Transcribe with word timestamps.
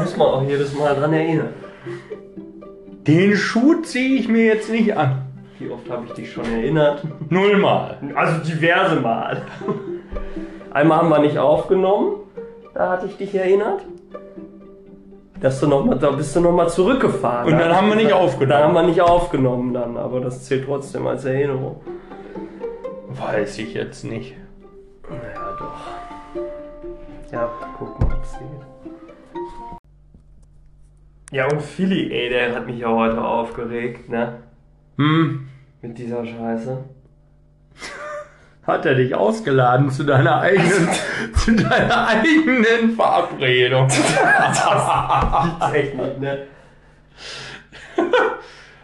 Muss 0.00 0.16
man 0.16 0.26
auch 0.26 0.42
jedes 0.42 0.74
Mal 0.74 0.94
dran 0.94 1.12
erinnern. 1.12 1.52
Den 3.06 3.36
Schuh 3.36 3.82
ziehe 3.82 4.18
ich 4.18 4.28
mir 4.28 4.44
jetzt 4.44 4.70
nicht 4.70 4.96
an. 4.96 5.22
Wie 5.58 5.70
oft 5.70 5.90
habe 5.90 6.06
ich 6.06 6.12
dich 6.12 6.32
schon 6.32 6.44
erinnert? 6.44 7.02
Nullmal. 7.30 7.98
Also 8.14 8.44
diverse 8.44 8.96
Mal. 8.96 9.42
Einmal 10.70 10.98
haben 10.98 11.08
wir 11.08 11.18
nicht 11.18 11.38
aufgenommen. 11.38 12.16
Da 12.74 12.90
hatte 12.90 13.06
ich 13.06 13.16
dich 13.16 13.34
erinnert. 13.34 13.80
Dass 15.40 15.60
du 15.60 15.66
noch 15.66 15.84
mal, 15.84 15.98
da 15.98 16.10
bist 16.10 16.34
du 16.36 16.40
nochmal 16.40 16.68
zurückgefahren. 16.68 17.52
Und 17.52 17.58
dann 17.58 17.68
Da 17.70 17.76
haben 17.76 17.88
wir 17.88 17.96
nicht 17.96 18.12
aufgenommen. 18.12 18.50
Da 18.50 18.64
haben 18.64 18.74
wir 18.74 18.82
nicht 18.82 19.00
aufgenommen 19.00 19.74
dann, 19.74 19.96
aber 19.96 20.20
das 20.20 20.44
zählt 20.44 20.66
trotzdem 20.66 21.06
als 21.06 21.24
Erinnerung. 21.24 21.80
Weiß 23.08 23.58
ich 23.58 23.74
jetzt 23.74 24.04
nicht. 24.04 24.36
Naja, 25.08 25.56
doch. 25.58 26.42
Ja, 27.32 27.48
guck 27.78 27.98
mal, 28.00 28.08
geht. 28.08 28.77
Ja, 31.30 31.46
und 31.46 31.60
Philly, 31.60 32.10
ey, 32.10 32.30
der 32.30 32.54
hat 32.54 32.66
mich 32.66 32.78
ja 32.78 32.88
heute 32.88 33.22
aufgeregt, 33.22 34.08
ne? 34.08 34.38
Hm. 34.96 35.46
Mit 35.82 35.98
dieser 35.98 36.24
Scheiße. 36.24 36.84
Hat 38.66 38.86
er 38.86 38.94
dich 38.94 39.14
ausgeladen 39.14 39.90
zu 39.90 40.04
deiner 40.04 40.40
eigenen, 40.40 40.88
zu 41.34 41.54
deiner 41.54 42.08
eigenen 42.08 42.96
Verabredung? 42.96 43.88
Gibt's 43.88 45.74
echt 45.74 45.94
nicht, 45.94 46.20
ne? 46.20 46.46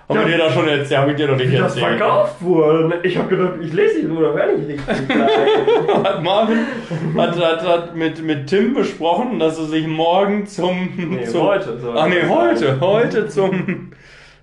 Haben 0.09 0.19
wir 0.21 0.27
dir 0.27 0.39
das 0.39 0.53
schon 0.53 0.69
erzählt? 0.69 1.01
Hab 1.01 1.09
ich 1.09 1.17
dir 1.17 1.29
noch 1.29 1.37
nicht 1.37 1.51
Wie 1.51 1.57
das 1.57 1.77
erzählt. 1.77 1.99
verkauft 1.99 2.35
wurde. 2.41 2.99
Ich 3.05 3.17
hab 3.17 3.29
gedacht, 3.29 3.53
ich 3.62 3.73
lese 3.73 4.03
die 4.03 4.09
oder 4.09 4.35
hör 4.35 4.47
nicht 4.57 4.69
richtig. 4.69 5.17
Hat 6.05 6.23
Marvin 6.23 6.59
hat, 7.17 7.41
hat, 7.43 7.67
hat 7.67 7.97
mit, 7.97 8.23
mit 8.23 8.47
Tim 8.47 8.75
besprochen, 8.75 9.39
dass 9.39 9.59
er 9.59 9.65
sich 9.65 9.87
morgen 9.87 10.47
zum. 10.47 10.91
Nee, 10.97 11.25
zum 11.25 11.43
heute 11.43 11.78
soll 11.78 11.97
Ach 11.97 12.06
nee, 12.09 12.20
das 12.20 12.31
heute. 12.31 12.81
Heute 12.81 13.28
zum. 13.28 13.93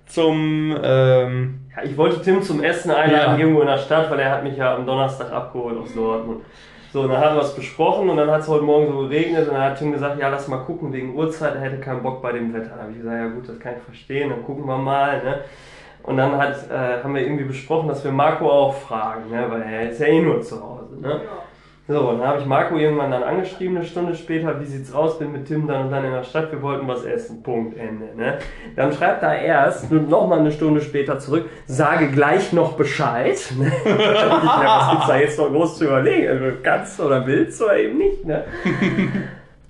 Zum. 0.06 0.76
Ähm, 0.82 1.60
Ja, 1.76 1.82
ich 1.84 1.96
wollte 1.96 2.20
Tim 2.22 2.42
zum 2.42 2.62
Essen 2.62 2.90
einladen, 2.90 3.34
Ja. 3.34 3.38
irgendwo 3.38 3.60
in 3.62 3.66
der 3.68 3.78
Stadt, 3.78 4.10
weil 4.10 4.18
er 4.18 4.30
hat 4.30 4.44
mich 4.44 4.56
ja 4.56 4.74
am 4.74 4.84
Donnerstag 4.84 5.32
abgeholt 5.32 5.78
aus 5.78 5.94
Dortmund. 5.94 6.40
So, 6.40 6.44
und 7.00 7.08
dann 7.08 7.20
haben 7.20 7.36
wir 7.36 7.42
es 7.42 7.54
besprochen 7.54 8.10
und 8.10 8.16
dann 8.18 8.30
hat 8.30 8.42
es 8.42 8.48
heute 8.48 8.64
Morgen 8.64 8.92
so 8.92 8.98
geregnet 8.98 9.48
und 9.48 9.54
dann 9.54 9.62
hat 9.62 9.78
Tim 9.78 9.92
gesagt, 9.92 10.18
ja, 10.18 10.28
lass 10.28 10.48
mal 10.48 10.58
gucken 10.58 10.92
wegen 10.92 11.14
Uhrzeit, 11.14 11.54
er 11.54 11.62
hätte 11.62 11.78
keinen 11.78 12.02
Bock 12.02 12.20
bei 12.20 12.32
dem 12.32 12.52
Wetter. 12.52 12.72
Da 12.76 12.82
habe 12.82 12.92
ich 12.92 12.98
gesagt, 12.98 13.16
ja 13.16 13.28
gut, 13.28 13.48
das 13.48 13.58
kann 13.58 13.74
ich 13.78 13.82
verstehen, 13.82 14.30
dann 14.30 14.44
gucken 14.44 14.66
wir 14.66 14.76
mal. 14.76 15.22
Ne? 15.22 15.40
Und 16.02 16.16
dann 16.18 16.36
hat, 16.36 16.70
äh, 16.70 17.02
haben 17.02 17.14
wir 17.14 17.22
irgendwie 17.22 17.44
besprochen, 17.44 17.88
dass 17.88 18.04
wir 18.04 18.12
Marco 18.12 18.50
auch 18.50 18.74
fragen, 18.74 19.30
ne? 19.30 19.46
weil 19.48 19.62
er 19.62 19.90
ist 19.90 20.00
ja 20.00 20.06
eh 20.06 20.20
nur 20.20 20.42
zu 20.42 20.62
Hause. 20.62 21.00
Ne? 21.00 21.20
So, 21.92 22.08
und 22.08 22.20
dann 22.20 22.28
habe 22.28 22.38
ich 22.38 22.46
Marco 22.46 22.78
irgendwann 22.78 23.10
dann 23.10 23.22
angeschrieben, 23.22 23.76
eine 23.76 23.84
Stunde 23.84 24.14
später, 24.14 24.58
wie 24.58 24.64
sieht's 24.64 24.94
aus, 24.94 25.18
bin 25.18 25.30
mit 25.30 25.46
Tim 25.46 25.66
dann 25.66 25.84
und 25.84 25.92
dann 25.92 26.06
in 26.06 26.12
der 26.12 26.24
Stadt, 26.24 26.50
wir 26.50 26.62
wollten 26.62 26.88
was 26.88 27.04
essen, 27.04 27.42
Punkt, 27.42 27.76
Ende. 27.76 28.16
Ne? 28.16 28.38
Dann 28.76 28.94
schreibt 28.94 29.22
er 29.22 29.38
erst, 29.38 29.92
nochmal 29.92 30.38
eine 30.38 30.52
Stunde 30.52 30.80
später 30.80 31.18
zurück, 31.18 31.50
sage 31.66 32.08
gleich 32.08 32.54
noch 32.54 32.72
Bescheid. 32.72 33.38
Ne? 33.58 33.70
Was 33.84 34.90
gibt's 34.90 35.06
da 35.06 35.18
jetzt 35.18 35.38
noch 35.38 35.50
groß 35.50 35.78
zu 35.78 35.84
überlegen? 35.84 36.28
Also, 36.28 36.44
kannst 36.62 36.98
du 36.98 37.04
oder 37.04 37.26
willst 37.26 37.60
du 37.60 37.66
oder 37.66 37.76
eben 37.76 37.98
nicht, 37.98 38.24
ne? 38.24 38.44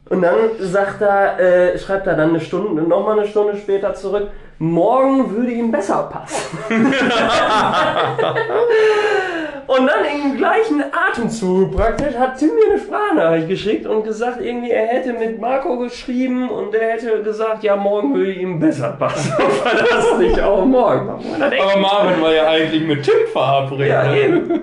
Und 0.09 0.23
dann 0.23 0.35
sagt 0.61 1.03
er, 1.03 1.41
äh, 1.41 1.77
schreibt 1.79 2.07
er 2.07 2.15
dann 2.15 2.29
eine 2.31 2.41
Stunde, 2.41 2.83
nochmal 2.83 3.19
eine 3.19 3.29
Stunde 3.29 3.57
später 3.57 3.95
zurück, 3.95 4.29
morgen 4.59 5.37
würde 5.37 5.51
ihm 5.51 5.73
besser 5.73 6.09
passen. 6.13 6.59
Und 9.67 9.87
dann 9.87 10.05
im 10.05 10.37
gleichen 10.37 10.83
Atemzug 10.83 11.77
praktisch 11.77 12.15
hat 12.17 12.39
Tim 12.39 12.49
mir 12.49 12.73
eine 12.73 12.81
Sprachnachricht 12.81 13.49
geschickt 13.49 13.87
und 13.87 14.05
gesagt, 14.05 14.41
irgendwie 14.41 14.71
er 14.71 14.87
hätte 14.87 15.13
mit 15.13 15.41
Marco 15.41 15.79
geschrieben 15.79 16.51
und 16.51 16.75
er 16.75 16.93
hätte 16.93 17.23
gesagt, 17.23 17.63
ja, 17.63 17.77
morgen 17.77 18.15
würde 18.15 18.33
ihm 18.33 18.59
besser 18.59 18.97
passen. 18.99 19.33
Ob 19.39 19.67
er 19.67 19.85
das 19.85 20.19
nicht 20.19 20.41
auch 20.41 20.65
morgen 20.65 21.09
aber 21.09 21.81
Marvin 21.81 22.23
war 22.23 22.33
ja 22.33 22.49
eigentlich 22.49 22.83
mit 22.83 23.03
Tim 23.03 23.27
verabredet. 23.33 23.89
ja, 23.89 24.15
eben. 24.15 24.61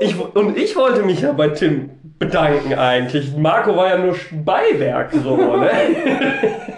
Ich, 0.00 0.16
und 0.18 0.56
ich 0.56 0.76
wollte 0.76 1.02
mich 1.02 1.22
ja 1.22 1.32
bei 1.32 1.48
Tim 1.48 1.90
bedanken 2.18 2.74
eigentlich. 2.74 3.36
Marco 3.36 3.76
war 3.76 3.88
ja 3.88 3.98
nur 3.98 4.14
Beiwerk 4.44 5.12
so, 5.12 5.36
ne? 5.36 5.70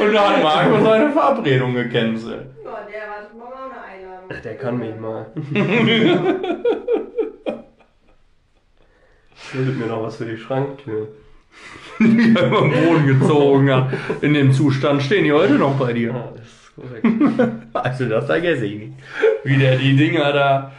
Und 0.00 0.14
da 0.14 0.30
hat 0.30 0.42
Marco 0.42 0.82
seine 0.82 1.10
Verabredung 1.10 1.74
gecancelt. 1.74 2.46
Ja, 2.64 2.70
der 2.88 3.02
wartet 3.10 3.36
morgen 3.36 3.52
auch 3.52 3.70
Einladung. 4.30 4.42
Der 4.42 4.56
kann 4.56 4.78
mich 4.78 4.96
mal. 4.98 5.26
Schuldet 9.50 9.78
mir 9.78 9.86
noch 9.86 10.02
was 10.04 10.16
für 10.16 10.26
die 10.26 10.36
Schranktür. 10.36 11.08
Die 11.98 12.04
über 12.04 12.42
den 12.42 12.70
Boden 12.70 13.06
gezogen 13.06 13.72
hat. 13.72 13.92
In 14.20 14.34
dem 14.34 14.52
Zustand 14.52 15.02
stehen 15.02 15.24
die 15.24 15.32
heute 15.32 15.54
noch 15.54 15.76
bei 15.76 15.92
dir. 15.92 16.10
Ja, 16.10 16.32
das 16.36 16.46
ist 16.46 16.72
korrekt. 16.76 17.06
Also 17.72 18.08
das 18.08 18.26
vergesse 18.26 18.66
ich 18.66 18.78
nicht. 18.78 18.92
Wie 19.44 19.56
der 19.56 19.76
die 19.76 19.96
Dinger 19.96 20.32
da 20.32 20.72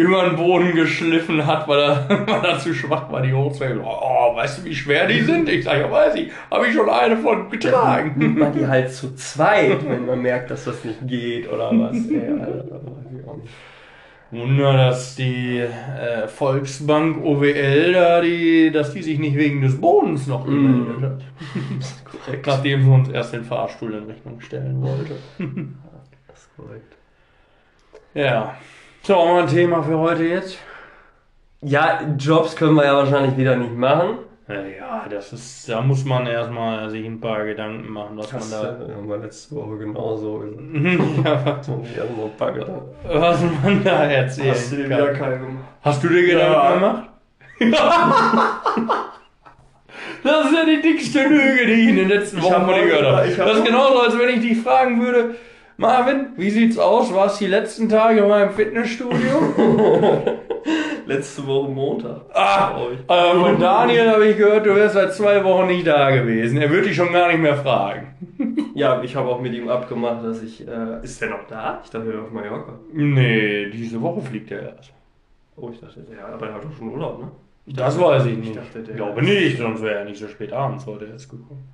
über 0.00 0.24
den 0.24 0.36
Boden 0.36 0.74
geschliffen 0.74 1.46
hat, 1.46 1.68
weil 1.68 1.80
er, 1.80 2.08
weil 2.26 2.44
er 2.44 2.58
zu 2.58 2.74
schwach 2.74 3.10
war, 3.12 3.22
die 3.22 3.32
hochzuheben. 3.32 3.82
Oh, 3.84 4.34
weißt 4.34 4.58
du, 4.58 4.64
wie 4.64 4.74
schwer 4.74 5.06
die 5.06 5.20
sind? 5.20 5.48
Ich 5.48 5.64
sage, 5.64 5.80
ja, 5.80 5.90
weiß 5.90 6.14
ich. 6.16 6.30
Habe 6.50 6.66
ich 6.66 6.74
schon 6.74 6.88
eine 6.88 7.16
von 7.16 7.50
getragen. 7.50 8.14
Nimmt 8.16 8.38
man 8.38 8.52
die 8.52 8.66
halt 8.66 8.92
zu 8.92 9.14
zweit, 9.14 9.88
wenn 9.88 10.06
man 10.06 10.22
merkt, 10.22 10.50
dass 10.50 10.64
das 10.64 10.84
nicht 10.84 11.06
geht 11.06 11.50
oder 11.50 11.70
was. 11.72 11.96
Ey, 12.10 12.28
Alter. 12.28 12.80
Wunder, 14.32 14.76
dass 14.76 15.16
die 15.16 15.58
äh, 15.58 16.28
Volksbank 16.28 17.24
OWL 17.24 17.92
da, 17.92 18.20
die, 18.20 18.70
dass 18.70 18.92
die 18.92 19.02
sich 19.02 19.18
nicht 19.18 19.36
wegen 19.36 19.60
des 19.60 19.80
Bodens 19.80 20.28
noch 20.28 20.44
gemeldet 20.44 21.02
hat. 21.02 21.22
Korrekt. 22.24 22.46
Nachdem 22.46 22.84
sie 22.84 22.90
uns 22.90 23.08
erst 23.08 23.32
den 23.32 23.44
Fahrstuhl 23.44 23.92
in 23.92 24.04
Rechnung 24.04 24.40
stellen 24.40 24.80
wollte. 24.80 25.16
Das 26.28 26.38
ist 26.38 26.56
korrekt. 26.56 26.96
Ja. 28.14 28.54
So, 29.02 29.16
haben 29.16 29.34
wir 29.36 29.42
ein 29.42 29.48
Thema 29.48 29.82
für 29.82 29.98
heute 29.98 30.24
jetzt? 30.24 30.58
Ja, 31.62 32.00
Jobs 32.18 32.54
können 32.56 32.74
wir 32.74 32.84
ja 32.84 32.94
wahrscheinlich 32.96 33.36
wieder 33.36 33.56
nicht 33.56 33.74
machen. 33.74 34.18
Ja, 34.48 35.06
das 35.08 35.32
ist, 35.32 35.68
da 35.68 35.80
muss 35.80 36.04
man 36.04 36.26
erstmal 36.26 36.90
sich 36.90 37.06
ein 37.06 37.20
paar 37.20 37.44
Gedanken 37.44 37.88
machen, 37.92 38.16
was 38.16 38.32
man 38.32 38.40
Das 38.40 38.50
da. 38.50 38.64
äh, 38.64 38.94
haben 38.96 39.08
wir 39.08 39.18
letzte 39.18 39.54
Woche 39.54 39.78
genauso 39.78 40.38
gesagt. 40.40 40.60
ja, 41.24 41.34
ich 41.34 41.98
hatte 41.98 42.12
noch 42.16 42.24
ein 42.24 42.36
paar 42.36 42.52
Gedanken. 42.52 42.82
was 43.04 43.40
man 43.62 43.84
da 43.84 44.04
erzählen 44.06 44.50
Hast 44.50 44.72
du 44.72 44.76
dir 44.76 44.84
wieder 44.86 45.12
keine 45.14 45.38
gemacht? 45.38 45.64
Hast 45.82 46.02
du 46.02 46.08
dir 46.08 46.26
Gedanken 46.26 46.52
Ja. 46.52 46.74
gemacht? 46.74 47.04
das 50.24 50.46
ist 50.46 50.54
ja 50.56 50.64
die 50.64 50.82
dickste 50.82 51.22
Lüge, 51.28 51.66
die 51.66 51.72
ich 51.72 51.88
in 51.90 51.96
den 51.96 52.08
letzten 52.08 52.42
Wochen 52.42 52.64
von 52.64 52.74
dir 52.74 52.86
gehört 52.86 53.06
habe. 53.06 53.28
Das 53.36 53.56
ist 53.58 53.64
genauso, 53.64 54.00
als 54.00 54.18
wenn 54.18 54.30
ich 54.30 54.40
dich 54.40 54.58
fragen 54.58 55.00
würde, 55.00 55.36
Marvin, 55.80 56.26
wie 56.36 56.50
sieht's 56.50 56.76
aus? 56.78 57.12
Warst 57.14 57.40
du 57.40 57.46
die 57.46 57.50
letzten 57.50 57.88
Tage 57.88 58.20
mal 58.22 58.42
im 58.42 58.50
Fitnessstudio? 58.50 59.16
Letzte 61.06 61.46
Woche 61.46 61.70
Montag. 61.70 62.20
Ah, 62.34 62.76
ich. 62.92 62.98
äh, 63.10 63.32
von 63.34 63.58
Daniel 63.58 64.10
habe 64.10 64.26
ich 64.26 64.36
gehört, 64.36 64.66
du 64.66 64.74
wärst 64.76 64.94
seit 64.94 65.14
zwei 65.14 65.42
Wochen 65.42 65.68
nicht 65.68 65.86
da 65.86 66.10
gewesen. 66.10 66.58
Er 66.60 66.68
würde 66.68 66.88
dich 66.88 66.96
schon 66.96 67.10
gar 67.12 67.28
nicht 67.28 67.40
mehr 67.40 67.56
fragen. 67.56 68.08
Ja, 68.72 69.02
ich 69.02 69.16
habe 69.16 69.28
auch 69.28 69.40
mit 69.40 69.52
ihm 69.52 69.68
abgemacht, 69.68 70.24
dass 70.24 70.42
ich. 70.44 70.66
Äh, 70.66 71.02
ist 71.02 71.20
der 71.20 71.30
noch 71.30 71.46
da? 71.48 71.80
Ich 71.84 71.90
dachte, 71.90 72.06
er 72.06 72.12
wäre 72.12 72.22
auf 72.22 72.30
Mallorca. 72.30 72.74
Nee, 72.92 73.68
diese 73.70 74.00
Woche 74.00 74.22
fliegt 74.22 74.50
er 74.52 74.62
erst. 74.76 74.92
Oh, 75.56 75.70
ich 75.72 75.80
dachte, 75.80 76.06
ja, 76.16 76.32
aber 76.32 76.46
er 76.48 76.54
hat 76.54 76.64
doch 76.64 76.72
schon 76.78 76.88
Urlaub, 76.92 77.18
ne? 77.20 77.30
Das 77.66 77.98
weiß 78.00 78.26
ich 78.26 78.38
nicht. 78.38 78.54
dachte, 78.56 78.78
der- 78.80 78.90
ich 78.90 78.96
glaube 78.96 79.22
nicht, 79.22 79.58
sonst 79.58 79.82
wäre 79.82 79.96
er 80.00 80.04
nicht 80.04 80.18
so 80.20 80.28
spät 80.28 80.52
abends 80.52 80.86
heute 80.86 81.06
erst 81.06 81.28
gekommen. 81.30 81.68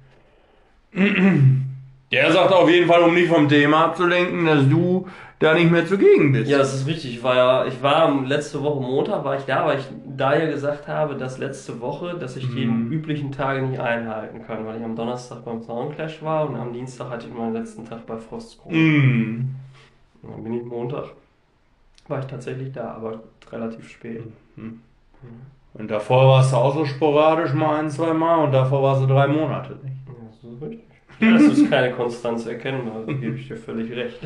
Der 2.13 2.31
sagt 2.33 2.53
auf 2.53 2.69
jeden 2.71 2.87
Fall, 2.87 3.03
um 3.03 3.15
nicht 3.15 3.29
vom 3.29 3.49
Thema 3.49 3.87
abzulenken, 3.87 4.47
dass 4.47 4.69
du 4.69 5.09
da 5.39 5.53
nicht 5.55 5.71
mehr 5.71 5.85
zugegen 5.87 6.33
bist. 6.33 6.51
Ja, 6.51 6.57
das 6.59 6.73
ist 6.75 6.87
richtig. 6.87 7.17
Ich 7.17 7.23
war 7.23 7.35
ja, 7.35 7.67
ich 7.67 7.83
war 7.83 8.25
letzte 8.25 8.63
Woche 8.63 8.81
Montag 8.81 9.23
war 9.25 9.37
ich 9.37 9.45
da, 9.45 9.67
weil 9.67 9.79
ich 9.81 9.85
da 10.17 10.35
ja 10.35 10.47
gesagt 10.47 10.89
habe, 10.89 11.17
dass 11.17 11.39
letzte 11.39 11.79
Woche, 11.81 12.15
dass 12.15 12.37
ich 12.37 12.49
die 12.49 12.65
Mhm. 12.65 12.91
üblichen 12.93 13.33
Tage 13.33 13.61
nicht 13.63 13.79
einhalten 13.79 14.41
kann, 14.47 14.65
weil 14.65 14.79
ich 14.79 14.85
am 14.85 14.97
Donnerstag 14.97 15.45
beim 15.45 15.61
Soundclash 15.63 16.23
war 16.23 16.49
und 16.49 16.57
am 16.57 16.73
Dienstag 16.73 17.11
hatte 17.11 17.27
ich 17.27 17.35
meinen 17.35 17.53
letzten 17.53 17.85
Tag 17.85 18.07
bei 18.07 18.17
Frostgrund. 18.17 18.75
Mm. 18.75 19.49
Und 20.23 20.33
dann 20.33 20.43
bin 20.45 20.55
ich 20.55 20.65
Montag. 20.65 21.05
War 22.09 22.21
ich 22.21 22.27
tatsächlich 22.27 22.73
da, 22.73 22.93
aber 22.95 23.21
relativ 23.53 23.91
spät. 23.91 24.23
Und 25.75 25.91
davor 25.91 26.29
warst 26.29 26.53
du 26.53 26.57
auch 26.57 26.73
so 26.75 26.85
sporadisch 26.87 27.53
mal 27.53 27.81
ein, 27.81 27.91
zwei 27.91 28.15
Mal 28.15 28.45
und 28.45 28.53
davor 28.53 28.83
warst 28.83 29.03
du 29.03 29.07
drei 29.07 29.27
Monate 29.27 29.73
nicht. 29.83 29.97
Ja, 30.07 30.15
das 30.31 30.51
ist 30.53 30.63
richtig. 30.63 30.96
Das 31.19 31.43
ist 31.43 31.71
keine 31.71 31.93
Konstanz 31.93 32.47
erkennbar, 32.47 33.03
da 33.07 33.13
gebe 33.13 33.37
ich 33.37 33.49
dir 33.49 33.57
völlig 33.57 33.91
recht. 33.93 34.21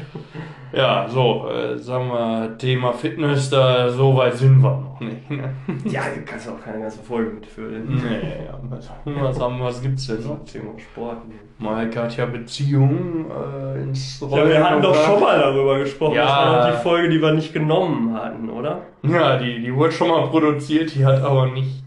Ja, 0.72 1.06
so, 1.08 1.48
äh, 1.48 1.78
sagen 1.78 2.08
wir, 2.08 2.58
Thema 2.58 2.92
Fitness, 2.92 3.50
da 3.50 3.88
so 3.88 4.16
weit 4.16 4.34
sind 4.34 4.60
wir 4.60 4.70
noch 4.70 5.00
nicht. 5.00 5.30
Ne? 5.30 5.54
Ja, 5.84 6.02
du 6.14 6.22
kannst 6.24 6.48
auch 6.48 6.60
keine 6.60 6.80
ganze 6.80 7.00
Folge 7.02 7.30
mitfüllen. 7.30 7.86
Nee, 7.88 8.46
ja, 8.46 8.58
was, 8.68 8.90
was, 9.04 9.40
haben, 9.40 9.60
was 9.60 9.80
gibt's 9.82 10.06
denn 10.06 10.22
noch? 10.22 10.44
Thema 10.44 10.72
Sport. 10.78 11.18
Mike 11.58 12.02
hat 12.02 12.16
ja 12.16 12.26
Beziehung 12.26 13.26
äh, 13.30 13.82
ins 13.82 14.20
Ja, 14.20 14.48
wir 14.48 14.64
hatten 14.64 14.82
doch 14.82 14.94
schon 14.94 15.20
mal 15.20 15.38
darüber 15.38 15.78
gesprochen. 15.78 16.14
Ja. 16.14 16.24
Das 16.24 16.32
war 16.32 16.70
doch 16.70 16.76
die 16.76 16.82
Folge, 16.82 17.08
die 17.10 17.20
wir 17.20 17.32
nicht 17.32 17.52
genommen 17.52 18.14
hatten, 18.14 18.48
oder? 18.48 18.82
Ja, 19.02 19.36
die, 19.36 19.60
die 19.60 19.74
wurde 19.74 19.92
schon 19.92 20.08
mal 20.08 20.26
produziert, 20.28 20.94
die 20.94 21.04
hat 21.04 21.22
aber 21.22 21.46
nicht 21.46 21.82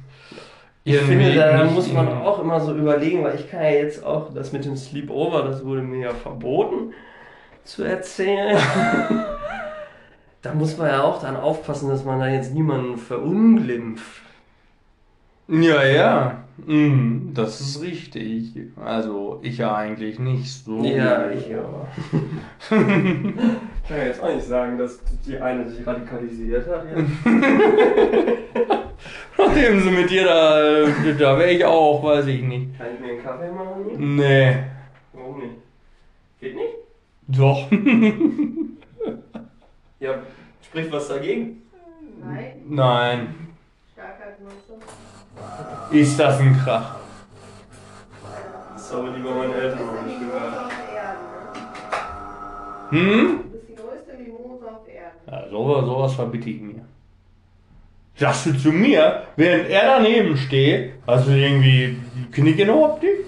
Ich 0.86 0.98
finde, 0.98 1.34
da 1.36 1.64
muss 1.64 1.92
man 1.92 2.10
auch 2.10 2.40
immer 2.40 2.60
so 2.60 2.76
überlegen, 2.76 3.24
weil 3.24 3.36
ich 3.36 3.50
kann 3.50 3.64
ja 3.64 3.70
jetzt 3.70 4.04
auch, 4.04 4.34
das 4.34 4.52
mit 4.52 4.66
dem 4.66 4.76
Sleepover, 4.76 5.44
das 5.44 5.64
wurde 5.64 5.82
mir 5.82 6.08
ja 6.08 6.14
verboten 6.14 6.94
zu 7.64 7.84
erzählen. 7.84 8.58
da 10.42 10.54
muss 10.54 10.78
man 10.78 10.88
ja 10.88 11.04
auch 11.04 11.22
dann 11.22 11.38
aufpassen, 11.38 11.88
dass 11.88 12.04
man 12.04 12.20
da 12.20 12.28
jetzt 12.28 12.54
niemanden 12.54 12.98
verunglimpft. 12.98 14.24
Ja, 15.48 15.84
ja. 15.84 16.44
Mhm, 16.58 17.32
das 17.34 17.60
ist 17.60 17.82
richtig. 17.82 18.54
Also, 18.84 19.40
ich 19.42 19.58
ja 19.58 19.76
eigentlich 19.76 20.20
nicht 20.20 20.50
so. 20.50 20.84
Ja, 20.84 21.30
ich 21.32 21.54
aber. 21.56 21.88
ich 22.22 22.70
kann 22.70 23.98
ja 23.98 24.06
jetzt 24.06 24.22
auch 24.22 24.34
nicht 24.34 24.46
sagen, 24.48 24.78
dass 24.78 25.00
die 25.26 25.38
eine 25.38 25.68
sich 25.70 25.86
radikalisiert 25.86 26.68
hat. 26.68 26.86
Nachdem 29.38 29.80
sie 29.82 29.92
mit 29.92 30.10
dir 30.10 30.26
da, 30.26 30.86
da 31.18 31.40
wäre 31.40 31.52
ich 31.52 31.66
auch, 31.66 32.04
weiß 32.04 32.28
ich 32.28 32.42
nicht. 32.44 32.78
Kann 32.78 32.88
ich 32.94 33.00
mir 33.00 33.14
einen 33.14 33.24
Kaffee 33.24 33.52
machen? 33.52 33.86
hier? 33.90 33.98
Nee. 34.00 34.56
Warum 35.14 35.40
nicht? 35.40 35.56
Geht 36.40 36.56
nicht? 36.56 36.76
Doch. 37.28 37.68
Ja, 40.00 40.16
spricht 40.62 40.92
was 40.92 41.08
dagegen? 41.08 41.62
Nein, 42.22 42.56
Nein. 42.68 43.36
Starkheit 43.94 44.38
meinst 44.44 44.68
du? 44.68 44.74
Ist 45.92 46.20
das 46.20 46.40
ein 46.40 46.58
Krach? 46.64 46.96
Das 48.74 48.94
habe 48.94 49.10
ich 49.10 49.16
lieber 49.18 49.32
meine 49.36 49.54
Eltern 49.54 49.80
Du 49.80 49.86
noch 49.86 49.94
bist 50.04 50.06
nicht 50.08 50.20
gehört. 50.20 50.58
auf 50.58 50.72
Erden? 50.96 51.20
Hm? 52.90 53.40
Du 53.44 53.50
bist 53.50 53.70
die 53.70 53.76
größte 53.76 54.14
Mimose 54.18 54.66
auf 54.66 54.88
Erden. 54.88 55.18
Ja, 55.28 55.50
sowas, 55.50 55.86
sowas 55.86 56.14
verbitte 56.14 56.50
ich 56.50 56.62
mir. 56.62 56.86
Sagst 58.16 58.46
du 58.46 58.58
zu 58.58 58.72
mir, 58.72 59.24
während 59.36 59.70
er 59.70 59.98
daneben 59.98 60.38
steht, 60.38 60.94
hast 61.08 61.28
du 61.28 61.32
irgendwie 61.32 61.98
die 62.16 62.32
Knick 62.32 62.60
in 62.60 62.68
der 62.68 62.76
Optik? 62.76 63.26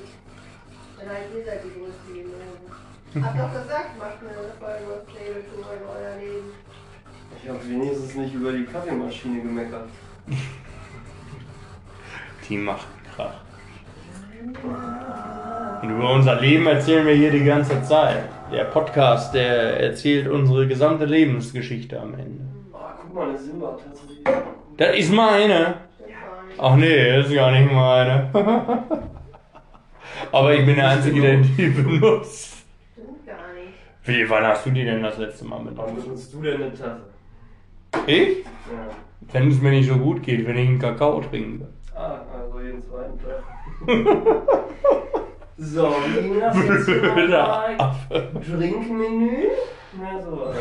Nein, 0.97 1.07
ihr 1.35 1.43
seid 1.45 1.61
die 1.63 1.69
größte 1.79 2.11
Mimose. 2.11 3.25
Hab 3.27 3.37
doch 3.37 3.61
gesagt, 3.61 3.97
macht 3.97 4.17
eine 4.21 4.51
Folge 4.59 4.93
auf 4.93 5.05
Playboy 5.07 5.41
in 5.41 5.83
euer 5.89 6.15
Leben. 6.19 6.51
Ich 7.41 7.49
habe 7.49 7.59
wenigstens 7.69 8.15
nicht 8.15 8.33
über 8.33 8.51
die 8.51 8.65
Kaffeemaschine 8.65 9.41
gemeckert. 9.41 9.87
Die 12.49 12.57
macht 12.57 12.87
Krach. 13.15 13.33
Und 15.81 15.89
über 15.89 16.11
unser 16.13 16.39
Leben 16.39 16.67
erzählen 16.67 17.05
wir 17.05 17.13
hier 17.13 17.31
die 17.31 17.43
ganze 17.43 17.81
Zeit. 17.83 18.23
Der 18.51 18.65
Podcast, 18.65 19.33
der 19.33 19.79
erzählt 19.79 20.27
unsere 20.27 20.67
gesamte 20.67 21.05
Lebensgeschichte 21.05 21.99
am 21.99 22.13
Ende. 22.13 22.43
Oh, 22.71 22.77
guck 23.01 23.13
mal, 23.15 23.29
eine 23.29 23.37
Silbertasse. 23.37 24.07
Das 24.77 24.95
ist 24.95 25.11
meine. 25.11 25.75
Ach 26.57 26.75
nee, 26.75 27.15
das 27.17 27.27
ist 27.27 27.33
gar 27.35 27.51
nicht 27.51 27.71
meine. 27.71 28.29
Aber 30.31 30.53
ich 30.53 30.65
bin 30.65 30.75
der 30.75 30.89
Einzige, 30.89 31.21
der 31.21 31.37
die 31.37 31.67
benutzt. 31.69 32.65
Gar 33.25 33.35
nicht. 33.53 33.73
Wie, 34.03 34.29
wann 34.29 34.45
hast 34.45 34.65
du 34.65 34.69
die 34.71 34.85
denn 34.85 35.01
das 35.03 35.17
letzte 35.17 35.45
Mal 35.45 35.59
Wann 35.63 35.75
benutzt? 35.75 36.03
benutzt 36.05 36.33
du 36.33 36.41
denn 36.41 36.61
eine 36.61 36.71
Tasse? 36.71 37.01
Ich? 38.07 38.39
Ja. 38.39 38.87
Wenn 39.31 39.49
es 39.49 39.61
mir 39.61 39.71
nicht 39.71 39.89
so 39.89 39.97
gut 39.97 40.21
geht, 40.23 40.45
wenn 40.47 40.57
ich 40.57 40.67
einen 40.67 40.79
Kakao 40.79 41.19
trinke. 41.21 41.67
Ah, 41.95 42.19
jeden 42.75 42.83
zweiten 42.89 43.19
Tag. 43.19 43.43
so, 45.57 45.95
wie 46.19 46.43
hast 46.43 46.57
du 46.57 46.73
jetzt 46.73 46.85
hier. 46.85 48.57
Trinkmenü? 48.57 49.47
Na 49.99 50.21
so. 50.21 50.53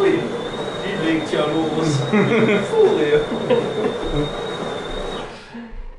Ui, 0.00 0.18
die 0.84 0.94
legt 1.06 1.32
ja 1.32 1.40
los. 1.40 2.00
Furie. 2.70 3.20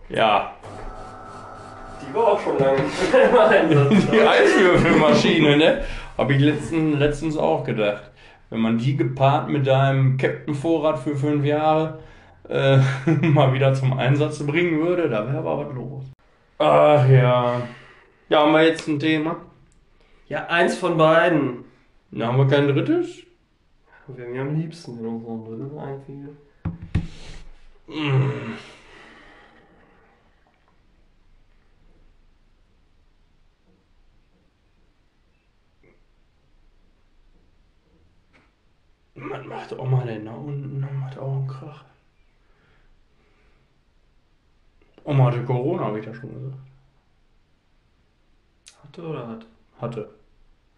Ja, 0.09 0.53
Die 2.01 2.13
war 2.13 2.27
auch 2.27 2.41
schon 2.41 2.59
lange 2.59 2.81
nicht 2.83 3.13
mehr 3.13 3.29
im 3.29 3.37
Einsatz. 3.37 4.05
die 4.11 4.21
Eiswürfelmaschine, 4.21 5.57
ne? 5.57 5.81
Habe 6.17 6.33
ich 6.33 6.39
letzten, 6.39 6.99
letztens 6.99 7.37
auch 7.37 7.63
gedacht. 7.63 8.11
Wenn 8.49 8.59
man 8.59 8.77
die 8.77 8.95
gepaart 8.95 9.49
mit 9.49 9.65
deinem 9.65 10.17
Captain-Vorrat 10.17 10.99
für 10.99 11.15
fünf 11.15 11.43
Jahre 11.43 11.99
äh, 12.49 12.77
mal 13.21 13.53
wieder 13.53 13.73
zum 13.73 13.93
Einsatz 13.93 14.39
bringen 14.45 14.79
würde, 14.81 15.09
da 15.09 15.25
wäre 15.25 15.39
aber 15.39 15.65
was 15.65 15.75
los. 15.75 16.03
Ach 16.59 17.07
ja. 17.07 17.61
Ja, 18.29 18.39
haben 18.39 18.53
wir 18.53 18.63
jetzt 18.63 18.87
ein 18.87 18.99
Thema? 18.99 19.37
Ja, 20.27 20.47
eins 20.47 20.77
von 20.77 20.97
beiden. 20.97 21.65
Da 22.11 22.27
haben 22.27 22.37
wir 22.37 22.47
kein 22.47 22.67
drittes? 22.67 23.23
Wäre 24.07 24.29
mir 24.29 24.41
am 24.41 24.55
liebsten, 24.55 24.97
wenn 24.99 25.05
uns 25.07 25.23
noch 25.23 25.33
ein 25.33 25.45
drittes 25.45 25.77
einfiel. 25.77 26.37
Man 39.15 39.47
macht 39.47 39.73
auch 39.73 39.85
mal 39.85 40.05
den 40.05 40.25
da 40.25 40.33
unten 40.33 40.83
und 40.83 40.99
macht 40.99 41.17
auch 41.17 41.33
einen 41.33 41.47
Krach. 41.47 41.85
Oma 45.03 45.25
hatte 45.25 45.43
Corona, 45.43 45.85
habe 45.85 45.99
ich 45.99 46.05
ja 46.05 46.13
schon 46.13 46.33
gesagt. 46.33 46.57
Hatte 48.83 49.01
oder 49.01 49.27
hat? 49.27 49.45
Hatte. 49.79 50.09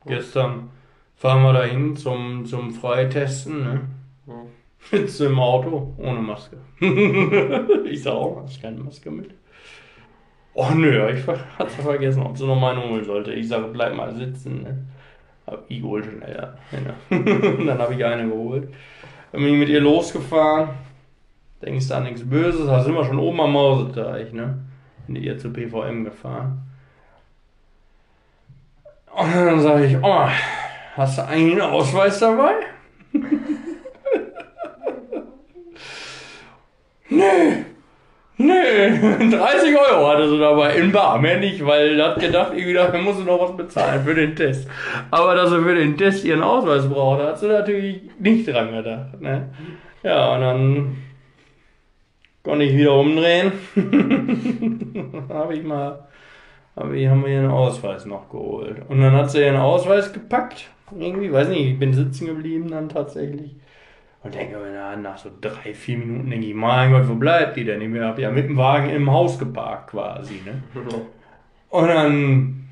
Gestern 0.06 0.69
fahren 1.16 1.44
wir 1.44 1.54
dahin 1.54 1.95
zum, 1.95 2.45
zum 2.45 2.72
Freitesten, 2.72 3.63
ne? 3.63 3.81
Ja. 4.27 4.33
Sitze 4.80 5.27
im 5.27 5.39
Auto 5.39 5.94
ohne 5.98 6.22
Maske. 6.22 6.57
ich 7.86 8.04
sag 8.04 8.13
auch, 8.13 8.44
hast 8.44 8.62
keine 8.62 8.77
Maske 8.77 9.10
mit. 9.10 9.31
Oh 10.54 10.69
nö, 10.74 11.10
ich 11.12 11.28
hatte 11.28 11.81
vergessen, 11.81 12.24
ob 12.24 12.38
sie 12.38 12.45
noch 12.45 12.60
meine 12.60 12.81
holen 12.88 13.04
sollte. 13.04 13.33
Ich 13.33 13.48
sage, 13.48 13.68
bleib 13.68 13.95
mal 13.95 14.13
sitzen. 14.16 14.63
Ne? 14.63 14.86
Hab 15.48 15.66
ich 15.68 15.81
geholt 15.81 16.06
schneller. 16.06 16.57
Ja. 16.71 16.94
Dann 17.10 17.78
habe 17.78 17.94
ich 17.94 18.06
eine 18.06 18.30
geholt. 18.30 18.69
Dann 19.31 19.42
bin 19.42 19.54
ich 19.54 19.60
mit 19.60 19.69
ihr 19.69 19.81
losgefahren. 19.81 20.69
Denkst 21.62 21.88
da 21.88 22.00
nichts 22.00 22.28
Böses, 22.28 22.68
da 22.68 22.81
sind 22.81 22.94
wir 22.94 23.06
schon 23.06 23.19
oben 23.19 23.40
am 23.42 23.54
Mauseteich, 23.54 24.34
ne? 24.34 24.57
Bin 25.07 25.16
ihr 25.16 25.38
zur 25.38 25.54
PVM 25.54 26.04
gefahren. 26.04 26.62
Und 29.16 29.34
dann 29.34 29.60
sage 29.62 29.86
ich, 29.86 29.98
oh, 30.02 30.28
hast 30.96 31.18
du 31.18 31.25
eigentlich 31.25 31.54
einen 31.54 31.72
Ausweis 31.72 32.19
dabei? 32.19 32.54
Nee, 37.07 37.66
nee, 38.38 38.90
30 39.30 39.78
Euro 39.78 40.07
hatte 40.07 40.30
sie 40.30 40.40
dabei 40.40 40.75
in 40.75 40.92
Bar, 40.92 41.19
mehr 41.19 41.38
nicht, 41.38 41.66
weil 41.66 42.00
er 42.00 42.09
hat 42.09 42.19
gedacht, 42.19 42.52
irgendwie 42.54 42.74
dafür 42.74 43.00
muss 43.00 43.18
sie 43.18 43.24
noch 43.24 43.40
was 43.40 43.56
bezahlen 43.56 44.04
für 44.04 44.16
den 44.16 44.35
Test. 44.35 44.68
Aber 45.12 45.35
dass 45.35 45.52
sie 45.52 45.62
für 45.62 45.76
den 45.76 45.97
Test 45.97 46.26
ihren 46.26 46.42
Ausweis 46.42 46.90
braucht, 46.90 47.21
hat 47.21 47.40
sie 47.40 47.47
natürlich 47.47 48.02
nicht 48.19 48.47
dran 48.47 48.71
gedacht. 48.71 49.21
Ne? 49.21 49.50
Ja, 50.04 50.33
und 50.33 50.42
dann 50.42 50.97
konnte 52.45 52.64
ich 52.64 52.78
wieder 52.78 52.94
umdrehen. 52.94 53.52
habe 55.30 55.56
ich 55.56 55.64
mal, 55.64 56.07
hab 56.75 56.94
ich, 56.94 57.07
haben 57.07 57.25
wir 57.25 57.33
ihren 57.33 57.52
Ausweis 57.52 58.06
noch 58.06 58.30
geholt. 58.30 58.83
Und 58.87 59.02
dann 59.02 59.14
hat 59.14 59.31
sie 59.31 59.42
ihren 59.42 59.57
Ausweis 59.57 60.14
gepackt. 60.14 60.69
Irgendwie, 60.97 61.33
weiß 61.33 61.49
nicht, 61.49 61.71
ich 61.71 61.80
bin 61.80 61.92
sitzen 61.92 62.28
geblieben 62.28 62.69
dann 62.69 62.87
tatsächlich. 62.87 63.56
Und 64.23 64.35
denke 64.35 64.57
mir, 64.57 64.71
na, 64.73 64.95
nach 64.95 65.18
so 65.18 65.30
drei, 65.42 65.73
vier 65.73 65.97
Minuten 65.97 66.30
denke 66.30 66.47
ich, 66.47 66.54
mein 66.54 66.92
Gott, 66.92 67.09
wo 67.09 67.16
bleibt 67.16 67.57
die 67.57 67.66
denn? 67.66 67.81
Ich 67.81 68.02
habe 68.02 68.21
ja 68.21 68.31
mit 68.31 68.47
dem 68.47 68.57
Wagen 68.57 68.90
im 68.90 69.11
Haus 69.11 69.37
geparkt 69.37 69.92
quasi, 69.92 70.42
ne? 70.45 70.64
Und 71.69 71.87
dann 71.87 72.69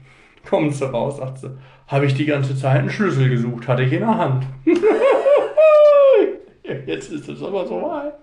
kommt 0.48 0.74
sie 0.74 0.89
raus, 0.89 1.18
sagt 1.18 1.39
sie, 1.39 1.58
habe 1.88 2.06
ich 2.06 2.13
die 2.13 2.25
ganze 2.25 2.56
Zeit 2.56 2.80
einen 2.80 2.89
Schlüssel 2.89 3.30
gesucht, 3.30 3.68
hatte 3.68 3.84
ich 3.84 3.92
in 3.92 4.00
der 4.00 4.18
Hand. 4.18 4.46
Jetzt 6.86 7.12
ist 7.12 7.27
es 7.27 7.44
aber 7.44 7.68
so 7.68 7.82
weit. 7.82 8.23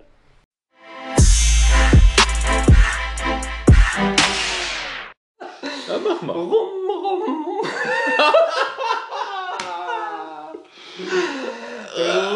Ja, 5.91 5.99
mach 5.99 6.23
mal. 6.23 6.35
Rum, 6.35 6.51
rum. 6.89 7.23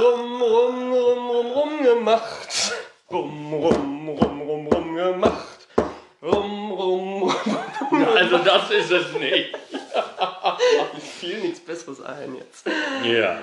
rum, 0.02 0.42
rum, 0.42 0.92
rum, 0.92 1.30
rum, 1.30 1.52
rum 1.52 1.82
gemacht. 1.84 2.72
Rum, 3.12 3.54
rum, 3.54 4.08
rum, 4.08 4.40
rum, 4.40 4.66
rum 4.66 4.96
gemacht. 4.96 5.68
Rum, 6.20 6.72
rum, 6.72 7.22
rum. 7.22 8.06
Also 8.16 8.38
das 8.38 8.70
ist 8.72 8.90
es 8.90 9.12
nicht. 9.12 9.56
Mir 10.92 11.00
fiel 11.00 11.38
nichts 11.38 11.60
Besseres 11.60 12.00
ein 12.00 12.34
jetzt. 12.34 12.66
Ja. 13.04 13.38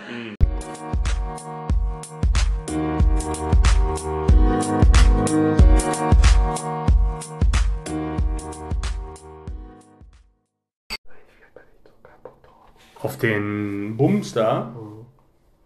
Auf 13.01 13.17
den 13.17 13.95
Bums 13.97 14.33
da? 14.33 14.71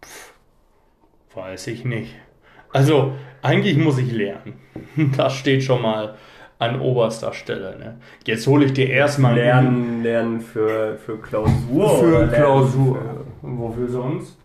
Pff, 0.04 0.32
weiß 1.34 1.66
ich 1.68 1.84
nicht. 1.84 2.14
Also, 2.72 3.12
eigentlich 3.42 3.76
muss 3.76 3.98
ich 3.98 4.12
lernen. 4.12 4.60
Das 5.16 5.34
steht 5.34 5.62
schon 5.62 5.82
mal 5.82 6.14
an 6.58 6.80
oberster 6.80 7.32
Stelle. 7.34 7.76
Ne? 7.78 7.98
Jetzt 8.24 8.46
hole 8.46 8.64
ich 8.64 8.72
dir 8.72 8.88
erstmal 8.88 9.34
Lernen, 9.34 10.02
lernen 10.02 10.40
für, 10.40 10.96
für 10.96 11.18
Klausur. 11.18 11.98
für 11.98 12.26
Klausur. 12.28 12.96
für- 12.96 13.26
Wofür 13.42 13.88
sonst? 13.88 14.38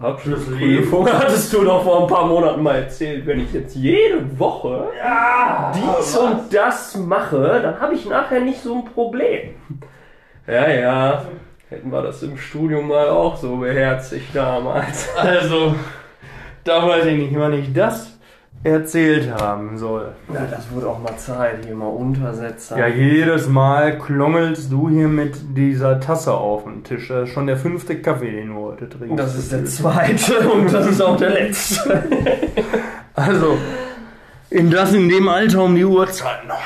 Abschlussprüfung 0.00 1.06
hattest 1.08 1.52
du 1.52 1.64
doch 1.64 1.82
vor 1.82 2.02
ein 2.02 2.06
paar 2.08 2.26
Monaten 2.26 2.62
mal 2.62 2.76
erzählt. 2.76 3.26
Wenn 3.26 3.40
ich 3.40 3.52
jetzt 3.52 3.74
jede 3.76 4.38
Woche 4.38 4.88
dies 5.74 6.16
und 6.16 6.52
das 6.52 6.96
mache, 6.96 7.60
dann 7.62 7.80
habe 7.80 7.94
ich 7.94 8.06
nachher 8.06 8.40
nicht 8.40 8.60
so 8.60 8.74
ein 8.76 8.84
Problem. 8.84 9.50
Ja, 10.46 10.68
ja. 10.70 11.24
Hätten 11.68 11.90
wir 11.90 12.00
das 12.00 12.22
im 12.22 12.38
Studium 12.38 12.86
mal 12.86 13.08
auch 13.08 13.36
so 13.36 13.56
beherzigt 13.56 14.34
damals. 14.34 15.08
Also, 15.16 15.74
da 16.62 16.86
weiß 16.86 17.06
ich 17.06 17.18
nicht, 17.18 17.38
wann 17.38 17.54
ich 17.54 17.72
das 17.72 18.12
erzählt 18.62 19.30
haben 19.32 19.76
soll. 19.76 20.12
Ja, 20.32 20.46
das 20.48 20.70
wurde 20.70 20.88
auch 20.88 20.98
mal 21.00 21.16
Zeit, 21.16 21.64
hier 21.64 21.74
mal 21.74 21.86
Untersetzer. 21.86 22.78
Ja, 22.78 22.86
jedes 22.86 23.48
Mal 23.48 23.98
klongelst 23.98 24.70
du 24.70 24.88
hier 24.88 25.08
mit 25.08 25.56
dieser 25.56 25.98
Tasse 26.00 26.34
auf 26.34 26.64
den 26.64 26.84
Tisch. 26.84 27.08
Das 27.08 27.28
ist 27.28 27.34
schon 27.34 27.46
der 27.48 27.56
fünfte 27.56 28.00
Kaffee, 28.00 28.30
den 28.30 28.54
du 28.54 28.60
heute 28.60 28.88
trinkst. 28.88 29.18
das 29.18 29.34
ist 29.36 29.50
der 29.50 29.64
zweite 29.64 30.48
und 30.52 30.72
das 30.72 30.86
ist 30.86 31.00
auch 31.00 31.16
der 31.16 31.30
letzte. 31.30 32.04
Also, 33.14 33.58
in 34.50 34.70
das 34.70 34.92
in 34.94 35.08
dem 35.08 35.28
Alter 35.28 35.64
um 35.64 35.74
die 35.74 35.84
Uhrzeit 35.84 36.46
noch. 36.46 36.62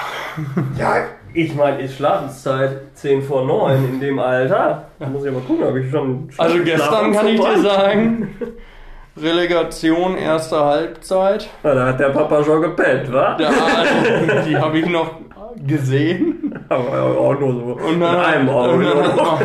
Ja, 0.79 1.05
ich 1.33 1.55
meine, 1.55 1.81
ist 1.83 1.97
Schlafenszeit 1.97 2.81
10 2.95 3.23
vor 3.23 3.45
9 3.45 3.85
in 3.85 4.01
dem 4.01 4.19
Alter. 4.19 4.87
Da 4.99 5.07
muss 5.07 5.25
ich 5.25 5.31
aber 5.31 5.41
gucken, 5.41 5.65
ob 5.65 5.77
ich 5.77 5.91
schon. 5.91 6.29
Also 6.39 6.63
gestern 6.63 7.13
kann 7.13 7.27
ich 7.29 7.41
dir 7.41 7.61
sagen, 7.61 8.37
Relegation 9.17 10.17
erste 10.17 10.59
Halbzeit. 10.65 11.49
Na, 11.63 11.75
da 11.75 11.87
hat 11.87 12.01
der 12.01 12.11
Papa 12.11 12.43
schon 12.45 12.63
gepennt, 12.63 13.13
wa? 13.13 13.37
Arne, 13.37 14.45
die 14.49 14.57
habe 14.57 14.79
ich 14.79 14.87
noch 14.87 15.15
gesehen. 15.67 16.59
Aber 16.69 17.19
auch 17.19 17.39
nur 17.39 17.53
so. 17.53 17.87
Und 17.87 18.01
dann, 18.01 18.15
in 18.15 18.21
einem 18.21 18.49
Auge. 18.49 18.73
und 18.75 18.85
dann, 18.85 19.05
hat, 19.05 19.41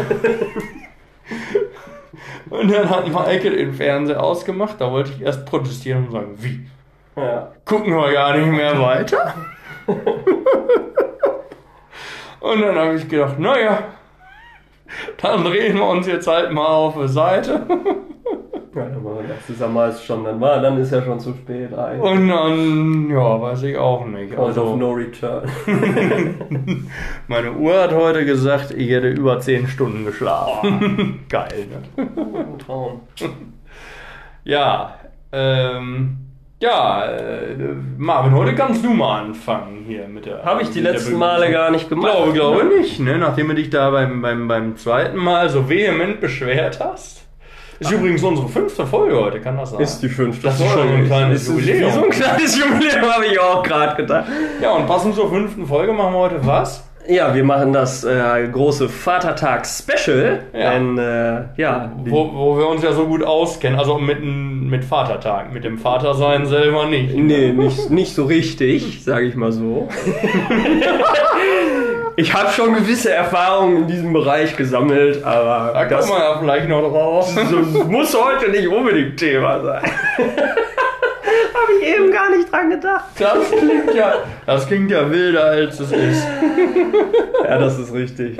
und 2.50 2.72
dann 2.72 2.90
hat 2.90 3.12
Maike 3.12 3.50
den 3.50 3.74
Fernseher 3.74 4.22
ausgemacht. 4.22 4.80
Da 4.80 4.92
wollte 4.92 5.12
ich 5.12 5.22
erst 5.22 5.46
protestieren 5.46 6.06
und 6.06 6.12
sagen, 6.12 6.38
wie? 6.38 6.68
Ja. 7.16 7.52
Gucken 7.66 7.96
wir 7.96 8.12
gar 8.12 8.38
nicht 8.38 8.48
mehr 8.48 8.80
weiter? 8.80 9.34
und 12.52 12.62
dann 12.62 12.76
habe 12.76 12.96
ich 12.96 13.08
gedacht, 13.08 13.40
naja, 13.40 13.84
dann 15.22 15.44
drehen 15.44 15.78
wir 15.78 15.88
uns 15.88 16.08
jetzt 16.08 16.28
halt 16.28 16.52
mal 16.52 16.68
auf 16.68 16.96
die 16.96 17.08
Seite. 17.08 17.62
Ja, 18.76 18.84
dann 18.90 19.06
war 19.06 19.24
das 19.24 19.50
ist 19.50 19.62
ja 19.62 19.68
meist 19.68 20.06
schon, 20.06 20.26
dann 20.26 20.40
war, 20.42 20.62
dann 20.62 20.78
ist 20.78 20.92
ja 20.92 21.02
schon 21.02 21.20
zu 21.20 21.34
spät 21.34 21.74
eigentlich. 21.74 22.12
Und 22.12 22.28
dann, 22.28 23.10
ja, 23.10 23.42
weiß 23.42 23.64
ich 23.64 23.78
auch 23.78 24.06
nicht. 24.06 24.36
Point 24.36 24.58
of 24.58 24.64
Also, 24.64 24.76
no 24.76 24.92
return. 24.92 25.50
meine 27.28 27.54
Uhr 27.54 27.82
hat 27.82 27.94
heute 27.94 28.26
gesagt, 28.26 28.72
ich 28.72 28.90
hätte 28.90 29.10
über 29.10 29.40
10 29.40 29.68
Stunden 29.68 30.06
geschlafen. 30.06 31.22
Geil, 31.30 31.68
ne? 31.70 32.08
Ein 32.18 32.60
Traum. 32.60 33.02
Ja, 34.44 34.96
ähm, 35.32 36.25
ja, 36.60 37.06
äh, 37.06 37.56
Marvin, 37.98 38.34
heute 38.34 38.56
kannst 38.56 38.84
du 38.84 38.90
mal 38.92 39.24
anfangen 39.26 39.84
hier 39.88 40.08
mit 40.08 40.26
der. 40.26 40.44
Habe 40.44 40.62
ich 40.64 40.70
die 40.70 40.80
letzten 40.80 41.16
Male 41.18 41.52
gar 41.52 41.70
nicht 41.72 41.90
gemacht. 41.90 42.12
Glaube, 42.14 42.34
glaube 42.34 42.64
nicht, 42.66 43.00
ne? 43.00 43.18
Nachdem 43.18 43.50
du 43.50 43.56
dich 43.56 43.70
da 43.70 43.90
beim, 43.92 44.22
beim, 44.22 44.48
beim 44.48 44.78
zweiten 44.78 45.18
Mal 45.18 45.50
so 45.50 45.70
vehement 45.70 46.22
beschwert 46.22 46.80
hast. 46.80 47.26
Ist 47.78 47.92
übrigens 47.92 48.24
unsere 48.24 48.48
fünfte 48.48 48.88
Folge 48.88 49.20
heute, 49.20 49.42
kann 49.42 49.58
das 49.58 49.72
sein? 49.72 49.82
Ist 49.82 50.00
die 50.00 50.08
fünfte 50.08 50.48
Das 50.48 50.60
ist 50.60 50.72
schon 50.72 50.88
so 50.88 50.94
ein 50.94 51.06
kleines 51.06 51.42
Ist 51.42 51.50
Jubiläum. 51.50 51.92
So 51.92 52.04
ein 52.06 52.10
kleines 52.10 52.58
Jubiläum 52.60 53.12
habe 53.12 53.26
ich 53.26 53.38
auch 53.38 53.62
gerade 53.64 53.96
gedacht. 53.98 54.26
ja, 54.62 54.72
und 54.72 54.88
passend 54.88 55.14
zur 55.14 55.30
fünften 55.30 55.66
Folge 55.66 55.92
machen 55.92 56.14
wir 56.14 56.20
heute 56.20 56.46
was? 56.46 56.85
Ja, 57.08 57.36
wir 57.36 57.44
machen 57.44 57.74
das 57.74 58.04
äh, 58.04 58.48
große 58.52 58.90
Vatertags-Special. 58.90 60.40
Ja. 60.54 60.72
Denn, 60.72 60.98
äh, 60.98 61.44
ja, 61.58 61.92
Wo, 62.06 62.32
wo 62.34 62.58
wir 62.58 62.68
uns 62.68 62.84
ja 62.84 62.94
so 62.94 63.06
gut 63.06 63.24
auskennen, 63.24 63.78
also 63.78 63.98
mit, 63.98 64.24
mit 64.24 64.84
Vatertag, 64.84 65.54
mit 65.54 65.64
dem 65.64 65.78
Vatersein 65.78 66.46
selber 66.46 66.86
nicht. 66.88 67.16
Nee, 67.16 67.52
nicht, 67.52 67.90
nicht 67.90 68.16
so 68.16 68.26
richtig, 68.26 69.04
sage 69.04 69.26
ich 69.26 69.36
mal 69.36 69.52
so. 69.52 69.88
ich 72.16 72.34
habe 72.34 72.50
schon 72.52 72.74
gewisse 72.74 73.14
Erfahrungen 73.14 73.84
in 73.84 73.88
diesem 73.88 74.14
Bereich 74.14 74.56
gesammelt, 74.58 75.24
aber 75.24 75.74
Da 75.74 75.86
kommen 75.86 76.10
wir 76.10 76.20
ja 76.20 76.38
vielleicht 76.40 76.70
noch 76.70 76.82
drauf. 76.90 77.34
das 77.36 77.88
muss 77.88 78.18
heute 78.20 78.50
nicht 78.52 78.68
unbedingt 78.68 79.18
Thema 79.18 79.62
sein. 79.62 79.84
habe 81.62 81.74
ich 81.80 81.88
eben 81.88 82.12
gar 82.12 82.30
nicht 82.30 82.52
dran 82.52 82.70
gedacht. 82.70 83.06
Das 83.18 83.52
klingt 83.52 83.94
ja, 83.94 84.14
das 84.46 84.68
klingt 84.68 84.92
ja 84.92 85.10
wilder 85.10 85.46
als 85.46 85.80
es 85.80 85.92
ist. 85.92 86.28
Ja, 87.44 87.58
das 87.58 87.80
ist 87.80 87.94
richtig. 87.94 88.38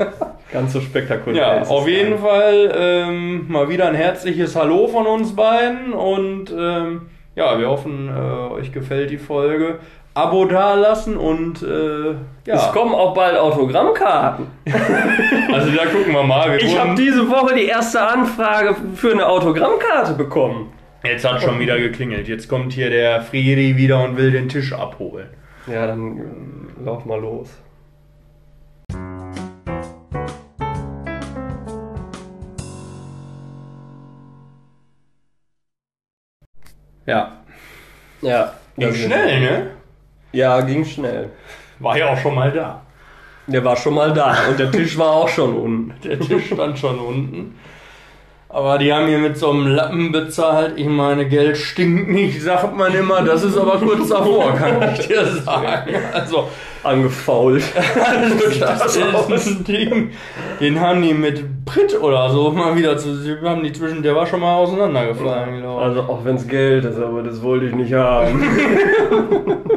Ganz 0.52 0.74
so 0.74 0.82
spektakulär. 0.82 1.42
Ja, 1.42 1.54
ist 1.56 1.64
es 1.64 1.70
auf 1.70 1.88
jeden 1.88 2.12
nicht. 2.12 2.24
Fall 2.24 2.72
ähm, 2.76 3.46
mal 3.50 3.70
wieder 3.70 3.88
ein 3.88 3.96
herzliches 3.96 4.56
Hallo 4.56 4.88
von 4.88 5.06
uns 5.06 5.36
beiden 5.36 5.94
und 5.94 6.52
ähm, 6.58 7.10
ja, 7.36 7.60
wir 7.60 7.70
hoffen, 7.70 8.10
äh, 8.10 8.54
euch 8.54 8.72
gefällt 8.72 9.12
die 9.12 9.18
Folge. 9.18 9.80
Abo 10.14 10.46
dalassen 10.46 11.18
und 11.18 11.62
äh, 11.62 12.12
Es 12.12 12.16
ja, 12.46 12.72
kommen 12.72 12.96
auch 12.96 13.14
bald 13.14 13.38
Autogrammkarten. 13.38 14.48
also 15.54 15.72
da 15.72 15.86
gucken 15.88 16.14
wir 16.14 16.24
mal. 16.24 16.54
Wir 16.54 16.62
Ich 16.64 16.80
habe 16.80 16.96
diese 16.96 17.30
Woche 17.30 17.54
die 17.54 17.66
erste 17.66 18.02
Anfrage 18.02 18.78
für 18.96 19.12
eine 19.12 19.28
Autogrammkarte 19.28 20.14
bekommen. 20.14 20.72
Jetzt 21.06 21.24
hat 21.24 21.42
schon 21.42 21.60
wieder 21.60 21.78
geklingelt. 21.78 22.28
Jetzt 22.28 22.50
kommt 22.50 22.74
hier 22.74 22.90
der 22.90 23.22
Friedi 23.22 23.78
wieder 23.78 24.04
und 24.04 24.18
will 24.18 24.32
den 24.32 24.50
Tisch 24.50 24.74
abholen. 24.74 25.30
Ja, 25.68 25.88
dann 25.88 26.18
äh, 26.18 26.84
lauf 26.84 27.06
mal 27.06 27.20
los. 27.20 27.50
Ja. 37.06 37.44
Ja. 38.22 38.54
Ging 38.78 38.94
schnell, 38.94 39.40
ne? 39.40 39.72
Ja, 40.32 40.62
ging 40.62 40.84
schnell. 40.84 41.30
War 41.80 41.98
ja 41.98 42.10
auch 42.10 42.18
schon 42.18 42.34
mal 42.34 42.52
da. 42.52 42.82
Der 43.48 43.64
war 43.64 43.76
schon 43.76 43.94
mal 43.94 44.12
da 44.12 44.36
und 44.50 44.60
der 44.60 44.72
Tisch 44.72 44.98
war 44.98 45.12
auch 45.12 45.30
schon 45.30 45.56
unten. 45.56 45.94
Der 46.04 46.20
Tisch 46.20 46.48
stand 46.48 46.80
schon 46.80 46.98
unten. 46.98 47.60
Aber 48.50 48.78
die 48.78 48.94
haben 48.94 49.08
hier 49.08 49.18
mit 49.18 49.38
so 49.38 49.50
einem 49.50 49.68
Lappen 49.68 50.12
bezahlt. 50.12 50.74
Ich 50.78 50.88
meine, 50.88 51.28
Geld 51.28 51.58
stinkt 51.58 52.10
nicht, 52.10 52.42
sagt 52.42 52.76
man 52.76 52.94
immer. 52.94 53.22
Das 53.22 53.44
ist 53.44 53.58
aber 53.58 53.78
kurz 53.78 54.10
davor, 54.10 54.54
kann 54.54 54.94
ich 54.94 55.08
dir 55.08 55.26
sagen. 55.26 55.96
Also, 56.14 56.48
Angefault. 56.86 57.64
also 57.96 58.60
das 58.72 59.30
ist 59.30 59.48
ein 59.48 59.64
Ding. 59.64 60.12
Den 60.60 60.80
haben 60.80 61.02
die 61.02 61.14
mit 61.14 61.66
Brit 61.66 62.00
oder 62.00 62.30
so 62.30 62.52
mal 62.52 62.76
wieder 62.76 62.98
zu. 62.98 63.10
Haben 63.44 63.64
die 63.64 63.74
zwischen. 63.74 64.04
Der 64.04 64.16
war 64.16 64.26
schon 64.26 64.40
mal 64.40 64.56
auseinandergefallen, 64.56 65.62
glaube 65.62 65.82
ich. 65.82 65.88
Also 65.88 66.02
auch 66.02 66.24
wenn 66.24 66.36
es 66.36 66.48
Geld 66.48 66.86
ist, 66.86 67.00
aber 67.00 67.24
das 67.24 67.42
wollte 67.42 67.66
ich 67.66 67.76
nicht 67.76 67.94
haben. 67.94 68.44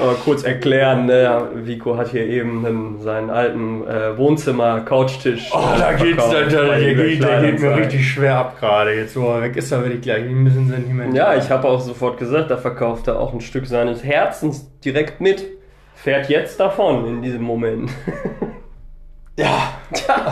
aber 0.00 0.14
kurz 0.14 0.42
erklären, 0.42 1.06
ne? 1.06 1.48
Vico 1.54 1.96
hat 1.96 2.08
hier 2.08 2.26
eben 2.26 2.64
einen, 2.64 3.00
seinen 3.00 3.30
alten 3.30 3.86
äh, 3.86 4.16
Wohnzimmer-Couchtisch. 4.16 5.50
Oh, 5.52 5.58
äh, 5.58 5.78
da 5.78 5.92
geht's, 5.92 6.28
da, 6.28 6.42
da, 6.42 6.66
bei 6.66 6.80
der, 6.80 6.94
geht, 6.94 7.22
der 7.22 7.40
geht 7.42 7.60
mir 7.60 7.76
richtig 7.76 8.08
schwer 8.08 8.36
ab 8.36 8.58
gerade. 8.58 8.94
Jetzt, 8.94 9.16
wo 9.16 9.30
er 9.30 9.42
weg 9.42 9.56
ist, 9.56 9.70
da 9.70 9.82
werde 9.82 9.94
ich 9.94 10.02
gleich 10.02 10.24
ein 10.24 10.44
bisschen 10.44 10.68
sentimental. 10.68 11.16
Ja, 11.16 11.34
ich 11.36 11.50
habe 11.50 11.68
auch 11.68 11.80
sofort 11.80 12.18
gesagt, 12.18 12.50
da 12.50 12.56
verkauft 12.56 13.08
er 13.08 13.20
auch 13.20 13.32
ein 13.32 13.40
Stück 13.40 13.66
seines 13.66 14.04
Herzens 14.04 14.70
direkt 14.80 15.20
mit. 15.20 15.44
Fährt 15.94 16.28
jetzt 16.30 16.58
davon 16.58 17.06
in 17.06 17.22
diesem 17.22 17.42
Moment. 17.42 17.90
Ja, 19.40 19.80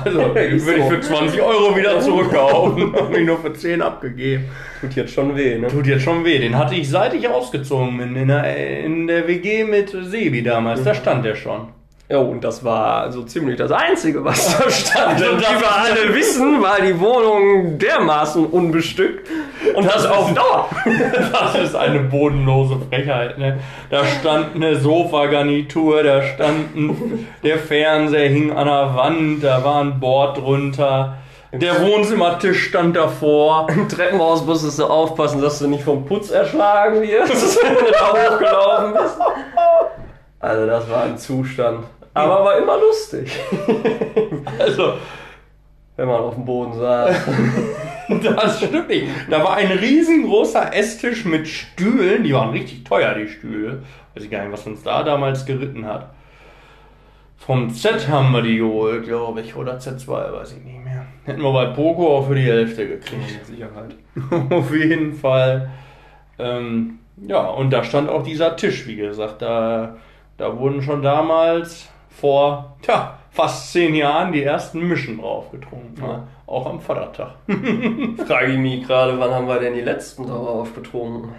also 0.04 0.18
würde 0.34 0.46
ich 0.50 0.62
für 0.62 1.00
20 1.00 1.40
Euro 1.40 1.74
wieder 1.74 1.98
zurückkaufen. 2.00 2.94
Habe 3.00 3.18
ich 3.18 3.26
nur 3.26 3.38
für 3.38 3.52
10 3.52 3.80
abgegeben. 3.80 4.44
Tut 4.80 4.94
jetzt 4.94 5.12
schon 5.12 5.34
weh, 5.34 5.58
ne? 5.58 5.68
Tut 5.68 5.86
jetzt 5.86 6.02
schon 6.02 6.24
weh. 6.24 6.38
Den 6.38 6.56
hatte 6.56 6.74
ich 6.74 6.90
seit 6.90 7.14
ich 7.14 7.28
ausgezogen 7.28 7.96
bin 7.96 8.14
in 8.16 8.28
der, 8.28 8.84
in 8.84 9.06
der 9.06 9.26
WG 9.26 9.64
mit 9.64 9.90
Sebi 9.90 10.42
damals. 10.42 10.84
Da 10.84 10.94
stand 10.94 11.24
der 11.24 11.34
schon. 11.36 11.68
Ja, 12.10 12.16
und 12.18 12.42
das 12.42 12.64
war 12.64 13.12
so 13.12 13.22
ziemlich 13.24 13.58
das 13.58 13.70
Einzige, 13.70 14.24
was 14.24 14.56
da 14.56 14.70
stand. 14.70 15.20
Das 15.20 15.28
wie 15.28 15.60
wir 15.60 15.76
alle 15.76 16.14
wissen, 16.14 16.62
war 16.62 16.80
die 16.80 16.98
Wohnung 16.98 17.76
dermaßen 17.78 18.46
unbestückt. 18.46 19.28
Und 19.74 19.84
das, 19.84 20.06
auf 20.06 20.32
Dauer. 20.32 20.70
Das 21.32 21.54
ist 21.56 21.74
eine 21.74 22.00
bodenlose 22.00 22.78
Frechheit. 22.88 23.36
Ne? 23.36 23.58
Da 23.90 24.06
stand 24.06 24.54
eine 24.54 24.76
Sofagarnitur, 24.76 26.02
da 26.02 26.22
stand 26.22 26.74
ein, 26.74 27.28
der 27.42 27.58
Fernseher 27.58 28.30
hing 28.30 28.52
an 28.52 28.66
der 28.66 28.94
Wand, 28.94 29.44
da 29.44 29.62
war 29.62 29.82
ein 29.82 30.00
Board 30.00 30.38
drunter. 30.38 31.18
Der 31.52 31.82
Wohnzimmertisch 31.82 32.68
stand 32.68 32.96
davor. 32.96 33.68
Im 33.70 33.86
Treppenhaus 33.86 34.46
musstest 34.46 34.78
du 34.78 34.84
aufpassen, 34.84 35.42
dass 35.42 35.58
du 35.58 35.66
nicht 35.66 35.84
vom 35.84 36.06
Putz 36.06 36.30
erschlagen 36.30 37.02
wirst, 37.02 37.62
wenn 37.62 37.74
du 37.74 37.92
da 37.92 38.12
hochgelaufen 38.12 38.92
bist. 38.94 39.18
Also 40.40 40.66
das 40.66 40.88
war 40.90 41.02
ein 41.02 41.18
Zustand. 41.18 41.84
Aber 42.14 42.44
war 42.44 42.58
immer 42.58 42.78
lustig, 42.78 43.30
Also, 44.58 44.94
wenn 45.96 46.08
man 46.08 46.20
auf 46.20 46.34
dem 46.34 46.44
Boden 46.44 46.72
saß. 46.72 47.16
Das 48.22 48.56
stimmt 48.56 48.88
nicht. 48.88 49.06
Da 49.28 49.44
war 49.44 49.56
ein 49.56 49.70
riesengroßer 49.70 50.74
Esstisch 50.74 51.26
mit 51.26 51.46
Stühlen. 51.46 52.24
Die 52.24 52.32
waren 52.32 52.48
richtig 52.50 52.84
teuer, 52.84 53.14
die 53.14 53.28
Stühle. 53.28 53.82
Weiß 54.14 54.24
ich 54.24 54.30
gar 54.30 54.42
nicht, 54.42 54.52
was 54.52 54.66
uns 54.66 54.82
da 54.82 55.02
damals 55.02 55.44
geritten 55.44 55.84
hat. 55.84 56.08
Vom 57.36 57.70
Z 57.70 58.08
haben 58.08 58.32
wir 58.32 58.42
die 58.42 58.58
geholt, 58.58 59.04
glaube 59.04 59.42
ich. 59.42 59.54
Oder 59.54 59.78
Z2, 59.78 60.32
weiß 60.32 60.52
ich 60.52 60.64
nicht 60.64 60.82
mehr. 60.84 61.06
Hätten 61.24 61.42
wir 61.42 61.52
bei 61.52 61.66
Poco 61.66 62.18
auch 62.18 62.26
für 62.26 62.34
die 62.34 62.42
Hälfte 62.42 62.88
gekriegt. 62.88 63.22
Mit 63.30 63.46
Sicherheit. 63.46 63.94
Auf 64.52 64.74
jeden 64.74 65.14
Fall. 65.14 65.70
Ähm, 66.38 66.98
ja, 67.26 67.46
und 67.46 67.70
da 67.70 67.84
stand 67.84 68.08
auch 68.08 68.22
dieser 68.22 68.56
Tisch, 68.56 68.86
wie 68.86 68.96
gesagt. 68.96 69.42
Da, 69.42 69.96
da 70.36 70.58
wurden 70.58 70.82
schon 70.82 71.02
damals 71.02 71.88
vor 72.20 72.76
tja, 72.82 73.18
fast 73.30 73.72
zehn 73.72 73.94
Jahren 73.94 74.32
die 74.32 74.42
ersten 74.42 74.80
Mischen 74.86 75.18
drauf 75.18 75.50
getrunken. 75.50 76.02
Ja. 76.02 76.26
Auch 76.46 76.66
am 76.66 76.80
Vatertag. 76.80 77.34
Frage 78.26 78.52
ich 78.52 78.58
mich 78.58 78.86
gerade, 78.86 79.18
wann 79.18 79.30
haben 79.30 79.46
wir 79.46 79.60
denn 79.60 79.74
die 79.74 79.82
letzten 79.82 80.26
darauf 80.26 80.74
getrunken? 80.74 81.34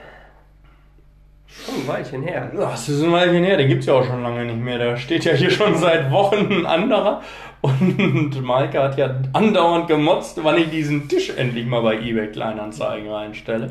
Schon 1.48 1.75
ein 1.75 1.88
Weilchen 1.88 2.24
her. 2.24 2.51
Das 2.55 2.88
ist 2.88 3.03
ein 3.03 3.12
Weilchen 3.12 3.43
her, 3.43 3.57
den 3.57 3.67
gibt's 3.67 3.88
ja 3.88 3.95
auch 3.95 4.05
schon 4.05 4.21
lange 4.21 4.45
nicht 4.45 4.59
mehr. 4.59 4.77
Da 4.77 4.98
steht 4.98 5.25
ja 5.25 5.33
hier 5.33 5.50
schon 5.50 5.75
seit 5.75 6.12
Wochen 6.12 6.48
ein 6.51 6.65
anderer. 6.65 7.21
Und 7.62 8.41
Maike 8.41 8.81
hat 8.81 8.98
ja 8.98 9.15
andauernd 9.33 9.88
gemotzt, 9.88 10.39
wann 10.43 10.57
ich 10.57 10.69
diesen 10.69 11.09
Tisch 11.09 11.31
endlich 11.36 11.65
mal 11.65 11.81
bei 11.81 11.95
eBay 12.00 12.27
Kleinanzeigen 12.27 13.09
reinstelle. 13.09 13.69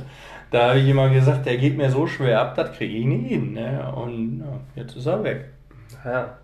Da 0.50 0.70
habe 0.70 0.80
ich 0.80 0.88
immer 0.88 1.08
gesagt, 1.08 1.46
der 1.46 1.56
geht 1.56 1.76
mir 1.76 1.90
so 1.90 2.06
schwer 2.06 2.40
ab, 2.40 2.54
das 2.56 2.72
kriege 2.72 2.98
ich 2.98 3.04
nie 3.04 3.28
hin. 3.28 3.52
Ne? 3.52 3.92
Und 3.94 4.40
ja, 4.40 4.82
jetzt 4.82 4.96
ist 4.96 5.06
er 5.06 5.22
weg. 5.22 5.50
Ja. 6.04 6.36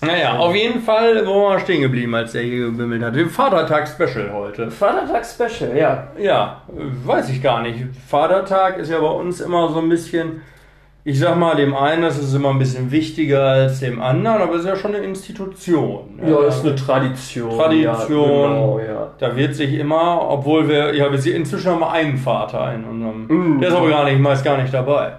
Naja, 0.00 0.38
auf 0.38 0.54
jeden 0.54 0.80
Fall, 0.80 1.26
wo 1.26 1.44
waren 1.44 1.56
wir 1.56 1.60
stehen 1.60 1.82
geblieben, 1.82 2.14
als 2.14 2.32
der 2.32 2.42
hier 2.42 2.66
gebimmelt 2.66 3.02
hat? 3.02 3.16
Vatertag-Special 3.16 4.32
heute. 4.32 4.70
Vatertag-Special, 4.70 5.76
ja. 5.76 6.08
Ja, 6.18 6.62
weiß 7.04 7.28
ich 7.30 7.42
gar 7.42 7.62
nicht. 7.62 7.84
Vatertag 8.08 8.78
ist 8.78 8.90
ja 8.90 9.00
bei 9.00 9.10
uns 9.10 9.40
immer 9.40 9.68
so 9.70 9.80
ein 9.80 9.88
bisschen, 9.88 10.40
ich 11.04 11.18
sag 11.18 11.36
mal, 11.36 11.56
dem 11.56 11.74
einen 11.74 12.04
ist 12.04 12.18
es 12.18 12.32
immer 12.32 12.50
ein 12.50 12.60
bisschen 12.60 12.92
wichtiger 12.92 13.42
als 13.42 13.80
dem 13.80 14.00
anderen, 14.00 14.40
aber 14.42 14.54
es 14.54 14.60
ist 14.60 14.68
ja 14.68 14.76
schon 14.76 14.94
eine 14.94 15.04
Institution. 15.04 16.20
Ja, 16.24 16.46
ist 16.46 16.64
eine 16.64 16.76
Tradition. 16.76 17.56
Tradition. 17.56 17.82
Ja, 17.82 18.04
genau, 18.48 18.78
ja. 18.80 19.10
Da 19.18 19.34
wird 19.36 19.54
sich 19.56 19.74
immer, 19.74 20.28
obwohl 20.30 20.68
wir, 20.68 20.94
ja, 20.94 21.10
wir 21.10 21.18
sind 21.18 21.34
inzwischen 21.34 21.72
haben 21.72 21.80
wir 21.80 21.90
einen 21.90 22.16
Vater 22.18 22.72
in 22.72 22.84
unserem, 22.84 23.26
Mm. 23.26 23.60
der 23.60 23.68
ist 23.70 23.74
aber 23.74 23.88
gar 23.88 24.04
nicht, 24.04 24.20
meist 24.20 24.44
gar 24.44 24.58
nicht 24.62 24.72
dabei. 24.72 25.14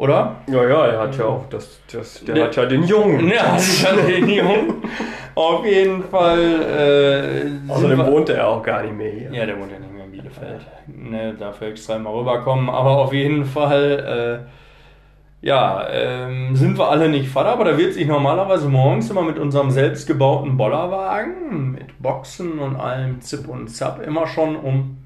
Oder? 0.00 0.36
Ja, 0.50 0.64
ja, 0.66 0.86
er 0.86 0.98
hat 1.00 1.18
ja 1.18 1.26
auch 1.26 1.44
das, 1.50 1.78
das 1.92 2.24
der 2.24 2.34
Der- 2.36 2.44
hat 2.46 2.56
ja 2.56 2.64
den 2.64 2.84
Jungen. 2.84 3.28
Ja, 3.28 3.52
hatte 3.52 4.06
den 4.06 4.28
Jungen. 4.30 4.82
Auf 5.34 5.64
jeden 5.66 6.04
Fall, 6.04 6.38
äh, 7.68 7.70
Außerdem 7.70 7.98
wir- 7.98 8.06
wohnt 8.06 8.30
er 8.30 8.48
auch 8.48 8.62
gar 8.62 8.82
nicht 8.82 8.96
mehr 8.96 9.10
hier. 9.12 9.30
Ja, 9.30 9.44
der 9.44 9.58
wohnt 9.60 9.70
ja 9.70 9.78
nicht 9.78 9.92
mehr 9.92 10.04
in 10.06 10.10
Bielefeld. 10.10 10.60
Ne, 10.86 11.34
dafür 11.38 11.68
extra 11.68 11.98
mal 11.98 12.14
rüberkommen. 12.14 12.70
Aber 12.70 12.92
auf 12.92 13.12
jeden 13.12 13.44
Fall, 13.44 14.42
äh, 15.42 15.46
ja, 15.46 15.86
ähm, 15.90 16.56
sind 16.56 16.78
wir 16.78 16.88
alle 16.88 17.10
nicht 17.10 17.28
Vater, 17.28 17.50
aber 17.52 17.64
da 17.64 17.76
wird 17.76 17.92
sich 17.92 18.06
normalerweise 18.06 18.68
morgens 18.70 19.10
immer 19.10 19.22
mit 19.22 19.38
unserem 19.38 19.70
selbstgebauten 19.70 20.56
Bollerwagen, 20.56 21.72
mit 21.72 22.00
Boxen 22.02 22.58
und 22.58 22.76
allem 22.76 23.20
Zip 23.20 23.46
und 23.48 23.68
Zap, 23.68 24.02
immer 24.06 24.26
schon 24.26 24.56
um 24.56 24.96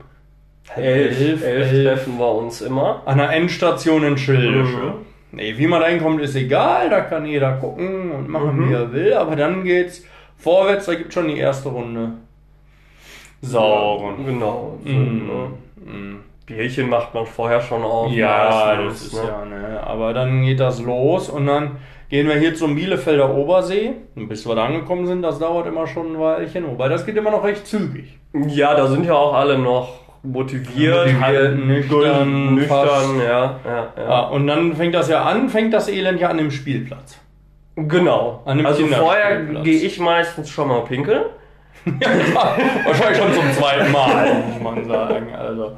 Elf, 0.76 1.20
elf, 1.20 1.44
elf 1.44 1.70
treffen 1.84 2.18
wir 2.18 2.32
uns 2.34 2.60
immer. 2.62 3.02
an 3.04 3.18
der 3.18 3.30
Endstation 3.30 4.02
in 4.04 4.16
Schildische. 4.18 4.76
Mhm. 4.76 4.92
Nee, 5.32 5.54
wie 5.58 5.66
man 5.66 5.80
da 5.80 5.88
hinkommt, 5.88 6.20
ist 6.20 6.36
egal, 6.36 6.88
da 6.90 7.00
kann 7.02 7.26
jeder 7.26 7.52
gucken 7.54 8.10
und 8.12 8.28
machen, 8.28 8.56
Mhm. 8.56 8.68
wie 8.70 8.74
er 8.74 8.92
will, 8.92 9.12
aber 9.14 9.36
dann 9.36 9.64
geht's 9.64 10.04
vorwärts, 10.38 10.86
da 10.86 10.94
gibt 10.94 11.12
schon 11.12 11.28
die 11.28 11.38
erste 11.38 11.68
Runde. 11.68 12.12
Sauren. 13.42 14.24
Genau. 14.24 14.78
So, 14.84 14.88
Mhm. 14.90 15.26
ne? 15.26 15.48
Mhm. 15.92 16.18
Bierchen 16.46 16.88
macht 16.90 17.14
man 17.14 17.26
vorher 17.26 17.60
schon 17.60 17.82
auf. 17.82 18.10
Ja, 18.12 18.74
das 18.76 18.78
meistens, 18.86 19.12
ist 19.12 19.22
ne? 19.22 19.28
ja, 19.28 19.44
ne. 19.44 19.80
Aber 19.86 20.12
dann 20.12 20.42
geht 20.44 20.60
das 20.60 20.80
los 20.82 21.28
und 21.30 21.46
dann 21.46 21.72
gehen 22.10 22.28
wir 22.28 22.36
hier 22.36 22.54
zum 22.54 22.74
Bielefelder 22.74 23.34
Obersee. 23.34 23.92
Und 24.14 24.28
bis 24.28 24.46
wir 24.46 24.54
da 24.54 24.66
angekommen 24.66 25.06
sind, 25.06 25.22
das 25.22 25.38
dauert 25.38 25.66
immer 25.66 25.86
schon 25.86 26.12
ein 26.14 26.20
Weilchen. 26.20 26.66
Wobei 26.68 26.88
das 26.88 27.06
geht 27.06 27.16
immer 27.16 27.30
noch 27.30 27.44
recht 27.44 27.66
zügig. 27.66 28.18
Ja, 28.48 28.74
da 28.74 28.86
sind 28.88 29.04
ja 29.06 29.14
auch 29.14 29.32
alle 29.34 29.58
noch 29.58 30.03
motiviert, 30.24 31.12
Motiviert, 31.12 31.58
nüchtern, 31.58 32.54
nüchtern, 32.54 33.20
ja, 33.20 33.60
ja, 33.64 33.92
ja. 33.96 34.08
Ja, 34.08 34.20
und 34.28 34.46
dann 34.46 34.74
fängt 34.74 34.94
das 34.94 35.08
ja 35.08 35.22
an, 35.22 35.48
fängt 35.48 35.72
das 35.72 35.88
Elend 35.88 36.20
ja 36.20 36.28
an 36.28 36.38
dem 36.38 36.50
Spielplatz. 36.50 37.18
Genau. 37.76 38.42
An 38.44 38.58
einem 38.58 38.66
also 38.66 38.86
vorher 38.86 39.42
gehe 39.62 39.80
ich 39.80 39.98
meistens 39.98 40.50
schon 40.50 40.68
mal 40.68 40.80
pinkeln. 40.82 41.24
Ja. 42.00 42.56
Wahrscheinlich 42.86 43.18
schon 43.18 43.34
zum 43.34 43.52
zweiten 43.52 43.92
Mal, 43.92 44.42
muss 44.48 44.62
man 44.62 44.84
sagen. 44.86 45.34
Also. 45.34 45.72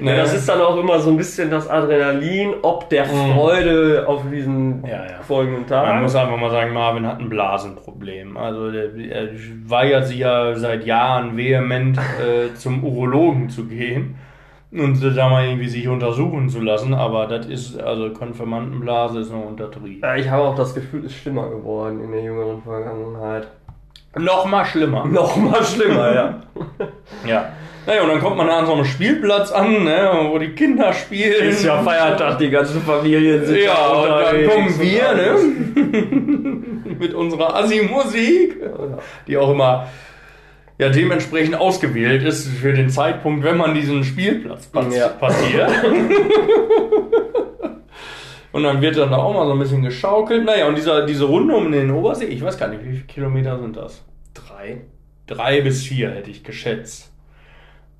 Ja, 0.00 0.16
das 0.16 0.34
ist 0.34 0.48
dann 0.48 0.60
auch 0.60 0.76
immer 0.78 0.98
so 0.98 1.10
ein 1.10 1.16
bisschen 1.16 1.50
das 1.50 1.68
Adrenalin, 1.68 2.54
ob 2.62 2.88
der 2.88 3.04
Mhm. 3.06 3.34
Freude 3.34 4.04
auf 4.06 4.22
diesen 4.30 4.84
Ja, 4.84 5.04
ja. 5.04 5.22
folgenden 5.22 5.66
Tag. 5.66 5.86
Man 5.86 6.02
muss 6.02 6.14
einfach 6.16 6.36
mal 6.36 6.50
sagen, 6.50 6.72
Marvin 6.72 7.06
hat 7.06 7.20
ein 7.20 7.28
Blasenproblem. 7.28 8.36
Also 8.36 8.70
der, 8.70 8.94
er 8.96 9.28
weigert 9.66 10.06
sich 10.06 10.18
ja 10.18 10.54
seit 10.56 10.84
Jahren 10.86 11.36
vehement 11.36 11.98
äh, 11.98 12.54
zum 12.54 12.82
Urologen 12.84 13.48
zu 13.48 13.66
gehen 13.66 14.16
und 14.72 15.00
da 15.16 15.28
mal 15.28 15.44
irgendwie 15.46 15.68
sich 15.68 15.86
untersuchen 15.86 16.48
zu 16.48 16.60
lassen. 16.60 16.94
Aber 16.94 17.26
das 17.26 17.46
ist, 17.46 17.80
also 17.80 18.10
Konfirmandenblase 18.10 19.20
ist 19.20 19.30
noch 19.30 19.44
untertrieben. 19.44 20.00
ja, 20.02 20.16
ich 20.16 20.28
habe 20.30 20.42
auch 20.44 20.54
das 20.56 20.74
Gefühl, 20.74 21.00
es 21.04 21.12
ist 21.12 21.18
schlimmer 21.18 21.48
geworden 21.50 22.02
in 22.02 22.10
der 22.12 22.22
jüngeren 22.22 22.62
Vergangenheit. 22.62 23.48
Noch 24.18 24.44
mal 24.46 24.64
schlimmer. 24.64 25.04
Noch 25.10 25.36
mal 25.36 25.62
schlimmer, 25.64 26.14
ja. 26.14 26.42
Ja. 27.26 27.52
Naja, 27.86 28.02
und 28.02 28.08
dann 28.10 28.20
kommt 28.20 28.36
man 28.36 28.48
an 28.48 28.64
so 28.64 28.74
einem 28.74 28.84
Spielplatz 28.84 29.50
an, 29.50 29.82
ne, 29.82 30.10
wo 30.30 30.38
die 30.38 30.50
Kinder 30.50 30.92
spielen. 30.92 31.48
Ist 31.48 31.64
ja 31.64 31.82
Feiertag, 31.82 32.38
die 32.38 32.48
ganze 32.48 32.80
Familie 32.80 33.44
sind 33.44 33.58
Ja, 33.58 33.88
und 33.88 34.08
dann 34.08 34.48
kommen 34.48 34.80
wir, 34.80 35.14
ne? 35.14 36.94
Mit 37.00 37.12
unserer 37.12 37.56
Assi-Musik, 37.56 38.56
die 39.26 39.36
auch 39.36 39.50
immer 39.50 39.88
ja 40.78 40.88
dementsprechend 40.90 41.56
ausgewählt 41.56 42.22
ist 42.22 42.46
für 42.48 42.72
den 42.72 42.88
Zeitpunkt, 42.88 43.44
wenn 43.44 43.56
man 43.56 43.74
diesen 43.74 44.04
Spielplatz 44.04 44.66
pass 44.66 44.96
Ja. 44.96 45.08
passiert. 45.08 45.70
Und 48.52 48.62
dann 48.62 48.82
wird 48.82 48.96
dann 48.96 49.10
da 49.10 49.16
auch 49.16 49.32
mal 49.32 49.46
so 49.46 49.52
ein 49.52 49.58
bisschen 49.58 49.82
geschaukelt. 49.82 50.44
Naja, 50.44 50.68
und 50.68 50.76
dieser, 50.76 51.06
diese 51.06 51.24
Runde 51.24 51.54
um 51.54 51.72
den 51.72 51.90
Obersee, 51.90 52.26
ich 52.26 52.42
weiß 52.42 52.58
gar 52.58 52.68
nicht, 52.68 52.84
wie 52.84 52.92
viele 52.92 53.04
Kilometer 53.04 53.58
sind 53.58 53.76
das? 53.76 54.04
Drei. 54.34 54.82
Drei 55.26 55.62
bis 55.62 55.82
vier 55.82 56.10
hätte 56.10 56.30
ich 56.30 56.44
geschätzt. 56.44 57.12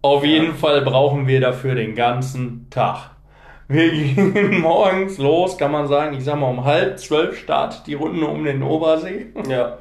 Auf 0.03 0.25
jeden 0.25 0.55
Fall 0.55 0.83
brauchen 0.83 1.27
wir 1.27 1.41
dafür 1.41 1.75
den 1.75 1.95
ganzen 1.95 2.69
Tag. 2.69 3.12
Wir 3.69 3.91
gehen 3.93 4.61
morgens 4.61 5.17
los, 5.17 5.57
kann 5.57 5.73
man 5.73 5.87
sagen, 5.87 6.17
ich 6.17 6.25
sag 6.25 6.38
mal 6.38 6.51
um 6.51 6.65
halb 6.65 6.99
zwölf 6.99 7.38
Start 7.38 7.87
die 7.87 7.95
Runde 7.95 8.27
um 8.27 8.45
den 8.45 8.62
Obersee. 8.62 9.27
Ja. 9.49 9.79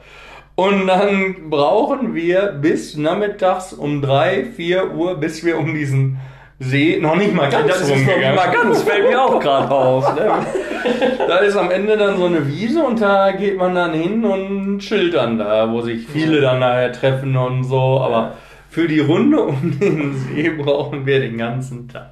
Und 0.55 0.87
dann 0.87 1.49
brauchen 1.49 2.13
wir 2.13 2.47
bis 2.61 2.95
nachmittags 2.95 3.73
um 3.73 4.01
drei, 4.01 4.45
vier 4.45 4.93
Uhr, 4.93 5.15
bis 5.15 5.43
wir 5.43 5.57
um 5.57 5.73
diesen 5.73 6.19
See 6.63 6.99
noch 7.01 7.15
nicht 7.15 7.33
mal 7.33 7.49
ganz 7.49 7.67
Das 7.67 7.81
ist 7.81 7.89
noch 7.89 7.95
nicht 7.95 8.07
rumgegangen 8.07 8.35
mal 8.35 8.51
ganz, 8.51 8.83
fällt 8.83 9.09
mir 9.09 9.19
auch 9.19 9.39
gerade 9.39 9.71
auf. 9.71 10.15
Ne? 10.15 10.29
Da 11.27 11.37
ist 11.37 11.55
am 11.55 11.69
Ende 11.69 11.95
dann 11.97 12.17
so 12.17 12.25
eine 12.25 12.47
Wiese 12.47 12.83
und 12.83 13.01
da 13.01 13.31
geht 13.31 13.57
man 13.57 13.75
dann 13.75 13.93
hin 13.93 14.23
und 14.23 14.79
chillt 14.79 15.13
dann 15.13 15.37
da, 15.37 15.71
wo 15.71 15.81
sich 15.81 16.07
viele 16.07 16.41
dann 16.41 16.59
nachher 16.59 16.91
treffen 16.91 17.35
und 17.35 17.63
so. 17.63 17.99
Aber 17.99 18.35
für 18.69 18.87
die 18.87 18.99
Runde 18.99 19.41
um 19.43 19.79
den 19.79 20.15
See 20.15 20.49
brauchen 20.49 21.05
wir 21.05 21.19
den 21.19 21.37
ganzen 21.37 21.87
Tag. 21.87 22.11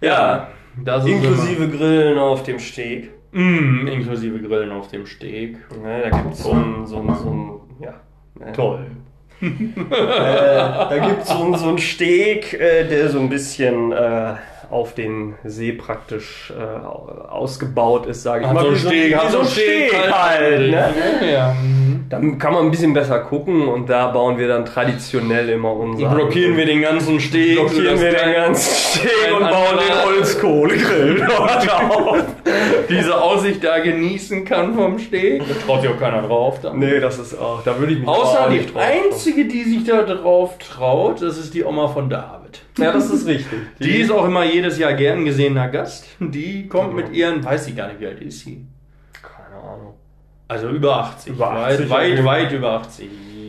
Ja, 0.00 0.48
das 0.84 1.04
ist 1.04 1.10
Inklusive 1.10 1.68
Grillen 1.68 2.18
auf 2.18 2.42
dem 2.42 2.58
Steg. 2.58 3.10
Immer, 3.32 3.60
mm, 3.60 3.86
inklusive 3.88 4.40
Grillen 4.40 4.72
auf 4.72 4.88
dem 4.88 5.06
Steg. 5.06 5.58
Ne, 5.82 6.02
da 6.02 6.10
gibt 6.10 6.34
es 6.34 6.42
so 6.42 6.52
ein, 6.52 6.86
so 6.86 6.96
ein, 6.96 7.14
so 7.14 7.30
ein, 7.30 7.60
ja. 7.80 7.94
ne. 8.34 8.52
Toll. 8.52 8.86
Äh, 9.40 9.46
da 9.90 10.98
gibt 11.06 11.22
es 11.22 11.28
so, 11.28 11.44
ein- 11.44 11.54
so 11.56 11.68
einen 11.68 11.78
Steg, 11.78 12.52
äh, 12.54 12.84
der 12.84 13.08
so 13.08 13.18
ein 13.18 13.28
bisschen 13.28 13.92
äh, 13.92 14.34
auf 14.70 14.94
den 14.94 15.34
See 15.44 15.72
praktisch 15.72 16.52
äh, 16.56 16.86
ausgebaut 17.28 18.06
ist, 18.06 18.22
sage 18.22 18.44
ich 18.44 18.52
mal. 18.52 18.62
so 18.62 18.68
ein 18.70 18.76
Steg, 18.76 19.16
hat 19.16 19.30
so 19.32 19.40
ein 19.40 19.46
Steg 19.46 19.92
halt. 20.12 20.70
Ne? 20.70 20.92
Ja. 21.32 21.56
Dann 22.10 22.38
kann 22.38 22.52
man 22.52 22.64
ein 22.64 22.72
bisschen 22.72 22.92
besser 22.92 23.20
gucken 23.20 23.68
und 23.68 23.88
da 23.88 24.08
bauen 24.08 24.36
wir 24.36 24.48
dann 24.48 24.64
traditionell 24.64 25.48
immer 25.48 25.72
unser. 25.72 26.08
Blockieren 26.08 26.56
wir 26.56 26.66
den 26.66 26.82
ganzen 26.82 27.20
Steg. 27.20 27.54
blockieren 27.54 28.00
wir 28.00 28.10
den 28.10 28.32
ganzen 28.32 28.98
Steg 28.98 29.32
und 29.32 29.48
bauen 29.48 29.78
den 29.78 30.04
Holzkohlegrill 30.04 31.24
dort 31.28 31.72
auf. 31.72 32.24
diese 32.88 33.16
Aussicht 33.22 33.62
da 33.62 33.78
genießen 33.78 34.44
kann 34.44 34.74
vom 34.74 34.98
Steg. 34.98 35.42
Da 35.46 35.54
traut 35.64 35.82
sich 35.82 35.90
auch 35.90 36.00
keiner 36.00 36.22
drauf. 36.22 36.60
Dann. 36.60 36.80
Nee, 36.80 36.98
das 36.98 37.20
ist 37.20 37.38
auch, 37.38 37.62
da 37.62 37.78
würde 37.78 37.92
ich 37.92 38.00
mich 38.00 38.08
Außer 38.08 38.46
auch 38.46 38.50
die 38.50 38.66
einzige, 38.74 39.44
die 39.44 39.62
sich 39.62 39.84
da 39.84 40.02
drauf 40.02 40.58
traut, 40.58 41.22
das 41.22 41.38
ist 41.38 41.54
die 41.54 41.62
Oma 41.62 41.86
von 41.86 42.10
David. 42.10 42.60
Ja, 42.76 42.90
das 42.90 43.08
ist 43.08 43.28
richtig. 43.28 43.60
Die 43.78 44.00
ist 44.00 44.10
auch 44.10 44.24
immer 44.24 44.44
jedes 44.44 44.78
Jahr 44.78 44.94
gern 44.94 45.24
gesehener 45.24 45.68
Gast. 45.68 46.06
Die 46.18 46.66
kommt 46.66 46.96
mit 46.96 47.12
ihren, 47.12 47.44
weiß 47.44 47.68
ich 47.68 47.76
gar 47.76 47.86
nicht, 47.86 48.00
wie 48.00 48.06
alt 48.08 48.20
ist 48.20 48.40
sie? 48.40 48.66
Keine 49.22 49.62
Ahnung. 49.62 49.94
Also 50.50 50.68
über 50.68 50.96
80. 50.96 51.34
Über 51.34 51.52
80 51.52 51.88
weit, 51.88 52.18
weit, 52.18 52.24
weit 52.24 52.52
über 52.52 52.72
80. 52.72 53.08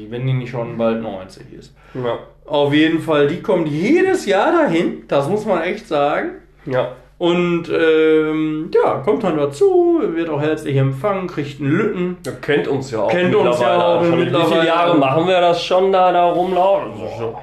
Wenn 0.09 0.27
die 0.27 0.33
nicht 0.33 0.51
schon 0.51 0.77
bald 0.77 1.01
90 1.01 1.51
ist. 1.51 1.73
Ja. 1.95 2.19
Auf 2.45 2.73
jeden 2.73 2.99
Fall, 2.99 3.27
die 3.27 3.41
kommt 3.41 3.67
jedes 3.69 4.27
Jahr 4.27 4.51
dahin. 4.51 5.05
Das 5.07 5.27
muss 5.27 5.45
man 5.45 5.63
echt 5.63 5.87
sagen. 5.87 6.29
Ja. 6.67 6.91
Und 7.17 7.69
ähm, 7.69 8.69
ja, 8.71 8.99
kommt 8.99 9.23
dann 9.23 9.35
dazu, 9.35 9.99
wird 10.13 10.29
auch 10.29 10.41
herzlich 10.41 10.75
empfangen, 10.75 11.25
kriegt 11.27 11.59
einen 11.59 11.71
Lütten. 11.71 12.17
Ihr 12.23 12.33
kennt 12.33 12.67
uns 12.67 12.91
ja 12.91 13.01
auch. 13.01 13.09
Kennt 13.09 13.33
uns 13.33 13.59
ja 13.59 13.81
auch 13.83 14.03
schon. 14.03 14.19
Wie 14.19 14.25
mittlerweile. 14.25 14.49
viele 14.51 14.67
Jahre 14.67 14.97
machen 14.97 15.27
wir 15.27 15.41
das 15.41 15.63
schon 15.63 15.91
da, 15.91 16.11
da 16.11 16.31
rumlaufen? 16.31 16.93
Schon, 17.17 17.35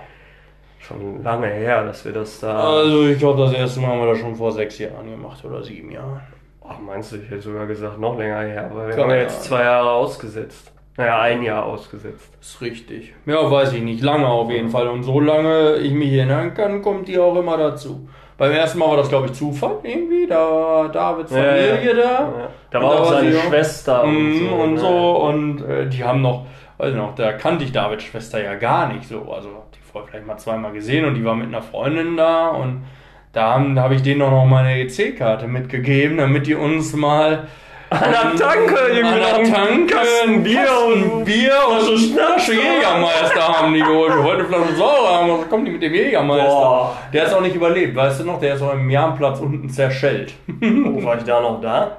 schon 0.79 1.23
lange 1.25 1.49
her, 1.49 1.85
dass 1.85 2.05
wir 2.05 2.13
das 2.13 2.39
da. 2.39 2.61
Also 2.61 3.09
ich 3.09 3.19
glaube, 3.19 3.43
das 3.43 3.55
erste 3.55 3.81
Mal 3.81 3.89
haben 3.89 4.01
wir 4.01 4.13
das 4.13 4.19
schon 4.19 4.37
vor 4.37 4.53
sechs 4.53 4.79
Jahren 4.79 5.11
gemacht 5.11 5.45
oder 5.45 5.65
sieben 5.65 5.91
Jahren. 5.91 6.21
Ach, 6.69 6.79
meinst 6.85 7.13
du, 7.13 7.17
ich 7.17 7.31
hätte 7.31 7.43
sogar 7.43 7.67
gesagt, 7.67 7.99
noch 7.99 8.19
länger 8.19 8.41
her. 8.41 8.69
Aber 8.71 8.87
wir 8.87 8.91
Keine 8.91 9.03
haben 9.03 9.11
ja 9.11 9.17
jetzt 9.17 9.45
zwei 9.45 9.63
Jahre 9.63 9.91
ausgesetzt. 9.91 10.73
Naja, 10.97 11.21
ein 11.21 11.43
Jahr 11.43 11.65
ausgesetzt. 11.65 12.31
ist 12.41 12.61
richtig. 12.61 13.15
Ja, 13.25 13.49
weiß 13.51 13.73
ich 13.73 13.83
nicht. 13.83 14.03
Lange 14.03 14.27
auf 14.27 14.51
jeden 14.51 14.69
Fall. 14.69 14.89
Und 14.89 15.05
solange 15.05 15.77
ich 15.77 15.93
mich 15.93 16.13
erinnern 16.13 16.55
kann, 16.55 16.83
kommt 16.83 17.07
die 17.09 17.19
auch 17.19 17.37
immer 17.37 17.57
dazu. 17.57 18.09
Beim 18.37 18.53
ersten 18.53 18.79
Mal 18.79 18.89
war 18.89 18.97
das, 18.97 19.09
glaube 19.09 19.27
ich, 19.27 19.33
Zufall 19.33 19.79
irgendwie. 19.83 20.27
Da 20.27 20.39
war 20.39 20.89
Davids 20.91 21.31
Ja, 21.33 21.37
Familie 21.43 21.95
da. 21.95 22.03
Ja. 22.03 22.49
Da 22.71 22.83
war 22.83 22.91
da 22.91 22.97
auch 22.97 23.11
war 23.11 23.19
seine 23.21 23.37
auch- 23.37 23.43
Schwester 23.43 24.03
und 24.05 24.29
Mm, 24.33 24.49
so. 24.49 24.55
und 24.57 24.75
ne? 24.75 24.81
so 24.81 25.17
und 25.23 25.63
äh, 25.63 25.87
die 25.89 26.05
haben 26.05 26.21
noch, 26.23 26.47
weiß 26.79 26.91
ich 26.91 26.97
noch, 26.97 27.15
da 27.15 27.33
kannte 27.33 27.65
ich 27.65 27.73
Davids 27.73 28.05
Schwester 28.05 28.43
ja 28.43 28.55
gar 28.57 28.93
nicht 28.93 29.09
so. 29.09 29.31
Also 29.33 29.49
die 29.75 29.81
vorher 29.81 30.09
vielleicht 30.09 30.27
mal 30.27 30.37
zweimal 30.37 30.73
gesehen 30.73 31.05
und 31.05 31.15
die 31.15 31.25
war 31.25 31.35
mit 31.35 31.47
einer 31.49 31.63
Freundin 31.63 32.17
da 32.17 32.49
und 32.49 32.85
da 33.33 33.63
habe 33.77 33.95
ich 33.95 34.03
denen 34.03 34.23
auch 34.23 34.31
noch 34.31 34.47
meine 34.47 34.81
EC-Karte 34.81 35.47
mitgegeben, 35.47 36.19
damit 36.19 36.47
die 36.47 36.55
uns 36.55 36.95
mal 36.95 37.47
An 37.91 38.01
der 38.11 38.37
Tanke, 38.37 38.75
irgendwie 38.91 39.23
an 39.23 39.45
der 39.45 39.55
Tanke 39.55 39.97
ein 40.27 40.43
Bier 40.43 40.69
und 40.87 41.25
Bier 41.25 41.55
und 41.71 41.81
so. 41.81 41.97
Flasche 42.13 42.53
Jägermeister 42.53 43.49
haben 43.49 43.73
die 43.73 43.81
geholt. 43.81 44.15
Wir 44.15 44.25
wollten 44.25 44.47
Flasche 44.47 44.77
Säure 44.77 45.09
haben, 45.09 45.31
was 45.31 45.49
kommt 45.49 45.67
die 45.67 45.73
mit 45.73 45.83
dem 45.83 45.95
Jägermeister? 45.95 46.49
Boah. 46.49 46.97
Der 47.15 47.25
ist 47.25 47.33
auch 47.33 47.41
nicht 47.41 47.57
überlebt, 47.57 47.97
weißt 47.97 48.21
du 48.21 48.25
noch? 48.25 48.41
Der 48.41 48.55
ist 48.55 48.63
auch 48.63 48.75
im 48.75 48.91
Jahnplatz 48.91 49.41
unten 49.41 49.71
zerschellt. 49.71 50.35
Oh, 50.61 51.03
war 51.03 51.17
ich 51.17 51.25
da 51.25 51.41
noch 51.41 51.63
da? 51.63 51.99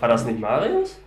War 0.00 0.08
das 0.08 0.26
nicht 0.26 0.40
Marius? 0.40 0.98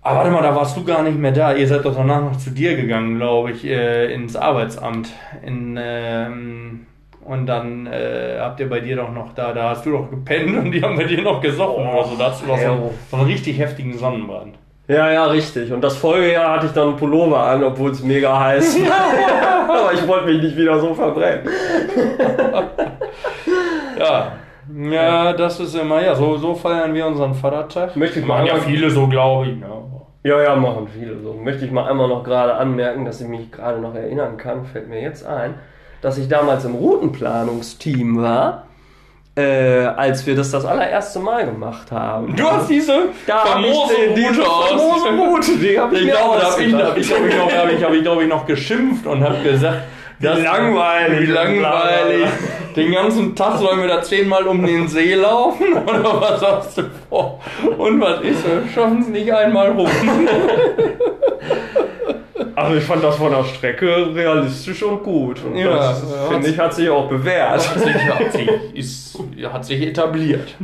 Aber 0.00 0.18
warte 0.18 0.30
mal, 0.30 0.42
da 0.42 0.56
warst 0.56 0.74
du 0.74 0.84
gar 0.84 1.02
nicht 1.02 1.18
mehr 1.18 1.32
da. 1.32 1.52
Ihr 1.52 1.68
seid 1.68 1.84
doch 1.84 1.94
danach 1.94 2.22
noch 2.22 2.38
zu 2.38 2.50
dir 2.50 2.74
gegangen, 2.76 3.16
glaube 3.16 3.50
ich, 3.50 3.66
äh, 3.66 4.10
ins 4.14 4.34
Arbeitsamt. 4.34 5.10
In, 5.44 5.78
ähm, 5.78 6.86
und 7.28 7.46
dann 7.46 7.86
äh, 7.86 8.38
habt 8.40 8.58
ihr 8.60 8.68
bei 8.68 8.80
dir 8.80 8.96
doch 8.96 9.12
noch 9.12 9.34
da, 9.34 9.52
da 9.52 9.70
hast 9.70 9.84
du 9.86 9.92
doch 9.92 10.10
gepennt 10.10 10.56
und 10.56 10.72
die 10.72 10.82
haben 10.82 10.96
bei 10.96 11.04
dir 11.04 11.22
noch 11.22 11.40
gesoffen 11.40 11.86
oder 11.86 12.04
so. 12.04 12.16
Da 12.16 12.30
hast 12.30 12.42
du 12.42 12.46
doch 12.46 12.58
so, 12.58 12.94
so 13.10 13.16
einen 13.16 13.26
richtig 13.26 13.58
heftigen 13.58 13.96
Sonnenbrand. 13.96 14.56
Ja, 14.88 15.12
ja, 15.12 15.26
richtig. 15.26 15.70
Und 15.70 15.82
das 15.82 15.96
Folgejahr 15.98 16.54
hatte 16.54 16.66
ich 16.66 16.72
dann 16.72 16.88
einen 16.88 16.96
Pullover 16.96 17.42
an, 17.42 17.62
obwohl 17.62 17.90
es 17.90 18.02
mega 18.02 18.40
heiß 18.40 18.80
war. 18.80 19.68
Aber 19.80 19.92
ich 19.92 20.08
wollte 20.08 20.26
mich 20.26 20.42
nicht 20.42 20.56
wieder 20.56 20.78
so 20.78 20.94
verbrennen. 20.94 21.46
Ja. 23.98 24.32
Ja, 24.72 25.32
das 25.32 25.58
ist 25.58 25.74
immer, 25.74 26.00
ja, 26.00 26.14
so, 26.14 26.36
so 26.36 26.54
feiern 26.54 26.94
wir 26.94 27.04
unseren 27.04 27.34
Vatertag. 27.34 27.96
Möchte 27.96 28.20
ich 28.20 28.26
mal 28.26 28.44
Machen 28.44 28.46
ja 28.46 28.54
viele 28.56 28.88
so, 28.90 29.08
glaube 29.08 29.46
ich. 29.48 29.60
Ja. 29.60 29.82
Ja, 30.24 30.42
ja, 30.42 30.56
machen 30.56 30.86
viele 30.88 31.18
so. 31.20 31.32
Möchte 31.32 31.64
ich 31.64 31.70
mal 31.70 31.88
einmal 31.88 32.06
noch 32.06 32.22
gerade 32.22 32.54
anmerken, 32.54 33.04
dass 33.04 33.20
ich 33.20 33.28
mich 33.28 33.50
gerade 33.50 33.80
noch 33.80 33.94
erinnern 33.94 34.36
kann, 34.36 34.64
fällt 34.66 34.88
mir 34.88 35.00
jetzt 35.00 35.26
ein, 35.26 35.54
dass 36.00 36.18
ich 36.18 36.28
damals 36.28 36.64
im 36.64 36.74
Routenplanungsteam 36.74 38.20
war, 38.22 38.64
äh, 39.36 39.84
als 39.96 40.26
wir 40.26 40.34
das 40.34 40.50
das 40.50 40.64
allererste 40.64 41.20
Mal 41.20 41.44
gemacht 41.46 41.92
haben. 41.92 42.34
Du 42.34 42.44
hast 42.50 42.68
diese 42.68 43.06
Da 43.26 43.42
ich 43.44 43.50
famose 43.50 43.94
die- 44.16 44.24
Route 44.26 44.48
aus. 44.50 44.68
famose 44.70 45.08
Route, 45.10 45.56
die 45.58 45.78
hab 45.78 45.92
ich 45.92 46.02
ich 46.02 46.10
glaube, 46.10 46.38
da 46.40 46.50
habe 46.52 46.62
ich, 46.64 46.74
hab 46.74 46.96
ich, 46.96 47.08
glaub 47.08 47.24
ich, 47.26 47.36
noch, 47.36 47.52
hab 47.52 47.70
ich, 47.72 47.84
hab 47.84 47.92
ich, 47.92 48.02
glaub 48.02 48.20
ich, 48.20 48.28
noch 48.28 48.46
geschimpft 48.46 49.06
und 49.06 49.22
habe 49.22 49.38
gesagt, 49.42 49.82
das- 50.20 50.40
langweilig. 50.42 51.20
Wie 51.20 51.26
langweilig. 51.32 52.26
Den 52.78 52.92
ganzen 52.92 53.34
Tag 53.34 53.58
sollen 53.58 53.80
wir 53.80 53.88
da 53.88 54.02
zehnmal 54.02 54.46
um 54.46 54.64
den 54.64 54.86
See 54.88 55.14
laufen? 55.14 55.72
Oder 55.86 56.20
was 56.20 56.42
hast 56.42 56.78
du 56.78 56.82
vor? 57.08 57.40
Und 57.76 58.00
was 58.00 58.22
ist? 58.22 58.44
Wir 58.46 58.62
schaffen 58.72 59.00
es 59.00 59.08
nicht 59.08 59.32
einmal 59.32 59.72
rum. 59.72 59.88
Also 62.54 62.74
ich 62.74 62.82
fand 62.82 63.04
das 63.04 63.14
von 63.14 63.30
der 63.30 63.44
Strecke 63.44 64.12
realistisch 64.12 64.82
und 64.82 65.04
gut. 65.04 65.44
Und 65.44 65.54
Ja, 65.54 65.76
das, 65.76 66.02
ja, 66.02 66.26
finde 66.28 66.48
ich, 66.48 66.58
hat 66.58 66.74
sich 66.74 66.90
auch 66.90 67.08
bewährt. 67.08 67.68
Hat 67.68 67.78
sich, 67.78 67.94
hat 67.94 68.32
sich, 68.32 68.50
ist, 68.74 69.18
hat 69.52 69.64
sich 69.64 69.86
etabliert. 69.86 70.56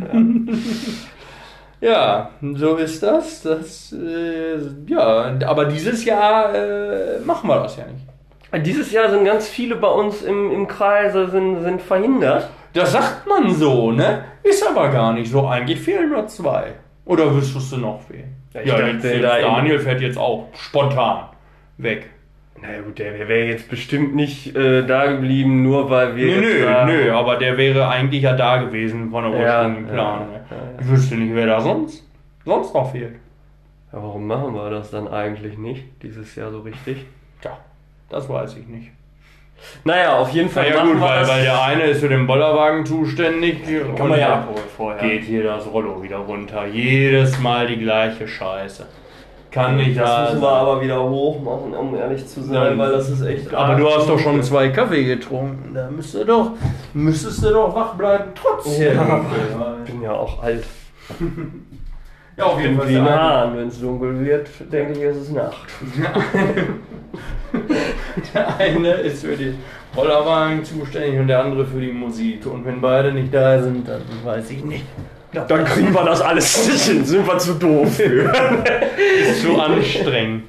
Ja, 1.81 2.31
so 2.57 2.77
ist 2.77 3.01
das. 3.01 3.43
das 3.43 3.93
äh, 3.93 4.59
ja, 4.89 5.37
aber 5.47 5.67
dieses 5.67 6.05
Jahr 6.05 6.53
äh, 6.53 7.21
machen 7.25 7.49
wir 7.49 7.63
das 7.63 7.77
ja 7.77 7.85
nicht. 7.87 8.04
Dieses 8.59 8.93
Jahr 8.93 9.11
sind 9.11 9.25
ganz 9.25 9.49
viele 9.49 9.77
bei 9.77 9.89
uns 9.89 10.23
im, 10.23 10.51
im 10.51 10.67
Kreise 10.69 11.29
sind, 11.29 11.63
sind 11.63 11.83
verhindert. 11.83 12.51
Das 12.73 12.93
sagt 12.93 13.27
man 13.27 13.53
so, 13.55 13.93
ne? 13.93 14.25
Ist 14.43 14.67
aber 14.67 14.89
gar 14.91 15.13
nicht 15.13 15.31
so. 15.31 15.47
Eigentlich 15.47 15.81
fehlen 15.81 16.11
nur 16.11 16.27
zwei. 16.27 16.73
Oder 17.07 17.35
wüsstest 17.35 17.73
du 17.73 17.77
noch 17.79 18.01
wen? 18.09 18.25
Ja, 18.53 18.61
ich 18.63 18.71
dachte, 18.71 19.09
jetzt- 19.09 19.23
da 19.25 19.39
Daniel 19.41 19.79
fährt 19.79 20.01
jetzt 20.01 20.19
auch 20.19 20.49
spontan 20.55 21.25
weg. 21.79 22.09
Na 22.61 22.81
gut, 22.81 22.99
der 22.99 23.13
wäre 23.29 23.47
jetzt 23.49 23.69
bestimmt 23.69 24.15
nicht 24.15 24.57
äh, 24.57 24.87
da 24.87 25.07
geblieben, 25.07 25.63
nur 25.63 25.91
weil 25.91 26.17
wir. 26.17 26.37
Nö, 26.41 26.65
nö, 26.87 27.05
nö, 27.05 27.13
aber 27.13 27.37
der 27.37 27.57
wäre 27.59 27.89
eigentlich 27.89 28.23
ja 28.23 28.35
da 28.35 28.57
gewesen 28.59 29.11
von 29.11 29.31
der 29.31 29.41
Ja, 29.41 29.59
ursprünglichen 29.67 29.89
Planung. 29.95 30.29
ja, 30.33 30.39
ne? 30.39 30.45
ja, 30.51 30.57
ja. 30.57 30.63
Ich 30.81 30.89
wüsste 30.89 31.15
nicht, 31.17 31.35
wer 31.35 31.47
da 31.47 31.61
sonst, 31.61 32.05
sonst 32.45 32.73
noch 32.75 32.91
fehlt. 32.93 33.17
Ja, 33.93 34.03
warum 34.03 34.27
machen 34.27 34.55
wir 34.55 34.71
das 34.71 34.91
dann 34.91 35.09
eigentlich 35.09 35.59
nicht 35.59 35.85
dieses 36.03 36.35
Jahr 36.37 36.51
so 36.53 36.61
richtig? 36.61 37.05
Tja, 37.43 37.59
das 38.11 38.29
weiß 38.29 38.57
ich 38.57 38.67
nicht. 38.67 38.91
Naja, 39.85 40.19
auf 40.19 40.31
jeden 40.31 40.51
Fall 40.51 40.67
Na 40.71 40.77
ja 40.77 40.83
gut, 40.85 41.01
weil, 41.01 41.21
das. 41.21 41.29
weil 41.29 41.43
der 41.43 41.63
eine 41.63 41.83
ist 41.85 42.01
für 42.01 42.09
den 42.09 42.27
Bollerwagen 42.27 42.85
zuständig. 42.85 43.63
kann 43.97 44.09
man 44.09 44.19
ja 44.21 44.35
abholen 44.35 44.59
vorher. 44.77 45.09
Geht 45.09 45.23
hier 45.25 45.45
das 45.45 45.67
Rollo 45.73 46.03
wieder 46.03 46.19
runter. 46.19 46.67
Jedes 46.67 47.39
Mal 47.41 47.67
die 47.67 47.79
gleiche 47.79 48.29
Scheiße. 48.29 48.85
Kann 49.51 49.77
nicht 49.77 49.97
Das 49.97 50.09
wahr 50.11 50.25
müssen 50.31 50.43
wir 50.43 50.49
aber 50.49 50.83
wieder 50.83 51.01
hoch 51.03 51.41
machen, 51.41 51.73
um 51.75 51.95
ehrlich 51.97 52.27
zu 52.27 52.43
sein, 52.43 52.73
Ja. 52.73 52.77
weil 52.79 52.91
das 52.91 53.09
ist 53.09 53.23
echt. 53.23 53.55
Aber 53.55 53.77
du 53.77 53.89
hast 53.89 54.09
doch 54.09 54.19
schon 54.19 54.43
zwei 54.43 54.69
Kaffee 54.71 55.05
getrunken. 55.05 55.73
Da 55.73 55.89
müsste 55.89 56.25
doch, 56.27 56.51
müsstest 56.93 57.43
du 57.45 57.51
doch 57.51 57.75
wach 57.75 57.95
bleiben 57.95 58.33
trotzdem. 58.35 58.97
Ja, 58.97 59.21
ich 59.87 59.93
bin 59.93 60.03
ja 60.03 60.13
auch 60.13 60.43
alt. 60.43 60.65
Ja, 62.37 62.45
auf 62.45 62.61
jeden 62.61 62.77
Fall. 62.77 62.89
wie 62.89 62.99
Hahn. 62.99 63.57
Wenn 63.57 63.69
es 63.69 63.81
dunkel 63.81 64.25
wird, 64.25 64.49
denke 64.73 64.93
ich, 64.93 65.01
ist 65.03 65.17
es 65.17 65.31
Nacht. 65.31 65.69
Der 68.35 68.57
eine 68.59 68.93
ist 68.95 69.25
für 69.25 69.37
den 69.37 69.59
Bollerwagen 69.95 70.65
zuständig 70.65 71.21
und 71.21 71.29
der 71.29 71.41
andere 71.45 71.65
für 71.65 71.81
die 71.81 71.93
Musik. 71.93 72.45
Und 72.47 72.65
wenn 72.67 72.81
beide 72.81 73.13
nicht 73.13 73.33
da 73.33 73.63
sind, 73.63 73.87
dann 73.89 74.03
weiß 74.25 74.51
ich 74.51 74.65
nicht. 74.65 74.85
Dann 75.33 75.65
kriegen 75.65 75.93
wir 75.95 76.05
das 76.05 76.21
alles 76.21 76.67
nicht 76.73 76.83
hin, 76.85 77.05
sind 77.05 77.27
wir 77.27 77.39
zu 77.39 77.55
doof 77.55 77.95
für. 77.97 78.33
ist 79.29 79.43
zu 79.43 79.61
anstrengend. 79.61 80.45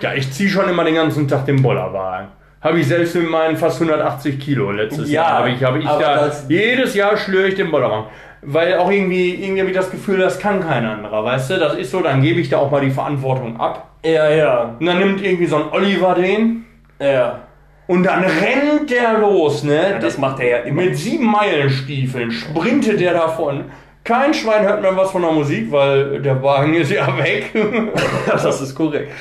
Ja, 0.00 0.14
ich 0.14 0.30
ziehe 0.32 0.48
schon 0.48 0.68
immer 0.68 0.84
den 0.84 0.94
ganzen 0.96 1.26
Tag 1.28 1.46
den 1.46 1.62
Bollerwagen. 1.62 2.28
Habe 2.60 2.78
ich 2.78 2.86
selbst 2.86 3.14
mit 3.16 3.28
meinen 3.28 3.56
fast 3.56 3.80
180 3.80 4.38
Kilo 4.38 4.70
letztes 4.70 5.10
Ja, 5.10 5.22
Jahr. 5.22 5.38
Habe 5.38 5.50
ich, 5.50 5.64
habe 5.64 5.78
ich 5.80 5.84
da, 5.84 6.30
jedes 6.48 6.94
Jahr 6.94 7.16
schlöre 7.16 7.48
ich 7.48 7.54
den 7.56 7.70
Bollerwagen. 7.72 8.04
Weil 8.44 8.74
auch 8.78 8.90
irgendwie, 8.90 9.34
irgendwie 9.34 9.60
habe 9.60 9.70
ich 9.70 9.76
das 9.76 9.90
Gefühl, 9.90 10.18
das 10.18 10.38
kann 10.38 10.60
kein 10.60 10.84
anderer, 10.84 11.24
weißt 11.24 11.50
du? 11.50 11.58
Das 11.58 11.74
ist 11.74 11.92
so, 11.92 12.00
dann 12.00 12.20
gebe 12.22 12.40
ich 12.40 12.48
da 12.48 12.58
auch 12.58 12.70
mal 12.72 12.80
die 12.80 12.90
Verantwortung 12.90 13.58
ab. 13.60 13.88
Ja, 14.04 14.28
ja. 14.30 14.76
Und 14.80 14.84
dann 14.86 14.98
nimmt 14.98 15.22
irgendwie 15.22 15.46
so 15.46 15.56
ein 15.56 15.70
Oliver 15.70 16.14
den 16.14 16.64
Ja. 17.00 17.38
und 17.86 18.02
dann 18.02 18.24
rennt 18.24 18.90
der 18.90 19.18
los, 19.18 19.62
ne? 19.62 19.90
ja 19.92 19.98
das 20.00 20.18
macht 20.18 20.40
er 20.40 20.48
ja 20.48 20.56
immer. 20.58 20.82
Mit 20.82 20.96
sieben 20.96 21.26
Meilenstiefeln 21.26 22.32
sprintet 22.32 22.98
der 22.98 23.12
davon. 23.14 23.66
Kein 24.02 24.34
Schwein 24.34 24.64
hört 24.64 24.82
mehr 24.82 24.96
was 24.96 25.12
von 25.12 25.22
der 25.22 25.30
Musik, 25.30 25.70
weil 25.70 26.20
der 26.20 26.42
Wagen 26.42 26.74
ist 26.74 26.90
ja 26.90 27.06
weg. 27.16 27.52
das 28.26 28.60
ist 28.60 28.74
korrekt. 28.74 29.12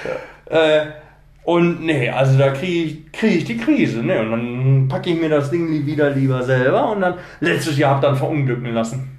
Ja. 0.49 0.57
Äh, 0.79 0.85
und 1.43 1.83
nee, 1.83 2.09
also 2.09 2.37
da 2.37 2.49
kriege 2.49 2.83
ich, 2.83 3.11
krieg 3.11 3.37
ich 3.37 3.45
die 3.45 3.57
Krise, 3.57 4.03
ne? 4.03 4.19
Und 4.21 4.31
dann 4.31 4.87
packe 4.87 5.09
ich 5.09 5.19
mir 5.19 5.29
das 5.29 5.49
Ding 5.49 5.85
wieder 5.85 6.11
lieber 6.11 6.43
selber 6.43 6.91
und 6.91 7.01
dann 7.01 7.15
letztes 7.39 7.77
Jahr 7.77 7.95
hab 7.95 8.01
dann 8.01 8.15
verunglücken 8.15 8.73
lassen. 8.73 9.17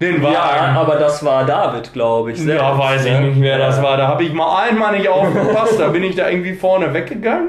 Den 0.00 0.22
Wagen. 0.22 0.32
Ja, 0.34 0.74
aber 0.80 0.94
das 0.96 1.24
war 1.24 1.44
David, 1.44 1.92
glaube 1.92 2.30
ich. 2.32 2.38
ja, 2.38 2.44
selbst, 2.44 2.78
weiß 2.78 3.04
ich 3.06 3.12
ne? 3.12 3.20
nicht, 3.22 3.40
wer 3.40 3.58
das 3.58 3.78
Ja. 3.78 3.82
war. 3.82 3.96
Da 3.96 4.06
habe 4.08 4.22
ich 4.22 4.32
mal 4.32 4.62
einmal 4.68 4.96
nicht 4.96 5.08
aufgepasst. 5.08 5.74
da 5.80 5.88
bin 5.88 6.04
ich 6.04 6.14
da 6.14 6.28
irgendwie 6.28 6.54
vorne 6.54 6.94
weggegangen. 6.94 7.48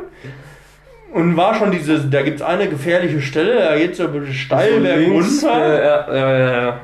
Und 1.13 1.35
war 1.37 1.55
schon 1.55 1.71
diese, 1.71 1.99
da 1.99 2.21
gibt's 2.21 2.41
eine 2.41 2.67
gefährliche 2.67 3.21
Stelle, 3.21 3.59
da 3.59 3.75
geht's 3.75 3.97
so 3.97 4.07
steil 4.31 4.79
Links, 4.79 5.41
bergunter. 5.41 5.75
äh, 5.75 5.85
ja, 5.85 6.15
ja, 6.15 6.61
ja. 6.63 6.81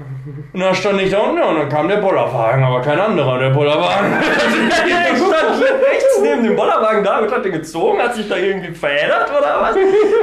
Und 0.53 0.59
dann 0.61 0.73
stand 0.73 1.01
ich 1.01 1.11
da 1.11 1.19
unten 1.19 1.41
und 1.41 1.59
dann 1.59 1.69
kam 1.69 1.87
der 1.87 1.97
Bollerwagen, 1.97 2.63
aber 2.63 2.81
kein 2.81 2.99
anderer, 2.99 3.37
der 3.37 3.49
Bollerwagen. 3.49 4.13
Ich 4.87 5.21
stand 5.21 5.61
rechts 5.61 6.19
neben 6.21 6.43
dem 6.43 6.55
Bollerwagen 6.55 7.03
da 7.03 7.19
und 7.19 7.31
hat 7.31 7.45
den 7.45 7.51
gezogen, 7.51 8.01
hat 8.01 8.15
sich 8.15 8.27
da 8.27 8.35
irgendwie 8.37 8.73
verändert 8.73 9.29
oder 9.29 9.57
was. 9.61 9.75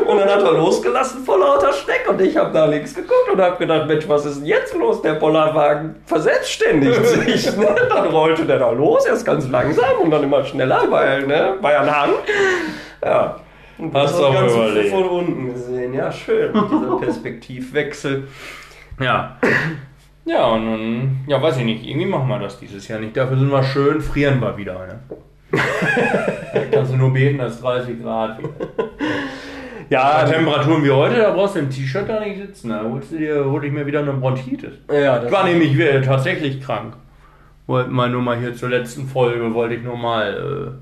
Und 0.06 0.18
dann 0.18 0.28
hat 0.28 0.42
er 0.42 0.52
losgelassen 0.52 1.24
vor 1.24 1.38
lauter 1.38 1.72
Steck 1.72 2.06
und 2.08 2.20
ich 2.20 2.36
habe 2.36 2.52
nach 2.52 2.68
links 2.68 2.94
geguckt 2.94 3.30
und 3.32 3.40
habe 3.40 3.56
gedacht, 3.58 3.86
Mensch, 3.86 4.08
was 4.08 4.24
ist 4.26 4.38
denn 4.40 4.46
jetzt 4.46 4.74
los? 4.74 5.02
Der 5.02 5.14
Bollerwagen 5.14 5.96
verselbstständigt 6.06 7.06
sich. 7.06 7.56
Ne? 7.56 7.68
Dann 7.88 8.06
rollte 8.06 8.44
der 8.44 8.58
da 8.58 8.70
los, 8.70 9.06
erst 9.06 9.24
ganz 9.24 9.48
langsam 9.48 9.98
und 10.02 10.10
dann 10.10 10.22
immer 10.22 10.44
schneller, 10.44 10.82
weil, 10.88 11.26
ne, 11.26 11.54
ein 11.62 11.96
Hang. 11.96 12.10
Ja. 13.04 13.36
Und 13.82 13.94
Hast 13.94 14.18
du 14.18 14.24
auch 14.24 14.32
Ganze 14.32 14.54
überlegt. 14.54 14.90
von 14.90 15.04
unten 15.08 15.52
gesehen. 15.52 15.92
Ja, 15.94 16.12
schön, 16.12 16.52
dieser 16.70 16.96
Perspektivwechsel. 16.98 18.28
Ja. 19.00 19.36
Ja, 20.24 20.46
und 20.46 20.66
dann, 20.66 21.20
ja, 21.26 21.42
weiß 21.42 21.56
ich 21.58 21.64
nicht, 21.64 21.84
irgendwie 21.84 22.06
machen 22.06 22.28
wir 22.28 22.38
das 22.38 22.58
dieses 22.60 22.86
Jahr 22.86 23.00
nicht. 23.00 23.16
Dafür 23.16 23.36
sind 23.38 23.50
wir 23.50 23.62
schön, 23.64 24.00
frieren 24.00 24.40
wir 24.40 24.56
wieder. 24.56 24.86
Ne? 24.86 25.00
Kannst 26.70 26.92
du 26.92 26.96
nur 26.96 27.12
beten, 27.12 27.38
dass 27.38 27.60
30 27.60 28.00
Grad 28.02 28.40
wird. 28.40 28.52
Ja, 29.90 30.22
Bei 30.24 30.30
Temperaturen 30.30 30.84
wie 30.84 30.90
heute, 30.90 31.16
da 31.16 31.32
brauchst 31.32 31.56
du 31.56 31.58
im 31.58 31.68
T-Shirt 31.70 32.08
da 32.08 32.20
nicht 32.20 32.38
sitzen. 32.40 32.70
Da 32.70 32.82
holst 32.88 33.10
du 33.12 33.18
dir, 33.18 33.44
hol 33.44 33.64
ich 33.64 33.72
mir 33.72 33.84
wieder 33.84 33.98
eine 33.98 34.12
Bronchitis. 34.12 34.74
ja, 34.88 35.16
das 35.18 35.26
Ich 35.26 35.32
war 35.32 35.44
nämlich 35.44 35.76
äh, 35.78 36.00
tatsächlich 36.00 36.62
krank. 36.62 36.94
Wollte 37.66 37.90
mal 37.90 38.08
nur 38.08 38.22
mal 38.22 38.38
hier 38.38 38.54
zur 38.54 38.68
letzten 38.70 39.06
Folge, 39.08 39.52
wollte 39.54 39.74
ich 39.74 39.82
nur 39.82 39.96
mal, 39.96 40.78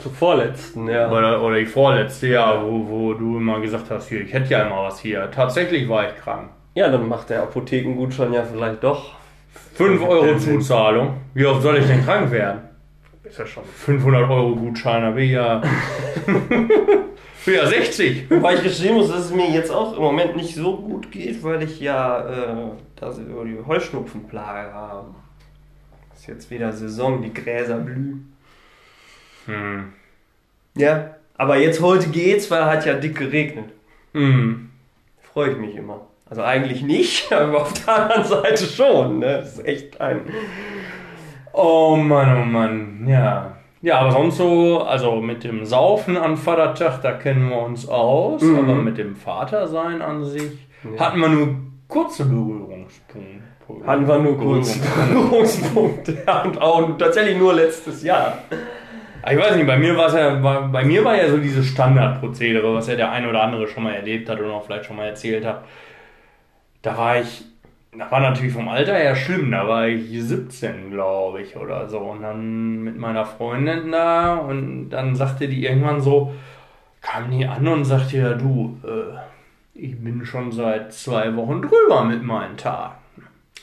zur 0.00 0.12
vorletzten, 0.12 0.88
ja. 0.88 1.10
oder, 1.10 1.42
oder 1.42 1.56
die 1.56 1.66
vorletzte, 1.66 2.28
ja, 2.28 2.62
wo, 2.62 2.88
wo 2.88 3.14
du 3.14 3.38
immer 3.38 3.60
gesagt 3.60 3.90
hast, 3.90 4.08
hier, 4.08 4.20
ich 4.20 4.32
hätte 4.32 4.50
ja 4.50 4.62
immer 4.66 4.84
was 4.84 5.00
hier. 5.00 5.30
Tatsächlich 5.30 5.88
war 5.88 6.08
ich 6.08 6.16
krank. 6.16 6.50
Ja, 6.74 6.88
dann 6.88 7.08
macht 7.08 7.30
der 7.30 7.42
Apothekengutschein 7.42 8.32
ja 8.32 8.44
vielleicht 8.44 8.82
doch. 8.82 9.14
5 9.74 10.02
Euro 10.06 10.38
Zuzahlung. 10.38 11.14
Wie 11.34 11.44
oft 11.44 11.62
soll 11.62 11.78
ich 11.78 11.86
denn 11.86 12.04
krank 12.04 12.30
werden? 12.30 12.60
Ist 13.24 13.38
ja 13.38 13.46
schon. 13.46 13.64
500 13.64 14.28
Euro 14.28 14.54
Gutschein, 14.56 15.02
da 15.02 15.10
bin 15.10 15.24
ich 15.24 15.32
ja, 15.32 15.62
ja 17.46 17.66
60. 17.66 18.30
Wobei 18.30 18.54
ich 18.54 18.62
gestehen 18.62 18.94
muss, 18.94 19.08
dass 19.08 19.26
es 19.26 19.32
mir 19.32 19.50
jetzt 19.50 19.70
auch 19.70 19.96
im 19.96 20.02
Moment 20.02 20.36
nicht 20.36 20.54
so 20.54 20.76
gut 20.76 21.10
geht, 21.10 21.42
weil 21.42 21.62
ich 21.62 21.80
ja 21.80 22.28
äh, 22.28 22.70
da 22.96 23.10
so 23.12 23.22
die 23.44 23.58
Heuschnupfenplage 23.66 24.72
habe. 24.72 25.14
Ist 26.14 26.26
jetzt 26.26 26.50
wieder 26.50 26.72
Saison, 26.72 27.22
die 27.22 27.32
Gräser 27.32 27.78
blühen. 27.78 28.31
Hm. 29.46 29.92
Ja, 30.76 31.16
aber 31.36 31.56
jetzt 31.58 31.80
heute 31.80 32.08
geht's, 32.10 32.50
weil 32.50 32.64
hat 32.66 32.86
ja 32.86 32.94
dick 32.94 33.16
geregnet. 33.18 33.66
Hm. 34.12 34.70
Freue 35.32 35.50
ich 35.52 35.58
mich 35.58 35.76
immer. 35.76 36.02
Also 36.28 36.42
eigentlich 36.42 36.82
nicht, 36.82 37.32
aber 37.32 37.62
auf 37.62 37.72
der 37.74 37.94
anderen 37.96 38.24
Seite 38.24 38.64
schon. 38.64 39.18
Ne? 39.18 39.38
Das 39.38 39.54
ist 39.58 39.66
echt 39.66 40.00
ein. 40.00 40.20
Oh 41.52 41.96
Mann, 41.96 42.42
oh 42.42 42.44
Mann, 42.46 43.06
ja. 43.06 43.56
Ja, 43.82 43.98
aber 43.98 44.12
sonst 44.12 44.36
so, 44.36 44.82
also 44.82 45.16
mit 45.20 45.42
dem 45.44 45.64
Saufen 45.66 46.16
an 46.16 46.36
Vatertag, 46.36 47.02
da 47.02 47.12
kennen 47.12 47.50
wir 47.50 47.58
uns 47.62 47.88
aus, 47.88 48.40
Mhm. 48.40 48.58
aber 48.60 48.74
mit 48.76 48.96
dem 48.96 49.16
Vatersein 49.16 50.00
an 50.00 50.24
sich 50.24 50.52
hatten 50.98 51.18
wir 51.20 51.28
nur 51.28 51.56
kurze 51.88 52.24
Berührungspunkte. 52.24 53.42
Hatten 53.86 54.06
wir 54.06 54.18
nur 54.18 54.38
kurz 54.38 54.78
Berührungspunkte. 54.78 56.22
Ja, 56.26 56.42
und 56.42 56.60
auch 56.60 56.96
tatsächlich 56.96 57.36
nur 57.38 57.54
letztes 57.54 58.02
Jahr. 58.04 58.38
Ich 59.30 59.38
weiß 59.38 59.54
nicht, 59.54 59.66
bei 59.66 59.76
mir 59.76 59.96
war 59.96 60.06
es 60.06 60.14
ja, 60.14 60.34
bei, 60.34 60.60
bei 60.60 60.84
mir 60.84 61.04
war 61.04 61.16
ja 61.16 61.28
so 61.28 61.36
dieses 61.38 61.66
Standardprozedere, 61.68 62.74
was 62.74 62.88
ja 62.88 62.96
der 62.96 63.12
ein 63.12 63.26
oder 63.26 63.42
andere 63.42 63.68
schon 63.68 63.84
mal 63.84 63.94
erlebt 63.94 64.28
hat 64.28 64.40
oder 64.40 64.50
auch 64.52 64.64
vielleicht 64.64 64.86
schon 64.86 64.96
mal 64.96 65.06
erzählt 65.06 65.44
hat. 65.44 65.64
Da 66.82 66.96
war 66.98 67.20
ich, 67.20 67.44
das 67.96 68.10
war 68.10 68.20
natürlich 68.20 68.52
vom 68.52 68.68
Alter 68.68 68.94
her 68.96 69.14
schlimm, 69.14 69.52
da 69.52 69.68
war 69.68 69.86
ich 69.86 70.10
17, 70.10 70.90
glaube 70.90 71.42
ich, 71.42 71.56
oder 71.56 71.88
so. 71.88 71.98
Und 71.98 72.22
dann 72.22 72.82
mit 72.82 72.98
meiner 72.98 73.24
Freundin 73.24 73.92
da 73.92 74.34
und 74.36 74.90
dann 74.90 75.14
sagte 75.14 75.48
die 75.48 75.64
irgendwann 75.64 76.00
so, 76.00 76.34
kam 77.00 77.30
die 77.30 77.46
an 77.46 77.66
und 77.68 77.84
sagte, 77.84 78.18
ja 78.18 78.34
du, 78.34 78.78
äh, 78.84 79.18
ich 79.74 80.02
bin 80.02 80.24
schon 80.24 80.50
seit 80.50 80.92
zwei 80.92 81.34
Wochen 81.36 81.62
drüber 81.62 82.04
mit 82.04 82.22
meinen 82.24 82.56
Tagen. 82.56 83.01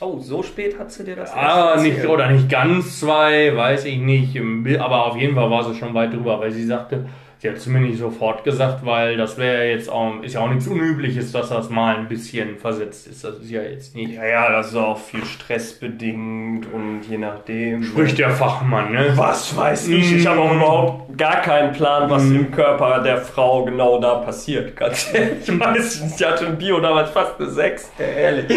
Oh, 0.02 0.18
so 0.18 0.42
spät 0.42 0.78
hat 0.78 0.90
sie 0.90 1.04
dir 1.04 1.16
das 1.16 1.32
Ah, 1.34 1.72
erst 1.74 1.84
nicht, 1.84 2.06
oder 2.06 2.30
nicht 2.30 2.48
ganz 2.48 3.00
zwei, 3.00 3.54
weiß 3.54 3.84
ich 3.84 3.98
nicht. 3.98 4.38
Aber 4.80 5.06
auf 5.06 5.16
jeden 5.16 5.34
Fall 5.34 5.50
war 5.50 5.62
sie 5.64 5.74
schon 5.78 5.92
weit 5.92 6.12
drüber, 6.14 6.40
weil 6.40 6.50
sie 6.50 6.64
sagte, 6.64 7.06
sie 7.40 7.48
hat 7.48 7.56
es 7.56 7.66
mir 7.66 7.80
nicht 7.80 7.98
sofort 7.98 8.44
gesagt, 8.44 8.84
weil 8.84 9.16
das 9.16 9.38
wäre 9.38 9.64
jetzt 9.70 9.88
auch, 9.88 10.22
ist 10.22 10.34
ja 10.34 10.40
auch 10.40 10.48
nichts 10.50 10.66
Unübliches, 10.66 11.32
dass 11.32 11.48
das 11.48 11.70
mal 11.70 11.96
ein 11.96 12.06
bisschen 12.06 12.58
versetzt 12.58 13.06
ist. 13.06 13.24
Das 13.24 13.38
ist 13.38 13.50
ja 13.50 13.62
jetzt 13.62 13.96
nicht. 13.96 14.14
Ja, 14.14 14.26
ja, 14.26 14.52
das 14.52 14.68
ist 14.68 14.76
auch 14.76 14.98
viel 14.98 15.24
stressbedingt 15.24 16.66
und 16.70 17.02
je 17.08 17.16
nachdem. 17.16 17.82
Spricht 17.82 18.18
der 18.18 18.30
Fachmann, 18.30 18.92
ne? 18.92 19.12
Was 19.14 19.56
weiß 19.56 19.88
ich? 19.88 20.16
Ich 20.16 20.26
habe 20.26 20.40
auch 20.40 20.54
überhaupt 20.54 21.16
gar 21.16 21.40
keinen 21.40 21.72
Plan, 21.72 22.10
was 22.10 22.24
im 22.24 22.50
Körper 22.50 23.00
der 23.02 23.18
Frau 23.18 23.64
genau 23.64 23.98
da 23.98 24.16
passiert. 24.16 24.76
Ganz 24.76 25.08
ehrlich, 25.14 25.48
ich 25.48 25.60
weiß 25.60 26.02
nicht. 26.02 26.20
Ich 26.20 26.26
hatte 26.26 26.44
im 26.44 26.58
Bio 26.58 26.78
damals 26.80 27.08
fast 27.10 27.40
eine 27.40 27.48
6. 27.48 27.92
Ehrlich. 27.98 28.50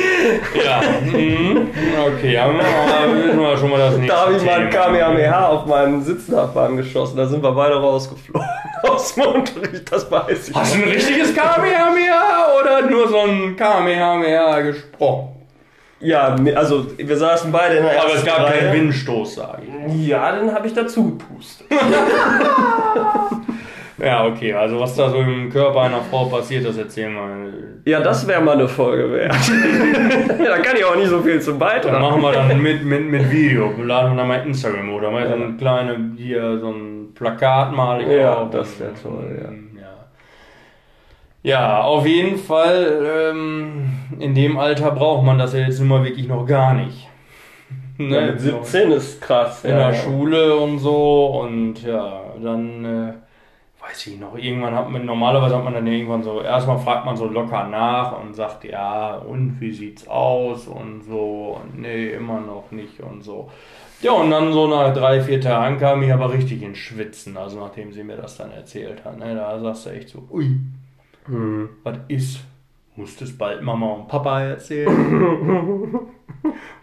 Ja. 0.53 0.81
mhm. 1.05 1.69
Okay, 2.17 2.37
haben 2.37 2.57
wir, 2.57 3.57
schon 3.57 3.69
mal 3.69 3.79
das 3.79 3.97
nächste 3.97 4.13
Da 4.13 4.25
habe 4.25 4.35
ich 4.35 4.43
mal 4.43 4.59
ein 4.59 4.69
Thema. 4.69 4.83
Kamehameha 4.83 5.47
auf 5.47 5.65
meinen 5.65 6.01
Sitznachbarn 6.01 6.75
geschossen. 6.75 7.15
Da 7.15 7.25
sind 7.25 7.41
wir 7.41 7.51
beide 7.51 7.75
rausgeflogen 7.75 8.45
aus 8.83 9.15
dem 9.15 9.23
Unterricht. 9.23 9.91
Das 9.91 10.09
weiß 10.09 10.49
ich. 10.49 10.55
Hast 10.55 10.75
du 10.75 10.83
ein 10.83 10.89
richtiges 10.89 11.33
Kamehameha 11.35 12.47
oder 12.59 12.89
nur 12.89 13.07
so 13.07 13.19
ein 13.19 13.55
Kamehameha 13.55 14.61
gesprochen? 14.61 15.29
Ja, 15.99 16.35
also 16.55 16.85
wir 16.97 17.17
saßen 17.17 17.51
beide 17.51 17.77
in 17.77 17.83
der 17.83 18.01
Aber 18.01 18.13
es 18.13 18.25
gab 18.25 18.39
Reihe. 18.41 18.59
keinen 18.59 18.73
Windstoß, 18.73 19.35
sage 19.35 19.61
ich. 19.87 20.07
Ja, 20.07 20.35
dann 20.35 20.53
habe 20.53 20.67
ich 20.67 20.73
dazu 20.73 21.15
gepustet. 21.17 21.67
Ja, 24.03 24.25
okay, 24.25 24.53
also 24.53 24.79
was 24.79 24.95
da 24.95 25.09
so 25.09 25.17
im 25.17 25.49
Körper 25.49 25.81
einer 25.81 26.01
Frau 26.01 26.25
passiert, 26.25 26.65
das 26.65 26.77
erzählen 26.77 27.13
wir. 27.13 27.91
Ja, 27.91 28.01
das 28.01 28.27
wäre 28.27 28.41
mal 28.41 28.53
eine 28.53 28.67
Folge 28.67 29.09
wert. 29.11 29.33
da 30.45 30.57
kann 30.57 30.75
ich 30.75 30.83
auch 30.83 30.95
nicht 30.95 31.07
so 31.07 31.21
viel 31.21 31.39
zum 31.39 31.59
Dann 31.59 31.69
Beitrag. 31.69 32.01
machen 32.01 32.21
wir 32.21 32.31
dann 32.33 32.61
mit, 32.61 32.83
mit, 32.83 33.05
mit 33.05 33.31
Video. 33.31 33.71
Wir 33.77 33.85
laden 33.85 34.11
wir 34.11 34.17
dann 34.17 34.27
mal 34.27 34.45
Instagram 34.45 34.93
oder 34.93 35.09
mal 35.11 35.27
so 35.27 35.35
ein 35.35 35.57
kleine, 35.57 36.11
hier, 36.17 36.59
so 36.59 36.69
ein 36.69 36.92
Plakat 37.23 37.71
mal. 37.73 38.01
ich 38.01 38.07
Ja, 38.07 38.35
auch. 38.37 38.49
das 38.49 38.79
wär 38.79 38.93
toll, 38.93 39.39
ja. 39.41 39.81
ja. 39.81 39.93
Ja, 41.43 41.81
auf 41.81 42.05
jeden 42.05 42.37
Fall, 42.37 43.31
ähm, 43.31 43.89
in 44.19 44.33
dem 44.33 44.57
Alter 44.57 44.91
braucht 44.91 45.23
man 45.25 45.37
das 45.37 45.53
ja 45.53 45.59
jetzt 45.59 45.79
nun 45.79 45.89
mal 45.89 46.03
wirklich 46.03 46.27
noch 46.27 46.45
gar 46.45 46.73
nicht. 46.73 47.09
Ne? 47.97 48.15
Ja, 48.15 48.21
mit 48.27 48.39
17 48.39 48.91
ist 48.91 49.21
krass. 49.21 49.63
in 49.63 49.71
ja. 49.71 49.89
der 49.89 49.93
Schule 49.93 50.55
und 50.55 50.79
so 50.79 51.41
und 51.41 51.83
ja, 51.83 52.21
dann 52.41 52.85
äh, 52.85 53.13
weiß 53.87 54.07
ich 54.07 54.19
noch, 54.19 54.37
irgendwann 54.37 54.75
hat 54.75 54.89
man, 54.89 55.05
normalerweise 55.05 55.57
hat 55.57 55.63
man 55.63 55.73
dann 55.73 55.87
irgendwann 55.87 56.23
so, 56.23 56.41
erstmal 56.41 56.79
fragt 56.79 57.05
man 57.05 57.17
so 57.17 57.27
locker 57.27 57.65
nach 57.67 58.19
und 58.19 58.33
sagt, 58.33 58.63
ja, 58.63 59.15
und 59.15 59.57
wie 59.59 59.71
sieht's 59.71 60.07
aus 60.07 60.67
und 60.67 61.03
so, 61.03 61.59
und 61.61 61.81
nee, 61.81 62.11
immer 62.11 62.39
noch 62.39 62.71
nicht 62.71 63.01
und 63.01 63.23
so. 63.23 63.49
Ja, 64.03 64.11
und 64.11 64.29
dann 64.31 64.51
so 64.53 64.67
nach 64.67 64.93
drei, 64.93 65.21
vier 65.21 65.39
Tagen 65.41 65.77
kam 65.79 66.03
ich 66.03 66.11
aber 66.13 66.31
richtig 66.33 66.61
ins 66.61 66.77
Schwitzen, 66.77 67.37
also 67.37 67.59
nachdem 67.59 67.91
sie 67.93 68.03
mir 68.03 68.17
das 68.17 68.37
dann 68.37 68.51
erzählt 68.51 69.03
hat, 69.05 69.17
ne, 69.17 69.33
da 69.35 69.59
sagst 69.59 69.85
du 69.85 69.89
echt 69.91 70.09
so, 70.09 70.27
ui, 70.29 70.57
Hm. 71.25 71.69
was 71.83 71.97
ist? 72.09 72.41
Musst 72.97 73.21
es 73.21 73.35
bald 73.37 73.61
Mama 73.61 73.87
und 73.93 74.07
Papa 74.07 74.41
erzählen? 74.41 75.89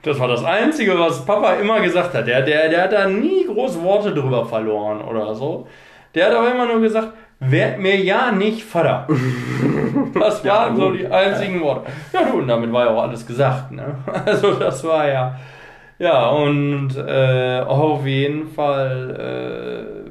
Das 0.02 0.18
war 0.18 0.28
das 0.28 0.42
Einzige, 0.42 0.98
was 0.98 1.26
Papa 1.26 1.52
immer 1.56 1.80
gesagt 1.80 2.14
hat. 2.14 2.26
Der, 2.26 2.40
der, 2.40 2.70
der 2.70 2.84
hat 2.84 2.92
da 2.94 3.06
nie 3.06 3.44
große 3.44 3.82
Worte 3.82 4.14
drüber 4.14 4.46
verloren 4.46 5.02
oder 5.02 5.34
so. 5.34 5.66
Der 6.14 6.26
hat 6.26 6.34
aber 6.34 6.50
immer 6.50 6.64
nur 6.64 6.80
gesagt, 6.80 7.12
werd 7.40 7.78
mir 7.78 7.96
ja 8.02 8.32
nicht 8.32 8.62
Vater. 8.62 9.06
Das 10.14 10.42
Ja, 10.42 10.54
waren 10.54 10.76
so 10.76 10.88
gut. 10.88 11.00
die 11.00 11.06
einzigen 11.06 11.60
Worte. 11.60 11.90
Ja, 12.14 12.22
du, 12.24 12.38
und 12.38 12.48
damit 12.48 12.72
war 12.72 12.86
ja 12.86 12.90
auch 12.92 13.02
alles 13.02 13.26
gesagt. 13.26 13.70
Ne? 13.72 13.96
Also 14.24 14.54
das 14.54 14.82
war 14.84 15.06
ja... 15.06 15.38
Ja, 16.00 16.30
und 16.30 16.96
äh, 16.96 17.60
auf 17.60 18.06
jeden 18.06 18.48
Fall 18.48 20.08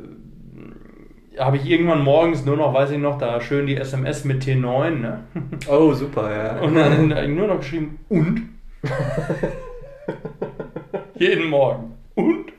äh, 1.36 1.40
habe 1.42 1.58
ich 1.58 1.68
irgendwann 1.68 2.04
morgens 2.04 2.46
nur 2.46 2.58
noch, 2.58 2.76
weiß 2.76 2.92
ich 2.92 3.00
noch, 3.00 3.18
da 3.18 3.42
schön 3.42 3.66
die 3.66 3.76
SMS 3.76 4.24
mit 4.24 4.44
T9, 4.44 4.90
ne? 4.92 5.24
Oh, 5.68 5.92
super, 5.94 6.32
ja. 6.32 6.60
Und 6.62 6.76
dann 6.76 7.16
habe 7.16 7.26
ich 7.26 7.36
nur 7.36 7.48
noch 7.48 7.58
geschrieben, 7.58 7.98
und? 8.08 8.50
Jeden 11.16 11.50
Morgen. 11.50 11.96
Und? 12.14 12.54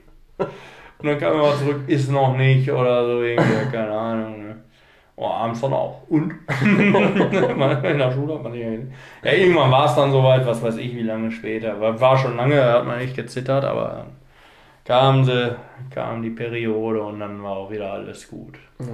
Und 0.99 1.07
dann 1.07 1.19
kam 1.19 1.35
immer 1.35 1.57
zurück, 1.57 1.83
ist 1.87 2.11
noch 2.11 2.37
nicht 2.37 2.69
oder 2.73 3.07
so 3.07 3.23
irgendwie, 3.23 3.71
keine 3.71 3.93
Ahnung. 3.93 4.43
Ne? 4.43 4.57
Oh, 5.23 5.27
abends 5.27 5.61
dann 5.61 5.75
auch. 5.75 6.01
Und? 6.09 6.33
in 6.63 7.99
der 7.99 8.11
Schule 8.11 8.35
hat 8.37 8.43
man 8.43 8.53
nicht- 8.53 8.91
Ja, 9.23 9.33
irgendwann 9.33 9.71
war 9.71 9.85
es 9.85 9.95
dann 9.95 10.11
soweit, 10.13 10.47
was 10.47 10.63
weiß 10.63 10.79
ich, 10.79 10.97
wie 10.97 11.03
lange 11.03 11.31
später. 11.31 11.79
War, 11.79 12.01
war 12.01 12.17
schon 12.17 12.39
lange, 12.39 12.63
hat 12.65 12.87
man 12.87 13.01
echt 13.01 13.17
gezittert, 13.17 13.63
aber 13.67 14.07
kam 14.87 15.23
sie, 15.25 15.55
kam 15.95 16.23
die 16.23 16.31
Periode 16.31 17.03
und 17.03 17.21
dann 17.21 17.43
war 17.43 17.53
auch 17.53 17.71
wieder 17.71 17.93
alles 17.93 18.31
gut. 18.31 18.55
Ja. 18.79 18.87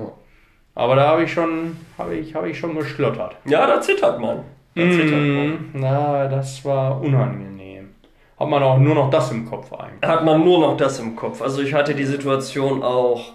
Aber 0.75 0.97
da 0.97 1.07
habe 1.11 1.23
ich 1.23 1.33
schon, 1.33 1.77
habe 1.97 2.17
ich, 2.17 2.35
habe 2.35 2.51
ich 2.51 2.59
schon 2.59 2.75
geschlottert. 2.75 3.37
Ja, 3.45 3.65
da 3.69 3.81
zittert 3.81 4.21
man. 4.21 4.39
Da 4.75 4.83
zittert 4.91 5.11
man. 5.13 5.71
Na, 5.75 6.27
das 6.27 6.65
war 6.65 7.01
unangenehm. 7.01 7.91
Hat 8.39 8.49
man 8.49 8.63
auch 8.65 8.79
nur 8.79 8.97
noch 8.97 9.11
das 9.11 9.31
im 9.31 9.49
Kopf 9.49 9.73
eigentlich. 9.73 10.11
Hat 10.11 10.25
man 10.25 10.45
nur 10.45 10.59
noch 10.59 10.77
das 10.77 10.99
im 10.99 11.15
Kopf. 11.15 11.41
Also 11.41 11.63
ich 11.63 11.73
hatte 11.73 11.95
die 11.95 12.05
Situation 12.05 12.83
auch 12.83 13.33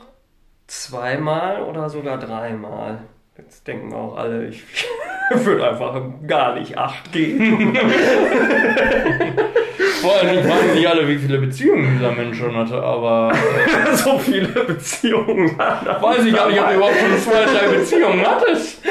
zweimal 0.72 1.64
oder 1.64 1.90
sogar 1.90 2.18
dreimal. 2.18 3.00
Jetzt 3.38 3.68
denken 3.68 3.94
auch 3.94 4.16
alle, 4.16 4.48
ich 4.48 4.64
würde 5.32 5.70
einfach 5.70 6.02
gar 6.26 6.56
nicht 6.56 6.78
acht 6.78 7.12
geben. 7.12 7.76
Vor 10.02 10.16
allem 10.16 10.44
fragen 10.44 10.74
sich 10.74 10.88
alle, 10.88 11.08
wie 11.08 11.18
viele 11.18 11.40
Beziehungen 11.40 11.98
dieser 11.98 12.12
Mensch 12.14 12.38
schon 12.38 12.56
hatte, 12.56 12.82
aber 12.82 13.34
so 13.94 14.18
viele 14.18 14.48
Beziehungen. 14.48 15.58
weiß 15.58 16.26
ich 16.26 16.34
gar 16.34 16.50
nicht, 16.50 16.60
ob 16.60 16.70
du 16.70 16.76
überhaupt 16.76 16.98
schon 16.98 17.18
zwei, 17.20 17.44
drei 17.46 17.68
Beziehungen 17.68 18.26
hattest. 18.26 18.82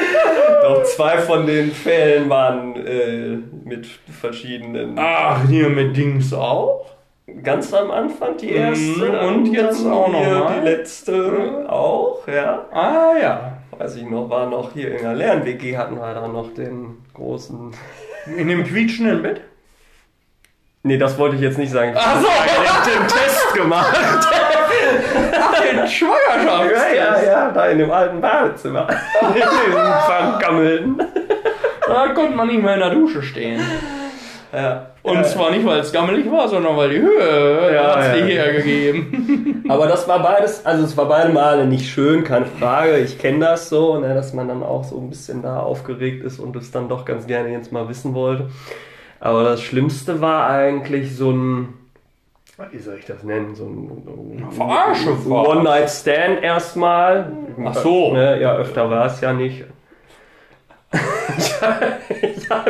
Doch 0.61 0.83
zwei 0.83 1.17
von 1.17 1.47
den 1.47 1.71
Fällen 1.71 2.29
waren 2.29 2.75
äh, 2.75 3.39
mit 3.65 3.87
verschiedenen. 3.87 4.97
Ach, 4.97 5.47
hier 5.49 5.69
mit 5.69 5.97
Dings 5.97 6.31
auch? 6.33 7.00
Ganz 7.43 7.73
am 7.73 7.91
Anfang 7.91 8.37
die 8.37 8.51
erste 8.51 8.83
Mhm, 9.05 9.27
und 9.27 9.45
jetzt 9.53 9.83
dann 9.83 9.91
auch 9.93 10.07
noch 10.09 10.51
die 10.53 10.65
letzte 10.65 11.65
auch, 11.69 12.27
ja. 12.27 12.65
Ah 12.71 13.13
ja. 13.21 13.57
Weiß 13.77 13.95
ich 13.95 14.03
noch, 14.05 14.29
war 14.29 14.47
noch 14.47 14.73
hier 14.73 14.95
in 14.95 15.01
der 15.03 15.13
Lern-WG 15.15 15.75
hatten 15.77 15.95
wir 15.95 16.13
da 16.13 16.27
noch 16.27 16.53
den 16.53 16.97
großen. 17.13 17.71
In 18.37 18.47
dem 18.49 18.63
quietschenden 18.63 19.23
Bett? 19.23 19.41
Nee, 20.83 20.97
das 20.97 21.17
wollte 21.17 21.35
ich 21.37 21.41
jetzt 21.41 21.57
nicht 21.57 21.71
sagen. 21.71 21.91
Ich 21.93 21.97
Ach 21.99 22.21
so. 22.21 22.27
habe 22.27 22.91
den 22.91 23.07
Test 23.07 23.53
gemacht. 23.55 23.97
Ach, 25.39 25.61
den 25.61 25.87
Schwangerschaftstest. 25.87 26.95
Ja, 26.95 27.15
ja, 27.19 27.23
ja, 27.23 27.51
da 27.51 27.67
in 27.67 27.79
dem 27.79 27.91
alten 27.91 28.21
Badezimmer. 28.21 28.87
in 29.21 29.33
dem 29.33 29.73
vergammelten. 30.05 31.01
Da 31.87 32.07
konnte 32.13 32.35
man 32.35 32.47
nicht 32.47 32.61
mehr 32.61 32.75
in 32.75 32.79
der 32.79 32.89
Dusche 32.91 33.23
stehen. 33.23 33.59
Ja. 34.53 34.87
Und 35.03 35.15
Ja. 35.15 35.23
zwar 35.23 35.51
nicht, 35.51 35.65
weil 35.65 35.79
es 35.79 35.91
gammelig 35.93 36.29
war, 36.31 36.47
sondern 36.47 36.75
weil 36.77 36.89
die 36.89 36.99
Höhe 36.99 37.73
Ja, 37.73 37.95
hat 37.95 38.17
ja. 38.17 38.25
die 38.25 38.33
hergegeben. 38.33 39.63
Aber 39.69 39.87
das 39.87 40.07
war 40.07 40.21
beides, 40.21 40.65
also 40.65 40.83
es 40.83 40.95
war 40.97 41.05
beide 41.05 41.29
Male 41.31 41.65
nicht 41.65 41.89
schön, 41.89 42.23
keine 42.23 42.45
Frage. 42.45 42.97
Ich 42.97 43.17
kenne 43.17 43.39
das 43.39 43.69
so, 43.69 43.97
ne, 43.99 44.13
dass 44.13 44.33
man 44.33 44.47
dann 44.49 44.61
auch 44.61 44.83
so 44.83 44.97
ein 44.99 45.09
bisschen 45.09 45.41
da 45.41 45.59
aufgeregt 45.61 46.23
ist 46.25 46.39
und 46.39 46.55
es 46.57 46.69
dann 46.71 46.89
doch 46.89 47.05
ganz 47.05 47.25
gerne 47.27 47.49
jetzt 47.49 47.71
mal 47.71 47.87
wissen 47.87 48.13
wollte. 48.13 48.49
Aber 49.19 49.43
das 49.43 49.61
Schlimmste 49.61 50.19
war 50.19 50.49
eigentlich 50.49 51.15
so 51.15 51.31
ein, 51.31 51.73
wie 52.71 52.79
soll 52.79 52.97
ich 52.99 53.05
das 53.05 53.23
nennen, 53.23 53.55
so 53.55 53.63
ein 53.65 54.47
Verarsche 54.51 55.29
war. 55.29 55.47
One-Night-Stand 55.47 56.43
erstmal. 56.43 57.31
Ach 57.65 57.75
so. 57.75 58.13
Ne, 58.13 58.41
ja, 58.41 58.55
öfter 58.55 58.89
war 58.89 59.05
es 59.05 59.21
ja 59.21 59.31
nicht. 59.33 59.63
ja, 60.91 62.65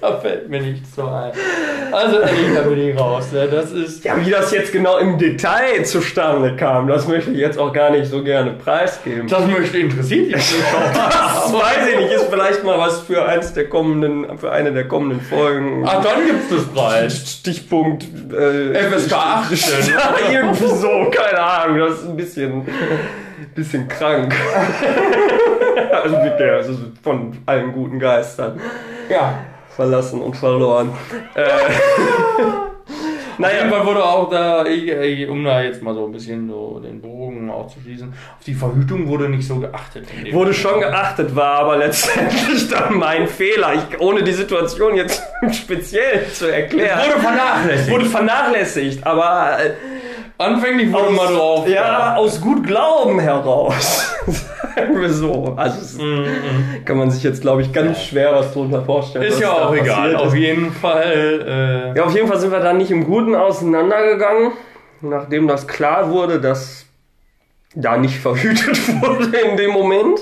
Da 0.00 0.16
fällt 0.18 0.48
mir 0.48 0.60
nichts 0.60 0.94
so 0.94 1.02
ein. 1.02 1.32
Also 1.90 2.20
ehrlich, 2.20 2.54
da 2.54 2.60
bin 2.62 2.78
ich 2.78 2.98
raus. 2.98 3.32
Ne? 3.32 3.48
Das 3.50 3.72
ist. 3.72 4.04
Ja, 4.04 4.14
wie 4.24 4.30
das 4.30 4.52
jetzt 4.52 4.70
genau 4.72 4.98
im 4.98 5.18
Detail 5.18 5.84
zustande 5.84 6.54
kam, 6.56 6.86
das 6.86 7.08
möchte 7.08 7.32
ich 7.32 7.38
jetzt 7.38 7.58
auch 7.58 7.72
gar 7.72 7.90
nicht 7.90 8.06
so 8.08 8.22
gerne 8.22 8.52
preisgeben. 8.52 9.26
Das 9.26 9.44
möchte 9.46 9.78
interessiert 9.78 10.34
dich. 10.34 10.54
Das 11.48 11.52
weiß 11.52 11.88
ich 11.90 11.96
nicht, 11.98 12.12
ist 12.12 12.28
vielleicht 12.30 12.62
mal 12.64 12.78
was 12.78 13.00
für 13.00 13.24
eins 13.24 13.54
der 13.54 13.68
kommenden, 13.68 14.38
für 14.38 14.52
eine 14.52 14.72
der 14.72 14.86
kommenden 14.86 15.20
Folgen. 15.20 15.84
Ach, 15.86 16.02
dann 16.02 16.26
gibt's 16.26 16.48
das 16.50 16.66
Preis. 16.66 17.38
Stichpunkt 17.40 18.04
äh, 18.32 18.74
FSK 18.74 19.12
18. 19.14 19.58
Ja, 19.94 20.14
irgendwie 20.30 20.66
so, 20.66 21.10
keine 21.10 21.40
Ahnung, 21.40 21.78
das 21.78 22.00
ist 22.00 22.08
ein 22.08 22.16
bisschen, 22.16 22.66
bisschen 23.54 23.88
krank. 23.88 24.34
also 25.92 26.18
mit 26.18 26.38
der, 26.38 26.56
also 26.56 26.74
von 27.02 27.38
allen 27.46 27.72
guten 27.72 27.98
Geistern 27.98 28.60
Ja. 29.08 29.38
Verlassen 29.78 30.20
und 30.20 30.36
verloren. 30.36 30.90
Äh, 31.36 31.44
naja, 33.38 33.68
Fall 33.70 33.86
wurde 33.86 34.04
auch 34.04 34.28
da, 34.28 34.64
um 35.30 35.44
da 35.44 35.62
jetzt 35.62 35.80
mal 35.82 35.94
so 35.94 36.06
ein 36.06 36.10
bisschen 36.10 36.48
so 36.48 36.80
den 36.80 37.00
Bogen 37.00 37.48
aufzuschließen, 37.48 38.08
auf 38.08 38.44
die 38.44 38.54
Verhütung 38.54 39.06
wurde 39.06 39.28
nicht 39.28 39.46
so 39.46 39.60
geachtet. 39.60 40.08
wurde 40.32 40.52
schon 40.52 40.80
geachtet, 40.80 41.36
war 41.36 41.60
aber 41.60 41.76
letztendlich 41.76 42.68
dann 42.70 42.98
mein 42.98 43.28
Fehler. 43.28 43.74
Ich, 43.74 44.00
ohne 44.00 44.24
die 44.24 44.32
Situation 44.32 44.96
jetzt 44.96 45.22
speziell 45.52 46.26
zu 46.32 46.52
erklären. 46.52 46.98
Wurde 46.98 47.20
vernachlässigt. 47.20 47.90
wurde 47.92 48.04
vernachlässigt, 48.06 49.06
aber 49.06 49.58
äh, 49.64 49.70
Anfänglich 50.38 50.92
wurde 50.92 51.10
mal 51.10 51.34
drauf. 51.34 51.68
ja, 51.68 52.14
aus 52.14 52.40
gut 52.40 52.64
Glauben 52.64 53.18
heraus. 53.20 54.12
Sagen 54.78 55.00
wir 55.00 55.10
so. 55.10 55.54
Also 55.56 55.80
es 55.80 55.98
Mhm, 55.98 56.84
kann 56.84 56.96
man 56.98 57.10
sich 57.10 57.22
jetzt, 57.22 57.40
glaube 57.42 57.62
ich, 57.62 57.72
ganz 57.72 58.02
schwer 58.02 58.32
was 58.32 58.52
drunter 58.52 58.82
vorstellen. 58.84 59.24
Ist 59.24 59.40
ja 59.40 59.52
auch 59.52 59.74
egal. 59.74 60.16
Auf 60.16 60.34
ist. 60.34 60.40
jeden 60.40 60.72
Fall. 60.72 61.92
Äh, 61.94 61.98
Ja, 61.98 62.04
auf 62.04 62.14
jeden 62.14 62.28
Fall 62.28 62.38
sind 62.38 62.50
wir 62.52 62.60
dann 62.60 62.78
nicht 62.78 62.90
im 62.90 63.04
Guten 63.04 63.34
auseinandergegangen, 63.34 64.52
nachdem 65.00 65.48
das 65.48 65.66
klar 65.66 66.10
wurde, 66.10 66.40
dass 66.40 66.86
da 67.74 67.96
nicht 67.96 68.18
verhütet 68.20 68.78
wurde 69.02 69.36
in 69.36 69.56
dem 69.56 69.70
Moment. 69.72 70.20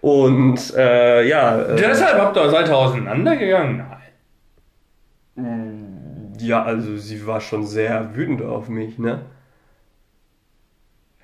Und 0.00 0.74
äh, 0.76 1.26
ja, 1.28 1.62
äh, 1.62 1.76
deshalb 1.76 2.18
habt 2.20 2.36
ihr 2.36 2.50
seid 2.50 2.68
ihr 2.68 2.76
auseinandergegangen? 2.76 3.84
Nein. 5.36 6.34
ja, 6.40 6.62
also 6.64 6.96
sie 6.96 7.24
war 7.26 7.40
schon 7.40 7.64
sehr 7.66 8.14
wütend 8.14 8.42
auf 8.42 8.68
mich, 8.68 8.98
ne? 8.98 9.20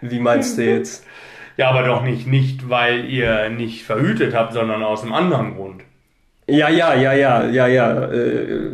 Wie 0.01 0.21
meinst 0.21 0.57
du 0.59 0.63
jetzt? 0.65 1.05
Ja, 1.59 1.71
aber 1.71 1.83
doch 1.83 2.03
nicht, 2.03 2.27
nicht, 2.27 2.71
weil 2.71 3.05
ihr 3.07 3.51
nicht 3.51 3.85
verhütet 3.85 4.35
habt, 4.35 4.53
sondern 4.55 4.83
aus 4.83 5.03
einem 5.03 5.13
anderen 5.13 5.57
Grund. 5.57 5.83
Ja, 6.47 6.71
ja, 6.71 6.95
ja, 6.95 7.13
ja, 7.13 7.45
ja, 7.47 7.67
ja. 7.67 8.05
Äh, 8.05 8.71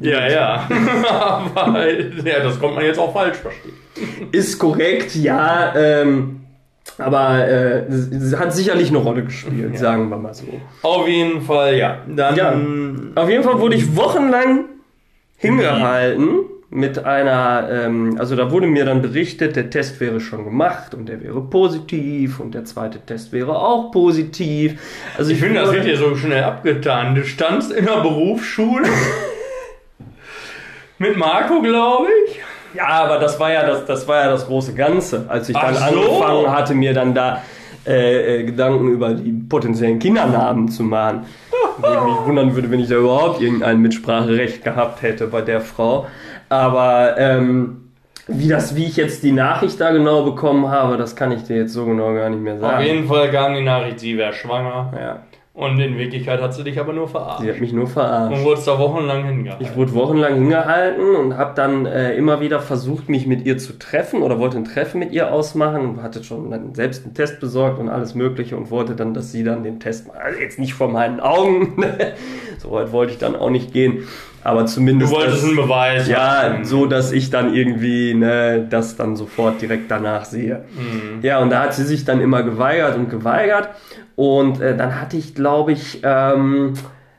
Ja, 0.00 0.26
ja. 0.28 0.68
aber 1.54 1.88
ja, 1.92 2.40
das 2.42 2.58
kommt 2.58 2.74
man 2.74 2.84
jetzt 2.84 2.98
auch 2.98 3.12
falsch 3.12 3.36
verstehen. 3.36 3.74
ist 4.32 4.58
korrekt, 4.58 5.14
ja. 5.14 5.72
Ähm, 5.76 6.40
aber 6.98 7.46
äh, 7.48 7.82
hat 8.36 8.52
sicherlich 8.52 8.88
eine 8.88 8.98
Rolle 8.98 9.22
gespielt, 9.24 9.74
Ja. 9.74 9.78
sagen 9.78 10.08
wir 10.08 10.16
mal 10.16 10.34
so. 10.34 10.44
Auf 10.82 11.06
jeden 11.06 11.40
Fall, 11.42 11.76
ja. 11.76 11.98
Dann. 12.08 12.34
Ja. 13.14 13.22
Auf 13.22 13.28
jeden 13.30 13.44
Fall 13.44 13.60
wurde 13.60 13.76
ich 13.76 13.94
wochenlang 13.96 14.64
hingehalten 15.36 16.40
mit 16.74 17.04
einer, 17.04 17.68
ähm, 17.70 18.16
also 18.18 18.34
da 18.34 18.50
wurde 18.50 18.66
mir 18.66 18.84
dann 18.84 19.00
berichtet, 19.00 19.54
der 19.54 19.70
Test 19.70 20.00
wäre 20.00 20.18
schon 20.18 20.44
gemacht 20.44 20.92
und 20.92 21.08
der 21.08 21.22
wäre 21.22 21.40
positiv 21.40 22.40
und 22.40 22.52
der 22.52 22.64
zweite 22.64 22.98
Test 22.98 23.32
wäre 23.32 23.56
auch 23.56 23.92
positiv. 23.92 24.80
Also 25.16 25.30
Ich 25.30 25.38
finde, 25.38 25.60
das 25.60 25.72
wird 25.72 25.84
hier 25.84 25.96
so 25.96 26.16
schnell 26.16 26.42
abgetan. 26.42 27.14
Du 27.14 27.24
standst 27.24 27.70
in 27.70 27.86
der 27.86 28.00
Berufsschule 28.00 28.88
mit 30.98 31.16
Marco, 31.16 31.62
glaube 31.62 32.08
ich. 32.26 32.40
Ja, 32.74 32.88
aber 32.88 33.20
das 33.20 33.38
war 33.38 33.52
ja 33.52 33.64
das, 33.64 33.86
das 33.86 34.08
war 34.08 34.24
ja 34.24 34.30
das 34.30 34.46
große 34.46 34.74
Ganze. 34.74 35.26
Als 35.28 35.48
ich 35.48 35.54
Ach 35.56 35.72
dann 35.72 35.76
so. 35.76 36.00
angefangen 36.00 36.50
hatte, 36.50 36.74
mir 36.74 36.92
dann 36.92 37.14
da 37.14 37.40
äh, 37.86 38.40
äh, 38.40 38.44
Gedanken 38.44 38.88
über 38.88 39.14
die 39.14 39.30
potenziellen 39.30 40.00
Kindernamen 40.00 40.68
zu 40.68 40.82
machen. 40.82 41.26
Wo 41.78 41.86
ich 41.86 42.00
mich 42.00 42.26
wundern 42.26 42.54
würde, 42.54 42.70
wenn 42.70 42.80
ich 42.80 42.88
da 42.88 42.96
überhaupt 42.96 43.40
irgendein 43.40 43.80
Mitspracherecht 43.80 44.64
gehabt 44.64 45.02
hätte 45.02 45.28
bei 45.28 45.40
der 45.40 45.60
Frau. 45.60 46.06
Aber 46.48 47.16
ähm, 47.18 47.90
wie, 48.26 48.48
das, 48.48 48.74
wie 48.76 48.84
ich 48.84 48.96
jetzt 48.96 49.22
die 49.22 49.32
Nachricht 49.32 49.80
da 49.80 49.90
genau 49.92 50.24
bekommen 50.24 50.68
habe, 50.68 50.96
das 50.96 51.14
kann 51.16 51.32
ich 51.32 51.42
dir 51.44 51.56
jetzt 51.56 51.72
so 51.72 51.84
genau 51.84 52.14
gar 52.14 52.30
nicht 52.30 52.40
mehr 52.42 52.54
Auf 52.54 52.60
sagen. 52.60 52.84
jeden 52.84 53.06
Fall 53.06 53.30
kam 53.30 53.54
die 53.54 53.62
Nachricht, 53.62 54.00
sie 54.00 54.16
wäre 54.16 54.32
schwanger. 54.32 54.92
Ja, 54.98 55.22
Und 55.52 55.78
in 55.78 55.98
Wirklichkeit 55.98 56.40
hat 56.40 56.54
sie 56.54 56.64
dich 56.64 56.80
aber 56.80 56.94
nur 56.94 57.06
verarscht. 57.06 57.42
sie 57.42 57.50
hat 57.50 57.60
mich 57.60 57.72
nur 57.74 57.86
verarscht. 57.86 58.34
Und 58.38 58.44
wurdest 58.44 58.66
da 58.66 58.78
wochenlang 58.78 59.24
hingehalten. 59.26 59.66
Ich 59.66 59.76
wurde 59.76 59.92
wochenlang 59.94 60.34
hingehalten 60.36 61.16
und 61.16 61.36
habe 61.36 61.52
dann 61.54 61.84
äh, 61.84 62.14
immer 62.16 62.40
wieder 62.40 62.60
versucht, 62.60 63.10
mich 63.10 63.26
mit 63.26 63.44
ihr 63.44 63.58
zu 63.58 63.78
treffen 63.78 64.22
oder 64.22 64.38
wollte 64.38 64.56
ein 64.56 64.64
Treffen 64.64 65.00
mit 65.00 65.12
ihr 65.12 65.30
ausmachen 65.30 65.82
und 65.90 66.02
hatte 66.02 66.24
schon 66.24 66.50
dann 66.50 66.74
selbst 66.74 67.04
einen 67.04 67.12
Test 67.14 67.40
besorgt 67.40 67.78
und 67.78 67.90
alles 67.90 68.14
Mögliche 68.14 68.56
und 68.56 68.70
wollte 68.70 68.94
dann, 68.96 69.12
dass 69.12 69.32
sie 69.32 69.44
dann 69.44 69.64
den 69.64 69.80
Test 69.80 70.08
macht. 70.08 70.18
Also 70.18 70.40
jetzt 70.40 70.58
nicht 70.58 70.72
vor 70.72 70.88
meinen 70.88 71.20
Augen, 71.20 71.74
so 72.58 72.70
weit 72.72 72.92
wollte 72.92 73.12
ich 73.12 73.18
dann 73.18 73.36
auch 73.36 73.50
nicht 73.50 73.72
gehen, 73.72 74.06
aber 74.42 74.66
zumindest. 74.66 75.12
du 75.12 75.16
wolltest 75.16 75.38
dass- 75.42 75.44
einen 75.48 75.56
Beweis 75.56 76.08
ja, 76.08 76.42
haben. 76.42 76.64
so 76.64 76.86
dass 76.86 77.12
ich 77.12 77.30
dann 77.30 77.54
irgendwie 77.54 78.14
ne, 78.14 78.66
das 78.68 78.96
dann 78.96 79.16
sofort 79.16 79.60
direkt 79.62 79.90
danach 79.90 80.24
sehe. 80.24 80.64
Mhm. 80.74 81.20
Ja, 81.22 81.38
und 81.40 81.50
da 81.50 81.62
hat 81.62 81.74
sie 81.74 81.84
sich 81.84 82.04
dann 82.04 82.20
immer 82.20 82.42
geweigert 82.42 82.96
und 82.96 83.10
geweigert. 83.10 83.70
Und 84.16 84.60
äh, 84.60 84.76
dann 84.76 85.00
hatte 85.00 85.16
ich, 85.16 85.34
glaube 85.34 85.72
ich, 85.72 86.00
ähm, 86.04 86.74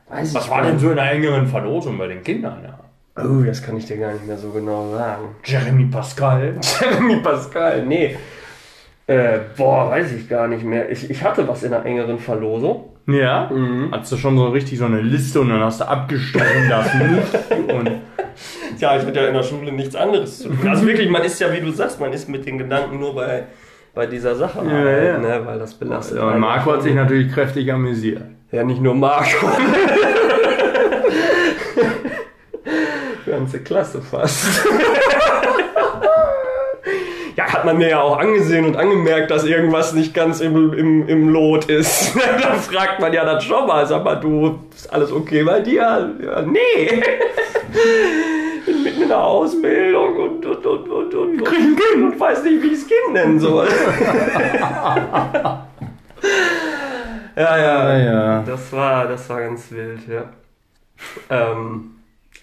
weiß 0.08 0.34
Was 0.34 0.44
ich 0.44 0.50
war 0.50 0.62
denn 0.62 0.78
so 0.78 0.90
in 0.90 0.96
der 0.96 1.10
engeren 1.12 1.46
Verlosung 1.46 1.98
bei 1.98 2.06
den 2.06 2.22
Kindern? 2.22 2.58
Ja. 2.64 2.78
Oh, 3.22 3.42
das 3.44 3.62
kann 3.62 3.76
ich 3.76 3.86
dir 3.86 3.96
gar 3.96 4.12
nicht 4.12 4.26
mehr 4.26 4.36
so 4.38 4.50
genau 4.50 4.90
sagen. 4.92 5.34
Jeremy 5.44 5.86
Pascal. 5.86 6.54
Jeremy 6.80 7.16
Pascal, 7.16 7.84
nee. 7.86 8.16
Äh, 9.06 9.38
boah, 9.56 9.90
weiß 9.90 10.12
ich 10.12 10.28
gar 10.28 10.48
nicht 10.48 10.64
mehr. 10.64 10.90
Ich, 10.90 11.08
ich 11.10 11.22
hatte 11.22 11.46
was 11.46 11.62
in 11.62 11.72
einer 11.72 11.84
engeren 11.86 12.18
Verlosung. 12.18 12.95
Ja. 13.06 13.50
Mhm. 13.52 13.90
Hattest 13.92 14.12
du 14.12 14.16
schon 14.16 14.36
so 14.36 14.48
richtig 14.48 14.78
so 14.78 14.84
eine 14.86 15.00
Liste 15.00 15.40
und 15.40 15.48
dann 15.50 15.60
hast 15.60 15.80
du 15.80 15.88
abgestrichen 15.88 16.68
das 16.68 16.92
nicht. 16.94 17.72
Und 17.72 17.90
Ja, 18.78 18.96
ich 18.96 19.06
hatte 19.06 19.20
ja 19.20 19.28
in 19.28 19.34
der 19.34 19.42
Schule 19.42 19.72
nichts 19.72 19.94
anderes 19.96 20.38
zu 20.40 20.48
tun. 20.48 20.68
Also 20.68 20.86
wirklich, 20.86 21.08
man 21.08 21.22
ist 21.22 21.40
ja, 21.40 21.52
wie 21.52 21.60
du 21.60 21.70
sagst, 21.72 22.00
man 22.00 22.12
ist 22.12 22.28
mit 22.28 22.44
den 22.46 22.58
Gedanken 22.58 22.98
nur 23.00 23.14
bei 23.14 23.44
bei 23.94 24.06
dieser 24.06 24.34
Sache, 24.34 24.58
Ja, 24.62 24.70
halt, 24.72 25.04
ja. 25.04 25.18
Ne? 25.18 25.40
weil 25.46 25.58
das 25.58 25.72
belastet. 25.72 26.18
Ja, 26.18 26.28
und 26.28 26.38
Marco 26.38 26.70
hat 26.70 26.82
sich 26.82 26.94
natürlich 26.94 27.32
kräftig 27.32 27.72
amüsiert. 27.72 28.20
Ja, 28.52 28.62
nicht 28.62 28.82
nur 28.82 28.94
Marco. 28.94 29.46
Ganze 33.26 33.60
Klasse 33.60 34.02
fast. 34.02 34.66
Ja, 37.66 37.72
man 37.72 37.78
mir 37.78 37.90
ja 37.90 38.00
auch 38.00 38.16
angesehen 38.16 38.64
und 38.64 38.76
angemerkt, 38.76 39.28
dass 39.32 39.44
irgendwas 39.44 39.92
nicht 39.92 40.14
ganz 40.14 40.40
im, 40.40 40.72
im, 40.72 41.08
im 41.08 41.28
Lot 41.30 41.64
ist. 41.64 42.14
da 42.40 42.54
fragt 42.54 43.00
man 43.00 43.12
ja 43.12 43.24
dann 43.24 43.40
schon 43.40 43.66
mal, 43.66 43.84
sag 43.86 44.04
mal, 44.04 44.14
du, 44.14 44.60
ist 44.72 44.92
alles 44.92 45.10
okay 45.10 45.42
bei 45.42 45.58
dir? 45.60 46.14
Ja, 46.22 46.42
nee. 46.42 47.02
Bin 48.64 48.84
mitten 48.84 49.02
in 49.02 49.08
der 49.08 49.20
Ausbildung 49.20 50.16
und, 50.16 50.46
und, 50.46 50.64
und, 50.64 50.88
und, 50.88 51.14
und, 51.14 51.32
ein 51.32 51.44
Kind 51.44 51.80
und 51.96 52.20
weiß 52.20 52.44
nicht, 52.44 52.62
wie 52.62 52.68
ich 52.68 52.78
das 52.78 52.88
Kind 52.88 53.14
nennen 53.14 53.40
soll. 53.40 53.66
ja, 57.36 57.58
ja, 57.58 57.98
ja. 57.98 58.42
das 58.46 58.72
war, 58.72 59.08
das 59.08 59.28
war 59.28 59.40
ganz 59.40 59.72
wild, 59.72 60.06
ja. 60.08 60.22
Ähm, 61.30 61.95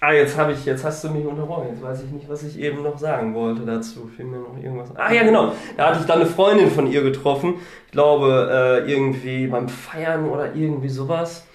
ah, 0.04 0.12
jetzt 0.14 0.38
habe 0.38 0.52
ich, 0.52 0.66
jetzt 0.66 0.84
hast 0.84 1.04
du 1.04 1.10
mich 1.10 1.26
unterbrochen. 1.26 1.68
Jetzt 1.70 1.82
weiß 1.82 2.04
ich 2.04 2.12
nicht, 2.12 2.28
was 2.30 2.44
ich 2.44 2.60
eben 2.60 2.84
noch 2.84 2.98
sagen 2.98 3.34
wollte 3.34 3.62
dazu. 3.66 4.10
Fiel 4.16 4.26
mir 4.26 4.38
noch 4.40 4.58
irgendwas. 4.62 4.96
Ah 4.96 5.12
ja, 5.14 5.24
genau. 5.24 5.54
Da 5.78 5.88
hatte 5.90 6.00
ich 6.02 6.06
dann 6.06 6.20
eine 6.22 6.30
Freundin 6.30 6.70
von 6.70 6.88
ihr 6.88 7.02
getroffen. 7.04 7.56
Ich 7.86 7.92
glaube, 7.92 8.84
äh, 8.86 8.92
irgendwie 8.92 9.48
beim 9.48 9.70
Feiern 9.70 10.30
oder 10.30 10.54
irgendwie 10.56 10.90
sowas. 10.90 11.48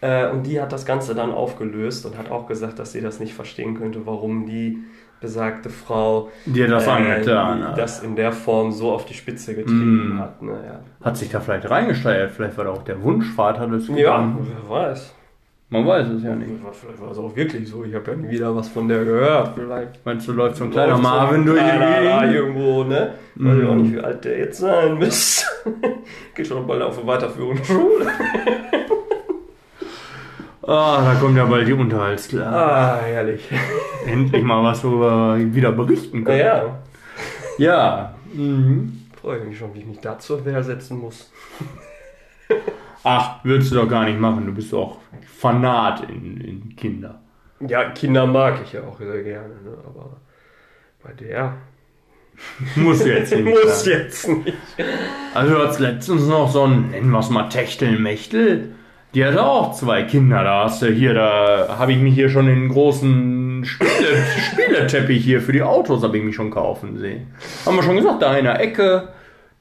Äh, 0.00 0.28
und 0.30 0.42
die 0.44 0.60
hat 0.60 0.72
das 0.72 0.84
Ganze 0.84 1.14
dann 1.14 1.32
aufgelöst 1.32 2.04
und 2.06 2.18
hat 2.18 2.30
auch 2.30 2.46
gesagt, 2.48 2.78
dass 2.78 2.92
sie 2.92 3.00
das 3.00 3.20
nicht 3.20 3.34
verstehen 3.34 3.78
könnte, 3.78 4.04
warum 4.04 4.46
die 4.46 4.78
besagte 5.20 5.70
Frau 5.70 6.30
Dir 6.46 6.66
das 6.66 6.88
angetan 6.88 7.58
die 7.58 7.64
hat. 7.64 7.78
das 7.78 8.02
in 8.02 8.16
der 8.16 8.32
Form 8.32 8.72
so 8.72 8.90
auf 8.90 9.04
die 9.04 9.14
Spitze 9.14 9.54
getrieben 9.54 10.16
Mm. 10.16 10.18
hat. 10.18 10.42
Ne, 10.42 10.52
ja. 10.66 10.80
Hat 11.04 11.16
sich 11.16 11.28
da 11.30 11.38
vielleicht 11.38 11.70
reingesteigert? 11.70 12.32
Vielleicht 12.32 12.58
war 12.58 12.64
da 12.64 12.72
auch 12.72 12.82
der 12.82 13.00
Wunschvater 13.04 13.68
des 13.68 13.86
ja, 13.86 14.34
wer 14.40 14.68
weiß. 14.68 15.14
Man 15.72 15.86
weiß 15.86 16.06
es 16.08 16.22
ja 16.22 16.34
nicht. 16.34 16.50
Vielleicht 16.72 17.00
war 17.00 17.10
es 17.12 17.18
auch 17.18 17.34
wirklich 17.34 17.66
so. 17.66 17.82
Ich 17.82 17.94
habe 17.94 18.10
ja 18.10 18.16
nie 18.18 18.28
wieder 18.28 18.54
was 18.54 18.68
von 18.68 18.86
der 18.88 19.04
gehört. 19.04 19.54
Vielleicht 19.54 20.04
Meinst 20.04 20.28
du, 20.28 20.32
läuft 20.32 20.56
so 20.56 20.64
ein 20.64 20.70
kleiner 20.70 20.98
Marvin 20.98 21.46
durch 21.46 21.60
die 21.62 22.34
irgendwo, 22.34 22.84
ne? 22.84 23.14
Weiß 23.36 23.58
ich 23.58 23.66
auch 23.68 23.74
nicht, 23.74 23.94
wie 23.94 24.00
alt 24.00 24.22
der 24.24 24.38
jetzt 24.38 24.58
sein 24.58 24.98
müsste. 24.98 25.46
Geht 26.34 26.46
schon 26.46 26.66
bald 26.66 26.82
auf 26.82 26.98
eine 26.98 27.06
weiterführende 27.06 27.64
Schule. 27.64 28.06
Ah, 30.64 31.02
da 31.02 31.14
kommt 31.18 31.36
ja 31.36 31.44
bald 31.46 31.66
die 31.66 31.72
Unterhaltsklage. 31.72 32.54
Ah, 32.56 33.00
herrlich. 33.02 33.48
Endlich 34.06 34.44
mal 34.44 34.62
was, 34.62 34.84
worüber 34.84 35.36
wir 35.38 35.54
wieder 35.54 35.72
berichten 35.72 36.22
können. 36.22 36.38
Naja, 36.38 36.78
Ja. 37.58 38.14
Mhm. 38.34 39.06
freue 39.20 39.38
ich 39.38 39.44
mich 39.44 39.58
schon, 39.58 39.72
wie 39.74 39.78
ich 39.80 39.86
mich 39.86 40.00
da 40.00 40.18
zur 40.18 40.44
Wehr 40.44 40.62
setzen 40.62 40.98
muss. 40.98 41.32
Ach, 43.04 43.44
würdest 43.44 43.72
du 43.72 43.76
doch 43.76 43.88
gar 43.88 44.04
nicht 44.04 44.18
machen. 44.18 44.46
Du 44.46 44.52
bist 44.52 44.72
doch 44.72 44.98
Fanat 45.38 46.08
in, 46.08 46.40
in 46.40 46.76
Kinder. 46.76 47.20
Ja, 47.60 47.90
Kinder 47.90 48.26
mag 48.26 48.60
ich 48.64 48.72
ja 48.72 48.82
auch 48.82 48.98
sehr 48.98 49.22
gerne, 49.22 49.54
ne? 49.64 49.76
aber 49.86 50.20
bei 51.02 51.12
der 51.12 51.54
Muss 52.76 53.04
jetzt 53.04 53.32
nicht. 53.36 53.44
muss 53.44 53.84
sein. 53.84 53.92
jetzt 53.92 54.28
nicht. 54.28 54.54
Also 55.34 55.54
du 55.54 55.62
hattest 55.62 55.80
letztens 55.80 56.26
noch 56.26 56.50
so 56.50 56.64
ein, 56.64 56.90
nennen 56.90 57.10
wir 57.10 57.18
es 57.20 57.30
mal 57.30 57.48
Techtelmechtel. 57.48 58.74
Die 59.14 59.24
hatte 59.24 59.44
auch 59.44 59.74
zwei 59.74 60.04
Kinder. 60.04 60.42
Da 60.42 60.64
hast 60.64 60.80
du 60.82 60.86
hier, 60.86 61.12
da 61.14 61.76
habe 61.78 61.92
ich 61.92 61.98
mich 61.98 62.14
hier 62.14 62.30
schon 62.30 62.46
den 62.46 62.68
großen 62.70 63.64
Spiele, 63.64 63.90
Spieleteppich 64.52 65.22
hier 65.22 65.40
für 65.42 65.52
die 65.52 65.62
Autos 65.62 66.02
habe 66.02 66.16
ich 66.18 66.24
mich 66.24 66.34
schon 66.34 66.50
kaufen 66.50 66.98
sehen. 66.98 67.26
Haben 67.66 67.76
wir 67.76 67.82
schon 67.82 67.96
gesagt, 67.96 68.22
da 68.22 68.36
in 68.36 68.44
der 68.44 68.58
Ecke, 68.60 69.08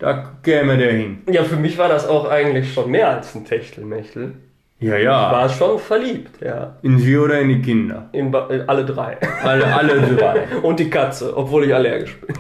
da 0.01 0.31
käme 0.41 0.77
der 0.77 0.93
hin. 0.93 1.21
Ja, 1.29 1.43
für 1.43 1.57
mich 1.57 1.77
war 1.77 1.87
das 1.87 2.07
auch 2.07 2.27
eigentlich 2.27 2.73
schon 2.73 2.89
mehr 2.89 3.09
als 3.09 3.35
ein 3.35 3.45
Techtelmechtel. 3.45 4.33
Ja, 4.79 4.95
Ich 4.95 5.03
ja. 5.03 5.31
war 5.31 5.47
schon 5.47 5.77
verliebt, 5.77 6.41
ja. 6.41 6.75
In 6.81 6.97
sie 6.97 7.15
oder 7.15 7.39
in 7.39 7.49
die 7.49 7.61
Kinder? 7.61 8.09
In 8.11 8.33
in 8.33 8.67
alle 8.67 8.83
drei. 8.83 9.17
Alle, 9.43 9.63
alle 9.63 10.01
drei. 10.15 10.43
Und 10.63 10.79
die 10.79 10.89
Katze, 10.89 11.37
obwohl 11.37 11.65
ich 11.65 11.75
allergisch 11.75 12.19
bin. 12.19 12.35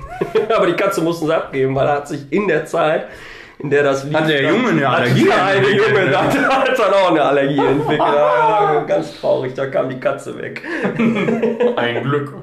Aber 0.57 0.65
die 0.65 0.73
Katze 0.73 1.01
mussten 1.01 1.27
sie 1.27 1.35
abgeben, 1.35 1.75
weil 1.75 1.85
er 1.85 1.97
hat 1.97 2.07
sich 2.07 2.21
in 2.31 2.47
der 2.47 2.65
Zeit, 2.65 3.05
in 3.59 3.69
der 3.69 3.83
das 3.83 4.05
lief... 4.05 4.15
Hat 4.15 4.27
der 4.27 4.41
Junge 4.41 4.69
eine 4.69 4.91
hat 4.91 4.99
Allergie 5.01 5.25
Der 5.25 5.45
eine 5.45 5.57
entwickelt, 5.57 5.87
Junge, 5.87 6.03
ne? 6.05 6.09
der 6.09 6.21
hat, 6.23 6.67
hat 6.67 6.79
dann 6.79 6.93
auch 6.95 7.11
eine 7.11 7.21
Allergie 7.21 7.59
entwickelt. 7.59 7.99
Ja, 7.99 8.83
ganz 8.87 9.21
traurig, 9.21 9.53
da 9.53 9.67
kam 9.67 9.87
die 9.87 9.99
Katze 9.99 10.35
weg. 10.41 10.63
Ein 11.75 12.03
Glück. 12.03 12.33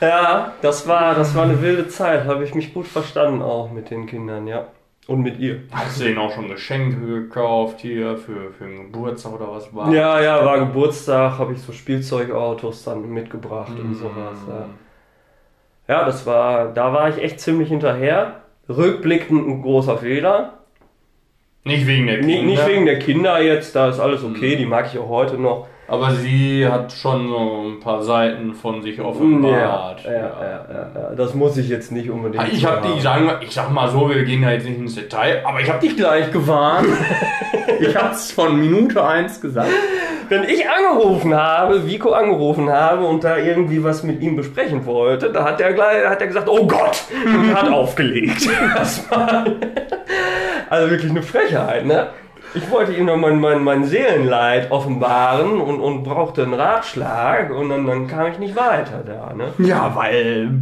Ja, 0.00 0.52
das 0.62 0.86
war, 0.86 1.14
das 1.14 1.34
war 1.34 1.44
eine 1.44 1.60
wilde 1.62 1.88
Zeit. 1.88 2.24
Habe 2.24 2.44
ich 2.44 2.54
mich 2.54 2.74
gut 2.74 2.86
verstanden 2.86 3.42
auch 3.42 3.70
mit 3.70 3.90
den 3.90 4.06
Kindern, 4.06 4.46
ja. 4.46 4.66
Und 5.06 5.22
mit 5.22 5.38
ihr. 5.38 5.62
Hast 5.70 6.00
du 6.00 6.04
denen 6.04 6.18
auch 6.18 6.32
schon 6.32 6.48
Geschenke 6.48 7.06
gekauft 7.06 7.80
hier 7.80 8.16
für, 8.16 8.52
für 8.52 8.64
einen 8.64 8.92
Geburtstag 8.92 9.34
oder 9.34 9.52
was 9.52 9.72
war? 9.72 9.92
Ja, 9.92 10.20
ja, 10.20 10.44
war 10.44 10.58
Geburtstag, 10.58 11.38
habe 11.38 11.52
ich 11.52 11.60
so 11.60 11.72
Spielzeugautos 11.72 12.82
dann 12.84 13.08
mitgebracht 13.08 13.72
und 13.78 13.94
sowas. 13.94 14.36
Ja. 14.48 14.68
ja, 15.86 16.04
das 16.04 16.26
war, 16.26 16.72
da 16.72 16.92
war 16.92 17.08
ich 17.08 17.22
echt 17.22 17.38
ziemlich 17.38 17.68
hinterher. 17.68 18.40
Rückblickend 18.68 19.46
ein 19.46 19.62
großer 19.62 19.98
Fehler. 19.98 20.54
Nicht 21.62 21.86
wegen 21.86 22.08
der 22.08 22.22
Nicht, 22.22 22.44
nicht 22.44 22.66
wegen 22.66 22.84
der 22.84 22.98
Kinder 22.98 23.40
jetzt, 23.40 23.76
da 23.76 23.88
ist 23.88 24.00
alles 24.00 24.24
okay, 24.24 24.56
die 24.56 24.66
mag 24.66 24.86
ich 24.86 24.98
auch 24.98 25.08
heute 25.08 25.36
noch. 25.36 25.68
Aber 25.88 26.10
sie 26.10 26.66
hat 26.66 26.92
schon 26.92 27.28
so 27.28 27.62
ein 27.68 27.80
paar 27.80 28.02
Seiten 28.02 28.54
von 28.54 28.82
sich 28.82 29.00
offenbart. 29.00 30.02
ja, 30.04 30.12
ja, 30.12 30.18
ja, 30.18 30.90
ja, 30.94 31.14
das 31.16 31.34
muss 31.34 31.56
ich 31.56 31.68
jetzt 31.68 31.92
nicht 31.92 32.10
unbedingt. 32.10 32.42
Ah, 32.42 32.46
Ich 32.50 32.64
hab 32.66 32.82
haben. 32.82 32.92
dich, 32.92 33.02
sagen 33.02 33.26
wir, 33.26 33.40
ich 33.42 33.52
sag 33.52 33.70
mal 33.70 33.88
so, 33.88 34.08
wir 34.10 34.24
gehen 34.24 34.42
da 34.42 34.50
jetzt 34.50 34.66
nicht 34.66 34.78
ins 34.78 34.94
Detail, 34.96 35.42
aber 35.44 35.60
ich 35.60 35.70
hab 35.70 35.80
dich 35.80 35.96
gleich 35.96 36.32
gewarnt. 36.32 36.88
ich 37.80 37.96
hab's 37.96 38.32
von 38.32 38.58
Minute 38.58 39.04
eins 39.04 39.40
gesagt. 39.40 39.70
Wenn 40.28 40.42
ich 40.42 40.64
angerufen 40.68 41.32
habe, 41.36 41.86
Vico 41.86 42.10
angerufen 42.10 42.68
habe 42.68 43.04
und 43.06 43.22
da 43.22 43.36
irgendwie 43.38 43.84
was 43.84 44.02
mit 44.02 44.20
ihm 44.20 44.34
besprechen 44.34 44.84
wollte, 44.84 45.30
da 45.30 45.44
hat 45.44 45.60
er 45.60 45.72
gleich, 45.72 46.04
hat 46.04 46.20
er 46.20 46.26
gesagt, 46.26 46.48
oh 46.48 46.66
Gott, 46.66 47.04
und 47.24 47.54
hat 47.54 47.68
aufgelegt. 47.72 48.48
Also 50.68 50.90
wirklich 50.90 51.10
eine 51.12 51.22
Frechheit, 51.22 51.86
ne? 51.86 52.08
Ich 52.56 52.70
wollte 52.70 52.92
ihm 52.94 53.04
noch 53.04 53.16
mein, 53.16 53.38
mein, 53.38 53.62
mein 53.62 53.84
Seelenleid 53.84 54.70
offenbaren 54.70 55.60
und, 55.60 55.78
und 55.80 56.02
brauchte 56.04 56.42
einen 56.42 56.54
Ratschlag 56.54 57.50
und 57.50 57.68
dann, 57.68 57.86
dann 57.86 58.06
kam 58.06 58.32
ich 58.32 58.38
nicht 58.38 58.56
weiter 58.56 59.02
da, 59.04 59.34
ne? 59.34 59.52
Ja, 59.58 59.94
weil 59.94 60.60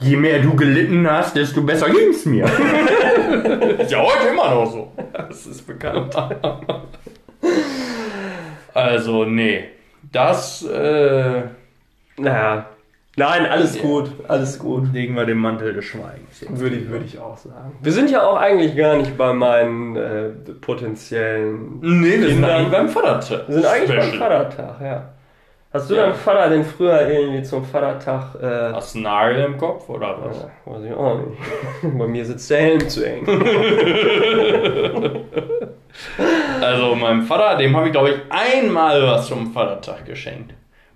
je 0.00 0.16
mehr 0.16 0.38
du 0.40 0.54
gelitten 0.54 1.10
hast, 1.10 1.34
desto 1.34 1.62
besser 1.62 1.90
ging's 1.90 2.24
mir. 2.24 2.44
ist 3.78 3.90
ja 3.90 3.98
heute 3.98 4.28
immer 4.32 4.54
noch 4.54 4.70
so. 4.70 4.92
Das 5.12 5.46
ist 5.46 5.66
bekannt. 5.66 6.14
Also, 8.74 9.24
nee. 9.24 9.64
Das, 10.12 10.62
äh, 10.64 11.42
Naja, 12.18 12.66
nein, 13.16 13.46
alles 13.46 13.78
gut, 13.80 14.10
alles 14.28 14.58
gut. 14.58 14.92
legen 14.92 15.14
wir 15.16 15.24
den 15.26 15.38
Mantel 15.38 15.72
des 15.74 15.84
Schweigens. 15.84 16.44
Würde 16.48 16.76
ich, 16.76 16.88
würde 16.88 17.04
ich 17.04 17.18
auch 17.18 17.36
sagen. 17.36 17.76
Wir 17.82 17.92
sind 17.92 18.10
ja 18.10 18.26
auch 18.26 18.36
eigentlich 18.36 18.76
gar 18.76 18.96
nicht 18.96 19.16
bei 19.16 19.32
meinen 19.32 19.96
äh, 19.96 20.28
potenziellen. 20.60 21.80
Nee, 21.80 22.10
wir 22.12 22.18
sind 22.28 22.28
Kinder- 22.28 22.54
eigentlich 22.54 22.70
beim 22.72 22.88
Vatertag. 22.88 23.48
Wir 23.48 23.54
sind 23.54 23.66
eigentlich 23.66 23.96
beim 23.98 24.08
Special. 24.08 24.18
Vatertag, 24.18 24.80
ja. 24.80 25.08
Hast 25.72 25.90
du 25.90 25.94
Ja. 25.94 26.02
deinen 26.04 26.14
Vater 26.14 26.48
denn 26.48 26.64
früher 26.64 27.06
irgendwie 27.08 27.42
zum 27.42 27.64
Vatertag. 27.64 28.34
Äh, 28.40 28.72
Hast 28.72 28.94
du 28.94 28.98
einen 28.98 29.04
Nagel 29.04 29.44
im 29.44 29.58
Kopf 29.58 29.88
oder 29.90 30.16
was? 30.24 30.38
ja, 30.38 30.72
weiß 30.72 30.84
ich 30.84 30.92
auch 30.94 31.18
nicht. 31.18 31.38
bei 31.98 32.06
mir 32.06 32.24
sitzt 32.24 32.48
der 32.50 32.58
Helm 32.58 32.88
zu 32.88 33.04
eng. 33.04 33.26
Also 36.60 36.94
meinem 36.94 37.22
Vater, 37.22 37.56
dem 37.56 37.74
habe 37.76 37.86
ich 37.86 37.92
glaube 37.92 38.10
ich 38.10 38.16
einmal 38.28 39.02
was 39.06 39.26
zum 39.28 39.52
Vatertag 39.52 40.04
geschenkt. 40.04 40.52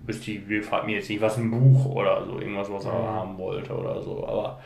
Bis 0.07 0.21
die, 0.23 0.49
wir 0.49 0.63
fragten 0.63 0.91
mir 0.91 0.97
jetzt 0.97 1.11
nicht, 1.11 1.21
was 1.21 1.37
ein 1.37 1.51
Buch 1.51 1.85
oder 1.95 2.25
so, 2.25 2.41
irgendwas, 2.41 2.73
was 2.73 2.85
er 2.85 2.93
haben 2.93 3.37
wollte 3.39 3.73
oder 3.75 4.01
so. 4.03 4.27
Aber 4.27 4.59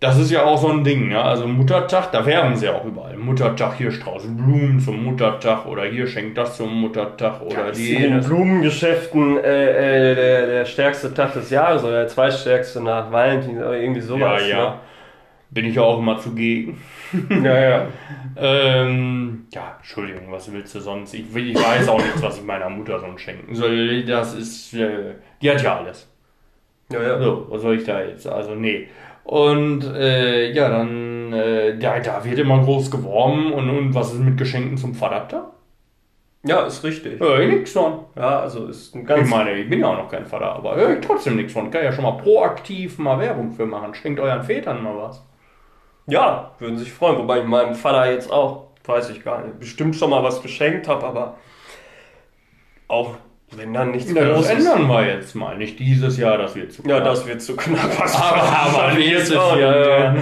das 0.00 0.16
ist 0.18 0.30
ja 0.30 0.44
auch 0.44 0.58
so 0.58 0.68
ein 0.68 0.84
Ding, 0.84 1.10
ja. 1.10 1.22
Also 1.22 1.48
Muttertag, 1.48 2.12
da 2.12 2.24
werben 2.24 2.54
sie 2.54 2.66
ja 2.66 2.74
auch 2.74 2.84
überall. 2.84 3.16
Muttertag, 3.16 3.74
hier 3.78 3.90
Strauß 3.90 4.24
Blumen 4.28 4.78
zum 4.78 5.02
Muttertag 5.02 5.66
oder 5.66 5.84
hier 5.84 6.06
schenkt 6.06 6.38
das 6.38 6.56
zum 6.56 6.72
Muttertag 6.80 7.40
oder 7.42 7.72
die. 7.72 7.94
in 7.94 8.12
den 8.12 8.22
Blumengeschäften 8.22 9.38
äh, 9.38 10.10
äh, 10.12 10.14
der, 10.14 10.46
der 10.46 10.64
stärkste 10.66 11.12
Tag 11.12 11.32
des 11.32 11.50
Jahres 11.50 11.82
oder 11.82 11.96
der 12.00 12.08
zweitstärkste 12.08 12.80
nach 12.80 13.10
Valentin 13.10 13.58
oder 13.58 13.76
irgendwie 13.76 14.00
Ja, 14.00 14.06
sowas. 14.06 14.48
ja. 14.48 14.80
Bin 15.50 15.64
ich 15.64 15.76
ja 15.76 15.82
auch 15.82 15.98
immer 15.98 16.18
zugegen. 16.18 16.80
Ja, 17.30 17.58
ja. 17.58 17.86
Ähm, 18.36 19.46
ja, 19.52 19.76
Entschuldigung, 19.78 20.30
was 20.30 20.52
willst 20.52 20.74
du 20.74 20.80
sonst? 20.80 21.14
Ich, 21.14 21.32
will- 21.34 21.48
ich 21.50 21.56
weiß 21.56 21.88
auch 21.88 22.02
nichts, 22.02 22.22
was 22.22 22.36
ich 22.38 22.44
meiner 22.44 22.68
Mutter 22.68 23.00
sonst 23.00 23.22
schenken 23.22 23.54
soll. 23.54 24.04
Das 24.04 24.34
ist, 24.34 24.74
äh, 24.74 25.14
die 25.40 25.50
hat 25.50 25.62
ja 25.62 25.78
alles. 25.78 26.06
ja, 26.92 27.02
ja. 27.02 27.22
So, 27.22 27.46
was 27.50 27.62
soll 27.62 27.76
ich 27.78 27.84
da 27.84 28.02
jetzt? 28.02 28.26
Also, 28.26 28.54
nee. 28.54 28.88
Und, 29.24 29.84
äh, 29.84 30.52
ja, 30.52 30.68
dann, 30.70 31.32
äh, 31.32 31.78
da, 31.78 32.00
da 32.00 32.24
wird 32.24 32.38
immer 32.38 32.62
groß 32.64 32.90
geworben. 32.90 33.52
Und, 33.52 33.70
und 33.70 33.94
was 33.94 34.12
ist 34.14 34.20
mit 34.20 34.38
Geschenken 34.38 34.76
zum 34.78 34.94
Vatertag? 34.94 35.46
Ja, 36.44 36.66
ist 36.66 36.84
richtig. 36.84 37.20
Hör 37.20 37.40
ich 37.40 37.52
nichts 37.52 37.72
von. 37.72 38.04
Ja, 38.16 38.40
also 38.40 38.66
ist 38.66 38.94
ein 38.94 39.02
Ich 39.02 39.06
ganz. 39.08 39.30
meine, 39.30 39.52
ich 39.54 39.68
bin 39.68 39.80
ja 39.80 39.88
auch 39.88 39.96
noch 39.98 40.10
kein 40.10 40.24
Vater, 40.26 40.52
aber 40.52 40.76
höre 40.76 40.98
ich 40.98 41.04
trotzdem 41.04 41.36
nichts 41.36 41.52
von. 41.52 41.70
Kann 41.70 41.84
ja 41.84 41.92
schon 41.92 42.04
mal 42.04 42.12
proaktiv 42.16 42.98
mal 42.98 43.18
Werbung 43.18 43.52
für 43.52 43.66
machen. 43.66 43.94
Schenkt 43.94 44.20
euren 44.20 44.42
Vätern 44.44 44.82
mal 44.82 44.96
was. 44.96 45.24
Ja, 46.08 46.54
würden 46.58 46.78
sich 46.78 46.92
freuen. 46.92 47.18
Wobei 47.18 47.40
ich 47.40 47.44
meinem 47.44 47.74
Vater 47.74 48.10
jetzt 48.10 48.32
auch, 48.32 48.68
weiß 48.84 49.10
ich 49.10 49.22
gar 49.22 49.44
nicht, 49.44 49.58
bestimmt 49.58 49.94
schon 49.94 50.10
mal 50.10 50.22
was 50.24 50.40
geschenkt 50.42 50.88
habe, 50.88 51.06
aber 51.06 51.36
auch 52.88 53.16
wenn 53.56 53.72
dann 53.72 53.90
nichts 53.92 54.12
Ja, 54.12 54.24
das 54.26 54.48
ändern 54.50 54.86
wir 54.88 55.06
jetzt 55.06 55.34
mal. 55.34 55.56
Nicht 55.56 55.78
dieses 55.78 56.16
Jahr, 56.18 56.36
das 56.38 56.54
wird 56.54 56.72
zu 56.72 56.82
Ja, 56.82 56.96
knapp. 57.00 57.04
das 57.04 57.26
wird 57.26 57.40
zu 57.42 57.56
knapp. 57.56 57.98
Was 57.98 58.14
Aber, 58.14 58.42
aber 58.42 58.94
nächstes. 58.98 59.30
Jahr. 59.34 60.14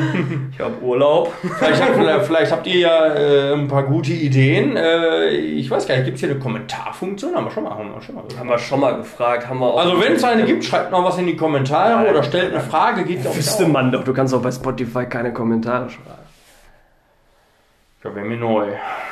Ich 0.52 0.60
habe 0.60 0.74
Urlaub. 0.80 1.32
Vielleicht, 1.58 1.82
habt- 1.82 2.24
vielleicht 2.26 2.52
habt 2.52 2.66
ihr 2.66 2.78
ja 2.80 3.06
äh, 3.14 3.52
ein 3.54 3.68
paar 3.68 3.82
gute 3.82 4.12
Ideen. 4.12 4.76
Äh, 4.76 5.28
ich 5.30 5.70
weiß 5.70 5.86
gar 5.88 5.96
nicht, 5.96 6.04
gibt 6.04 6.14
es 6.16 6.20
hier 6.20 6.30
eine 6.30 6.38
Kommentarfunktion? 6.38 7.34
Haben 7.34 7.46
wir 7.46 7.50
schon 7.50 7.64
mal. 7.64 7.70
Haben 7.76 7.92
wir 7.94 8.00
schon 8.00 8.14
mal. 8.14 8.24
Haben 8.38 8.48
wir 8.48 8.58
schon 8.58 8.80
mal 8.80 8.96
gefragt, 8.96 9.48
haben 9.48 9.58
wir 9.58 9.66
auch. 9.66 9.78
Also 9.80 10.00
wenn 10.00 10.12
es 10.14 10.24
eine 10.24 10.44
gibt, 10.44 10.64
schreibt 10.64 10.92
noch 10.92 11.04
was 11.04 11.18
in 11.18 11.26
die 11.26 11.36
Kommentare 11.36 12.08
oder 12.08 12.22
stellt 12.22 12.52
eine 12.52 12.60
Frage. 12.62 13.04
Geht 13.04 13.24
Wüsste 13.36 13.66
man 13.66 13.90
doch, 13.92 14.04
du 14.04 14.12
kannst 14.14 14.32
auch 14.34 14.42
bei 14.42 14.52
Spotify 14.52 15.04
keine 15.06 15.32
Kommentare 15.32 15.90
schreiben. 15.90 16.15
Ja, 18.06 18.14
wäre 18.14 18.26
mir 18.26 18.36
neu. 18.36 18.66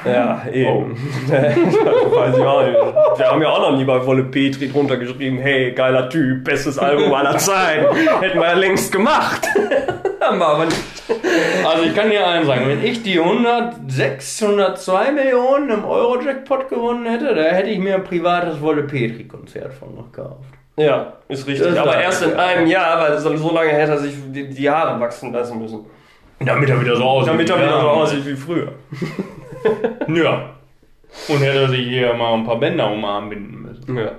Ja, 0.05 0.47
eben. 0.53 0.97
Weiß 1.29 2.37
ich 2.37 2.45
auch 2.45 2.63
nicht. 2.63 3.19
Wir 3.19 3.27
haben 3.27 3.43
ja 3.43 3.49
auch 3.49 3.71
noch 3.71 3.77
nie 3.77 3.85
bei 3.85 4.05
Wolle 4.07 4.25
Petri 4.25 4.71
drunter 4.71 4.97
geschrieben, 4.97 5.39
hey, 5.39 5.73
geiler 5.73 6.09
Typ, 6.09 6.45
bestes 6.45 6.79
Album 6.79 7.13
aller 7.13 7.37
Zeiten. 7.39 7.95
Hätten 8.21 8.39
wir 8.39 8.47
ja 8.47 8.55
längst 8.55 8.93
gemacht. 8.93 9.47
haben 10.21 10.39
wir 10.39 10.47
aber 10.47 10.67
nicht. 10.67 10.81
Also 11.67 11.85
ich 11.85 11.95
kann 11.95 12.11
dir 12.11 12.27
eins 12.27 12.47
sagen, 12.47 12.69
wenn 12.69 12.85
ich 12.85 13.03
die 13.03 13.19
100, 13.19 13.75
602 13.89 15.13
Millionen 15.13 15.71
im 15.71 15.85
Euro-Jackpot 15.85 16.69
gewonnen 16.69 17.07
hätte, 17.07 17.35
da 17.35 17.43
hätte 17.43 17.71
ich 17.71 17.79
mir 17.79 17.97
ein 17.97 18.05
privates 18.05 18.61
Wolle 18.61 18.85
Petri-Konzert 18.85 19.75
von 19.75 19.95
noch 19.95 20.13
gekauft. 20.13 20.45
Ja, 20.77 21.15
ist 21.29 21.47
richtig. 21.47 21.67
Das 21.69 21.79
aber 21.79 22.01
erst 22.01 22.23
in 22.23 22.35
einem 22.35 22.67
Jahr, 22.67 23.01
weil 23.01 23.19
so, 23.19 23.37
so 23.37 23.53
lange 23.53 23.71
hätte 23.71 23.93
er 23.93 23.99
sich 23.99 24.15
die, 24.29 24.49
die 24.49 24.71
Haare 24.71 24.99
wachsen 25.01 25.33
lassen 25.33 25.59
müssen. 25.59 25.85
Damit 26.41 26.69
er 26.69 26.81
wieder 26.81 26.97
so 26.97 27.05
aussieht. 27.05 27.33
Damit 27.33 27.51
er 27.51 27.57
wieder 27.57 27.81
so 27.81 27.87
Ja. 27.87 27.93
aussieht 27.93 28.27
wie 28.27 28.35
früher. 28.37 28.73
Ja. 30.09 30.51
Und 31.29 31.39
hätte 31.41 31.69
sich 31.69 31.87
hier 31.89 32.13
mal 32.15 32.35
ein 32.35 32.45
paar 32.45 32.59
Bänder 32.59 32.87
um 32.91 32.97
den 32.99 33.05
Arm 33.05 33.29
binden 33.31 33.63
müssen. 33.63 33.97
Ja. 33.97 34.11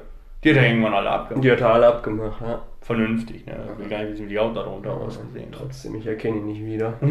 Die 0.43 0.49
hat 0.51 0.57
er 0.57 0.67
irgendwann 0.67 0.93
alle 0.93 1.09
abgemacht. 1.09 1.43
Die 1.43 1.51
hat 1.51 1.61
er 1.61 1.73
alle 1.73 1.87
abgemacht, 1.87 2.41
ja. 2.41 2.61
Vernünftig, 2.81 3.45
ne? 3.45 3.55
Ich 3.73 3.79
will 3.83 3.89
gar 3.89 3.99
nicht 4.03 4.13
wissen, 4.13 4.25
wie 4.25 4.29
die 4.29 4.39
Haut 4.39 4.55
darunter 4.55 4.91
ausgesehen 4.93 5.51
hat. 5.51 5.59
Trotzdem, 5.59 5.95
ich 5.95 6.05
erkenne 6.07 6.37
ihn 6.37 6.45
nicht 6.45 6.63
wieder. 6.65 6.93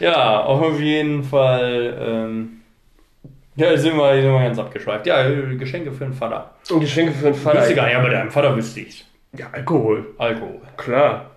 Ja, 0.00 0.40
auf 0.42 0.80
jeden 0.80 1.22
Fall. 1.22 1.96
Ähm, 2.00 2.48
ja, 3.54 3.76
sind 3.76 3.96
wir, 3.96 4.14
sind 4.20 4.32
wir 4.32 4.40
ganz 4.40 4.58
abgeschweift. 4.58 5.06
Ja, 5.06 5.28
Geschenke 5.56 5.92
für 5.92 6.04
den 6.04 6.12
Vater. 6.14 6.50
Und 6.70 6.80
Geschenke 6.80 7.12
für 7.12 7.26
den 7.26 7.34
Vater. 7.34 7.60
Wüsste 7.60 7.74
gar 7.76 7.86
nicht, 7.86 7.96
aber 7.96 8.08
deinem 8.10 8.30
Vater 8.30 8.56
wüsste 8.56 8.80
ich's. 8.80 9.04
Ja, 9.36 9.46
Alkohol. 9.52 10.06
Alkohol. 10.18 10.60
Klar. 10.76 11.30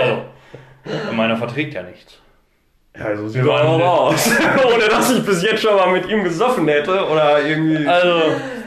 Also, 0.00 1.12
meiner 1.12 1.36
verträgt 1.36 1.74
ja 1.74 1.82
nichts. 1.82 2.18
Ja, 2.96 3.16
so 3.16 3.28
sieht 3.28 3.42
er 3.42 3.48
waren 3.48 3.80
auch 3.80 4.08
aus. 4.08 4.30
Ohne 4.74 4.88
dass 4.88 5.10
ich 5.12 5.24
bis 5.24 5.42
jetzt 5.42 5.62
schon 5.62 5.76
mal 5.76 5.92
mit 5.92 6.08
ihm 6.08 6.24
gesoffen 6.24 6.66
hätte 6.68 7.06
oder 7.06 7.40
irgendwie. 7.44 7.86
Also, 7.86 8.22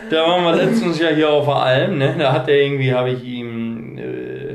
da 0.09 0.17
waren 0.27 0.43
wir 0.43 0.55
letztens 0.65 0.99
ja 0.99 1.09
hier 1.09 1.29
auf 1.29 1.45
der 1.45 1.55
Alm, 1.55 1.97
ne? 1.97 2.15
Da 2.17 2.31
hat 2.31 2.47
er 2.47 2.55
irgendwie, 2.55 2.93
habe 2.93 3.09
ich 3.11 3.23
ihm, 3.23 3.97
äh, 3.97 4.53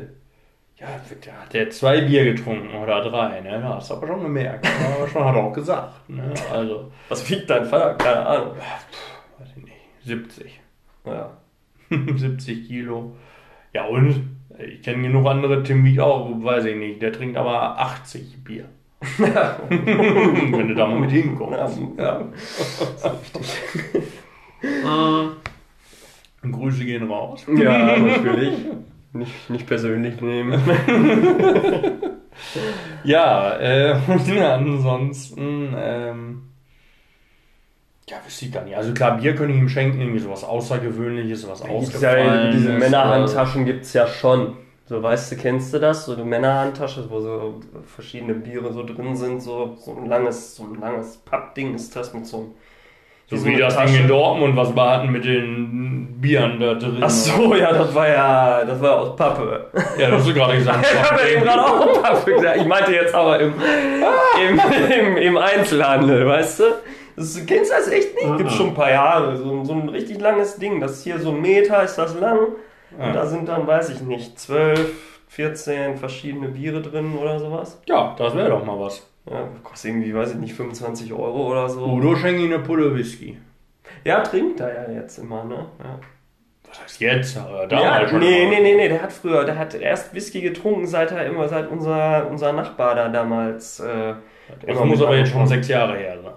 ja, 0.77 0.87
da 1.25 1.33
hat 1.45 1.55
er 1.55 1.71
zwei 1.71 2.01
Bier 2.03 2.25
getrunken 2.25 2.75
oder 2.77 3.03
drei, 3.03 3.41
ne? 3.41 3.61
Da 3.61 3.75
hast 3.77 3.91
du 3.91 3.95
aber 3.95 4.07
schon 4.07 4.23
gemerkt. 4.23 4.67
Aber 4.97 5.09
schon 5.09 5.25
hat 5.25 5.35
er 5.35 5.43
auch 5.45 5.53
gesagt, 5.53 6.09
ne? 6.09 6.33
Also, 6.53 6.91
Was 7.09 7.29
wiegt 7.29 7.51
dein 7.51 7.65
Vater? 7.65 7.95
Keine 7.95 8.27
Ahnung. 8.27 8.57
weiß 9.39 9.49
ich 9.57 9.65
nicht, 9.65 9.77
70. 10.05 10.61
Ja. 11.05 11.31
70 11.91 12.69
Kilo. 12.69 13.17
Ja, 13.73 13.85
und? 13.85 14.38
Ich 14.59 14.83
kenne 14.83 15.03
genug 15.03 15.27
andere, 15.27 15.63
Tim 15.63 15.85
wiegt 15.85 16.01
auch, 16.01 16.31
weiß 16.43 16.65
ich 16.67 16.77
nicht. 16.77 17.01
Der 17.01 17.13
trinkt 17.13 17.37
aber 17.37 17.79
80 17.79 18.43
Bier. 18.43 18.65
Wenn 19.19 20.69
du 20.69 20.75
da 20.75 20.87
mal 20.87 20.99
mit 20.99 21.13
hinkommst. 21.13 21.81
Ja. 21.97 22.25
Und 26.43 26.53
Grüße 26.53 26.85
gehen 26.85 27.09
raus. 27.09 27.47
ja, 27.57 27.97
natürlich. 27.99 28.55
Nicht, 29.13 29.51
nicht 29.51 29.67
persönlich 29.67 30.21
nehmen. 30.21 30.61
Ja, 33.05 33.57
äh, 33.59 33.97
ansonsten, 34.41 35.75
ähm, 35.77 36.48
ja, 38.09 38.17
wüsste 38.25 38.47
ich 38.47 38.53
gar 38.53 38.65
nicht. 38.65 38.77
Also 38.77 38.93
klar, 38.93 39.19
Bier 39.19 39.35
könnte 39.35 39.55
ich 39.55 39.61
ihm 39.61 39.69
schenken, 39.69 40.01
irgendwie 40.01 40.19
sowas 40.19 40.45
Außergewöhnliches, 40.45 41.49
was 41.49 41.61
Gibt's 41.63 42.01
ja, 42.01 42.11
ausgefallen 42.11 42.53
diese 42.53 42.73
ist, 42.73 42.79
Männerhandtaschen 42.79 43.65
gibt's 43.65 43.93
ja 43.93 44.07
schon. 44.07 44.57
So, 44.87 45.03
weißt 45.03 45.33
du, 45.33 45.37
kennst 45.37 45.75
du 45.75 45.79
das? 45.79 46.07
So 46.07 46.15
eine 46.15 46.25
Männerhandtasche, 46.25 47.05
wo 47.11 47.21
so 47.21 47.61
verschiedene 47.85 48.33
Biere 48.33 48.73
so 48.73 48.83
drin 48.83 49.15
sind, 49.15 49.43
so, 49.43 49.77
so 49.79 49.95
ein 49.95 50.07
langes, 50.07 50.57
so 50.57 50.65
ein 50.65 50.81
langes 50.81 51.19
Pappding 51.19 51.75
ist 51.75 51.95
das 51.95 52.15
mit 52.15 52.27
so 52.27 52.39
einem. 52.39 52.47
So 53.27 53.37
so 53.37 53.45
wie 53.45 53.59
das 53.59 53.75
Tasche. 53.75 53.93
Ding 53.93 54.03
in 54.03 54.09
Dortmund, 54.09 54.57
was 54.57 54.75
wir 54.75 54.91
hatten 54.91 55.11
mit 55.11 55.27
den 55.27 56.19
Bieren 56.19 56.59
da 56.59 56.73
drin. 56.73 56.97
Ach 57.03 57.11
so, 57.11 57.55
ja, 57.55 57.71
das 57.75 57.95
war 57.95 58.09
ja, 58.09 58.65
das 58.65 58.81
war 58.81 59.01
aus 59.01 59.17
Pappe. 59.17 59.67
Ja, 59.99 60.09
das 60.09 60.21
hast 60.21 60.29
du 60.29 60.33
gerade 60.33 60.57
gesagt. 60.57 60.87
Ich 60.95 61.11
habe 61.11 61.21
ja 61.21 61.29
eben 61.37 61.45
gerade 61.45 61.63
auch 61.63 62.03
Pappe 62.03 62.33
gesagt. 62.33 62.57
Ich 62.57 62.67
meinte 62.67 62.93
jetzt 62.95 63.15
aber 63.15 63.39
im, 63.41 63.53
im, 64.49 64.61
im, 64.91 65.17
im 65.19 65.37
Einzelhandel, 65.37 66.27
weißt 66.27 66.61
du? 66.61 66.65
Das, 67.19 67.35
du 67.35 67.45
kennst 67.47 67.71
das 67.73 67.89
echt 67.89 68.15
nicht? 68.15 68.37
Gibt 68.39 68.51
schon 68.53 68.69
ein 68.69 68.75
paar 68.75 68.91
Jahre. 68.91 69.37
So, 69.37 69.51
ein- 69.53 69.65
so 69.65 69.73
ein 69.75 69.89
richtig 69.89 70.21
langes 70.21 70.57
Ding. 70.57 70.81
Das 70.81 70.93
ist 70.93 71.05
hier 71.05 71.19
so 71.19 71.31
ein 71.31 71.41
Meter, 71.41 71.83
ist 71.83 71.97
das 71.97 72.19
lang. 72.19 72.39
Und 72.99 73.13
da 73.15 73.27
sind 73.27 73.49
dann, 73.49 73.67
weiß 73.67 73.91
ich 73.91 74.01
nicht, 74.01 74.39
12, 74.39 74.93
14 75.29 75.97
verschiedene 75.99 76.49
Biere 76.49 76.81
drin 76.81 77.17
oder 77.21 77.39
sowas. 77.39 77.81
Ja, 77.87 78.15
das 78.19 78.35
wäre 78.35 78.49
doch 78.51 78.65
mal 78.65 78.79
was. 78.81 79.07
Ja, 79.31 79.47
kostet 79.63 79.91
irgendwie, 79.91 80.15
weiß 80.15 80.31
ich 80.31 80.37
nicht, 80.37 80.55
25 80.55 81.13
Euro 81.13 81.49
oder 81.51 81.69
so. 81.69 81.85
Udo 81.85 82.17
schenkt 82.17 82.41
ihm 82.41 82.53
eine 82.53 82.63
Pulle 82.63 82.95
Whisky. 82.97 83.37
Ja, 84.05 84.21
trinkt 84.23 84.61
er 84.61 84.89
ja 84.89 85.01
jetzt 85.01 85.19
immer, 85.19 85.45
ne? 85.45 85.67
Ja. 85.85 85.99
Was 86.67 86.83
heißt 86.83 87.01
jetzt? 87.01 87.37
Aber 87.37 87.63
Ja, 87.63 87.67
damals 87.67 88.11
schon. 88.11 88.21
nee, 88.21 88.47
nee, 88.49 88.61
nee, 88.61 88.75
nee, 88.77 88.89
der 88.89 89.03
hat 89.03 89.13
früher, 89.13 89.45
der 89.45 89.59
hat 89.59 89.75
erst 89.75 90.15
Whisky 90.15 90.41
getrunken, 90.41 90.87
seit 90.87 91.11
er 91.13 91.27
immer, 91.27 91.47
seit 91.49 91.71
unser, 91.71 92.27
unser 92.31 92.53
Nachbar 92.53 92.95
da 92.95 93.09
damals, 93.09 93.81
äh, 93.81 94.15
Das 94.67 94.79
muss 94.85 95.03
aber 95.03 95.17
jetzt 95.17 95.31
schon 95.33 95.47
sechs 95.47 95.69
Jahre 95.69 95.97
her 95.97 96.17
sein. 96.23 96.33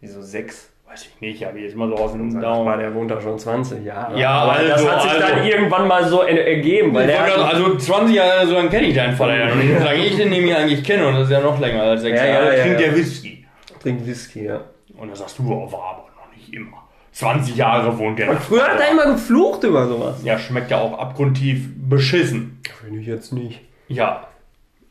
Wieso 0.00 0.22
sechs? 0.22 0.68
Weiß 0.88 1.02
ich 1.06 1.20
nicht, 1.20 1.40
ich 1.40 1.62
jetzt 1.62 1.76
mal 1.76 1.88
so 1.88 1.94
aus 1.94 2.12
dem 2.12 2.40
Daumen. 2.40 2.78
der 2.80 2.92
wohnt 2.92 3.12
da 3.12 3.20
schon 3.20 3.38
20 3.38 3.84
Jahre. 3.84 4.18
Ja, 4.18 4.30
aber 4.30 4.54
das 4.60 4.72
also, 4.72 4.90
hat 4.90 5.02
sich 5.02 5.12
dann 5.12 5.22
also- 5.38 5.48
irgendwann 5.48 5.86
mal 5.86 6.04
so 6.04 6.22
er- 6.22 6.48
ergeben, 6.48 6.92
weil 6.92 7.06
der 7.06 7.20
hat, 7.20 7.38
also 7.38 7.76
20 7.76 8.16
Jahre 8.16 8.44
so 8.48 8.54
lange 8.54 8.70
kenne 8.70 8.88
ich 8.88 8.94
deinen 8.96 9.14
Vater 9.16 9.36
ja 9.38 9.46
noch 9.50 9.54
nicht. 9.54 9.78
Solange 9.78 10.04
ich 10.04 10.16
den 10.16 10.30
nämlich 10.30 10.56
eigentlich 10.56 10.82
kenne, 10.82 11.06
und 11.06 11.14
das 11.14 11.24
ist 11.24 11.30
ja 11.30 11.40
noch 11.40 11.60
länger 11.60 11.82
als 11.84 12.00
sechs 12.02 12.18
Ja, 12.18 12.26
ja, 12.26 12.32
Jahre, 12.32 12.56
ja, 12.56 12.62
trinkt 12.64 12.80
ja. 12.80 12.86
der 12.88 12.96
Whisky. 12.96 13.46
trinkt 13.80 14.04
Whisky, 14.06 14.44
ja. 14.46 14.60
Und 14.98 15.10
da 15.10 15.14
sagst 15.14 15.38
du, 15.38 15.44
oh, 15.44 15.70
war 15.70 15.90
aber 15.92 16.08
noch 16.16 16.36
nicht 16.36 16.52
immer. 16.52 16.78
20 17.12 17.54
Jahre 17.54 17.96
wohnt 17.96 18.18
der. 18.18 18.30
Und 18.30 18.40
früher 18.40 18.64
hat 18.66 18.80
er 18.80 18.90
immer 18.90 19.12
geflucht 19.12 19.62
über 19.62 19.86
sowas. 19.86 20.22
Ja, 20.24 20.38
schmeckt 20.40 20.72
ja 20.72 20.80
auch 20.80 20.98
abgrundtief 20.98 21.68
beschissen. 21.88 22.60
Finde 22.84 23.00
ich 23.00 23.06
jetzt 23.06 23.32
nicht. 23.32 23.60
Ja. 23.86 24.24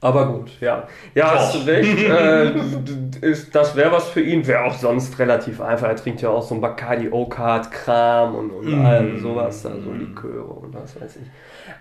Aber 0.01 0.27
gut, 0.27 0.51
ja. 0.61 0.87
Ja, 1.13 1.35
hast 1.35 1.55
du 1.55 1.59
recht. 1.59 2.03
äh, 2.07 2.53
ist, 3.21 3.53
das 3.53 3.75
wäre 3.75 3.91
was 3.91 4.07
für 4.07 4.21
ihn. 4.21 4.47
Wäre 4.47 4.63
auch 4.63 4.73
sonst 4.73 5.19
relativ 5.19 5.59
einfach. 5.59 5.89
Er 5.89 5.95
trinkt 5.97 6.21
ja 6.21 6.29
auch 6.29 6.41
so 6.41 6.55
ein 6.55 6.61
Bacardi 6.61 7.09
Oakard 7.11 7.69
Kram 7.71 8.35
und, 8.35 8.51
und 8.51 8.85
all 8.85 9.17
sowas, 9.17 9.61
da 9.63 9.71
so 9.71 9.91
Liköre 9.91 10.43
und 10.43 10.73
was 10.73 10.99
weiß 10.99 11.17
ich. 11.17 11.27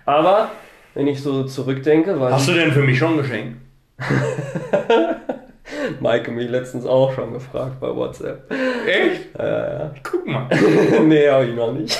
Aber 0.05 0.49
wenn 0.95 1.07
ich 1.07 1.23
so 1.23 1.43
zurückdenke, 1.43 2.19
weil 2.19 2.33
Hast 2.33 2.49
du 2.49 2.53
denn 2.53 2.71
für 2.71 2.81
mich 2.81 2.97
schon 2.97 3.15
geschenkt? 3.17 3.57
Maike 6.01 6.31
mich 6.31 6.49
letztens 6.49 6.85
auch 6.85 7.13
schon 7.13 7.31
gefragt 7.33 7.79
bei 7.79 7.95
WhatsApp. 7.95 8.51
Echt? 8.85 9.29
Ja, 9.37 9.73
ja. 9.79 9.91
Guck 10.03 10.25
mal. 10.25 10.49
nee, 11.05 11.29
habe 11.29 11.45
ich 11.45 11.55
noch 11.55 11.71
nicht. 11.71 11.97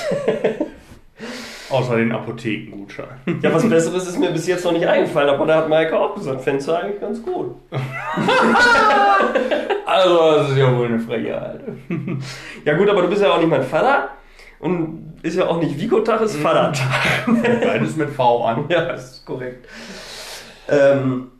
Außer 1.70 1.96
den 1.96 2.10
Apothekengutschein. 2.12 3.06
Ja, 3.42 3.54
was 3.54 3.68
Besseres 3.68 4.06
ist 4.08 4.18
mir 4.18 4.30
bis 4.30 4.46
jetzt 4.46 4.64
noch 4.64 4.72
nicht 4.72 4.86
eingefallen, 4.86 5.28
aber 5.30 5.46
da 5.46 5.56
hat 5.56 5.68
Maike 5.68 5.98
auch 5.98 6.14
gesagt, 6.14 6.40
fändest 6.42 6.68
du 6.68 6.72
eigentlich 6.72 7.00
ganz 7.00 7.22
gut. 7.22 7.54
Also, 9.86 10.18
das 10.36 10.50
ist 10.50 10.56
ja 10.58 10.76
wohl 10.76 10.86
eine 10.86 11.00
Frechheit. 11.00 11.60
Ja 12.64 12.76
gut, 12.76 12.88
aber 12.88 13.02
du 13.02 13.08
bist 13.08 13.22
ja 13.22 13.32
auch 13.32 13.38
nicht 13.38 13.48
mein 13.50 13.62
Vater 13.62 14.10
und 14.60 15.14
ist 15.22 15.36
ja 15.36 15.46
auch 15.46 15.58
nicht 15.60 15.78
Vico-Tag, 15.80 16.20
ist 16.20 16.36
Vatertag. 16.36 17.26
Beides 17.26 17.96
mit 17.96 18.10
V 18.10 18.44
an. 18.44 18.64
Ja, 18.68 18.84
das 18.84 19.12
ist 19.16 19.26
korrekt. 19.26 19.66
Ähm, 20.68 21.30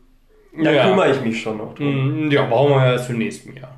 da 0.61 0.71
Ja. 0.71 0.83
kümmere 0.87 1.11
ich 1.11 1.21
mich 1.21 1.41
schon 1.41 1.57
noch 1.59 1.73
drum. 1.75 2.27
Mm, 2.27 2.31
Ja, 2.31 2.43
brauchen 2.45 2.71
wir 2.73 2.85
ja 2.85 2.91
erst 2.93 3.05
für 3.07 3.13
nächsten 3.13 3.55
Jahr. 3.55 3.75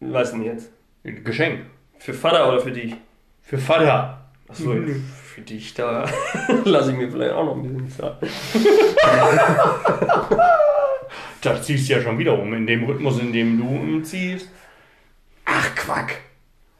Was 0.00 0.32
denn 0.32 0.42
jetzt? 0.42 0.72
Ein 1.04 1.22
Geschenk. 1.22 1.60
Für 1.98 2.14
Vater 2.14 2.48
oder 2.48 2.58
für 2.60 2.72
dich? 2.72 2.96
Für 3.42 3.58
Vater. 3.58 4.18
Achso, 4.48 4.74
für 5.32 5.40
dich, 5.40 5.72
da 5.72 6.04
lasse 6.64 6.92
ich 6.92 6.98
mir 6.98 7.10
vielleicht 7.10 7.32
auch 7.32 7.44
noch 7.44 7.56
ein 7.56 7.62
bisschen 7.62 7.90
Zeit. 7.90 8.16
Da 11.40 11.60
ziehst 11.60 11.88
du 11.88 11.94
ja 11.94 12.02
schon 12.02 12.18
wieder 12.18 12.38
um, 12.38 12.52
in 12.52 12.66
dem 12.66 12.84
Rhythmus, 12.84 13.18
in 13.18 13.32
dem 13.32 13.58
du 13.58 13.66
umziehst. 13.66 14.48
Ach, 15.46 15.74
Quack. 15.74 16.20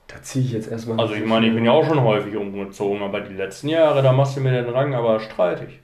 Da 0.06 0.22
ziehe 0.22 0.44
ich 0.44 0.52
jetzt 0.52 0.70
erstmal. 0.70 1.00
Also 1.00 1.14
ich 1.14 1.24
meine, 1.24 1.46
ich 1.46 1.54
bin 1.54 1.64
ja 1.64 1.72
auch 1.72 1.86
schon 1.86 2.02
häufig 2.02 2.36
umgezogen, 2.36 3.02
aber 3.02 3.22
die 3.22 3.34
letzten 3.34 3.68
Jahre, 3.68 4.02
da 4.02 4.12
machst 4.12 4.36
du 4.36 4.40
mir 4.40 4.52
den 4.52 4.68
Rang 4.68 4.94
aber 4.94 5.18
streitig. 5.20 5.80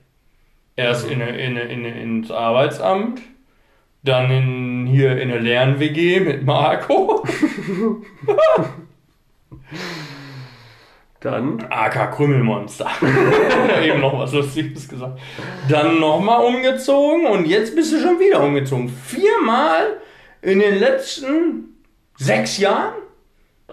Erst 0.77 1.11
in, 1.11 1.21
in, 1.21 1.57
in, 1.57 1.85
ins 1.87 2.31
Arbeitsamt, 2.31 3.23
dann 4.05 4.31
in, 4.31 4.87
hier 4.87 5.21
in 5.21 5.31
eine 5.31 5.41
Lern-WG 5.41 6.21
mit 6.21 6.45
Marco. 6.45 7.25
Dann. 11.21 11.65
AK 11.69 12.13
Krümmelmonster. 12.15 12.87
Eben 13.83 14.01
noch 14.01 14.17
was 14.19 14.33
Lustiges 14.33 14.89
gesagt. 14.89 15.19
Dann 15.69 15.99
nochmal 15.99 16.45
umgezogen 16.45 17.27
und 17.27 17.47
jetzt 17.47 17.75
bist 17.75 17.93
du 17.93 17.99
schon 17.99 18.21
wieder 18.21 18.41
umgezogen. 18.41 18.89
Viermal 18.89 19.97
in 20.43 20.61
den 20.61 20.79
letzten 20.79 21.77
sechs 22.17 22.59
Jahren? 22.59 22.93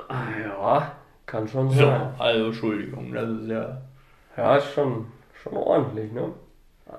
Ah, 0.09 0.23
ja, 0.43 0.91
kann 1.27 1.47
schon 1.47 1.69
So, 1.69 1.85
sein. 1.85 2.09
also 2.17 2.45
Entschuldigung, 2.47 3.13
das 3.13 3.29
ist 3.29 3.49
ja. 3.49 3.77
Ja, 4.37 4.57
ist 4.57 4.73
schon, 4.73 5.05
schon 5.43 5.53
ordentlich, 5.53 6.11
ne? 6.11 6.29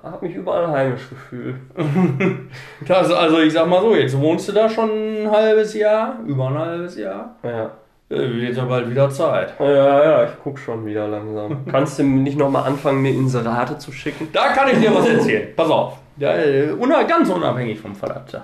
Hab 0.03 0.21
mich 0.21 0.35
überall 0.35 0.67
heimisch 0.69 1.09
gefühlt. 1.09 1.55
Das, 2.87 3.11
also 3.11 3.39
ich 3.39 3.51
sag 3.53 3.67
mal 3.67 3.81
so, 3.81 3.95
jetzt 3.95 4.17
wohnst 4.19 4.47
du 4.47 4.51
da 4.53 4.69
schon 4.69 4.89
ein 5.23 5.31
halbes 5.31 5.73
Jahr, 5.73 6.19
über 6.25 6.47
ein 6.47 6.57
halbes 6.57 6.97
Jahr. 6.97 7.35
Ja. 7.43 7.71
Äh, 8.09 8.15
Wird 8.15 8.55
ja 8.55 8.63
bald 8.65 8.89
wieder 8.89 9.09
Zeit. 9.09 9.53
Ja, 9.59 10.03
ja, 10.03 10.23
ich 10.25 10.31
guck 10.43 10.57
schon 10.59 10.85
wieder 10.85 11.07
langsam. 11.07 11.65
Kannst 11.71 11.99
du 11.99 12.03
nicht 12.03 12.37
nochmal 12.37 12.63
anfangen, 12.65 13.01
mir 13.01 13.11
Inserate 13.11 13.77
zu 13.77 13.91
schicken? 13.91 14.29
Da 14.31 14.49
kann 14.53 14.69
ich 14.69 14.79
dir 14.79 14.93
was 14.95 15.07
erzählen. 15.07 15.49
Pass 15.55 15.69
auf. 15.69 15.97
Ja, 16.17 16.33
äh, 16.37 16.71
una- 16.71 17.03
ganz 17.03 17.29
unabhängig 17.29 17.79
vom 17.79 17.93
Vatertag. 17.95 18.43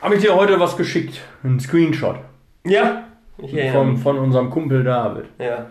Habe 0.00 0.14
ich 0.16 0.22
dir 0.22 0.34
heute 0.34 0.58
was 0.58 0.76
geschickt. 0.76 1.20
Ein 1.44 1.60
Screenshot. 1.60 2.16
Ja. 2.64 3.04
Von, 3.72 3.96
von 3.96 4.18
unserem 4.18 4.50
Kumpel 4.50 4.84
David. 4.84 5.26
Ja. 5.38 5.66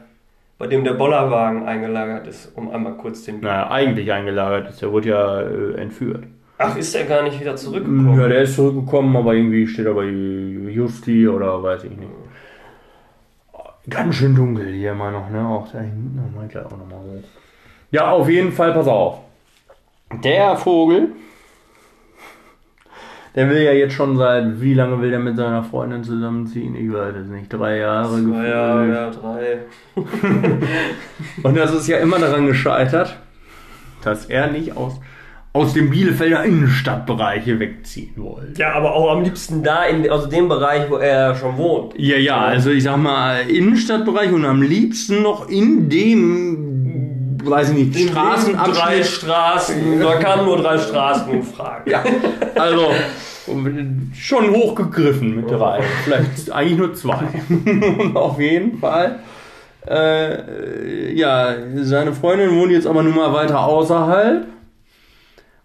Bei 0.58 0.68
dem 0.68 0.84
der 0.84 0.94
Bollerwagen 0.94 1.66
eingelagert 1.66 2.28
ist, 2.28 2.56
um 2.56 2.70
einmal 2.72 2.94
kurz 2.94 3.24
den. 3.24 3.40
Naja, 3.40 3.70
eigentlich 3.72 4.12
eingelagert 4.12 4.70
ist. 4.70 4.82
Der 4.82 4.92
wurde 4.92 5.10
ja 5.10 5.42
äh, 5.42 5.74
entführt. 5.82 6.24
Ach, 6.64 6.76
ist 6.78 6.94
der 6.94 7.06
gar 7.06 7.24
nicht 7.24 7.40
wieder 7.40 7.56
zurückgekommen? 7.56 8.20
Ja, 8.20 8.28
der 8.28 8.42
ist 8.44 8.56
zurückgekommen, 8.56 9.16
aber 9.16 9.34
irgendwie 9.34 9.66
steht 9.68 9.86
er 9.86 9.94
bei 9.94 10.06
Justi 10.06 11.28
oder 11.28 11.62
weiß 11.64 11.84
ich 11.86 11.92
nicht. 11.92 12.10
Ganz 13.90 14.16
schön 14.16 14.36
dunkel 14.36 14.68
hier 14.74 14.92
immer 14.92 15.10
noch, 15.12 15.30
ne? 15.30 15.46
Auch 15.48 15.68
da 15.72 15.80
hinten. 15.80 16.22
Mein 16.36 16.50
Gott, 16.50 16.66
auch 16.66 16.72
nochmal 16.78 17.00
hoch. 17.00 17.24
Ja, 17.90 18.12
auf 18.12 18.30
jeden 18.30 18.52
Fall, 18.52 18.74
pass 18.74 18.88
auf. 18.88 19.20
Der 20.24 20.56
Vogel, 20.56 21.10
der 23.34 23.50
will 23.50 23.62
ja 23.64 23.72
jetzt 23.72 23.94
schon 23.94 24.18
seit, 24.18 24.62
wie 24.62 24.74
lange 24.74 25.02
will 25.02 25.10
der 25.10 25.20
mit 25.20 25.38
seiner 25.38 25.64
Freundin 25.64 26.04
zusammenziehen? 26.04 26.76
Ich 26.76 26.92
weiß 26.94 27.16
es 27.16 27.28
nicht, 27.28 27.52
drei 27.52 27.78
Jahre 27.78 28.20
Ja, 28.20 28.44
ja, 28.46 28.76
gefühlt. 28.76 28.96
ja, 28.96 29.10
drei. 29.10 29.60
Und 31.44 31.58
das 31.58 31.74
ist 31.74 31.88
ja 31.88 31.98
immer 31.98 32.20
daran 32.20 32.46
gescheitert, 32.48 33.18
dass 34.04 34.26
er 34.26 34.52
nicht 34.52 34.76
aus, 34.76 35.00
aus 35.54 35.74
dem 35.74 35.90
Bielefelder 35.90 36.44
Innenstadtbereich 36.46 37.44
hier 37.44 37.60
wegziehen 37.60 38.14
wollte. 38.16 38.62
Ja, 38.62 38.74
aber 38.74 38.94
auch 38.94 39.12
am 39.12 39.24
liebsten 39.24 39.64
da, 39.64 39.84
in, 39.84 40.10
also 40.10 40.28
dem 40.28 40.48
Bereich, 40.48 40.90
wo 40.90 40.96
er 40.96 41.36
schon 41.36 41.58
wohnt. 41.58 41.94
Ja, 41.98 42.18
ja, 42.18 42.38
also 42.40 42.70
ich 42.72 42.84
sag 42.84 42.98
mal, 42.98 43.50
Innenstadtbereich 43.50 44.32
und 44.32 44.46
am 44.46 44.62
liebsten 44.62 45.22
noch 45.22 45.50
in 45.50 45.90
dem, 45.90 47.38
weiß 47.44 47.72
ich 47.72 47.76
nicht, 47.76 47.96
Drei 47.96 48.12
Straßenabschnitt. 48.14 49.06
Straßen, 49.06 50.00
da 50.00 50.14
kamen 50.16 50.46
nur 50.46 50.58
drei 50.58 50.78
Straßen 50.78 51.34
in 51.34 51.44
Frage. 51.44 51.92
Ja, 51.92 52.04
also 52.56 52.88
schon 54.18 54.52
hochgegriffen 54.52 55.36
mit 55.36 55.52
drei. 55.52 55.82
Vielleicht 56.06 56.50
eigentlich 56.50 56.78
nur 56.78 56.94
zwei. 56.94 57.28
und 57.50 58.16
auf 58.16 58.40
jeden 58.40 58.78
Fall. 58.80 59.20
Äh, 59.86 61.14
ja, 61.14 61.56
seine 61.78 62.14
Freundin 62.14 62.56
wohnt 62.56 62.72
jetzt 62.72 62.88
aber 62.88 63.04
nun 63.04 63.16
mal 63.16 63.34
weiter 63.34 63.66
außerhalb. 63.66 64.46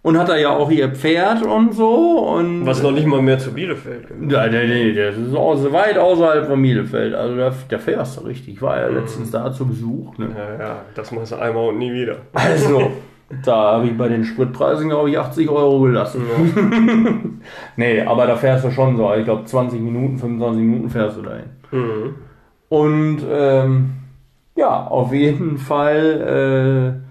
Und 0.06 0.16
hat 0.16 0.28
da 0.28 0.36
ja 0.36 0.50
auch 0.50 0.70
ihr 0.70 0.88
Pferd 0.90 1.44
und 1.44 1.74
so. 1.74 2.28
Und 2.28 2.64
Was 2.64 2.80
noch 2.80 2.92
nicht 2.92 3.08
mal 3.08 3.20
mehr 3.20 3.40
zu 3.40 3.52
Bielefeld 3.52 4.06
gehört. 4.06 4.30
Ja, 4.30 4.46
nee, 4.46 4.92
nee, 4.92 4.94
das 4.94 5.16
ist 5.16 5.34
aus, 5.34 5.72
weit 5.72 5.98
außerhalb 5.98 6.46
von 6.46 6.62
Bielefeld. 6.62 7.12
Also 7.12 7.36
da, 7.36 7.52
da 7.68 7.78
fährst 7.78 8.16
du 8.16 8.20
richtig. 8.24 8.54
Ich 8.54 8.62
war 8.62 8.78
ja 8.78 8.86
letztens 8.86 9.32
da 9.32 9.52
zu 9.52 9.66
Besuch. 9.66 10.16
Ne? 10.16 10.28
Ja, 10.38 10.64
ja, 10.64 10.76
das 10.94 11.10
machst 11.10 11.32
du 11.32 11.36
einmal 11.40 11.70
und 11.70 11.78
nie 11.78 11.92
wieder. 11.92 12.18
Also, 12.34 12.92
da 13.44 13.72
habe 13.72 13.88
ich 13.88 13.98
bei 13.98 14.06
den 14.06 14.22
Spritpreisen, 14.22 14.90
glaube 14.90 15.10
ich, 15.10 15.18
80 15.18 15.50
Euro 15.50 15.80
gelassen. 15.80 16.22
nee, 17.76 18.00
aber 18.00 18.28
da 18.28 18.36
fährst 18.36 18.64
du 18.64 18.70
schon 18.70 18.96
so. 18.96 19.12
Ich 19.12 19.24
glaube, 19.24 19.44
20 19.44 19.80
Minuten, 19.80 20.18
25 20.18 20.62
Minuten 20.62 20.88
fährst 20.88 21.18
du 21.18 21.22
dahin. 21.22 21.50
Mhm. 21.72 22.14
Und 22.68 23.22
ähm, 23.28 23.90
ja, 24.54 24.86
auf 24.86 25.12
jeden 25.12 25.58
Fall 25.58 27.00
äh, 27.02 27.05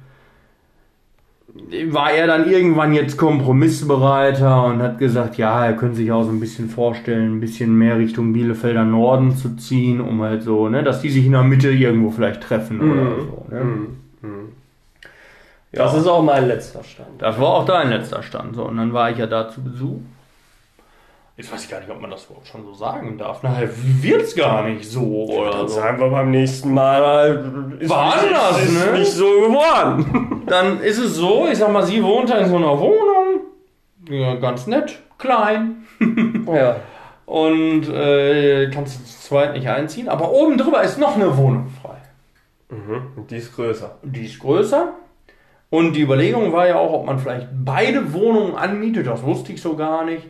war 1.88 2.12
er 2.12 2.28
dann 2.28 2.50
irgendwann 2.50 2.94
jetzt 2.94 3.18
kompromissbereiter 3.18 4.66
und 4.66 4.82
hat 4.82 4.98
gesagt, 5.00 5.38
ja, 5.38 5.66
er 5.66 5.74
könnte 5.74 5.96
sich 5.96 6.12
auch 6.12 6.24
so 6.24 6.30
ein 6.30 6.40
bisschen 6.40 6.70
vorstellen, 6.70 7.38
ein 7.38 7.40
bisschen 7.40 7.78
mehr 7.78 7.98
Richtung 7.98 8.34
Bielefelder 8.34 8.84
Norden 8.84 9.36
zu 9.36 9.56
ziehen, 9.56 10.02
um 10.02 10.22
halt 10.22 10.44
so, 10.44 10.68
ne, 10.68 10.84
dass 10.84 11.02
die 11.02 11.10
sich 11.10 11.26
in 11.26 11.32
der 11.32 11.44
Mitte 11.44 11.70
irgendwo 11.70 12.12
vielleicht 12.12 12.42
treffen 12.42 12.82
oder 12.82 13.16
so. 13.16 13.46
Ne? 13.50 13.64
Mhm. 13.64 13.98
Mhm. 14.22 14.50
Das 15.72 15.94
ist 15.94 16.08
auch 16.08 16.24
mein 16.24 16.48
letzter 16.48 16.84
Stand. 16.84 17.10
Das 17.22 17.40
war 17.40 17.48
auch 17.48 17.66
dein 17.66 17.90
letzter 17.90 18.24
Stand. 18.24 18.56
So, 18.56 18.64
und 18.66 18.78
dann 18.78 18.94
war 18.94 19.12
ich 19.12 19.18
ja 19.18 19.28
da 19.28 19.50
zu 19.50 19.62
Besuch. 19.62 20.00
Jetzt 21.38 21.52
weiß 21.52 21.66
ich 21.66 21.70
gar 21.70 21.82
nicht, 21.82 21.90
ob 21.90 22.00
man 22.00 22.10
das 22.10 22.26
überhaupt 22.26 22.48
schon 22.48 22.64
so 22.64 22.74
sagen 22.74 23.18
darf. 23.18 23.44
Nachher 23.44 23.70
wird's 23.74 24.36
gar 24.36 24.64
nicht 24.64 24.90
so 24.90 25.26
oder 25.26 25.52
Dann 25.52 25.68
so. 25.68 25.76
sagen 25.76 26.00
wir 26.00 26.10
beim 26.10 26.32
nächsten 26.32 26.74
Mal, 26.74 27.74
äh, 27.78 27.84
ist, 27.84 27.90
War 27.90 28.14
anders, 28.14 28.62
ist, 28.62 28.70
ist 28.70 28.86
ne? 28.86 29.00
nicht 29.00 29.12
so 29.12 29.26
geworden. 29.42 30.44
Dann 30.48 30.80
ist 30.80 30.98
es 30.98 31.16
so, 31.16 31.46
ich 31.52 31.58
sag 31.58 31.74
mal, 31.74 31.84
sie 31.84 32.02
wohnt 32.02 32.30
da 32.30 32.38
in 32.38 32.48
so 32.48 32.56
einer 32.56 32.80
Wohnung. 32.80 33.42
Ja, 34.08 34.36
ganz 34.36 34.66
nett, 34.68 35.02
klein. 35.18 35.86
ja. 36.48 36.78
Und 37.26 37.90
äh, 37.90 38.70
kannst 38.70 39.00
du 39.00 39.04
zu 39.04 39.20
zweit 39.28 39.54
nicht 39.56 39.68
einziehen. 39.68 40.08
Aber 40.08 40.32
oben 40.32 40.58
drüber 40.58 40.84
ist 40.84 40.98
noch 41.00 41.16
eine 41.16 41.36
Wohnung 41.36 41.68
frei. 41.82 41.98
Mhm. 42.70 43.08
Und 43.18 43.30
die 43.32 43.38
ist 43.38 43.54
größer. 43.54 43.98
Die 44.04 44.26
ist 44.26 44.40
größer. 44.40 44.94
Und 45.76 45.96
die 45.96 46.02
Überlegung 46.02 46.52
war 46.54 46.68
ja 46.68 46.76
auch, 46.78 46.94
ob 46.94 47.06
man 47.06 47.20
vielleicht 47.20 47.48
beide 47.64 48.14
Wohnungen 48.14 48.56
anmietet. 48.56 49.08
Das 49.08 49.24
wusste 49.24 49.52
ich 49.54 49.62
so 49.62 49.76
gar 49.76 50.06
nicht. 50.06 50.24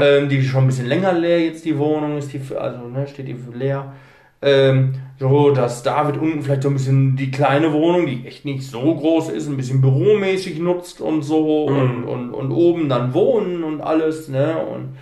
Ähm, 0.00 0.28
die 0.28 0.38
ist 0.38 0.46
schon 0.46 0.64
ein 0.64 0.66
bisschen 0.68 0.86
länger 0.86 1.12
leer 1.12 1.40
jetzt, 1.44 1.64
die 1.64 1.78
Wohnung. 1.78 2.18
Ist 2.18 2.32
die, 2.32 2.38
für- 2.38 2.60
also 2.60 2.86
ne, 2.88 3.06
steht 3.06 3.28
die 3.28 3.34
für 3.34 3.56
leer. 3.56 3.92
Ähm, 4.42 4.94
so, 5.18 5.50
dass 5.50 5.82
David 5.82 6.16
unten 6.20 6.42
vielleicht 6.42 6.62
so 6.64 6.68
ein 6.68 6.74
bisschen 6.74 7.16
die 7.16 7.30
kleine 7.30 7.72
Wohnung, 7.72 8.06
die 8.06 8.26
echt 8.26 8.44
nicht 8.44 8.62
so 8.62 8.94
groß 8.94 9.30
ist, 9.30 9.48
ein 9.48 9.56
bisschen 9.56 9.80
büromäßig 9.80 10.58
nutzt 10.58 11.00
und 11.00 11.22
so. 11.22 11.64
Und, 11.64 12.04
und, 12.04 12.30
und 12.34 12.50
oben 12.52 12.88
dann 12.88 13.14
wohnen 13.14 13.64
und 13.64 13.80
alles. 13.80 14.28
Ne? 14.28 14.56
Und 14.58 14.96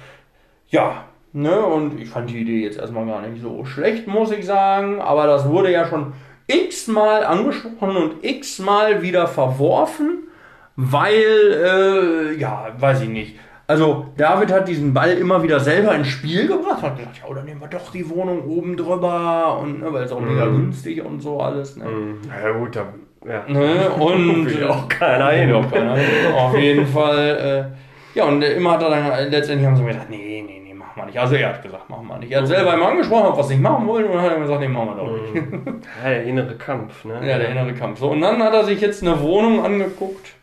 ja, 0.68 1.05
ne? 1.32 1.61
Und 1.64 2.01
ich 2.01 2.09
fand 2.09 2.30
die 2.30 2.38
Idee 2.38 2.62
jetzt 2.62 2.78
erstmal 2.78 3.07
gar 3.07 3.20
nicht 3.26 3.43
so 3.43 3.64
schlecht, 3.64 4.07
muss 4.07 4.30
ich 4.30 4.47
sagen. 4.47 5.01
Aber 5.01 5.26
das 5.26 5.49
wurde 5.49 5.72
ja 5.72 5.86
schon 5.86 6.12
x-mal 6.53 7.24
angesprochen 7.24 7.96
und 7.96 8.24
x-mal 8.24 9.03
wieder 9.03 9.26
verworfen, 9.26 10.28
weil, 10.76 12.34
äh, 12.34 12.38
ja, 12.38 12.68
weiß 12.78 13.03
ich 13.03 13.09
nicht. 13.09 13.36
Also, 13.66 14.07
David 14.16 14.53
hat 14.53 14.68
diesen 14.68 14.92
Ball 14.92 15.12
immer 15.12 15.42
wieder 15.42 15.61
selber 15.61 15.94
ins 15.94 16.09
Spiel 16.09 16.46
gebracht, 16.46 16.82
hat 16.82 16.96
gesagt, 16.98 17.22
ja, 17.26 17.34
dann 17.34 17.44
nehmen 17.44 17.61
wir 17.61 17.68
doch 17.68 17.90
die 17.92 18.09
Wohnung 18.11 18.44
oben 18.44 18.76
drüber 18.76 19.59
und, 19.62 19.80
ne, 19.80 19.92
weil 19.92 20.05
es 20.05 20.12
auch 20.12 20.20
mega 20.20 20.46
günstig 20.46 21.03
und 21.03 21.20
so 21.20 21.40
alles, 21.40 21.76
ne. 21.76 21.86
Ja 22.28 22.50
gut, 22.50 22.76
da 22.76 22.86
ja. 23.26 23.44
ne? 23.48 23.90
Und, 23.90 24.46
will 24.50 24.64
auch 24.64 24.88
keiner 24.88 25.30
hin. 25.30 25.53
Auf 26.36 26.57
jeden 26.59 26.86
Fall, 26.86 27.72
äh, 28.14 28.18
ja, 28.18 28.24
und 28.24 28.42
immer 28.42 28.72
hat 28.72 28.82
er 28.82 28.90
dann, 28.90 29.30
letztendlich 29.30 29.66
haben 29.66 29.76
sie 29.76 29.82
mir 29.82 29.92
gesagt, 29.92 30.11
nee, 30.11 30.44
nee, 30.46 30.61
nee, 30.61 30.62
machen 30.97 31.03
wir 31.03 31.07
nicht. 31.07 31.18
Also, 31.18 31.34
er 31.34 31.49
hat 31.49 31.62
gesagt, 31.62 31.88
machen 31.88 32.07
wir 32.07 32.18
nicht. 32.18 32.32
Er 32.32 32.40
hat 32.40 32.47
selber 32.47 32.74
immer 32.74 32.88
angesprochen, 32.88 33.26
ob 33.26 33.36
wir 33.36 33.40
es 33.40 33.49
nicht 33.49 33.62
machen 33.62 33.86
wollen, 33.86 34.07
und 34.07 34.14
dann 34.14 34.22
hat 34.22 34.32
er 34.32 34.40
gesagt, 34.40 34.61
nee, 34.61 34.68
machen 34.68 34.88
wir 34.88 34.97
doch 34.97 35.11
nicht. 35.11 35.86
Ja, 36.05 36.11
der 36.11 36.24
innere 36.24 36.57
Kampf, 36.57 37.05
ne? 37.05 37.14
Ja, 37.14 37.38
der 37.38 37.49
innere 37.49 37.74
Kampf. 37.74 37.99
So, 37.99 38.11
und 38.11 38.20
dann 38.20 38.43
hat 38.43 38.55
er 38.55 38.64
sich 38.64 38.80
jetzt 38.80 39.03
eine 39.03 39.20
Wohnung 39.20 39.64
angeguckt. 39.64 40.34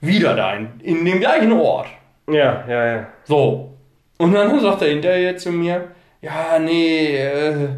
Wieder 0.00 0.34
da, 0.34 0.54
in, 0.54 0.80
in 0.82 1.04
dem 1.04 1.20
gleichen 1.20 1.52
Ort. 1.52 1.88
Ja, 2.28 2.64
ja, 2.68 2.86
ja. 2.86 3.06
So. 3.24 3.74
Und 4.18 4.32
dann 4.32 4.58
sagt 4.60 4.82
er 4.82 4.88
hinterher 4.88 5.36
zu 5.36 5.50
mir, 5.50 5.88
ja, 6.22 6.58
nee, 6.58 7.16
äh, 7.16 7.68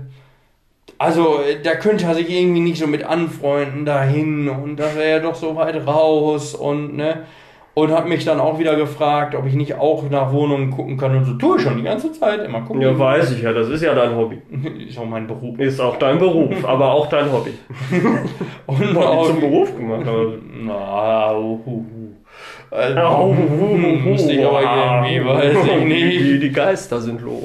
also 1.03 1.41
äh, 1.43 1.61
da 1.61 1.75
könnte 1.75 2.05
er 2.07 2.15
sich 2.15 2.31
irgendwie 2.31 2.61
nicht 2.61 2.79
so 2.79 2.87
mit 2.87 3.03
anfreunden 3.03 3.85
dahin 3.85 4.49
und 4.49 4.77
da 4.77 4.95
wäre 4.95 5.05
er 5.05 5.21
doch 5.21 5.35
so 5.35 5.57
weit 5.57 5.87
raus 5.87 6.55
und 6.55 6.97
ne. 6.97 7.25
Und 7.75 7.91
hat 7.91 8.07
mich 8.07 8.25
dann 8.27 8.39
auch 8.39 8.59
wieder 8.59 8.77
gefragt, 8.77 9.35
ob 9.35 9.47
ich 9.47 9.55
nicht 9.55 9.77
auch 9.77 10.03
nach 10.11 10.31
Wohnungen 10.31 10.71
gucken 10.71 10.99
kann 10.99 11.17
und 11.17 11.25
so. 11.25 11.33
Tue 11.35 11.57
ich 11.57 11.63
schon 11.63 11.79
die 11.79 11.83
ganze 11.83 12.13
Zeit, 12.13 12.45
immer 12.45 12.61
gucken. 12.61 12.83
Ja, 12.83 12.99
weiß 12.99 13.33
ich 13.33 13.43
ja, 13.43 13.53
das 13.55 13.69
ist 13.71 13.83
ja 13.83 13.95
dein 13.95 14.15
Hobby. 14.15 14.43
Ist 14.89 14.99
auch 14.99 15.07
mein 15.07 15.27
Beruf. 15.27 15.59
Ist 15.59 15.81
auch 15.81 15.97
dein 15.97 16.19
Beruf, 16.19 16.53
aber 16.67 16.93
auch 16.93 17.07
dein 17.09 17.33
Hobby. 17.33 17.53
Und 18.67 18.97
auch, 18.99 19.27
zum 19.27 19.41
Beruf 19.41 19.75
gemacht. 19.75 20.05
Na, 20.65 21.35
uhuhu. 21.35 21.85
Also, 22.71 23.01
Oh, 23.01 23.35
musste 23.35 24.33
ich 24.33 24.45
aber 24.45 24.61
irgendwie, 24.63 25.25
weiß 25.27 25.57
ich 25.65 25.73
Die, 25.83 25.85
nicht. 25.85 26.43
die 26.43 26.53
Geister 26.53 27.01
sind 27.01 27.21
los. 27.23 27.45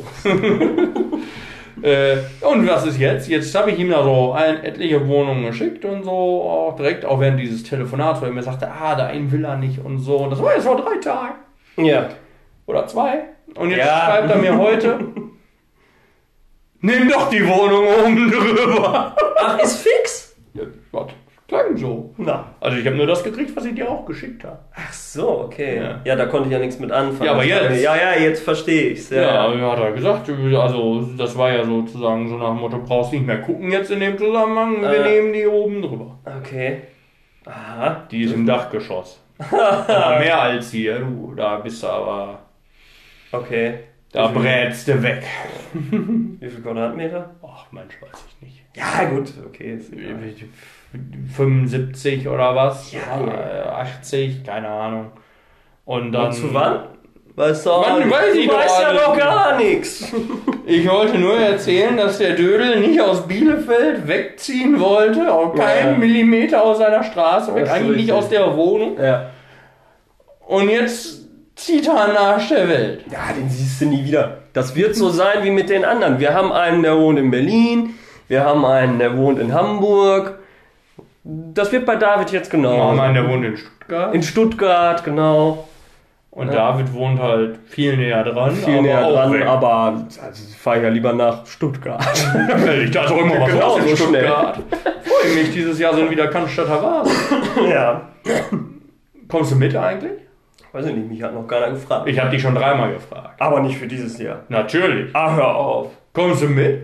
Äh, 1.84 2.17
und 2.41 2.67
was 2.67 2.86
ist 2.86 2.97
jetzt? 2.99 3.28
Jetzt 3.28 3.53
habe 3.55 3.71
ich 3.71 3.80
ihm 3.80 3.89
da 3.91 4.03
so 4.03 4.34
ein, 4.34 4.63
etliche 4.63 5.07
Wohnungen 5.07 5.45
geschickt 5.45 5.86
und 5.86 6.03
so, 6.03 6.11
auch 6.11 6.75
direkt, 6.75 7.05
auch 7.05 7.19
während 7.19 7.39
dieses 7.39 7.63
Telefonats, 7.63 8.19
wo 8.21 8.25
er 8.25 8.32
mir 8.32 8.41
sagte, 8.43 8.69
ah, 8.71 8.95
da 8.95 9.05
einen 9.07 9.32
will 9.32 9.45
er 9.45 9.57
nicht 9.57 9.80
und 9.84 9.99
so. 9.99 10.17
Und 10.17 10.32
das 10.32 10.41
war 10.41 10.53
jetzt 10.55 10.65
vor 10.65 10.78
drei 10.78 10.97
Tagen. 10.97 11.36
Ja. 11.78 12.09
Oder 12.65 12.88
zwei. 12.88 13.25
Und 13.55 13.69
jetzt 13.69 13.80
Ja. 13.86 14.05
schreibt 14.07 14.30
er 14.32 14.38
mir 14.38 14.57
heute, 14.57 14.99
nimm 16.82 17.09
doch 17.09 17.30
die 17.30 17.45
Wohnung 17.47 17.86
oben 18.03 18.32
drüber. 18.32 19.15
Ach, 19.39 19.59
ist 19.59 19.82
fix? 19.82 20.36
Ja, 20.53 20.63
was? 20.91 21.07
Klang 21.48 21.78
so. 21.78 22.14
Na. 22.18 22.54
Also 22.60 22.78
ich 22.78 22.86
habe 22.86 22.98
nur 22.98 23.08
das 23.08 23.24
gekriegt, 23.24 23.56
was 23.56 23.64
ich 23.64 23.74
dir 23.74 23.89
auch 23.89 24.06
geschickt 24.06 24.43
habe. 24.43 24.60
Ach 24.76 24.91
so, 24.91 25.43
okay. 25.45 25.78
Ja. 25.78 26.02
Ja, 26.04 26.16
da 26.18 26.26
konnte 26.26 26.48
ich 26.50 26.54
ja 26.54 26.60
nichts 26.60 26.78
mit 26.78 26.91
anfangen. 26.91 27.24
Ja, 27.26 27.32
aber 27.32 27.45
jetzt. 27.45 27.82
Ja, 27.82 27.95
ja, 27.95 28.20
jetzt 28.20 28.43
verstehe 28.43 28.89
ich's. 28.89 29.10
Ja, 29.10 29.22
Ja. 29.22 29.54
ja, 29.54 29.72
hat 29.72 29.80
er 29.80 29.91
gesagt. 29.93 30.30
Also 30.30 31.02
das 31.18 31.38
war 31.38 31.52
ja 31.54 31.64
sozusagen 31.64 32.28
so 32.28 32.38
nach 32.38 32.50
dem 32.50 32.58
Motto, 32.60 32.80
brauchst 32.80 33.14
nicht 33.14 33.26
mehr 33.26 33.38
gucken 33.39 33.72
jetzt 33.72 33.89
in 33.91 34.02
dem 34.02 34.18
Zusammenhang, 34.18 34.82
wir 34.82 35.06
Äh. 35.06 35.10
nehmen 35.22 35.32
die 35.32 35.48
oben 35.48 35.82
drüber. 35.82 36.20
Okay. 36.26 36.82
Aha. 37.45 38.06
Die 38.12 38.24
ist 38.24 38.34
im 38.34 38.45
Dachgeschoss. 38.45 39.22
aber 39.39 40.20
mehr 40.20 40.41
als 40.41 40.72
hier, 40.72 41.00
du, 41.00 41.34
da 41.34 41.58
bist 41.60 41.82
du 41.82 41.88
aber, 41.88 42.39
Okay. 43.32 43.76
da 44.12 44.28
brätst 44.28 44.88
du 44.89 45.02
weg. 45.02 45.24
Wie 45.74 46.50
viel 46.50 46.62
Quadratmeter? 46.62 47.36
Ach 47.41 47.72
Mensch, 47.72 47.93
weiß 48.02 48.26
ich 48.28 48.41
nicht. 48.48 48.64
Ja, 48.76 49.06
gut. 49.06 49.32
Okay. 49.45 49.76
Ist 49.76 49.93
egal. 49.93 50.16
75 51.36 52.28
oder 52.28 52.56
was? 52.56 52.91
Ja, 52.91 53.00
Äh, 53.26 53.68
80, 53.70 54.43
keine 54.43 54.68
Ahnung. 54.68 55.12
Und 55.86 56.12
dann. 56.12 56.28
Und 56.28 56.34
zu 56.34 56.54
wann? 56.54 56.80
Weißt 57.36 57.66
du, 57.68 57.70
Mann, 57.70 58.10
weiß 58.10 58.34
ich 58.34 58.48
du 58.48 58.54
weißt 58.56 58.82
ja 58.82 58.93
noch 58.93 59.14
nicht. 59.16 59.24
gar 59.26 59.58
nichts. 59.58 60.12
Ich 60.70 60.86
wollte 60.89 61.18
nur 61.18 61.38
erzählen, 61.38 61.95
dass 61.95 62.18
der 62.18 62.34
Dödel 62.34 62.82
nicht 62.82 63.00
aus 63.00 63.26
Bielefeld 63.26 64.06
wegziehen 64.06 64.78
wollte, 64.82 65.34
auch 65.34 65.56
keinen 65.56 65.93
Ja. 65.93 65.98
Millimeter 65.98 66.62
aus 66.62 66.80
seiner 66.80 67.06
Straße 67.06 67.56
weg, 67.56 67.70
eigentlich 67.70 67.88
nicht 67.88 67.98
richtig. 68.00 68.14
aus 68.14 68.28
der 68.28 68.58
Wohnung. 68.58 68.98
Ja. 69.02 69.30
Und 70.45 70.68
jetzt 70.68 71.22
zieht 71.56 71.88
er 71.88 72.20
Arsch 72.20 72.50
der 72.50 72.68
Welt. 72.68 73.06
Ja, 73.10 73.32
den 73.34 73.50
siehst 73.50 73.80
du 73.80 73.86
nie 73.86 74.04
wieder. 74.04 74.39
Das 74.52 74.76
wird 74.76 74.95
so 74.98 75.08
sein 75.08 75.43
wie 75.43 75.52
mit 75.52 75.70
den 75.70 75.86
anderen. 75.86 76.20
Wir 76.20 76.34
haben 76.34 76.52
einen, 76.52 76.84
der 76.84 76.98
wohnt 76.98 77.18
in 77.18 77.32
Berlin. 77.32 77.93
Wir 78.28 78.43
haben 78.43 78.66
einen, 78.66 79.00
der 79.00 79.16
wohnt 79.16 79.39
in 79.39 79.54
Hamburg. 79.54 80.39
Das 81.30 81.71
wird 81.71 81.86
bei 81.86 81.95
David 81.97 82.32
jetzt 82.32 82.47
Oh, 82.53 82.57
genau. 82.57 82.93
Mann, 82.93 83.13
der 83.13 83.28
wohnt 83.28 83.43
in 83.43 83.57
Stuttgart. 83.57 84.15
In 84.15 84.23
Stuttgart, 84.23 85.03
genau. 85.03 85.67
Und 86.32 86.47
Ja. 86.47 86.53
David 86.71 86.93
wohnt 86.93 87.19
halt 87.19 87.57
viel 87.65 87.97
näher 87.97 88.23
dran. 88.23 88.51
Viel 88.51 88.75
aber 88.75 88.82
näher 88.84 89.09
dran, 89.09 89.34
weg. 89.34 89.45
aber 89.47 89.73
also, 90.23 90.43
ich 90.49 90.55
fahre 90.57 90.84
ja 90.84 90.89
lieber 90.89 91.11
nach 91.13 91.45
Stuttgart. 91.45 92.01
ich 92.84 92.91
dachte 92.91 93.13
auch 93.13 93.17
immer 93.21 93.41
was 93.41 93.49
Genau 93.51 93.80
so. 93.80 93.95
Stuttgart. 93.95 94.59
Freue 95.03 95.34
mich, 95.36 95.51
dieses 95.51 95.80
Jahr 95.80 95.93
sind 95.95 96.09
wieder 96.11 96.28
Cannstatter 96.28 96.82
Vasen. 96.82 97.11
ja. 97.69 98.01
Kommst 99.28 99.51
du 99.51 99.55
mit 99.55 99.75
eigentlich? 99.75 100.11
Weiß 100.71 100.86
ich 100.86 100.95
nicht, 100.95 101.09
mich 101.09 101.23
hat 101.23 101.34
noch 101.34 101.47
keiner 101.47 101.71
gefragt. 101.71 102.07
Ich 102.07 102.19
habe 102.19 102.30
dich 102.30 102.41
schon 102.41 102.53
dreimal 102.55 102.93
gefragt. 102.93 103.41
Aber 103.41 103.59
nicht 103.61 103.78
für 103.78 103.88
dieses 103.88 104.17
Jahr. 104.19 104.41
Natürlich. 104.47 105.13
Ah, 105.15 105.36
hör 105.36 105.55
auf. 105.55 105.88
Kommst 106.13 106.43
du 106.43 106.47
mit? 106.47 106.84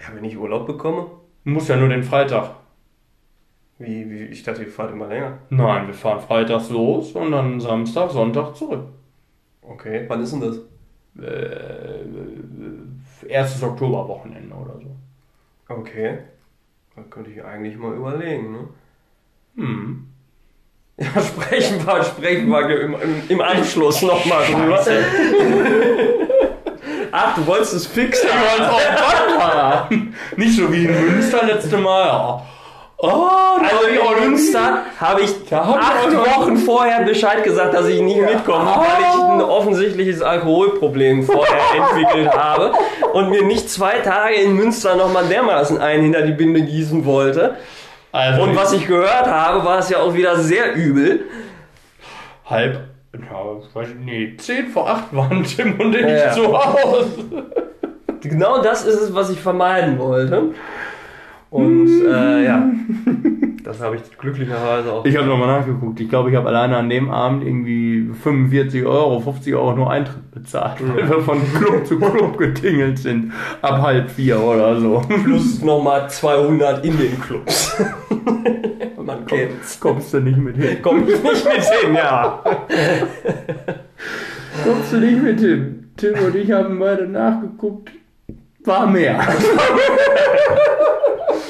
Ja, 0.00 0.06
wenn 0.14 0.24
ich 0.24 0.36
Urlaub 0.36 0.66
bekomme? 0.66 1.06
Du 1.44 1.50
musst 1.50 1.68
ja 1.68 1.76
nur 1.76 1.88
den 1.88 2.02
Freitag. 2.02 2.50
Wie, 3.78 4.08
wie, 4.08 4.24
ich 4.26 4.42
dachte, 4.42 4.62
ihr 4.62 4.70
fahrt 4.70 4.92
immer 4.92 5.08
länger. 5.08 5.38
Nein, 5.50 5.88
wir 5.88 5.94
fahren 5.94 6.20
freitags 6.20 6.70
los 6.70 7.12
und 7.12 7.32
dann 7.32 7.60
Samstag, 7.60 8.10
Sonntag 8.10 8.54
zurück. 8.54 8.84
Okay, 9.62 10.04
wann 10.08 10.22
ist 10.22 10.32
denn 10.32 10.40
das? 10.40 10.58
Äh, 11.20 12.04
erstes 13.28 13.62
Oktoberwochenende 13.62 14.54
oder 14.54 14.78
so. 14.80 14.96
Okay. 15.68 16.18
Da 16.94 17.02
könnte 17.10 17.30
ich 17.30 17.44
eigentlich 17.44 17.76
mal 17.76 17.94
überlegen, 17.94 18.52
ne? 18.52 18.68
Hm. 19.56 20.06
Ja, 20.96 21.06
sprechen 21.20 21.84
wir, 21.84 22.04
sprechen 22.04 22.48
wir 22.48 22.80
im, 22.80 22.94
im, 22.94 23.22
im 23.28 23.40
Anschluss 23.40 24.02
nochmal 24.02 24.44
drüber. 24.46 24.80
Ach, 27.10 27.34
du 27.36 27.46
wolltest 27.46 27.74
es 27.74 27.86
fix 27.86 28.22
Ich 28.22 28.28
wollte 28.28 28.70
auch. 28.72 29.90
Nicht 30.36 30.56
so 30.56 30.72
wie 30.72 30.84
in 30.84 30.92
Münster 30.92 31.46
letzte 31.46 31.78
Mal. 31.78 32.10
Oh, 32.12 32.42
oh 33.04 33.58
Also 33.58 33.86
in 34.22 34.30
Münster 34.30 34.82
habe 35.00 35.20
ich 35.22 35.30
ich 35.44 35.52
acht 35.54 36.12
Wochen 36.16 36.56
vorher 36.58 37.02
Bescheid 37.02 37.42
gesagt, 37.44 37.74
dass 37.74 37.86
ich 37.88 38.00
nicht 38.00 38.20
mitkomme, 38.20 38.66
weil 38.66 39.02
ich 39.02 39.22
ein 39.22 39.42
offensichtliches 39.42 40.22
Alkoholproblem 40.22 41.22
vorher 41.24 41.60
entwickelt 41.76 42.32
habe 42.36 42.72
und 43.12 43.30
mir 43.30 43.42
nicht 43.44 43.68
zwei 43.70 43.98
Tage 43.98 44.34
in 44.36 44.54
Münster 44.54 44.96
nochmal 44.96 45.24
dermaßen 45.26 45.78
einen 45.80 46.02
hinter 46.04 46.22
die 46.22 46.32
Binde 46.32 46.62
gießen 46.62 47.04
wollte. 47.04 47.56
Also 48.12 48.42
Und 48.42 48.56
was 48.56 48.72
ich 48.72 48.86
gehört 48.86 49.26
habe, 49.26 49.64
war 49.64 49.78
es 49.78 49.88
ja 49.90 49.98
auch 49.98 50.14
wieder 50.14 50.36
sehr 50.36 50.74
übel. 50.74 51.24
halb, 52.48 52.80
ja, 53.12 53.20
ich 53.68 53.74
weiß 53.74 53.88
nicht, 53.88 54.04
nee, 54.04 54.36
10 54.36 54.68
vor 54.68 54.88
8 54.88 55.04
waren 55.16 55.42
Tim 55.56 55.80
und 55.80 55.94
ich 55.96 56.06
Ja. 56.06 56.30
zu 56.32 56.52
Hause. 56.52 57.08
Genau 58.22 58.62
das 58.62 58.84
ist 58.86 59.00
es, 59.00 59.14
was 59.14 59.30
ich 59.30 59.40
vermeiden 59.40 59.98
wollte. 59.98 60.54
Und 61.54 61.86
äh, 62.04 62.46
ja, 62.46 62.68
das 63.62 63.80
habe 63.80 63.94
ich 63.94 64.18
glücklicherweise 64.18 64.92
auch. 64.92 65.04
Ich 65.04 65.16
habe 65.16 65.28
nochmal 65.28 65.60
nachgeguckt. 65.60 66.00
Ich 66.00 66.08
glaube, 66.08 66.30
ich 66.30 66.34
habe 66.34 66.48
alleine 66.48 66.76
an 66.76 66.90
dem 66.90 67.12
Abend 67.12 67.44
irgendwie 67.44 68.12
45 68.12 68.84
Euro, 68.84 69.20
50 69.20 69.54
Euro 69.54 69.72
nur 69.76 69.88
Eintritt 69.88 70.32
bezahlt, 70.32 70.78
weil 70.80 71.08
wir 71.08 71.20
von 71.20 71.38
Club 71.54 71.86
zu 71.86 72.00
Club 72.00 72.38
getingelt 72.38 72.98
sind. 72.98 73.32
Ab 73.62 73.82
halb 73.82 74.10
vier 74.10 74.40
oder 74.42 74.80
so. 74.80 75.00
Plus 75.22 75.62
nochmal 75.62 76.10
200 76.10 76.84
in 76.84 76.98
den 76.98 77.20
Clubs. 77.20 77.80
Man 78.96 79.24
kennt's. 79.24 79.78
Kommst 79.78 80.12
du 80.12 80.18
nicht 80.18 80.38
mit 80.38 80.56
hin? 80.56 80.78
Komm 80.82 81.08
ich 81.08 81.22
nicht 81.22 81.44
mit 81.44 81.44
hin, 81.44 81.94
ja. 81.94 82.42
Kommst 84.64 84.92
du 84.92 84.96
nicht 84.96 85.22
mit 85.22 85.38
hin? 85.38 85.92
Tim 85.96 86.14
und 86.14 86.34
ich 86.34 86.50
haben 86.50 86.80
beide 86.80 87.06
nachgeguckt. 87.06 87.92
War 88.64 88.88
mehr. 88.88 89.20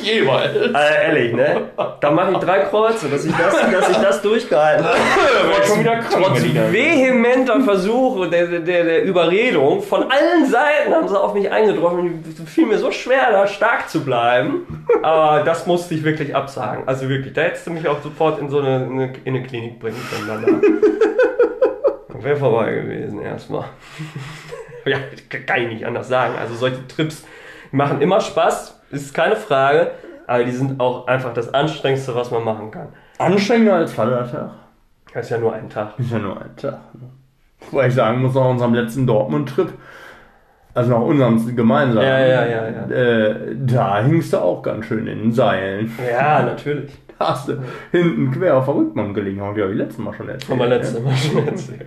Jeweils. 0.02 0.74
Also 0.74 0.94
ehrlich, 0.94 1.34
ne? 1.34 1.62
Da 2.00 2.10
mache 2.10 2.32
ich 2.32 2.38
drei 2.38 2.60
Kreuze, 2.60 3.08
dass 3.08 3.24
ich 3.24 3.32
das, 3.36 3.52
dass 3.70 3.88
ich 3.90 3.96
das 3.96 4.22
durchgehalten 4.22 4.84
habe. 4.84 4.96
War 5.58 5.64
schon 5.64 5.80
wieder 5.80 5.96
krank. 5.96 6.24
Trotz 6.24 6.40
Berliner. 6.40 6.72
vehementer 6.72 7.60
Versuche 7.60 8.28
der, 8.28 8.46
der, 8.46 8.84
der 8.84 9.04
Überredung 9.04 9.82
von 9.82 10.02
allen 10.02 10.46
Seiten 10.46 10.94
haben 10.94 11.08
sie 11.08 11.20
auf 11.20 11.34
mich 11.34 11.50
eingedroschen. 11.50 12.24
Es 12.26 12.50
fiel 12.50 12.66
mir 12.66 12.78
so 12.78 12.90
schwer, 12.90 13.30
da 13.32 13.46
stark 13.46 13.88
zu 13.88 14.04
bleiben. 14.04 14.84
Aber 15.02 15.42
das 15.44 15.66
musste 15.66 15.94
ich 15.94 16.04
wirklich 16.04 16.34
absagen. 16.34 16.86
Also 16.86 17.08
wirklich, 17.08 17.32
da 17.32 17.42
hättest 17.42 17.66
du 17.66 17.70
mich 17.70 17.86
auch 17.88 18.02
sofort 18.02 18.38
in 18.38 18.48
so 18.48 18.60
eine, 18.60 18.86
eine, 18.90 19.12
in 19.24 19.34
eine 19.34 19.46
Klinik 19.46 19.78
bringen 19.78 20.00
können 20.10 20.42
danach. 20.44 20.60
Wäre 22.22 22.36
vorbei 22.36 22.72
gewesen 22.72 23.20
erstmal. 23.20 23.64
ja, 24.86 24.98
kann 25.46 25.62
ich 25.62 25.68
nicht 25.68 25.86
anders 25.86 26.08
sagen. 26.08 26.34
Also 26.40 26.54
solche 26.54 26.86
Trips 26.88 27.24
machen 27.74 28.00
immer 28.00 28.20
Spaß, 28.20 28.80
ist 28.90 29.14
keine 29.14 29.36
Frage. 29.36 29.90
Aber 30.26 30.42
die 30.44 30.52
sind 30.52 30.80
auch 30.80 31.06
einfach 31.06 31.34
das 31.34 31.52
Anstrengendste, 31.52 32.14
was 32.14 32.30
man 32.30 32.44
machen 32.44 32.70
kann. 32.70 32.88
Anstrengender 33.18 33.74
als 33.74 33.92
Vatertag. 33.92 34.50
Das 35.12 35.26
ist 35.26 35.30
ja 35.30 35.38
nur 35.38 35.52
ein 35.52 35.68
Tag. 35.68 35.98
Ist 35.98 36.10
ja 36.10 36.18
nur 36.18 36.40
ein 36.40 36.56
Tag. 36.56 36.78
Ne? 36.94 37.10
Wobei 37.70 37.88
ich 37.88 37.94
sagen 37.94 38.22
muss, 38.22 38.34
nach 38.34 38.48
unserem 38.48 38.74
letzten 38.74 39.06
Dortmund-Trip, 39.06 39.68
also 40.72 40.90
nach 40.90 41.00
unserem 41.00 41.54
gemeinsamen, 41.54 42.06
Ja, 42.06 42.18
ja, 42.18 42.46
ja, 42.46 42.68
ja. 42.68 42.88
Äh, 42.88 43.54
da 43.54 44.02
hingst 44.02 44.32
du 44.32 44.38
auch 44.38 44.62
ganz 44.62 44.86
schön 44.86 45.06
in 45.06 45.18
den 45.18 45.32
Seilen. 45.32 45.92
Ja, 46.10 46.42
natürlich. 46.42 46.90
Da 47.18 47.28
hast 47.28 47.48
du 47.48 47.58
hinten 47.92 48.32
quer 48.32 48.56
auf 48.56 48.64
der 48.64 48.74
Rückbank 48.74 49.14
gelegen, 49.14 49.40
habe 49.40 49.60
ich 49.60 49.66
ja 49.66 49.70
letztes 49.72 49.98
Mal 49.98 50.12
schon 50.14 50.28
erzählt. 50.28 50.50
Haben 50.50 50.58
wir 50.58 50.66
letzte 50.66 51.00
Mal 51.00 51.14
schon 51.14 51.46
erzählt. 51.46 51.86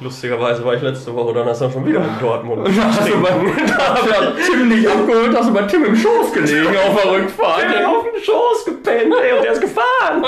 Lustigerweise 0.00 0.64
war 0.64 0.74
ich 0.74 0.82
letzte 0.82 1.12
Woche 1.12 1.34
Donnerstag 1.34 1.72
schon 1.72 1.84
wieder 1.84 1.98
in 1.98 2.20
Dortmund. 2.20 2.68
Da 2.68 2.84
hast 2.84 3.08
du 3.08 3.20
bei, 3.20 3.30
da 3.30 4.30
du 4.30 4.42
Tim 4.46 4.68
nicht 4.68 4.86
abgeholt, 4.86 5.36
hast 5.36 5.48
du 5.48 5.54
bei 5.54 5.62
Tim 5.62 5.84
im 5.86 5.96
Schoß 5.96 6.32
gelegen 6.32 6.68
auf 6.68 7.02
der 7.02 7.12
Rückfahrt. 7.12 7.72
Bin 7.72 7.84
auf 7.84 8.04
dem 8.04 8.22
Schoß 8.22 8.64
gepennt, 8.64 9.14
ey, 9.20 9.36
und 9.36 9.44
der 9.44 9.52
ist 9.52 9.60
gefahren. 9.60 10.24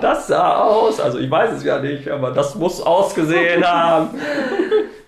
Das 0.00 0.28
sah 0.28 0.58
aus, 0.62 1.00
also 1.00 1.18
ich 1.18 1.28
weiß 1.28 1.54
es 1.54 1.64
ja 1.64 1.80
nicht, 1.80 2.08
aber 2.08 2.30
das 2.30 2.54
muss 2.54 2.80
ausgesehen 2.80 3.64
haben. 3.64 4.10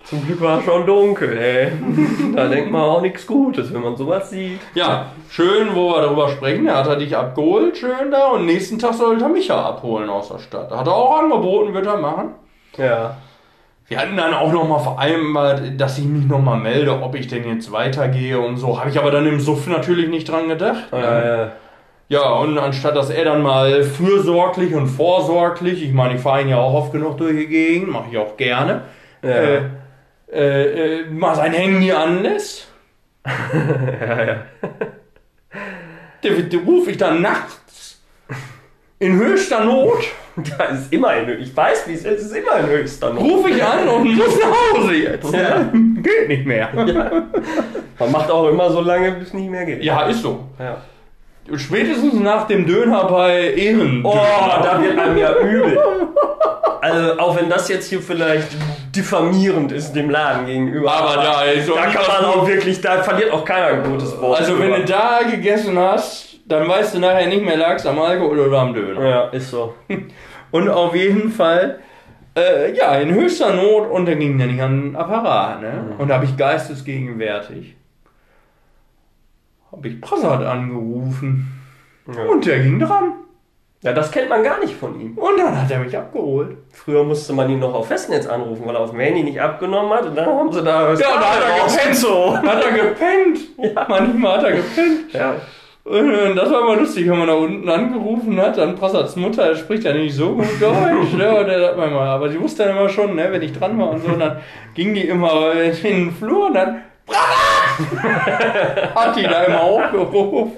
Zum 0.04 0.26
Glück 0.26 0.40
war 0.40 0.58
es 0.58 0.64
schon 0.64 0.84
dunkel, 0.84 1.38
ey. 1.38 1.72
Da 2.34 2.48
denkt 2.48 2.72
man 2.72 2.82
auch 2.82 3.00
nichts 3.00 3.24
Gutes, 3.24 3.72
wenn 3.72 3.82
man 3.82 3.96
sowas 3.96 4.30
sieht. 4.30 4.58
Ja, 4.74 5.12
schön, 5.28 5.68
wo 5.74 5.90
wir 5.90 6.00
darüber 6.00 6.28
sprechen. 6.30 6.66
Er 6.66 6.78
hat 6.78 6.88
er 6.88 6.96
dich 6.96 7.16
abgeholt, 7.16 7.76
schön 7.76 8.10
da. 8.10 8.30
Und 8.30 8.46
nächsten 8.46 8.80
Tag 8.80 8.94
sollte 8.94 9.26
er 9.26 9.28
Micha 9.28 9.64
abholen 9.64 10.10
aus 10.10 10.30
der 10.30 10.40
Stadt. 10.40 10.72
Hat 10.72 10.88
er 10.88 10.94
auch 10.94 11.20
angeboten, 11.20 11.72
wird 11.72 11.86
er 11.86 11.98
machen. 11.98 12.34
Ja. 12.76 13.16
Wir 13.88 13.98
hatten 13.98 14.16
dann 14.16 14.34
auch 14.34 14.52
nochmal 14.52 14.80
vereinbart, 14.80 15.62
dass 15.76 15.98
ich 15.98 16.04
mich 16.04 16.24
nochmal 16.26 16.58
melde, 16.60 17.02
ob 17.02 17.14
ich 17.16 17.26
denn 17.26 17.46
jetzt 17.48 17.72
weitergehe 17.72 18.38
und 18.38 18.56
so. 18.56 18.78
Habe 18.78 18.90
ich 18.90 18.98
aber 18.98 19.10
dann 19.10 19.26
im 19.26 19.40
Suff 19.40 19.66
natürlich 19.66 20.08
nicht 20.08 20.28
dran 20.28 20.48
gedacht. 20.48 20.92
Äh, 20.92 21.48
Ja, 22.08 22.28
und 22.34 22.58
anstatt 22.58 22.96
dass 22.96 23.10
er 23.10 23.24
dann 23.24 23.42
mal 23.42 23.84
fürsorglich 23.84 24.74
und 24.74 24.88
vorsorglich, 24.88 25.82
ich 25.82 25.92
meine, 25.92 26.14
ich 26.16 26.20
fahre 26.20 26.42
ihn 26.42 26.48
ja 26.48 26.58
auch 26.58 26.74
oft 26.74 26.92
genug 26.92 27.18
durch 27.18 27.36
die 27.36 27.46
Gegend, 27.46 27.88
mache 27.90 28.06
ich 28.10 28.18
auch 28.18 28.36
gerne, 28.36 28.82
ja. 29.22 29.28
äh, 29.30 29.62
äh, 30.32 31.00
äh, 31.02 31.06
mal 31.10 31.34
sein 31.36 31.52
Handy 31.52 31.92
anlässt. 31.92 32.68
Ja, 34.00 34.24
ja. 34.24 34.36
Der, 36.22 36.32
der 36.42 36.60
rufe 36.60 36.90
ich 36.90 36.98
dann 36.98 37.22
nachts 37.22 37.59
in 39.00 39.16
höchster 39.16 39.64
Not, 39.64 40.04
Da 40.58 40.64
ist 40.66 40.92
immer 40.92 41.16
in 41.16 41.40
Ich 41.40 41.56
weiß, 41.56 41.86
wie 41.88 41.94
es 41.94 42.04
ist. 42.04 42.20
Es 42.20 42.26
ist 42.26 42.36
immer 42.36 42.56
in 42.60 42.66
höchster 42.66 43.12
Not. 43.12 43.22
rufe 43.22 43.50
ich 43.50 43.62
an 43.62 43.88
und 43.88 44.16
muss 44.16 44.38
nach 44.38 44.78
Hause 44.78 44.94
jetzt. 44.94 45.32
Ja. 45.32 45.70
Geht 46.02 46.28
nicht 46.28 46.46
mehr. 46.46 46.68
Man 47.98 48.12
macht 48.12 48.30
auch 48.30 48.48
immer 48.48 48.70
so 48.70 48.80
lange, 48.80 49.12
bis 49.12 49.34
nicht 49.34 49.50
mehr 49.50 49.66
geht. 49.66 49.82
Ja, 49.82 50.02
ist 50.02 50.22
so. 50.22 50.44
ja. 50.58 50.78
Spätestens 51.56 52.14
nach 52.14 52.46
dem 52.46 52.64
Döner 52.66 53.04
bei 53.04 53.52
Ehren. 53.54 54.02
Oh, 54.04 54.14
da 54.14 54.80
wird 54.80 54.98
einem 54.98 55.18
ja 55.18 55.34
übel. 55.40 55.78
Also, 56.80 57.18
auch 57.18 57.36
wenn 57.36 57.50
das 57.50 57.68
jetzt 57.68 57.88
hier 57.88 58.00
vielleicht 58.00 58.48
diffamierend 58.94 59.72
ist 59.72 59.92
dem 59.92 60.10
Laden 60.10 60.46
gegenüber. 60.46 60.92
Aber 60.92 61.22
da 61.22 61.42
ist 61.42 61.68
da 61.68 61.86
kann 61.86 62.06
man 62.06 62.24
auch 62.24 62.46
wirklich, 62.46 62.80
da 62.80 63.02
verliert 63.02 63.32
auch 63.32 63.44
keiner 63.44 63.66
ein 63.66 63.82
gutes 63.82 64.18
Wort. 64.20 64.38
Also 64.38 64.58
wenn 64.58 64.70
du 64.70 64.84
da 64.84 65.20
gegessen 65.28 65.78
hast, 65.78 66.29
dann 66.50 66.68
weißt 66.68 66.94
du 66.94 66.98
nachher 66.98 67.26
nicht 67.26 67.44
mehr, 67.44 67.56
lag's 67.56 67.86
am 67.86 67.98
Alkohol 67.98 68.40
oder 68.40 68.58
am 68.60 68.74
Döner. 68.74 69.08
Ja, 69.08 69.24
ist 69.28 69.50
so. 69.50 69.74
Und 70.50 70.68
auf 70.68 70.94
jeden 70.94 71.30
Fall, 71.30 71.78
äh, 72.36 72.72
ja, 72.76 72.94
in 72.96 73.14
höchster 73.14 73.54
Not 73.54 73.88
und 73.90 74.06
dann 74.06 74.18
ging 74.18 74.36
der 74.36 74.48
nicht 74.48 74.60
an 74.60 74.80
den 74.82 74.96
Apparat, 74.96 75.60
ne? 75.62 75.94
Und 75.98 76.08
da 76.08 76.14
habe 76.14 76.24
ich 76.24 76.36
geistesgegenwärtig, 76.36 77.76
habe 79.70 79.88
ich 79.88 80.00
Prassat 80.00 80.44
angerufen 80.44 81.46
Ja. 82.12 82.24
und 82.24 82.44
der 82.46 82.58
ging 82.60 82.80
dran. 82.80 83.12
ja, 83.82 83.92
das 83.92 84.10
kennt 84.10 84.28
man 84.28 84.42
gar 84.42 84.58
nicht 84.58 84.74
von 84.74 85.00
ihm. 85.00 85.16
Und 85.16 85.38
dann 85.38 85.60
hat 85.60 85.70
er 85.70 85.78
mich 85.78 85.96
abgeholt. 85.96 86.56
Früher 86.72 87.04
musste 87.04 87.32
man 87.32 87.48
ihn 87.48 87.60
noch 87.60 87.72
auf 87.74 87.86
Festnetz 87.86 88.26
anrufen, 88.26 88.66
weil 88.66 88.74
er 88.74 88.80
auf 88.80 88.90
dem 88.90 88.98
Handy 89.00 89.22
nicht 89.22 89.40
abgenommen 89.40 89.92
hat 89.92 90.04
und 90.06 90.16
dann 90.16 90.26
haben 90.26 90.50
sie 90.52 90.62
da... 90.62 90.92
Ja, 90.94 90.98
da 90.98 91.32
hat 91.32 91.42
er 91.42 91.66
gepennt. 91.66 91.96
so. 91.96 92.36
Hat 92.36 92.64
er 92.64 92.72
gepennt. 92.72 93.38
Manchmal 93.88 94.38
hat 94.38 94.44
er 94.44 94.52
gepennt. 94.52 95.12
Ja. 95.12 95.34
Und 95.90 96.36
das 96.36 96.50
war 96.50 96.60
immer 96.62 96.76
lustig, 96.76 97.08
wenn 97.10 97.18
man 97.18 97.26
da 97.26 97.34
unten 97.34 97.68
angerufen 97.68 98.40
hat, 98.40 98.56
dann 98.58 98.76
Prassats 98.76 99.16
Mutter, 99.16 99.42
er 99.44 99.56
spricht 99.56 99.82
ja 99.84 99.92
nicht 99.92 100.14
so 100.14 100.34
gut 100.36 100.46
Deutsch, 100.60 101.12
ne, 101.16 101.36
und 101.40 101.46
der 101.48 101.60
sagt 101.60 101.76
man 101.76 101.92
mal, 101.92 102.06
aber 102.06 102.28
sie 102.28 102.40
wusste 102.40 102.62
dann 102.64 102.76
immer 102.76 102.88
schon, 102.88 103.16
ne, 103.16 103.26
wenn 103.32 103.42
ich 103.42 103.52
dran 103.52 103.76
war 103.78 103.90
und 103.90 104.02
so, 104.04 104.12
und 104.12 104.20
dann 104.20 104.36
ging 104.74 104.94
die 104.94 105.08
immer 105.08 105.52
in 105.82 105.82
den 105.82 106.12
Flur 106.12 106.46
und 106.46 106.54
dann 106.54 106.82
hat 108.94 109.16
die 109.16 109.24
da 109.24 109.42
immer 109.44 109.62
hochgerufen. 109.64 110.52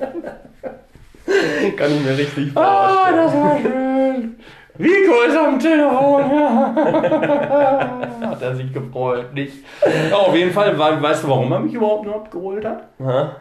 Kann 1.76 1.93
ich 1.97 2.05
mir 2.05 2.18
richtig 2.18 2.51
Ah, 2.55 2.89
vorstellen. 2.89 3.16
das 3.24 3.35
war 3.35 3.59
schön. 3.62 4.37
Rico 4.78 5.22
ist 5.28 5.37
am 5.37 5.59
Telefon. 5.59 6.24
Hat 8.28 8.43
er 8.43 8.55
sich 8.57 8.72
gefreut, 8.72 9.33
nicht? 9.33 9.55
Ja, 10.11 10.16
auf 10.16 10.35
jeden 10.35 10.51
Fall, 10.53 10.78
weißt 10.78 11.24
du, 11.24 11.28
warum 11.28 11.53
er 11.53 11.61
mich 11.61 11.72
überhaupt 11.74 12.07
noch 12.07 12.16
abgeholt 12.16 12.64
hat? 12.64 12.83
Ha? 13.03 13.37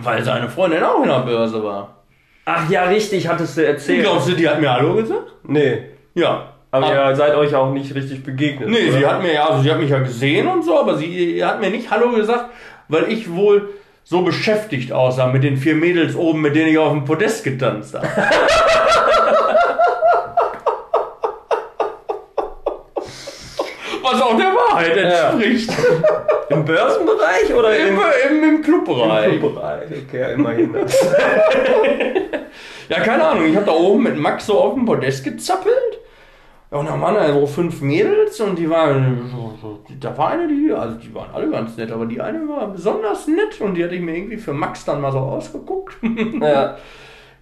Weil 0.00 0.22
seine 0.24 0.48
Freundin 0.48 0.82
auch 0.82 1.02
in 1.02 1.08
der 1.08 1.20
Börse 1.20 1.62
war. 1.62 1.96
Ach 2.46 2.68
ja, 2.68 2.84
richtig, 2.84 3.26
hattest 3.28 3.56
du 3.56 3.66
erzählt. 3.66 4.02
Glaubst 4.02 4.28
du, 4.28 4.32
die 4.32 4.48
hat 4.48 4.60
mir 4.60 4.70
Hallo 4.72 4.94
gesagt? 4.94 5.32
Nee. 5.44 5.82
Ja. 6.14 6.50
Aber 6.70 6.86
Ah, 6.86 7.10
ihr 7.10 7.16
seid 7.16 7.34
euch 7.36 7.54
auch 7.54 7.70
nicht 7.70 7.94
richtig 7.94 8.22
begegnet. 8.24 8.68
Nee, 8.68 8.88
oder? 8.88 8.98
sie 8.98 9.06
hat 9.06 9.22
mir 9.22 9.32
ja, 9.32 9.46
also 9.48 9.62
sie 9.62 9.70
hat 9.70 9.78
mich 9.78 9.90
ja 9.90 10.00
gesehen 10.00 10.48
und 10.48 10.62
so, 10.62 10.78
aber 10.78 10.96
sie 10.96 11.42
hat 11.44 11.60
mir 11.60 11.70
nicht 11.70 11.90
Hallo 11.90 12.10
gesagt, 12.10 12.46
weil 12.88 13.10
ich 13.12 13.32
wohl 13.32 13.70
so 14.02 14.22
beschäftigt 14.22 14.92
aussah 14.92 15.28
mit 15.28 15.44
den 15.44 15.56
vier 15.56 15.74
Mädels 15.76 16.14
oben, 16.16 16.42
mit 16.42 16.54
denen 16.56 16.68
ich 16.68 16.78
auf 16.78 16.90
dem 16.92 17.04
Podest 17.04 17.44
getanzt 17.44 17.94
habe. 17.94 18.06
Was 24.02 24.20
auch 24.20 24.36
der 24.36 24.46
Wahrheit 24.54 24.96
entspricht. 24.96 25.70
Im 26.54 26.64
Börsenbereich 26.64 27.54
oder 27.54 27.76
Im, 27.76 27.94
im, 27.94 28.42
im, 28.42 28.56
im 28.56 28.62
Clubbereich. 28.62 29.38
Clubbereich? 29.38 29.88
Okay, 30.06 30.20
ja, 30.20 30.28
immerhin. 30.28 30.74
Ja, 32.88 33.00
keine 33.00 33.24
Ahnung, 33.24 33.46
ich 33.46 33.56
habe 33.56 33.66
da 33.66 33.72
oben 33.72 34.02
mit 34.02 34.16
Max 34.16 34.46
so 34.46 34.60
auf 34.60 34.74
dem 34.74 34.84
Podest 34.84 35.24
gezappelt. 35.24 36.00
Ja, 36.70 36.78
und 36.78 36.86
da 36.86 37.00
waren 37.00 37.14
da 37.14 37.32
so 37.32 37.46
fünf 37.46 37.80
Mädels 37.80 38.40
und 38.40 38.58
die 38.58 38.68
waren, 38.68 39.30
da 40.00 40.18
war 40.18 40.30
eine, 40.30 40.48
die, 40.48 40.72
also 40.72 40.96
die 40.98 41.14
waren 41.14 41.30
alle 41.32 41.48
ganz 41.50 41.76
nett, 41.76 41.90
aber 41.92 42.06
die 42.06 42.20
eine 42.20 42.46
war 42.48 42.68
besonders 42.68 43.26
nett 43.26 43.60
und 43.60 43.74
die 43.74 43.84
hatte 43.84 43.94
ich 43.94 44.00
mir 44.00 44.16
irgendwie 44.16 44.36
für 44.36 44.52
Max 44.52 44.84
dann 44.84 45.00
mal 45.00 45.12
so 45.12 45.18
ausgeguckt. 45.18 45.96
ja. 46.40 46.76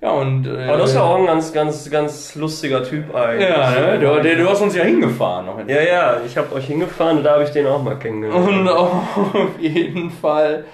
ja, 0.02 0.10
und. 0.10 0.46
Äh, 0.46 0.66
Aber 0.68 0.78
das 0.78 0.90
ist 0.90 0.96
ja 0.96 1.02
auch 1.02 1.16
ein 1.16 1.26
ganz, 1.26 1.52
ganz, 1.52 1.90
ganz 1.90 2.34
lustiger 2.34 2.82
Typ 2.84 3.14
eigentlich. 3.14 3.48
Ja, 3.48 3.70
ne? 3.70 3.98
du, 4.00 4.20
der, 4.20 4.36
du 4.36 4.48
hast 4.50 4.60
uns 4.60 4.74
ja 4.76 4.82
hingefahren 4.84 5.46
noch. 5.46 5.58
Ja, 5.66 5.80
ja, 5.80 6.16
ich 6.26 6.36
habe 6.36 6.54
euch 6.54 6.66
hingefahren 6.66 7.18
und 7.18 7.24
da 7.24 7.34
habe 7.34 7.44
ich 7.44 7.50
den 7.50 7.66
auch 7.66 7.82
mal 7.82 7.96
kennengelernt. 7.98 8.48
Und 8.48 8.68
auf 8.68 9.58
jeden 9.60 10.10
Fall. 10.10 10.64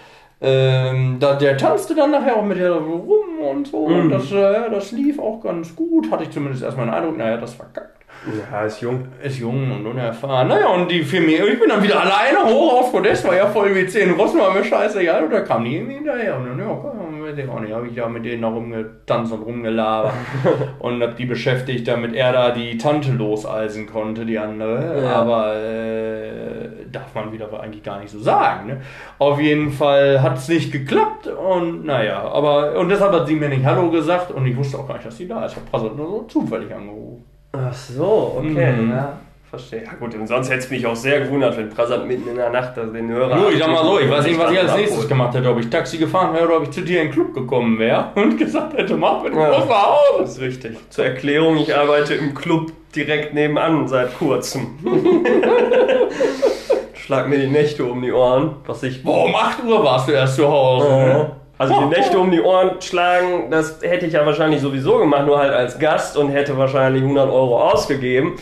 Ähm, 0.41 1.17
da, 1.19 1.35
der 1.35 1.57
tanzte 1.57 1.97
dann 1.97 2.13
nachher 2.13 2.37
auch 2.37 2.45
mit 2.45 2.59
der 2.59 2.71
rum 2.73 3.41
und 3.51 3.67
so. 3.67 3.79
Und 3.79 4.07
Mhm. 4.07 4.11
das, 4.11 4.31
äh, 4.31 4.71
das 4.71 4.93
lief 4.93 5.19
auch 5.19 5.41
ganz 5.43 5.75
gut. 5.75 6.11
Hatte 6.13 6.23
ich 6.25 6.31
zumindest 6.31 6.63
erstmal 6.63 6.87
den 6.87 6.95
Eindruck, 6.95 7.17
naja, 7.17 7.37
das 7.39 7.55
verkackt. 7.55 7.97
Ja, 8.53 8.63
ist 8.65 8.81
jung. 8.81 9.09
Ist 9.23 9.39
jung 9.39 9.71
und 9.73 9.87
unerfahren. 9.87 10.49
Naja, 10.49 10.69
und 10.69 10.91
die 10.91 11.03
vier 11.03 11.21
Mädels, 11.23 11.51
ich 11.55 11.61
bin 11.61 11.69
dann 11.69 11.83
wieder 11.83 12.01
alleine 12.01 12.45
hoch 12.53 12.81
auf 12.81 12.93
Podest, 12.93 13.27
war 13.27 13.35
ja 13.35 13.47
voll 13.47 13.75
wie 13.75 13.87
10 13.87 14.13
Russen, 14.13 14.41
war 14.41 14.53
mir 14.53 14.65
scheißegal. 14.65 15.25
Und 15.25 15.33
da 15.33 15.41
kam 15.41 15.65
die 15.65 15.77
irgendwie 15.77 15.95
hinterher. 15.97 16.37
Und 16.37 16.47
dann, 16.47 16.59
ja, 16.59 16.67
weiß 17.29 17.39
ich 17.39 17.49
auch 17.49 17.61
nicht, 17.61 17.73
habe 17.73 17.87
ich 17.89 17.95
ja 17.95 18.09
mit 18.09 18.25
denen 18.25 18.43
da 18.43 18.49
rumgetanzt 18.49 19.33
und 19.33 19.43
rumgelabert. 19.43 20.13
und 20.79 21.03
hab 21.03 21.17
die 21.17 21.27
beschäftigt, 21.27 21.87
damit 21.87 22.15
er 22.15 22.33
da 22.33 22.51
die 22.51 22.79
Tante 22.79 23.13
loseisen 23.13 23.87
konnte, 23.87 24.25
die 24.25 24.39
andere. 24.39 25.03
Ja. 25.03 25.17
Aber 25.17 25.57
äh, 25.57 26.69
darf 26.91 27.15
man 27.15 27.33
wieder 27.33 27.49
eigentlich 27.61 27.83
gar 27.83 28.01
nicht 28.01 28.11
so 28.11 28.19
sagen. 28.19 28.69
Ne? 28.69 28.81
Auf 29.19 29.41
jeden 29.41 29.71
Fall 29.71 30.23
hat 30.23 30.39
es 30.39 30.49
nicht 30.49 30.73
geklappt. 30.73 31.27
Und 31.27 31.85
naja, 31.85 32.23
aber, 32.23 32.79
und 32.79 32.89
deshalb 32.89 33.13
hat 33.13 33.27
sie 33.27 33.35
mir 33.35 33.49
nicht 33.49 33.65
Hallo 33.65 33.91
gesagt. 33.91 34.31
Und 34.31 34.47
ich 34.47 34.57
wusste 34.57 34.79
auch 34.79 34.87
gar 34.87 34.95
nicht, 34.95 35.07
dass 35.07 35.17
sie 35.17 35.29
da 35.29 35.45
ist. 35.45 35.57
Ich 35.57 35.73
habe 35.73 35.95
nur 35.97 36.07
so 36.07 36.23
zufällig 36.23 36.75
angerufen. 36.75 37.25
Ach 37.53 37.73
so, 37.73 38.37
okay. 38.39 38.73
Mhm. 38.73 38.91
Ja, 38.91 39.19
verstehe. 39.51 39.85
Ja 39.85 39.93
gut, 39.99 40.15
und 40.15 40.27
sonst 40.27 40.49
hätte 40.51 40.61
es 40.61 40.71
mich 40.71 40.87
auch 40.87 40.97
sehr 40.97 41.21
gewundert, 41.21 41.57
wenn 41.57 41.71
Prasad 41.71 42.07
mitten 42.07 42.29
in 42.29 42.37
der 42.37 42.51
Nacht 42.51 42.77
da 42.77 42.85
den 42.85 43.09
Hörer... 43.09 43.37
Nur, 43.37 43.53
ich 43.53 43.59
sag 43.59 43.69
mal 43.69 43.85
so, 43.85 43.99
ich 43.99 44.11
weiß 44.11 44.27
nicht, 44.27 44.39
was 44.39 44.53
ich 44.53 44.59
als 44.61 44.77
nächstes 44.77 45.09
gemacht 45.09 45.35
hätte. 45.35 45.49
Ob 45.51 45.59
ich 45.59 45.71
Taxi 45.71 45.99
gefahren 45.99 46.35
wäre 46.35 46.47
oder 46.47 46.57
ob 46.59 46.65
ich 46.65 46.71
zu 46.71 46.83
dir 46.83 47.01
in 47.01 47.09
den 47.09 47.15
Club 47.15 47.35
gekommen 47.35 47.79
wäre 47.79 48.11
und 48.15 48.37
gesagt 48.37 48.77
hätte, 48.77 48.97
mach 48.97 49.23
mit 49.23 49.35
Ja. 49.35 49.51
ja. 49.53 49.59
Hause. 49.59 50.21
Das 50.21 50.31
ist 50.33 50.41
richtig. 50.41 50.77
Zur 50.91 51.07
Erklärung, 51.07 51.57
ich 51.57 51.75
arbeite 51.75 52.15
im 52.15 52.35
Club 52.35 52.73
direkt 52.95 53.35
nebenan 53.35 53.89
seit 53.89 54.17
kurzem. 54.19 54.79
Schlag 56.95 57.29
mir 57.29 57.39
die 57.39 57.49
Nächte 57.49 57.85
um 57.85 58.03
die 58.03 58.13
Ohren, 58.13 58.57
was 58.67 58.83
ich... 58.83 59.03
Boah, 59.03 59.25
um 59.25 59.35
8 59.35 59.65
Uhr 59.65 59.83
warst 59.83 60.09
du 60.09 60.13
erst 60.13 60.37
zu 60.37 60.47
Hause. 60.47 60.89
ne? 60.89 61.31
Also 61.57 61.75
die 61.81 61.87
Nächte 61.87 62.19
um 62.19 62.31
die 62.31 62.41
Ohren 62.41 62.81
schlagen, 62.81 63.51
das 63.51 63.81
hätte 63.83 64.07
ich 64.07 64.13
ja 64.13 64.25
wahrscheinlich 64.25 64.61
sowieso 64.61 64.99
gemacht, 64.99 65.27
nur 65.27 65.39
halt 65.39 65.53
als 65.53 65.79
Gast 65.79 66.17
und 66.17 66.29
hätte 66.29 66.57
wahrscheinlich 66.57 67.03
100 67.03 67.29
Euro 67.29 67.61
ausgegeben. 67.61 68.35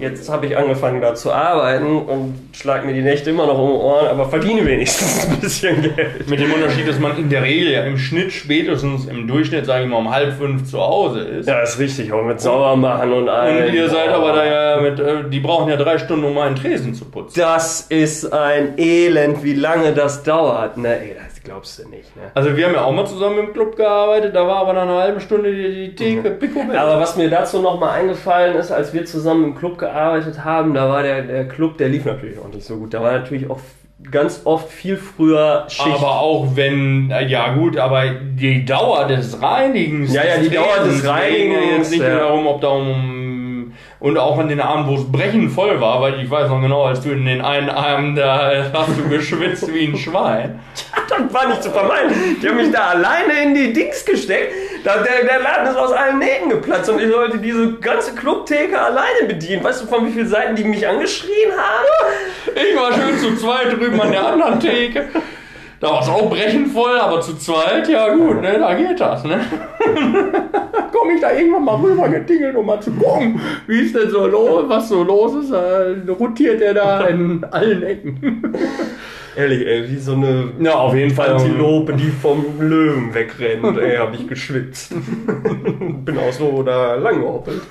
Jetzt 0.00 0.28
habe 0.30 0.46
ich 0.46 0.56
angefangen 0.56 1.00
da 1.00 1.14
zu 1.14 1.32
arbeiten 1.32 1.96
und 1.96 2.34
schlag 2.52 2.84
mir 2.84 2.92
die 2.92 3.02
Nächte 3.02 3.30
immer 3.30 3.46
noch 3.46 3.58
um 3.58 3.70
die 3.70 3.76
Ohren, 3.76 4.06
aber 4.08 4.28
verdiene 4.28 4.64
wenigstens 4.66 5.28
ein 5.28 5.40
bisschen 5.40 5.82
Geld. 5.82 6.28
Mit 6.28 6.40
dem 6.40 6.52
Unterschied, 6.52 6.88
dass 6.88 6.98
man 6.98 7.16
in 7.16 7.28
der 7.28 7.42
Regel 7.42 7.72
ja 7.72 7.82
im 7.84 7.98
Schnitt 7.98 8.32
spätestens 8.32 9.06
im 9.06 9.26
Durchschnitt, 9.26 9.66
sage 9.66 9.84
ich 9.84 9.90
mal, 9.90 9.98
um 9.98 10.10
halb 10.10 10.32
fünf 10.34 10.70
zu 10.70 10.80
Hause 10.80 11.20
ist. 11.20 11.48
Ja, 11.48 11.60
ist 11.60 11.78
richtig, 11.78 12.12
auch 12.12 12.24
mit 12.24 12.40
Sauermachen 12.40 13.12
und 13.12 13.28
allem. 13.28 13.68
Und 13.68 13.74
ihr 13.74 13.88
seid 13.88 14.08
aber 14.08 14.32
da 14.32 14.44
ja 14.44 14.80
mit, 14.80 14.98
äh, 14.98 15.28
die 15.30 15.40
brauchen 15.40 15.68
ja 15.68 15.76
drei 15.76 15.98
Stunden, 15.98 16.24
um 16.24 16.38
einen 16.38 16.56
Tresen 16.56 16.94
zu 16.94 17.04
putzen. 17.04 17.38
Das 17.38 17.82
ist 17.82 18.32
ein 18.32 18.78
Elend, 18.78 19.42
wie 19.42 19.54
lange 19.54 19.92
das 19.92 20.22
dauert. 20.22 20.76
Ne, 20.76 21.00
ey, 21.00 21.16
das 21.16 21.42
glaubst 21.42 21.78
du 21.78 21.88
nicht, 21.88 22.14
ne? 22.16 22.22
Also 22.34 22.56
wir 22.56 22.66
haben 22.66 22.74
ja 22.74 22.84
auch 22.84 22.92
mal 22.92 23.06
zusammen 23.06 23.38
im 23.38 23.52
Club 23.52 23.76
gearbeitet, 23.76 24.34
da 24.34 24.46
war 24.46 24.58
aber 24.58 24.72
nach 24.74 24.82
einer 24.82 24.98
halben 24.98 25.20
Stunde 25.20 25.52
die, 25.52 25.88
die 25.88 25.94
Theke 25.94 26.30
picobello. 26.30 26.78
Aber 26.78 27.00
was 27.00 27.16
mir 27.16 27.28
dazu 27.28 27.60
nochmal 27.60 28.00
eingefallen 28.00 28.56
ist, 28.56 28.70
als 28.70 28.92
wir 28.92 29.04
zusammen 29.04 29.44
im 29.44 29.54
Club 29.56 29.78
gearbeitet 29.82 30.44
haben, 30.44 30.72
da 30.74 30.88
war 30.88 31.02
der, 31.02 31.22
der 31.22 31.48
Club, 31.48 31.76
der 31.76 31.88
lief 31.88 32.04
natürlich 32.04 32.38
auch 32.38 32.48
nicht 32.48 32.64
so 32.64 32.76
gut. 32.76 32.94
Da 32.94 33.02
war 33.02 33.12
natürlich 33.12 33.50
auch 33.50 33.60
ganz 34.10 34.42
oft 34.44 34.70
viel 34.70 34.96
früher 34.96 35.66
Schicht. 35.68 35.86
Aber 35.86 36.20
auch 36.20 36.54
wenn, 36.54 37.12
ja 37.28 37.54
gut, 37.54 37.76
aber 37.76 38.04
die 38.08 38.64
Dauer 38.64 39.06
des 39.06 39.40
Reinigens. 39.42 40.14
Ja, 40.14 40.22
ja, 40.24 40.38
die 40.38 40.48
des 40.48 40.54
Dauer 40.54 40.84
des 40.84 41.06
Reinigens, 41.06 41.76
jetzt 41.76 41.90
nicht 41.90 42.02
ja. 42.02 42.18
darum, 42.18 42.46
ob 42.46 42.60
da 42.60 42.68
um. 42.68 43.72
Und 43.98 44.18
auch 44.18 44.36
an 44.38 44.48
den 44.48 44.60
Abend, 44.60 44.88
wo 44.88 44.96
es 44.96 45.10
brechend 45.10 45.52
voll 45.52 45.80
war, 45.80 46.00
weil 46.00 46.20
ich 46.20 46.28
weiß 46.28 46.48
noch 46.48 46.60
genau, 46.60 46.82
als 46.84 47.02
du 47.02 47.10
in 47.10 47.24
den 47.24 47.40
einen 47.40 47.70
Abend 47.70 48.18
da 48.18 48.50
hast 48.72 48.98
du 48.98 49.08
geschwitzt 49.08 49.72
wie 49.72 49.86
ein 49.86 49.96
Schwein. 49.96 50.58
Das 51.08 51.34
war 51.34 51.46
nicht 51.46 51.62
zu 51.62 51.70
vermeiden. 51.70 52.10
Die 52.42 52.48
haben 52.48 52.56
mich 52.56 52.70
da 52.70 52.86
alleine 52.88 53.42
in 53.42 53.54
die 53.54 53.72
Dings 53.72 54.04
gesteckt. 54.04 54.52
Da, 54.84 54.96
der, 54.96 55.24
der 55.24 55.40
Laden 55.40 55.68
ist 55.68 55.76
aus 55.76 55.92
allen 55.92 56.18
Nähten 56.18 56.50
geplatzt 56.50 56.90
und 56.90 57.00
ich 57.00 57.10
sollte 57.10 57.38
diese 57.38 57.74
ganze 57.74 58.14
Clubtheke 58.14 58.80
alleine 58.80 59.28
bedienen. 59.28 59.62
Weißt 59.62 59.82
du, 59.82 59.86
von 59.86 60.06
wie 60.06 60.10
vielen 60.10 60.28
Seiten 60.28 60.56
die 60.56 60.64
mich 60.64 60.86
angeschrien 60.86 61.52
haben? 61.56 61.86
Ich 62.54 62.76
war 62.76 62.92
schön 62.92 63.18
zu 63.18 63.36
zweit 63.36 63.72
drüben 63.72 64.00
an 64.00 64.10
der 64.10 64.26
anderen 64.26 64.58
Theke. 64.58 65.08
Da 65.78 65.90
war 65.90 66.00
es 66.00 66.08
auch 66.08 66.28
brechend 66.30 66.72
voll, 66.72 66.98
aber 66.98 67.20
zu 67.20 67.36
zweit, 67.36 67.88
ja 67.88 68.14
gut, 68.14 68.40
ne, 68.40 68.56
da 68.58 68.74
geht 68.74 69.00
das, 69.00 69.24
ne? 69.24 69.40
komme 71.02 71.14
ich 71.14 71.20
da 71.20 71.32
irgendwann 71.32 71.64
mal 71.64 71.76
rüber 71.76 72.08
getingelt, 72.08 72.54
um 72.56 72.66
mal 72.66 72.80
zu 72.80 72.92
gucken, 72.92 73.40
wie 73.66 73.80
ist 73.80 73.94
denn 73.94 74.10
so 74.10 74.26
los, 74.26 74.68
was 74.68 74.88
so 74.88 75.02
los 75.02 75.34
ist. 75.44 75.50
Äh, 75.50 76.10
rotiert 76.12 76.60
er 76.62 76.74
da 76.74 77.06
in 77.06 77.44
allen 77.50 77.82
Ecken. 77.82 78.54
Ehrlich, 79.34 79.66
ey, 79.66 79.88
wie 79.88 79.96
so 79.96 80.12
eine 80.12 80.52
Ja, 80.60 80.74
auf 80.74 80.94
jeden 80.94 81.14
Fall. 81.14 81.32
Antilope, 81.32 81.94
die 81.94 82.08
vom 82.08 82.60
Löwen 82.60 83.14
wegrennt. 83.14 83.78
ey, 83.78 83.96
hab 83.96 84.12
ich 84.14 84.28
geschwitzt. 84.28 84.94
Bin 86.04 86.18
auch 86.18 86.32
so 86.32 86.62
da 86.62 86.94
lang 86.96 87.20
gehoppelt. 87.20 87.62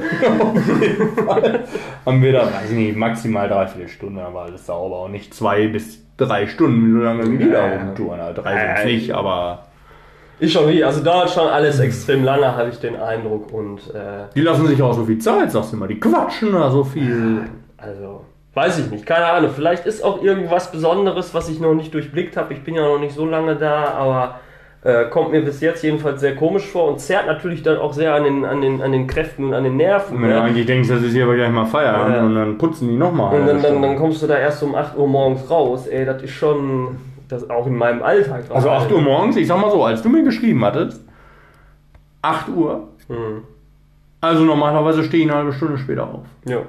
haben 2.06 2.22
wir 2.22 2.32
da, 2.32 2.46
weiß 2.46 2.72
ich 2.72 2.78
nicht, 2.78 2.96
maximal 2.98 3.48
dreiviertel 3.48 3.90
Stunden, 3.90 4.20
aber 4.20 4.44
alles 4.44 4.66
sauber. 4.66 5.04
Und 5.04 5.12
nicht 5.12 5.34
zwei 5.34 5.68
bis 5.68 6.00
drei 6.18 6.48
Stunden, 6.48 6.94
so 6.94 7.04
lange 7.04 7.32
wie 7.32 7.38
die 7.38 7.52
da 7.52 7.66
rumtouren. 7.66 8.20
Drei 8.36 8.80
ja. 8.80 8.86
nicht, 8.86 9.12
aber 9.12 9.66
Ich 10.40 10.52
schon 10.52 10.68
wie, 10.70 10.84
also 10.84 11.04
dauert 11.04 11.30
schon 11.30 11.48
alles 11.48 11.80
extrem 11.80 12.24
lange, 12.24 12.56
habe 12.56 12.70
ich 12.70 12.80
den 12.80 12.96
Eindruck. 12.96 13.54
Und 13.54 13.80
äh, 13.94 14.26
die 14.36 14.42
lassen 14.42 14.66
sich 14.66 14.82
auch 14.82 14.94
so 14.94 15.06
viel 15.06 15.20
Zeit, 15.20 15.52
sagst 15.52 15.72
du 15.72 15.78
immer. 15.78 15.88
Die 15.88 16.00
quatschen 16.00 16.54
da 16.54 16.72
so 16.72 16.84
viel. 16.84 17.44
also, 17.78 18.26
weiß 18.54 18.80
ich 18.80 18.92
nicht, 18.92 19.06
keine 19.06 19.26
Ahnung. 19.28 19.52
Vielleicht 19.56 19.86
ist 19.86 20.04
auch 20.04 20.22
irgendwas 20.22 20.72
Besonderes, 20.72 21.34
was 21.34 21.50
ich 21.50 21.60
noch 21.60 21.74
nicht 21.74 21.94
durchblickt 21.94 22.36
habe. 22.38 22.54
Ich 22.54 22.64
bin 22.64 22.76
ja 22.76 22.82
noch 22.84 23.00
nicht 23.00 23.16
so 23.16 23.26
lange 23.26 23.56
da, 23.56 23.86
aber 23.92 24.40
äh, 24.84 25.06
kommt 25.10 25.32
mir 25.32 25.42
bis 25.42 25.62
jetzt 25.62 25.84
jedenfalls 25.84 26.22
sehr 26.22 26.36
komisch 26.36 26.66
vor 26.66 26.88
und 26.90 27.00
zerrt 27.00 27.28
natürlich 27.28 27.62
dann 27.64 27.78
auch 27.78 27.94
sehr 27.94 28.16
an 28.16 28.24
den, 28.24 28.44
an 28.46 28.62
den, 28.62 28.82
an 28.82 28.92
den 28.92 29.06
Kräften 29.08 29.46
und 29.46 29.54
an 29.54 29.64
den 29.64 29.78
Nerven. 29.78 30.22
Wenn 30.22 30.30
du 30.30 30.36
ne? 30.36 30.42
eigentlich 30.42 30.66
denkst, 30.66 30.90
das 30.90 31.02
ist 31.04 31.14
hier 31.14 31.24
aber 31.26 31.36
gleich 31.36 31.52
mal 31.52 31.66
Feierabend 31.66 32.16
Ja. 32.16 32.24
und 32.24 32.36
dann 32.36 32.58
putzen 32.58 32.88
die 32.90 32.98
nochmal. 32.98 33.40
Und 33.40 33.46
dann, 33.48 33.62
dann, 33.62 33.82
dann 33.82 33.96
kommst 33.96 34.22
du 34.24 34.28
da 34.28 34.38
erst 34.38 34.62
um 34.64 34.74
8 34.76 34.98
Uhr 34.98 35.08
morgens 35.08 35.50
raus. 35.50 35.88
Ey, 35.88 36.04
das 36.04 36.22
ist 36.24 36.32
schon, 36.32 36.98
das 37.30 37.48
auch 37.50 37.68
in 37.68 37.76
meinem 37.78 38.02
Alltag. 38.02 38.46
Also 38.50 38.70
8 38.72 38.92
Uhr 38.92 39.02
morgens, 39.02 39.38
ich 39.38 39.48
sag 39.48 39.62
mal 39.62 39.70
so, 39.72 39.84
als 39.84 40.02
du 40.02 40.10
mir 40.10 40.24
geschrieben 40.24 40.66
hattest, 40.66 41.06
8 42.24 42.50
Uhr, 42.50 42.88
Hm. 43.08 43.44
also 44.22 44.44
normalerweise 44.44 45.04
stehe 45.04 45.24
ich 45.26 45.30
eine 45.30 45.38
halbe 45.40 45.54
Stunde 45.54 45.78
später 45.78 46.04
auf. 46.08 46.26
Ja. 46.46 46.60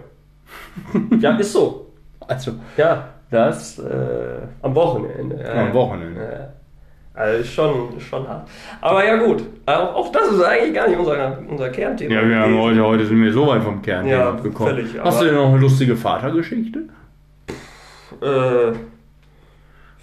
Ja, 1.20 1.36
ist 1.36 1.52
so. 1.52 1.92
Also, 2.26 2.52
Ja, 2.76 3.08
das 3.30 3.78
äh, 3.78 4.38
am 4.62 4.74
Wochenende. 4.74 5.40
Ja. 5.42 5.66
am 5.66 5.72
Wochenende. 5.74 6.20
Ja. 6.20 6.48
Also 7.14 7.40
ist 7.40 7.52
schon, 7.52 8.00
schon 8.00 8.26
hart. 8.26 8.48
Aber 8.80 9.04
ja 9.04 9.16
gut, 9.16 9.42
auch, 9.66 9.94
auch 9.94 10.12
das 10.12 10.28
ist 10.30 10.42
eigentlich 10.42 10.74
gar 10.74 10.88
nicht 10.88 10.98
unser, 10.98 11.38
unser 11.46 11.68
Kernthema. 11.68 12.14
Ja, 12.14 12.26
wir 12.26 12.38
haben 12.38 12.58
heute, 12.58 12.82
heute 12.82 13.04
sind 13.06 13.22
wir 13.22 13.30
so 13.32 13.46
weit 13.48 13.62
vom 13.62 13.82
Kern 13.82 14.06
Ja, 14.06 14.30
abgekommen. 14.30 14.74
völlig, 14.74 14.98
Hast 14.98 15.20
du 15.20 15.26
denn 15.26 15.34
noch 15.34 15.48
eine 15.50 15.58
lustige 15.58 15.94
Vatergeschichte? 15.94 16.78
Äh, 18.20 18.22
für 18.22 18.76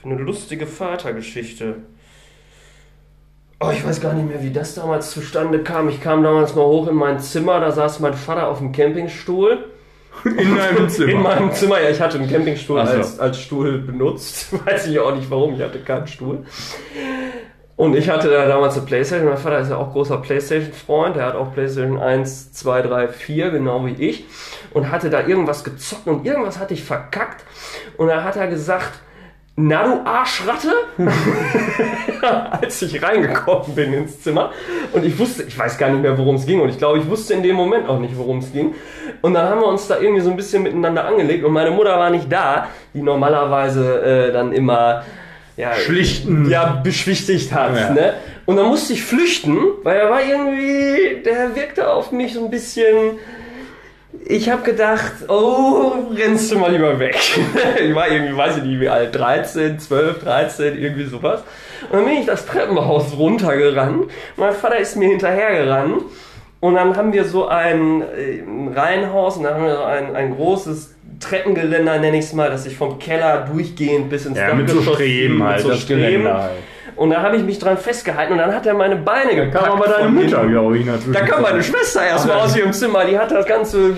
eine 0.05 0.15
lustige 0.17 0.67
Vatergeschichte. 0.67 1.75
Oh, 3.59 3.71
ich 3.73 3.85
weiß 3.85 3.99
gar 4.01 4.13
nicht 4.13 4.27
mehr, 4.27 4.41
wie 4.43 4.51
das 4.51 4.75
damals 4.75 5.11
zustande 5.11 5.59
kam. 5.63 5.89
Ich 5.89 5.99
kam 6.01 6.23
damals 6.23 6.55
mal 6.55 6.63
hoch 6.63 6.87
in 6.87 6.95
mein 6.95 7.19
Zimmer, 7.19 7.59
da 7.59 7.71
saß 7.71 7.99
mein 8.01 8.13
Vater 8.13 8.47
auf 8.47 8.59
dem 8.59 8.71
Campingstuhl. 8.71 9.65
In 10.25 10.55
deinem 10.55 10.89
Zimmer. 10.89 11.11
In 11.11 11.21
meinem 11.21 11.51
Zimmer, 11.51 11.81
ja, 11.81 11.89
ich 11.89 12.01
hatte 12.01 12.17
einen 12.17 12.29
Campingstuhl 12.29 12.85
so. 12.85 12.91
als, 12.91 13.19
als 13.19 13.39
Stuhl 13.39 13.79
benutzt. 13.79 14.53
Weiß 14.65 14.87
ich 14.87 14.99
auch 14.99 15.15
nicht 15.15 15.29
warum, 15.29 15.55
ich 15.55 15.61
hatte 15.61 15.79
keinen 15.79 16.07
Stuhl. 16.07 16.45
Und 17.75 17.95
ich 17.95 18.09
hatte 18.09 18.29
da 18.29 18.45
damals 18.45 18.75
eine 18.75 18.85
Playstation. 18.85 19.29
Mein 19.29 19.37
Vater 19.37 19.59
ist 19.59 19.69
ja 19.69 19.77
auch 19.77 19.93
großer 19.93 20.17
Playstation-Freund. 20.17 21.15
Er 21.15 21.27
hat 21.27 21.35
auch 21.35 21.53
Playstation 21.53 21.97
1, 21.97 22.51
2, 22.51 22.81
3, 22.81 23.07
4, 23.07 23.51
genau 23.51 23.85
wie 23.85 23.93
ich. 23.93 24.25
Und 24.73 24.91
hatte 24.91 25.09
da 25.09 25.25
irgendwas 25.25 25.63
gezockt 25.63 26.05
und 26.07 26.25
irgendwas 26.25 26.59
hatte 26.59 26.73
ich 26.73 26.83
verkackt. 26.83 27.45
Und 27.95 28.09
da 28.09 28.23
hat 28.25 28.35
er 28.35 28.47
gesagt, 28.47 28.99
na 29.61 29.83
du 29.83 30.01
Arschratte, 30.05 30.71
als 32.61 32.81
ich 32.81 33.03
reingekommen 33.03 33.75
bin 33.75 33.93
ins 33.93 34.21
Zimmer. 34.21 34.51
Und 34.93 35.03
ich 35.03 35.19
wusste, 35.19 35.43
ich 35.43 35.57
weiß 35.57 35.77
gar 35.77 35.89
nicht 35.89 36.01
mehr, 36.01 36.17
worum 36.17 36.35
es 36.35 36.45
ging. 36.45 36.61
Und 36.61 36.69
ich 36.69 36.77
glaube, 36.77 36.99
ich 36.99 37.09
wusste 37.09 37.33
in 37.33 37.43
dem 37.43 37.57
Moment 37.57 37.89
auch 37.89 37.99
nicht, 37.99 38.17
worum 38.17 38.37
es 38.37 38.53
ging. 38.53 38.73
Und 39.21 39.33
dann 39.33 39.49
haben 39.49 39.59
wir 39.59 39.67
uns 39.67 39.87
da 39.87 39.99
irgendwie 39.99 40.21
so 40.21 40.29
ein 40.29 40.37
bisschen 40.37 40.63
miteinander 40.63 41.05
angelegt. 41.05 41.43
Und 41.43 41.51
meine 41.51 41.71
Mutter 41.71 41.97
war 41.99 42.09
nicht 42.09 42.31
da, 42.31 42.67
die 42.93 43.01
normalerweise 43.01 44.01
äh, 44.01 44.31
dann 44.31 44.53
immer 44.53 45.03
ja, 45.57 45.73
Schlichten. 45.73 46.49
ja, 46.49 46.79
beschwichtigt 46.81 47.51
hat. 47.53 47.75
Ja. 47.75 47.89
Ne? 47.89 48.13
Und 48.45 48.55
dann 48.55 48.67
musste 48.67 48.93
ich 48.93 49.03
flüchten, 49.03 49.57
weil 49.83 49.97
er 49.97 50.09
war 50.09 50.21
irgendwie, 50.23 51.21
der 51.23 51.53
wirkte 51.55 51.91
auf 51.91 52.13
mich 52.13 52.33
so 52.33 52.45
ein 52.45 52.49
bisschen. 52.49 53.17
Ich 54.25 54.49
habe 54.49 54.63
gedacht, 54.63 55.13
oh, 55.27 55.93
rennst 56.15 56.51
du 56.51 56.57
mal 56.57 56.71
lieber 56.71 56.97
weg. 56.97 57.15
ich 57.83 57.93
war 57.93 58.09
irgendwie, 58.09 58.35
weiß 58.35 58.57
ich 58.57 58.63
nicht 58.63 58.79
wie 58.79 58.89
alt, 58.89 59.15
13, 59.15 59.79
12, 59.79 60.23
13, 60.23 60.77
irgendwie 60.77 61.05
sowas. 61.05 61.43
Und 61.89 61.93
dann 61.93 62.05
bin 62.05 62.15
ich 62.15 62.25
das 62.25 62.45
Treppenhaus 62.45 63.15
runtergerannt. 63.17 64.09
Mein 64.35 64.53
Vater 64.53 64.77
ist 64.77 64.95
mir 64.95 65.09
hinterhergerannt. 65.09 66.03
Und 66.59 66.75
dann 66.75 66.97
haben 66.97 67.13
wir 67.13 67.23
so 67.23 67.47
ein, 67.47 68.01
ein 68.01 68.73
Reihenhaus 68.75 69.37
und 69.37 69.43
dann 69.43 69.53
haben 69.53 69.65
wir 69.65 69.77
so 69.77 69.83
ein, 69.83 70.15
ein 70.15 70.35
großes 70.35 70.93
Treppengeländer, 71.21 71.99
nenne 71.99 72.17
ich 72.17 72.25
es 72.25 72.33
mal, 72.33 72.49
das 72.49 72.63
sich 72.63 72.75
vom 72.75 72.99
Keller 72.99 73.47
durchgehend 73.51 74.09
bis 74.09 74.25
ins 74.25 74.37
Ja, 74.37 74.53
mit 74.53 74.69
so 74.69 74.81
Streben 74.81 75.37
mit 75.37 75.47
halt, 75.47 75.61
so 75.61 75.69
das 75.69 75.81
Streben. 75.81 76.27
Halt. 76.27 76.51
Und 76.99 77.11
da 77.11 77.21
habe 77.21 77.37
ich 77.37 77.43
mich 77.43 77.57
dran 77.59 77.77
festgehalten 77.77 78.33
und 78.33 78.39
dann 78.39 78.53
hat 78.53 78.65
er 78.65 78.73
meine 78.73 78.97
Beine 78.97 79.29
Kam 79.29 79.45
gepackt. 79.51 79.67
aber 79.69 79.87
deine 79.87 80.09
Mutter, 80.09 80.45
glaube 80.45 80.77
ich, 80.77 80.85
dazwischen. 80.85 81.13
Da 81.13 81.21
kam 81.21 81.41
meine 81.43 81.63
Schwester 81.63 82.05
erstmal 82.05 82.41
aus 82.41 82.57
ihrem 82.57 82.73
Zimmer, 82.73 83.05
die 83.05 83.17
hat 83.17 83.31
das 83.31 83.45
ganze 83.45 83.93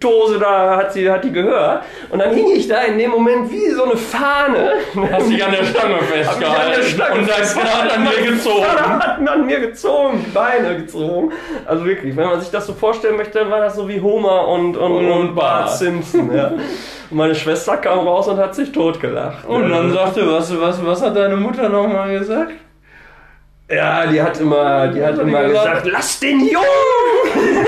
Getose 0.00 0.38
da, 0.38 0.76
hat 0.76 0.92
sie, 0.92 1.10
hat 1.10 1.24
die 1.24 1.32
gehört. 1.32 1.82
Und 2.10 2.20
dann 2.20 2.32
hing 2.32 2.46
ich 2.54 2.68
da 2.68 2.82
in 2.82 2.98
dem 2.98 3.10
Moment 3.10 3.50
wie 3.50 3.68
so 3.70 3.82
eine 3.82 3.96
Fahne. 3.96 4.74
Hast 5.10 5.28
dich 5.28 5.44
an 5.44 5.50
der 5.50 5.64
Stange 5.64 5.98
festgehalten. 5.98 6.62
an 6.66 6.70
der 6.72 6.82
Stange 6.84 7.14
und 7.18 7.28
dein 7.28 7.44
Vater 7.44 7.82
hat 7.82 7.96
an 7.96 8.04
dir 8.08 8.30
gezogen. 8.30 8.62
Vater 8.64 8.88
hat 9.00 9.28
an 9.28 9.46
mir 9.46 9.60
gezogen, 9.60 10.24
die 10.24 10.30
Beine 10.30 10.76
gezogen. 10.76 11.32
Also 11.66 11.84
wirklich, 11.84 12.16
wenn 12.16 12.26
man 12.28 12.40
sich 12.40 12.50
das 12.50 12.66
so 12.68 12.74
vorstellen 12.74 13.16
möchte, 13.16 13.40
dann 13.40 13.50
war 13.50 13.58
das 13.60 13.74
so 13.74 13.88
wie 13.88 14.00
Homer 14.00 14.46
und, 14.46 14.76
und, 14.76 14.92
Und- 14.92 15.10
und, 15.10 15.34
Bart. 15.34 15.70
Simpson. 15.76 16.32
Ja. 16.32 16.46
Und 17.10 17.16
meine 17.16 17.34
Schwester 17.34 17.76
kam 17.78 18.06
raus 18.06 18.28
und 18.28 18.38
hat 18.38 18.54
sich 18.54 18.70
totgelacht. 18.70 19.46
Und 19.46 19.68
dann 19.68 19.92
sagte, 19.92 20.30
was, 20.30 20.60
was, 20.60 20.84
was 20.86 21.02
hat 21.02 21.16
deine 21.16 21.34
Mutter 21.36 21.68
nochmal 21.68 22.16
gesagt? 22.16 22.52
Ja, 23.68 24.06
die 24.06 24.22
hat 24.22 24.38
immer, 24.40 24.86
die 24.88 25.04
hat 25.04 25.18
immer 25.18 25.42
gesagt? 25.42 25.82
gesagt, 25.82 25.86
lass 25.90 26.20
den 26.20 26.38
Jungen! 26.46 26.64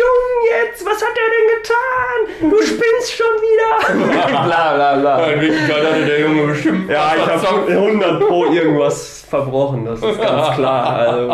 Jungen 0.00 0.38
jetzt! 0.64 0.84
Was 0.86 1.02
hat 1.02 1.14
er 1.16 1.30
denn 1.34 1.48
getan? 1.58 2.50
Du 2.50 2.62
spinnst 2.66 3.12
schon 3.12 3.34
wieder! 3.42 4.44
bla 4.44 4.74
bla 4.74 4.96
bla. 4.96 5.26
In 5.30 5.40
Wirklichkeit 5.40 5.84
hatte 5.84 6.04
der 6.06 6.20
Junge 6.20 6.46
bestimmt 6.48 6.90
Ja, 6.90 7.12
ich 7.16 7.26
habe 7.26 7.66
100 7.70 8.20
pro 8.28 8.46
irgendwas 8.46 9.24
verbrochen, 9.28 9.84
das 9.84 10.00
ist 10.02 10.20
ganz 10.20 10.50
klar. 10.56 10.96
Also 10.96 11.32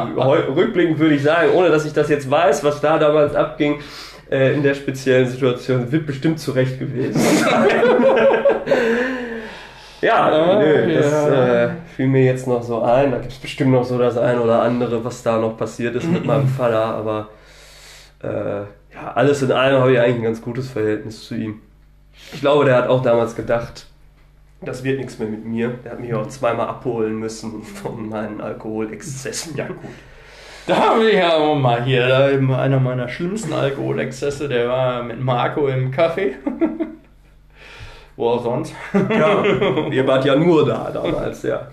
rückblickend 0.54 0.98
würde 0.98 1.14
ich 1.14 1.22
sagen, 1.22 1.50
ohne 1.54 1.68
dass 1.70 1.84
ich 1.84 1.92
das 1.92 2.08
jetzt 2.08 2.30
weiß, 2.30 2.64
was 2.64 2.80
da 2.80 2.98
damals 2.98 3.34
abging, 3.34 3.80
äh, 4.30 4.54
in 4.54 4.62
der 4.62 4.74
speziellen 4.74 5.26
Situation, 5.28 5.90
wird 5.92 6.06
bestimmt 6.06 6.40
zurecht 6.40 6.78
gewesen. 6.78 7.20
ja, 10.00 10.14
Ah, 10.26 10.58
nö, 10.58 10.94
das 10.94 11.12
ja. 11.12 11.64
äh, 11.64 11.68
fiel 11.96 12.06
mir 12.06 12.24
jetzt 12.24 12.46
noch 12.46 12.62
so 12.62 12.82
ein. 12.82 13.10
Da 13.12 13.18
gibt 13.18 13.32
es 13.32 13.38
bestimmt 13.38 13.72
noch 13.72 13.84
so 13.84 13.98
das 13.98 14.16
ein 14.18 14.38
oder 14.38 14.62
andere, 14.62 15.04
was 15.04 15.22
da 15.22 15.38
noch 15.38 15.56
passiert 15.56 15.94
ist 15.94 16.06
mit 16.10 16.24
meinem 16.24 16.48
Vater, 16.48 16.84
aber 16.84 17.28
äh, 18.24 18.94
ja, 18.94 19.12
alles 19.14 19.42
in 19.42 19.52
allem 19.52 19.80
habe 19.80 19.92
ich 19.92 20.00
eigentlich 20.00 20.16
ein 20.16 20.22
ganz 20.22 20.42
gutes 20.42 20.70
Verhältnis 20.70 21.24
zu 21.24 21.34
ihm. 21.34 21.60
Ich 22.32 22.40
glaube, 22.40 22.64
der 22.64 22.76
hat 22.76 22.88
auch 22.88 23.02
damals 23.02 23.34
gedacht, 23.34 23.86
das 24.60 24.84
wird 24.84 24.98
nichts 24.98 25.18
mehr 25.18 25.28
mit 25.28 25.44
mir. 25.44 25.74
Der 25.84 25.92
hat 25.92 26.00
mich 26.00 26.14
auch 26.14 26.26
zweimal 26.28 26.68
abholen 26.68 27.18
müssen 27.18 27.62
von 27.82 28.08
meinen 28.08 28.40
Alkoholexzessen. 28.40 29.56
Ja, 29.56 29.66
gut. 29.66 29.78
Da 30.66 30.76
habe 30.76 31.10
ich 31.10 31.16
ja 31.16 31.34
auch 31.36 31.54
mal 31.56 31.84
hier, 31.84 32.08
da 32.08 32.30
eben 32.30 32.52
einer 32.54 32.80
meiner 32.80 33.08
schlimmsten 33.08 33.52
Alkoholexzesse, 33.52 34.48
der 34.48 34.68
war 34.68 35.02
mit 35.02 35.20
Marco 35.20 35.68
im 35.68 35.92
Café. 35.92 36.32
Wo 38.16 38.30
auch 38.30 38.42
sonst. 38.42 38.74
Ja, 38.94 39.44
ihr 39.90 40.06
wart 40.06 40.24
ja 40.24 40.36
nur 40.36 40.64
da 40.64 40.90
damals, 40.90 41.42
ja. 41.42 41.68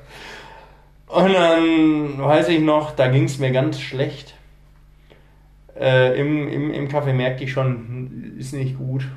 Und 1.07 1.33
dann 1.33 2.17
weiß 2.17 2.49
ich 2.49 2.59
noch, 2.59 2.91
da 2.91 3.07
ging 3.07 3.25
es 3.25 3.37
mir 3.37 3.51
ganz 3.51 3.79
schlecht. 3.79 4.33
Äh, 5.81 6.19
im, 6.19 6.47
im, 6.47 6.71
Im 6.71 6.87
Café 6.87 7.11
merkte 7.11 7.43
ich 7.43 7.51
schon, 7.51 8.35
ist 8.37 8.53
nicht 8.53 8.77
gut. 8.77 9.07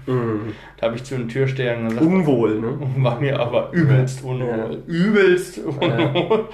Da 0.78 0.86
habe 0.86 0.96
ich 0.96 1.04
zu 1.04 1.16
den 1.16 1.28
Türstehern 1.28 1.88
gesagt, 1.88 2.04
Unwohl, 2.04 2.58
ne? 2.58 2.78
war 2.96 3.20
mir 3.20 3.38
aber 3.38 3.70
übelst 3.72 4.24
unwohl. 4.24 4.82
Übelst 4.86 5.58
unwohl. 5.58 6.48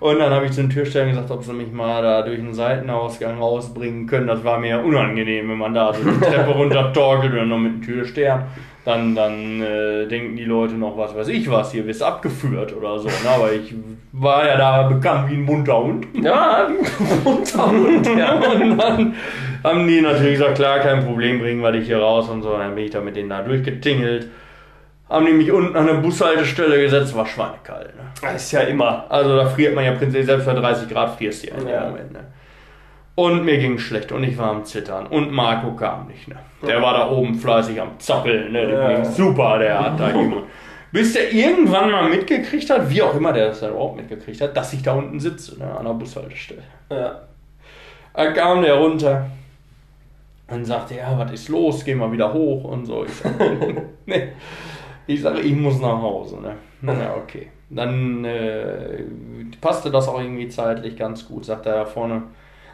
Und 0.00 0.18
dann 0.18 0.32
habe 0.32 0.46
ich 0.46 0.52
zu 0.52 0.62
den 0.62 0.70
Türstehern 0.70 1.10
gesagt, 1.10 1.30
ob 1.30 1.44
sie 1.44 1.52
mich 1.52 1.70
mal 1.70 2.02
da 2.02 2.22
durch 2.22 2.38
den 2.38 2.52
Seitenausgang 2.52 3.38
rausbringen 3.38 4.08
können. 4.08 4.26
Das 4.26 4.42
war 4.42 4.58
mir 4.58 4.82
unangenehm, 4.82 5.48
wenn 5.48 5.58
man 5.58 5.74
da 5.74 5.94
so 5.94 6.02
die 6.02 6.18
Treppe 6.18 6.50
runter 6.56 6.92
torkelt 6.92 7.32
und 7.34 7.48
noch 7.48 7.58
mit 7.58 7.74
dem 7.74 7.82
Türstern. 7.82 8.46
Dann, 8.84 9.14
dann 9.14 9.62
äh, 9.62 10.06
denken 10.08 10.36
die 10.36 10.44
Leute 10.44 10.74
noch, 10.74 10.96
was 10.98 11.14
weiß 11.14 11.28
ich 11.28 11.48
was, 11.48 11.70
hier 11.70 11.86
wirst 11.86 12.02
abgeführt 12.02 12.74
oder 12.76 12.98
so. 12.98 13.06
Ne? 13.06 13.14
Aber 13.32 13.52
ich 13.52 13.72
war 14.10 14.44
ja 14.44 14.56
da 14.56 14.82
bekannt 14.88 15.30
wie 15.30 15.34
ein 15.34 15.46
bunter 15.46 15.78
Hund. 15.84 16.06
Ja, 16.20 16.66
unter 17.24 17.66
und 17.68 18.04
ja. 18.18 18.34
Und 18.34 18.76
dann 18.78 19.14
haben 19.62 19.86
die 19.86 20.00
natürlich 20.00 20.32
gesagt, 20.38 20.56
klar, 20.56 20.80
kein 20.80 21.04
Problem, 21.06 21.38
bringen 21.38 21.62
wir 21.62 21.70
dich 21.70 21.86
hier 21.86 21.98
raus 21.98 22.28
und 22.28 22.42
so. 22.42 22.58
Dann 22.58 22.74
bin 22.74 22.84
ich 22.86 22.90
da 22.90 23.00
mit 23.00 23.14
denen 23.14 23.28
da 23.30 23.42
durchgetingelt. 23.42 24.28
Haben 25.08 25.26
die 25.26 25.32
mich 25.32 25.52
unten 25.52 25.76
an 25.76 25.86
der 25.86 25.94
Bushaltestelle 25.94 26.80
gesetzt, 26.80 27.14
war 27.14 27.26
schweinekalt. 27.26 27.94
Ne? 27.94 28.02
Das 28.20 28.42
ist 28.44 28.50
ja 28.52 28.62
immer. 28.62 29.04
Also 29.08 29.36
da 29.36 29.44
friert 29.46 29.74
man 29.76 29.84
ja 29.84 29.92
prinzipiell, 29.92 30.24
selbst 30.24 30.46
bei 30.46 30.54
30 30.54 30.88
Grad 30.88 31.16
frierst 31.16 31.44
du 31.44 31.48
ja 31.50 31.54
in 31.56 31.68
Ja. 31.68 31.80
dem 31.82 31.90
Moment. 31.90 32.12
Ne? 32.14 32.20
Und 33.14 33.44
mir 33.44 33.58
ging 33.58 33.78
schlecht 33.78 34.10
und 34.10 34.24
ich 34.24 34.38
war 34.38 34.50
am 34.50 34.64
Zittern. 34.64 35.06
Und 35.06 35.30
Marco 35.32 35.74
kam 35.76 36.06
nicht. 36.06 36.28
Ne? 36.28 36.36
Der 36.66 36.80
war 36.80 36.94
da 36.94 37.10
oben 37.10 37.34
fleißig 37.34 37.80
am 37.80 37.98
Zappeln. 37.98 38.52
Ne? 38.52 38.66
Dem 38.66 38.74
Ja. 38.80 39.04
super, 39.04 39.58
der 39.58 39.78
hat 39.78 40.00
da 40.00 40.08
jemand. 40.10 40.44
Bis 40.92 41.12
der 41.12 41.32
irgendwann 41.32 41.90
mal 41.90 42.08
mitgekriegt 42.08 42.68
hat, 42.70 42.88
wie 42.90 43.02
auch 43.02 43.14
immer 43.14 43.32
der 43.32 43.48
das 43.48 43.60
dann 43.60 43.70
überhaupt 43.70 43.96
mitgekriegt 43.96 44.40
hat, 44.40 44.56
dass 44.56 44.72
ich 44.72 44.82
da 44.82 44.92
unten 44.94 45.20
sitze, 45.20 45.58
ne? 45.58 45.70
an 45.78 45.84
der 45.84 45.92
Bushaltestelle. 45.94 46.62
Ja. 46.90 47.20
Dann 48.14 48.34
kam 48.34 48.62
der 48.62 48.74
runter 48.74 49.26
und 50.48 50.64
sagte, 50.64 50.96
ja, 50.96 51.18
was 51.18 51.32
ist 51.32 51.48
los? 51.48 51.84
Geh 51.84 51.94
mal 51.94 52.12
wieder 52.12 52.32
hoch 52.32 52.64
und 52.64 52.84
so. 52.86 53.04
Ich 53.04 53.12
sage, 53.14 53.86
nee. 54.06 54.28
ich, 55.06 55.20
sag, 55.22 55.38
ich 55.42 55.54
muss 55.54 55.80
nach 55.80 56.00
Hause. 56.00 56.38
Ne? 56.40 56.56
Ja, 56.82 57.14
okay. 57.16 57.48
Dann 57.70 58.24
äh, 58.24 59.04
passte 59.60 59.90
das 59.90 60.08
auch 60.08 60.20
irgendwie 60.20 60.48
zeitlich 60.48 60.96
ganz 60.96 61.26
gut, 61.26 61.44
sagt 61.46 61.64
er 61.66 61.74
da 61.76 61.84
vorne. 61.86 62.22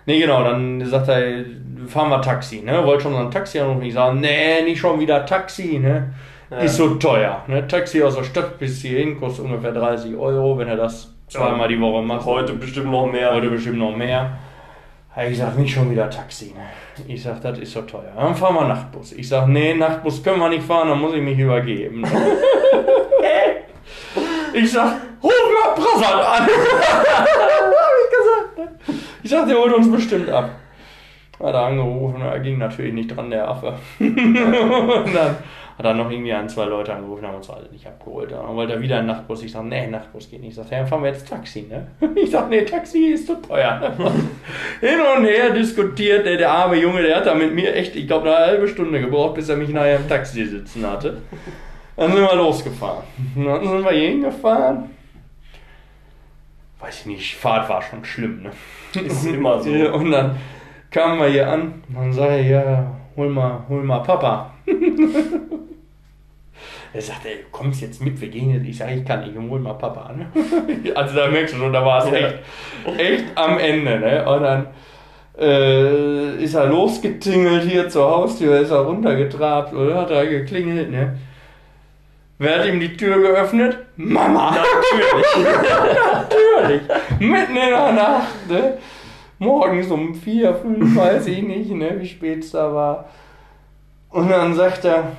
Nee, 0.09 0.21
genau, 0.21 0.43
dann 0.43 0.83
sagt 0.87 1.09
er, 1.09 1.45
fahren 1.87 2.09
wir 2.09 2.23
Taxi, 2.23 2.63
ne? 2.63 2.83
Wollte 2.83 3.03
schon 3.03 3.13
so 3.13 3.19
ein 3.19 3.31
Taxi 3.31 3.59
anrufen. 3.59 3.83
Ich 3.83 3.93
sage, 3.93 4.17
nee, 4.17 4.63
nicht 4.63 4.81
schon 4.81 4.99
wieder 4.99 5.27
Taxi, 5.27 5.79
ne? 5.79 6.15
Ja. 6.49 6.61
Ist 6.61 6.77
so 6.77 6.95
teuer. 6.95 7.45
Ne? 7.47 7.69
Taxi 7.69 8.03
aus 8.03 8.17
der 8.17 8.25
Stadt 8.25 8.59
bis 8.59 8.81
hierhin 8.81 9.21
kostet 9.21 9.45
ungefähr 9.45 9.73
30 9.73 10.17
Euro, 10.17 10.57
wenn 10.57 10.67
er 10.67 10.77
das 10.77 11.13
zweimal 11.29 11.69
die 11.69 11.79
Woche 11.79 12.03
macht. 12.03 12.25
Heute 12.25 12.55
bestimmt 12.55 12.91
noch 12.91 13.05
mehr. 13.05 13.35
Heute 13.35 13.51
bestimmt 13.51 13.77
noch 13.77 13.95
mehr. 13.95 14.39
Ich 15.29 15.37
sag, 15.37 15.59
nicht 15.59 15.75
schon 15.75 15.91
wieder 15.91 16.09
Taxi. 16.09 16.55
Ne? 16.57 16.65
Ich 17.07 17.23
sag, 17.23 17.43
das 17.43 17.59
ist 17.59 17.75
so 17.75 17.83
teuer. 17.83 18.15
Dann 18.17 18.35
fahren 18.35 18.55
wir 18.55 18.65
Nachtbus. 18.65 19.13
Ich 19.13 19.29
sag, 19.29 19.47
nee, 19.47 19.75
Nachtbus 19.75 20.23
können 20.23 20.41
wir 20.41 20.49
nicht 20.49 20.63
fahren, 20.63 20.89
dann 20.89 21.03
muss 21.03 21.13
ich 21.13 21.21
mich 21.21 21.39
übergeben. 21.39 22.03
ich 24.55 24.73
sag, 24.73 25.03
ruf 25.23 25.33
mal 25.53 25.75
Brassard 25.75 26.25
an. 26.25 26.47
Hab 26.47 27.29
ich 28.05 28.11
gesagt. 28.17 28.57
ne? 28.57 28.69
Ich 29.29 29.35
sag, 29.35 29.47
der 29.47 29.59
holt 29.59 29.75
uns 29.75 29.93
bestimmt 29.93 30.31
ab. 30.31 30.49
Hat 31.39 31.55
er 31.55 31.67
angerufen, 31.67 32.23
er 32.23 32.41
ging 32.41 32.57
natürlich 32.57 32.95
nicht 32.95 33.15
dran, 33.15 33.29
der 33.29 33.47
Affe. 33.47 33.75
Und 34.01 34.25
dann 34.25 35.37
hat 35.77 35.85
er 35.85 35.93
noch 35.93 36.11
irgendwie 36.11 36.33
ein, 36.33 36.49
zwei 36.49 36.65
Leute 36.65 36.95
angerufen, 36.95 37.27
haben 37.27 37.37
uns 37.37 37.51
alle 37.51 37.69
nicht 37.71 37.87
abgeholt. 37.87 38.33
Dann 38.33 38.57
wollte 38.57 38.73
er 38.73 38.81
wieder 38.81 38.97
einen 38.97 39.09
Nachtbus. 39.09 39.43
Ich 39.43 39.53
sag, 39.53 39.65
nee, 39.65 39.87
Nachtbus 39.87 40.31
geht 40.31 40.41
nicht. 40.41 40.53
Ich 40.53 40.57
sag, 40.57 40.71
ja, 40.71 40.79
dann 40.79 40.87
fahren 40.87 41.03
wir 41.03 41.11
jetzt 41.11 41.29
Taxi, 41.29 41.67
ne? 41.69 41.89
Ich 42.17 42.31
sag, 42.31 42.49
nee, 42.49 42.63
Taxi 42.63 43.09
ist 43.09 43.27
zu 43.27 43.35
teuer. 43.43 43.79
Hin 44.81 44.99
und 45.19 45.27
her 45.27 45.51
diskutiert, 45.51 46.25
der, 46.25 46.39
der 46.39 46.51
arme 46.51 46.77
Junge, 46.77 47.03
der 47.03 47.19
hat 47.19 47.27
da 47.27 47.35
mit 47.35 47.55
mir 47.55 47.75
echt, 47.75 47.97
ich 47.97 48.07
glaube, 48.07 48.35
eine 48.35 48.47
halbe 48.47 48.67
Stunde 48.67 48.99
gebraucht, 48.99 49.35
bis 49.35 49.51
er 49.51 49.57
mich 49.57 49.69
nachher 49.69 49.97
im 49.97 50.09
Taxi 50.09 50.47
sitzen 50.47 50.87
hatte. 50.87 51.19
Dann 51.99 52.13
sind 52.13 52.23
wir 52.23 52.35
losgefahren. 52.35 53.03
Dann 53.37 53.69
sind 53.69 53.85
wir 53.85 53.91
hier 53.91 54.09
hingefahren. 54.09 54.98
Weiß 56.81 57.01
ich 57.01 57.07
nicht, 57.07 57.37
Fahrt 57.37 57.69
war 57.69 57.83
schon 57.83 58.05
schlimm, 58.05 58.43
ne? 58.43 58.51
Ist 59.03 59.27
immer 59.27 59.61
so. 59.61 59.71
Und 59.71 60.11
dann 60.11 60.37
kamen 60.91 61.21
wir 61.21 61.29
hier 61.29 61.49
an 61.49 61.83
und 61.89 61.95
dann 61.97 62.13
sage 62.13 62.39
ich, 62.39 62.49
ja, 62.49 62.97
hol 63.17 63.29
mal, 63.29 63.65
hol 63.69 63.83
mal 63.83 63.99
Papa. 63.99 64.55
er 66.93 67.03
sagte, 67.03 67.29
ey, 67.29 67.45
kommst 67.51 67.81
jetzt 67.83 68.01
mit, 68.01 68.21
wir 68.21 68.29
gehen 68.29 68.51
jetzt. 68.55 68.67
Ich 68.67 68.79
sage, 68.79 68.95
ich 68.95 69.05
kann 69.05 69.21
nicht, 69.21 69.37
hol 69.37 69.61
mal 69.61 69.75
Papa. 69.75 70.13
Ne? 70.13 70.27
Also 70.95 71.17
da 71.17 71.29
merkst 71.29 71.55
du 71.55 71.59
schon, 71.59 71.73
da 71.73 71.85
war 71.85 72.07
es 72.07 72.13
echt, 72.13 72.39
echt 72.97 73.25
am 73.35 73.59
Ende. 73.59 73.99
Ne? 73.99 74.25
Und 74.29 74.43
dann 74.43 74.67
äh, 75.39 76.43
ist 76.43 76.55
er 76.55 76.67
losgetingelt 76.67 77.65
hier 77.65 77.89
zur 77.89 78.11
Haustür, 78.11 78.61
ist 78.61 78.71
er 78.71 78.81
runtergetrabt 78.81 79.75
oder 79.75 79.97
hat 79.97 80.11
er 80.11 80.27
geklingelt. 80.27 80.91
Ne? 80.91 81.19
Wer 82.39 82.61
hat 82.61 82.67
ihm 82.67 82.81
die 82.81 82.97
Tür 82.97 83.21
geöffnet? 83.21 83.79
Mama! 83.97 84.51
Natürlich. 84.51 85.27
Natürlich. 86.61 86.83
Mitten 87.19 87.57
in 87.57 87.71
der 87.71 87.93
Nacht, 87.93 88.49
ne? 88.49 88.79
Morgens 89.39 89.91
um 89.91 90.15
vier, 90.15 90.55
fünf, 90.55 90.97
weiß 90.97 91.27
ich 91.29 91.43
nicht, 91.43 91.71
ne, 91.71 91.97
wie 91.99 92.07
spät 92.07 92.41
es 92.41 92.51
da 92.51 92.75
war. 92.75 93.09
Und 94.11 94.29
dann 94.31 94.55
sagt 94.55 94.85
er, 94.85 95.13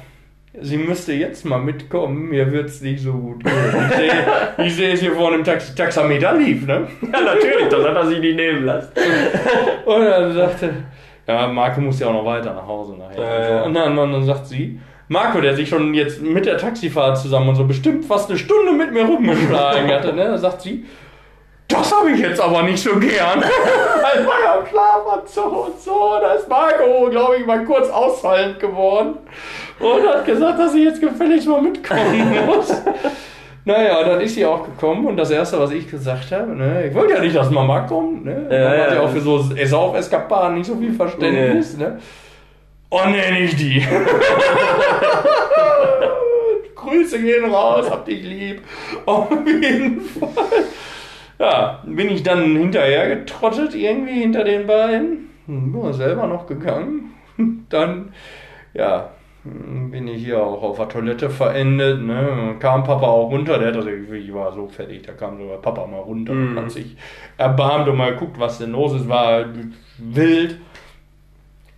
sie 0.59 0.77
müsste 0.77 1.13
jetzt 1.13 1.45
mal 1.45 1.59
mitkommen, 1.59 2.27
mir 2.27 2.51
wird's 2.51 2.81
nicht 2.81 3.01
so 3.01 3.13
gut 3.13 3.43
gehen. 3.43 3.53
Ich 3.89 3.95
sehe, 3.95 4.65
ich 4.65 4.75
sehe 4.75 4.93
es 4.93 4.99
hier 4.99 5.13
vorne 5.13 5.37
im 5.37 5.43
Taxi, 5.43 5.73
Taxameter 5.73 6.33
lief, 6.33 6.65
ne? 6.67 6.87
Ja, 7.01 7.21
natürlich, 7.21 7.69
das 7.69 7.85
hat 7.85 7.95
er 7.95 8.07
sich 8.07 8.19
nicht 8.19 8.35
nehmen 8.35 8.65
lassen. 8.65 8.91
Und 9.85 10.01
dann 10.01 10.33
sagte, 10.33 10.73
ja, 11.27 11.47
Marco 11.47 11.79
muss 11.79 11.99
ja 11.99 12.07
auch 12.07 12.13
noch 12.13 12.25
weiter 12.25 12.53
nach 12.53 12.67
Hause 12.67 12.97
nachher. 12.97 13.49
Ja. 13.51 13.63
Und, 13.63 13.73
dann, 13.73 13.97
und 13.97 14.11
dann 14.11 14.25
sagt 14.25 14.47
sie, 14.47 14.79
Marco, 15.07 15.39
der 15.39 15.55
sich 15.55 15.69
schon 15.69 15.93
jetzt 15.93 16.21
mit 16.21 16.45
der 16.45 16.57
Taxifahrt 16.57 17.17
zusammen 17.17 17.49
und 17.49 17.55
so 17.55 17.65
bestimmt 17.65 18.05
fast 18.05 18.29
eine 18.29 18.37
Stunde 18.37 18.73
mit 18.73 18.91
mir 18.91 19.05
rumgeschlagen 19.05 19.89
hatte, 19.91 20.13
ne? 20.13 20.25
Da 20.25 20.37
sagt 20.37 20.61
sie, 20.61 20.85
das 21.69 21.95
habe 21.95 22.11
ich 22.11 22.19
jetzt 22.19 22.41
aber 22.41 22.63
nicht 22.63 22.81
so 22.81 22.95
gern. 22.95 23.41
Weil 23.41 24.25
war 24.25 24.41
ja 24.43 24.59
am 24.59 24.65
Schlafanzug 24.67 25.67
und 25.67 25.79
so. 25.79 26.17
Da 26.19 26.33
ist 26.33 26.49
Marco, 26.49 27.09
glaube 27.09 27.37
ich, 27.37 27.45
mal 27.45 27.63
kurz 27.63 27.89
ausfallend 27.89 28.59
geworden. 28.59 29.17
Und 29.79 30.07
hat 30.07 30.25
gesagt, 30.25 30.59
dass 30.59 30.73
sie 30.73 30.83
jetzt 30.83 30.99
gefälligst 30.99 31.47
mal 31.47 31.61
mitkommen 31.61 32.45
muss. 32.45 32.73
Naja, 33.65 34.03
dann 34.03 34.19
ist 34.19 34.33
sie 34.33 34.45
auch 34.45 34.65
gekommen 34.65 35.05
und 35.05 35.15
das 35.15 35.29
erste, 35.29 35.59
was 35.59 35.69
ich 35.71 35.87
gesagt 35.89 36.31
habe, 36.31 36.55
ne, 36.55 36.87
ich 36.87 36.93
wollte 36.95 37.13
ja 37.13 37.19
nicht, 37.19 37.35
dass 37.35 37.51
Mama 37.51 37.81
kommt, 37.81 38.25
ne? 38.25 38.47
Ja, 38.49 38.69
Mama 38.69 38.81
hat 38.83 38.89
ja. 38.89 38.95
ja 38.95 39.01
auch 39.01 39.09
für 39.09 39.21
so 39.21 39.37
Sauf-Eskapaden 39.37 40.57
nicht 40.57 40.65
so 40.65 40.75
viel 40.75 40.93
Verständnis, 40.93 41.77
ne? 41.77 41.99
Oh 42.89 43.01
ne, 43.05 43.31
nicht 43.31 43.59
die. 43.59 43.85
Grüße 46.75 47.19
gehen 47.19 47.53
raus, 47.53 47.91
hab 47.91 48.05
dich 48.05 48.23
lieb. 48.23 48.63
Auf 49.05 49.29
jeden 49.45 50.01
Fall. 50.01 50.29
Ja, 51.39 51.81
bin 51.85 52.09
ich 52.09 52.21
dann 52.23 52.55
hinterher 52.57 53.15
getrottet, 53.15 53.73
irgendwie 53.73 54.19
hinter 54.21 54.43
den 54.43 54.67
beiden. 54.67 55.29
Hm, 55.45 55.71
Bin 55.71 55.93
selber 55.93 56.27
noch 56.27 56.45
gegangen. 56.45 57.11
Dann, 57.69 58.13
ja, 58.73 59.11
hm, 59.43 59.89
bin 59.91 60.07
ich 60.09 60.25
hier 60.25 60.43
auch 60.43 60.61
auf 60.61 60.77
der 60.77 60.89
Toilette 60.89 61.29
verendet. 61.29 62.01
Ne? 62.01 62.55
Kam 62.59 62.83
Papa 62.83 63.07
auch 63.07 63.29
runter, 63.31 63.57
der 63.57 63.69
hat 63.69 63.77
also, 63.77 63.89
ich 63.89 64.33
war 64.33 64.51
so 64.51 64.67
fertig, 64.67 65.03
da 65.03 65.13
kam 65.13 65.37
sogar 65.39 65.57
Papa 65.59 65.87
mal 65.87 65.99
runter 66.01 66.33
und 66.33 66.51
Mhm. 66.53 66.59
hat 66.59 66.71
sich 66.71 66.97
erbarmt 67.37 67.87
und 67.87 67.95
mal 67.97 68.11
geguckt, 68.11 68.37
was 68.37 68.57
denn 68.59 68.73
los 68.73 68.93
ist. 68.93 69.07
War 69.07 69.45
wild. 69.97 70.59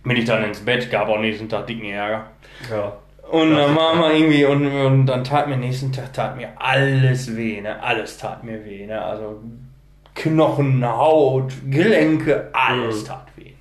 Bin 0.04 0.16
ich 0.16 0.24
dann 0.24 0.42
ins 0.42 0.60
Bett, 0.64 0.90
gab 0.90 1.08
auch 1.08 1.20
nächsten 1.20 1.48
Tag 1.48 1.68
dicken 1.68 1.84
Ärger. 1.86 2.26
Ja. 2.68 2.94
Und 3.32 3.56
dann 3.56 3.74
waren 3.74 3.98
wir 3.98 4.12
irgendwie, 4.12 4.44
und, 4.44 4.66
und 4.66 5.06
dann 5.06 5.24
tat 5.24 5.48
mir 5.48 5.56
nächsten 5.56 5.90
Tag 5.90 6.12
tat 6.12 6.36
mir 6.36 6.48
alles 6.58 7.34
weh, 7.34 7.62
ne? 7.62 7.82
Alles 7.82 8.18
tat 8.18 8.44
mir 8.44 8.62
weh, 8.64 8.86
ne? 8.86 9.00
Also 9.02 9.40
Knochen, 10.14 10.86
Haut, 10.86 11.50
Gelenke, 11.70 12.50
alles 12.52 13.02
Mhm. 13.02 13.06
tat 13.06 13.26
weh. 13.36 13.52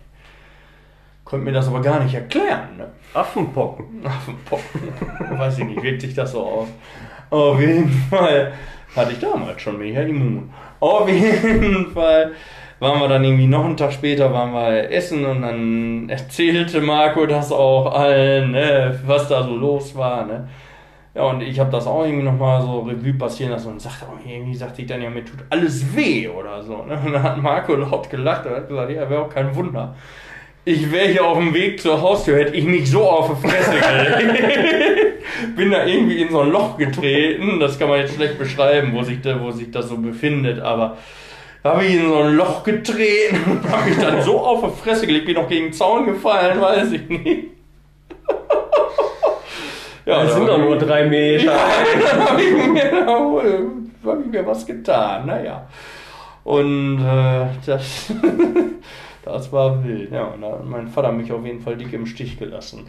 Konnte 1.23 1.45
mir 1.45 1.53
das 1.53 1.69
aber 1.69 1.81
gar 1.81 2.03
nicht 2.03 2.13
erklären, 2.13 2.75
ne? 2.77 2.87
Affenpocken. 3.13 4.05
Affenpocken. 4.05 4.93
Weiß 5.39 5.57
ich 5.59 5.63
nicht, 5.63 5.81
wirkt 5.81 6.01
sich 6.01 6.13
das 6.13 6.33
so 6.33 6.43
aus. 6.43 6.67
Auf 7.29 7.57
jeden 7.61 7.87
Fall 8.09 8.51
hatte 8.93 9.13
ich 9.13 9.19
damals 9.19 9.61
schon, 9.61 9.79
bin 9.79 9.87
ich 9.87 9.95
ja 9.95 10.01
immun. 10.01 10.53
Auf 10.81 11.07
jeden 11.07 11.91
Fall 11.93 12.33
waren 12.81 12.99
wir 12.99 13.07
dann 13.07 13.23
irgendwie 13.23 13.45
noch 13.45 13.63
einen 13.63 13.77
Tag 13.77 13.93
später, 13.93 14.33
waren 14.33 14.53
wir 14.53 14.89
essen 14.89 15.23
und 15.23 15.43
dann 15.43 16.09
erzählte 16.09 16.81
Marco 16.81 17.27
das 17.27 17.51
auch 17.51 17.93
allen, 17.93 18.51
ne, 18.51 18.99
was 19.05 19.27
da 19.27 19.43
so 19.43 19.55
los 19.55 19.95
war. 19.95 20.25
Ne. 20.25 20.49
Ja, 21.13 21.25
und 21.25 21.41
ich 21.41 21.59
habe 21.59 21.69
das 21.69 21.85
auch 21.85 22.03
irgendwie 22.03 22.23
nochmal 22.23 22.59
so 22.63 22.79
Revue 22.79 23.13
passieren 23.13 23.51
lassen 23.51 23.73
und 23.73 23.81
sagte 23.81 24.05
auch, 24.07 24.25
irgendwie 24.27 24.55
sagte 24.55 24.81
ich 24.81 24.87
dann 24.87 24.99
ja, 24.99 25.11
mir 25.11 25.23
tut 25.23 25.41
alles 25.51 25.95
weh 25.95 26.27
oder 26.27 26.63
so. 26.63 26.83
Ne. 26.83 26.99
Und 27.05 27.13
dann 27.13 27.21
hat 27.21 27.37
Marco 27.37 27.75
laut 27.75 28.09
gelacht 28.09 28.47
und 28.47 28.55
hat 28.55 28.67
gesagt, 28.67 28.89
ja, 28.89 29.07
wäre 29.07 29.25
auch 29.25 29.29
kein 29.29 29.55
Wunder. 29.55 29.95
Ich 30.65 30.91
wäre 30.91 31.07
hier 31.07 31.23
auf 31.23 31.37
dem 31.37 31.53
Weg 31.53 31.79
zur 31.79 32.01
Haustür, 32.01 32.39
hätte 32.39 32.55
ich 32.55 32.65
mich 32.65 32.89
so 32.89 33.07
auf 33.07 33.29
die 33.29 33.47
Fresse 33.47 33.73
gelegt. 33.73 35.21
Bin 35.55 35.69
da 35.69 35.85
irgendwie 35.85 36.19
in 36.19 36.31
so 36.31 36.39
ein 36.39 36.49
Loch 36.49 36.77
getreten. 36.77 37.59
Das 37.59 37.77
kann 37.77 37.89
man 37.89 37.99
jetzt 37.99 38.15
schlecht 38.15 38.39
beschreiben, 38.39 38.91
wo 38.93 39.03
sich, 39.03 39.21
da, 39.21 39.39
wo 39.39 39.51
sich 39.51 39.69
das 39.69 39.87
so 39.87 39.97
befindet. 39.97 40.59
Aber 40.59 40.97
habe 41.63 41.85
ich 41.85 41.95
in 41.95 42.07
so 42.07 42.17
ein 42.19 42.35
Loch 42.35 42.63
getreten 42.63 43.39
und 43.51 43.69
habe 43.71 43.89
mich 43.89 43.99
dann 43.99 44.21
so 44.21 44.39
auf 44.39 44.61
die 44.63 44.81
Fresse 44.81 45.05
gelegt, 45.07 45.25
bin 45.27 45.35
noch 45.35 45.47
gegen 45.47 45.65
den 45.67 45.73
Zaun 45.73 46.05
gefallen, 46.05 46.59
weiß 46.59 46.91
ich 46.93 47.07
nicht. 47.07 47.47
ja, 50.05 50.23
Das 50.23 50.33
sind 50.33 50.47
doch 50.47 50.57
nur 50.57 50.77
drei 50.77 51.05
Meter. 51.05 51.45
ja, 51.45 51.57
dann 52.11 52.27
habe 52.29 52.41
ich, 52.41 52.67
mir- 52.67 53.05
hab 54.05 54.19
ich 54.19 54.25
mir 54.27 54.45
was 54.47 54.65
getan, 54.65 55.25
naja. 55.27 55.67
Und 56.43 56.99
äh, 57.05 57.45
das, 57.65 58.11
das 59.25 59.51
war 59.51 59.83
wild. 59.83 60.11
Ja, 60.11 60.23
und 60.25 60.41
da 60.41 60.53
hat 60.53 60.65
mein 60.65 60.87
Vater 60.87 61.11
mich 61.11 61.31
auf 61.31 61.45
jeden 61.45 61.61
Fall 61.61 61.77
dick 61.77 61.93
im 61.93 62.07
Stich 62.07 62.39
gelassen. 62.39 62.87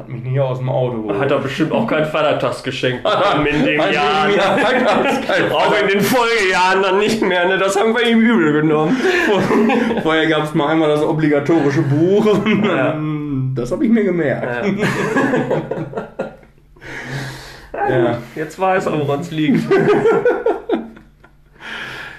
Hat 0.00 0.08
mich 0.08 0.22
nicht 0.22 0.40
aus 0.40 0.56
dem 0.56 0.70
Auto 0.70 1.02
geholt. 1.02 1.20
Hat 1.20 1.30
er 1.30 1.40
bestimmt 1.40 1.72
auch 1.72 1.86
kein 1.86 2.06
Vatertagsgeschenk 2.06 3.02
bekommen 3.02 3.44
in 3.44 3.64
dem 3.66 3.78
Jahr. 3.78 4.30
Jahr 4.30 4.56
Auch 5.52 5.74
in 5.78 5.88
den 5.88 6.00
Folgejahren 6.00 6.82
dann 6.82 6.98
nicht 6.98 7.20
mehr, 7.20 7.46
ne? 7.46 7.58
Das 7.58 7.78
haben 7.78 7.94
wir 7.94 8.08
ihm 8.08 8.18
übel 8.18 8.62
genommen. 8.62 8.96
Vorher 10.02 10.26
gab 10.26 10.44
es 10.44 10.54
mal 10.54 10.68
einmal 10.68 10.88
das 10.88 11.02
obligatorische 11.02 11.82
Buch. 11.82 12.26
Ja. 12.64 12.98
Das 13.54 13.72
habe 13.72 13.84
ich 13.84 13.90
mir 13.90 14.04
gemerkt. 14.04 14.66
Ja. 14.66 14.72
Ja. 17.88 18.18
Jetzt 18.36 18.58
weiß 18.60 18.86
er, 18.86 19.00
woran 19.00 19.20
es 19.20 19.30
liegt. 19.32 19.64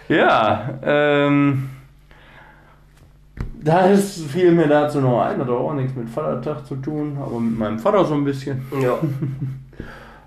Ja, 0.10 0.70
ähm. 0.84 1.70
Da 3.63 3.85
ist 3.88 4.25
viel 4.25 4.51
mir 4.51 4.67
dazu 4.67 4.99
noch 4.99 5.21
ein, 5.21 5.39
hat 5.39 5.49
auch 5.49 5.73
nichts 5.73 5.95
mit 5.95 6.09
Vatertag 6.09 6.65
zu 6.65 6.75
tun, 6.77 7.17
aber 7.21 7.39
mit 7.39 7.57
meinem 7.57 7.79
Vater 7.79 8.03
so 8.05 8.15
ein 8.15 8.23
bisschen. 8.23 8.61
ja. 8.81 8.97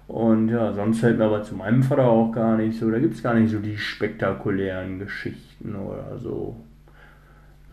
Und 0.07 0.49
ja, 0.51 0.73
sonst 0.73 1.01
fällt 1.01 1.19
mir 1.19 1.25
aber 1.25 1.43
zu 1.43 1.55
meinem 1.55 1.83
Vater 1.83 2.07
auch 2.07 2.31
gar 2.31 2.57
nicht 2.57 2.79
so. 2.79 2.91
Da 2.91 2.99
gibt 2.99 3.15
es 3.15 3.23
gar 3.23 3.35
nicht 3.35 3.51
so 3.51 3.59
die 3.59 3.79
spektakulären 3.79 4.99
Geschichten 4.99 5.75
oder 5.75 6.19
so. 6.19 6.57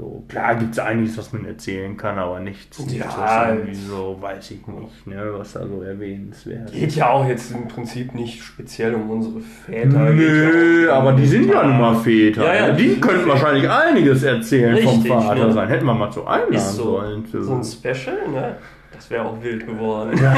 So, 0.01 0.23
klar 0.27 0.55
gibt 0.55 0.71
es 0.73 0.79
einiges, 0.79 1.15
was 1.19 1.31
man 1.31 1.45
erzählen 1.45 1.95
kann, 1.95 2.17
aber 2.17 2.39
nichts, 2.39 2.79
nichts 2.79 2.93
Ja, 2.95 3.05
was 3.05 3.49
irgendwie 3.49 3.75
so, 3.75 4.17
weiß 4.19 4.49
ich 4.49 4.65
nicht, 4.65 5.05
ne, 5.05 5.31
was 5.37 5.53
da 5.53 5.67
so 5.67 5.83
erwähnenswert 5.83 6.71
ist. 6.71 6.79
Geht 6.79 6.95
ja 6.95 7.11
auch 7.11 7.27
jetzt 7.27 7.51
im 7.51 7.67
Prinzip 7.67 8.15
nicht 8.15 8.41
speziell 8.41 8.95
um 8.95 9.11
unsere 9.11 9.39
Väter. 9.41 9.99
Nö, 10.09 10.87
ja 10.87 10.93
aber 10.95 11.13
die 11.13 11.27
sind 11.27 11.49
ja 11.53 11.63
nun 11.63 11.79
mal 11.79 11.93
Väter. 11.97 12.43
Ja, 12.47 12.69
ja, 12.69 12.71
die 12.73 12.95
die- 12.95 12.99
könnten 12.99 13.29
wahrscheinlich 13.29 13.69
einiges 13.69 14.23
erzählen 14.23 14.75
vom 14.79 14.93
Richtig, 14.95 15.11
Vater 15.11 15.45
ne? 15.47 15.53
sein. 15.53 15.67
Hätten 15.69 15.85
wir 15.85 15.93
mal 15.93 16.11
so 16.11 16.25
einladen 16.25 16.57
so, 16.59 16.83
sollen. 16.83 17.25
Zu. 17.27 17.43
so 17.43 17.53
ein 17.53 17.63
Special, 17.63 18.27
ne? 18.33 18.55
Das 19.01 19.09
wäre 19.09 19.25
auch 19.25 19.41
wild 19.41 19.65
geworden. 19.65 20.11
ja, 20.21 20.31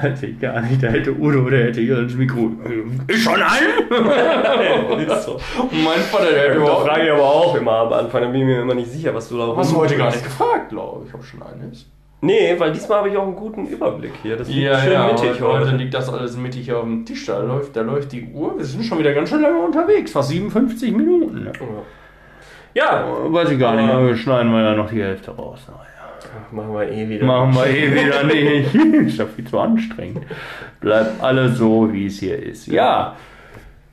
hätte 0.00 0.24
ich 0.24 0.40
gar 0.40 0.58
nicht. 0.62 0.82
Da 0.82 0.86
hätte 0.86 1.12
Udo, 1.12 1.50
der 1.50 1.66
hätte 1.66 1.82
hier 1.82 1.98
ins 1.98 2.14
Mikro. 2.14 2.50
Ist 3.08 3.24
schon 3.24 3.42
an? 3.42 3.58
ist 5.06 5.22
so. 5.24 5.38
Mein 5.70 6.00
Vater, 6.00 6.30
der 6.30 6.44
hätte 6.44 6.54
Da 6.54 6.56
überhaupt 6.56 6.86
frage 6.88 7.04
ich 7.04 7.12
aber 7.12 7.22
auch 7.22 7.54
immer 7.54 7.72
am 7.72 7.92
Anfang, 7.92 8.22
da 8.22 8.28
bin 8.28 8.40
ich 8.40 8.46
mir 8.46 8.62
immer 8.62 8.74
nicht 8.74 8.90
sicher, 8.90 9.14
was 9.14 9.28
du 9.28 9.36
da 9.36 9.54
Hast 9.54 9.70
du 9.70 9.76
heute 9.76 9.98
gar 9.98 10.10
nicht 10.10 10.24
gefragt, 10.24 10.70
glaube 10.70 11.04
ich, 11.06 11.12
ob 11.12 11.22
schon 11.24 11.42
eines. 11.42 11.84
Nee, 12.22 12.54
weil 12.56 12.72
diesmal 12.72 13.00
habe 13.00 13.10
ich 13.10 13.18
auch 13.18 13.24
einen 13.24 13.36
guten 13.36 13.66
Überblick 13.66 14.12
hier. 14.22 14.38
Das 14.38 14.48
liegt 14.48 14.60
Ja, 14.62 14.78
schön 14.78 14.92
ja, 14.94 15.06
mittig 15.08 15.42
heute, 15.42 15.66
heute. 15.66 15.76
liegt 15.76 15.92
das 15.92 16.08
alles 16.08 16.38
mittig 16.38 16.72
auf 16.72 16.84
dem 16.84 17.04
Tisch. 17.04 17.26
Da 17.26 17.38
läuft, 17.40 17.76
da 17.76 17.82
läuft 17.82 18.12
die 18.12 18.30
Uhr. 18.32 18.56
Wir 18.56 18.64
sind 18.64 18.82
schon 18.82 18.98
wieder 18.98 19.12
ganz 19.12 19.28
schön 19.28 19.42
lange 19.42 19.58
unterwegs. 19.58 20.10
Fast 20.12 20.30
57 20.30 20.90
Minuten. 20.96 21.44
Ne? 21.44 21.52
Ja, 22.72 23.04
Weiß 23.26 23.50
ich 23.50 23.58
gar 23.58 23.76
nicht. 23.76 23.90
aber 23.92 24.06
Wir 24.06 24.16
schneiden 24.16 24.50
wir 24.52 24.62
ja 24.62 24.74
noch 24.74 24.88
die 24.88 25.02
Hälfte 25.02 25.32
raus. 25.32 25.60
Naja. 25.68 25.93
Machen 26.50 26.72
wir 26.72 26.90
eh 26.90 27.08
wieder. 27.08 27.26
Machen 27.26 27.54
wir 27.54 27.66
eh 27.66 27.92
wieder 27.92 28.24
nicht. 28.24 28.74
Ist 29.08 29.20
doch 29.20 29.28
viel 29.28 29.46
zu 29.46 29.58
anstrengend. 29.58 30.24
Bleibt 30.80 31.22
alles 31.22 31.58
so, 31.58 31.92
wie 31.92 32.06
es 32.06 32.18
hier 32.18 32.40
ist. 32.42 32.66
Ja. 32.66 33.14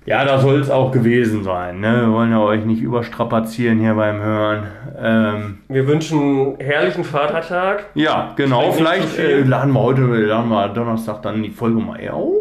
Ja, 0.08 0.26
das 0.26 0.42
soll 0.42 0.60
es 0.60 0.70
auch 0.72 0.92
gewesen 0.92 1.44
sein. 1.44 1.80
Ne? 1.80 2.02
Wir 2.08 2.12
wollen 2.12 2.32
ja 2.32 2.40
euch 2.40 2.66
nicht 2.66 2.82
überstrapazieren 2.82 3.80
hier 3.80 3.94
beim 3.94 4.20
Hören. 4.20 4.64
Ähm, 5.00 5.58
Wir 5.68 5.88
wünschen 5.88 6.20
einen 6.20 6.60
herrlichen 6.60 7.04
Vatertag. 7.04 7.86
ja, 7.94 8.34
genau. 8.36 8.72
Vielleicht 8.72 9.10
so 9.10 9.22
äh, 9.22 9.42
laden 9.42 9.72
wir 9.74 9.80
heute, 9.80 10.02
laden 10.02 10.50
wir 10.50 10.70
Donnerstag 10.70 11.22
dann 11.22 11.44
die 11.44 11.52
Folge 11.52 11.80
mal 11.80 12.00
eher 12.00 12.16
auf. 12.16 12.34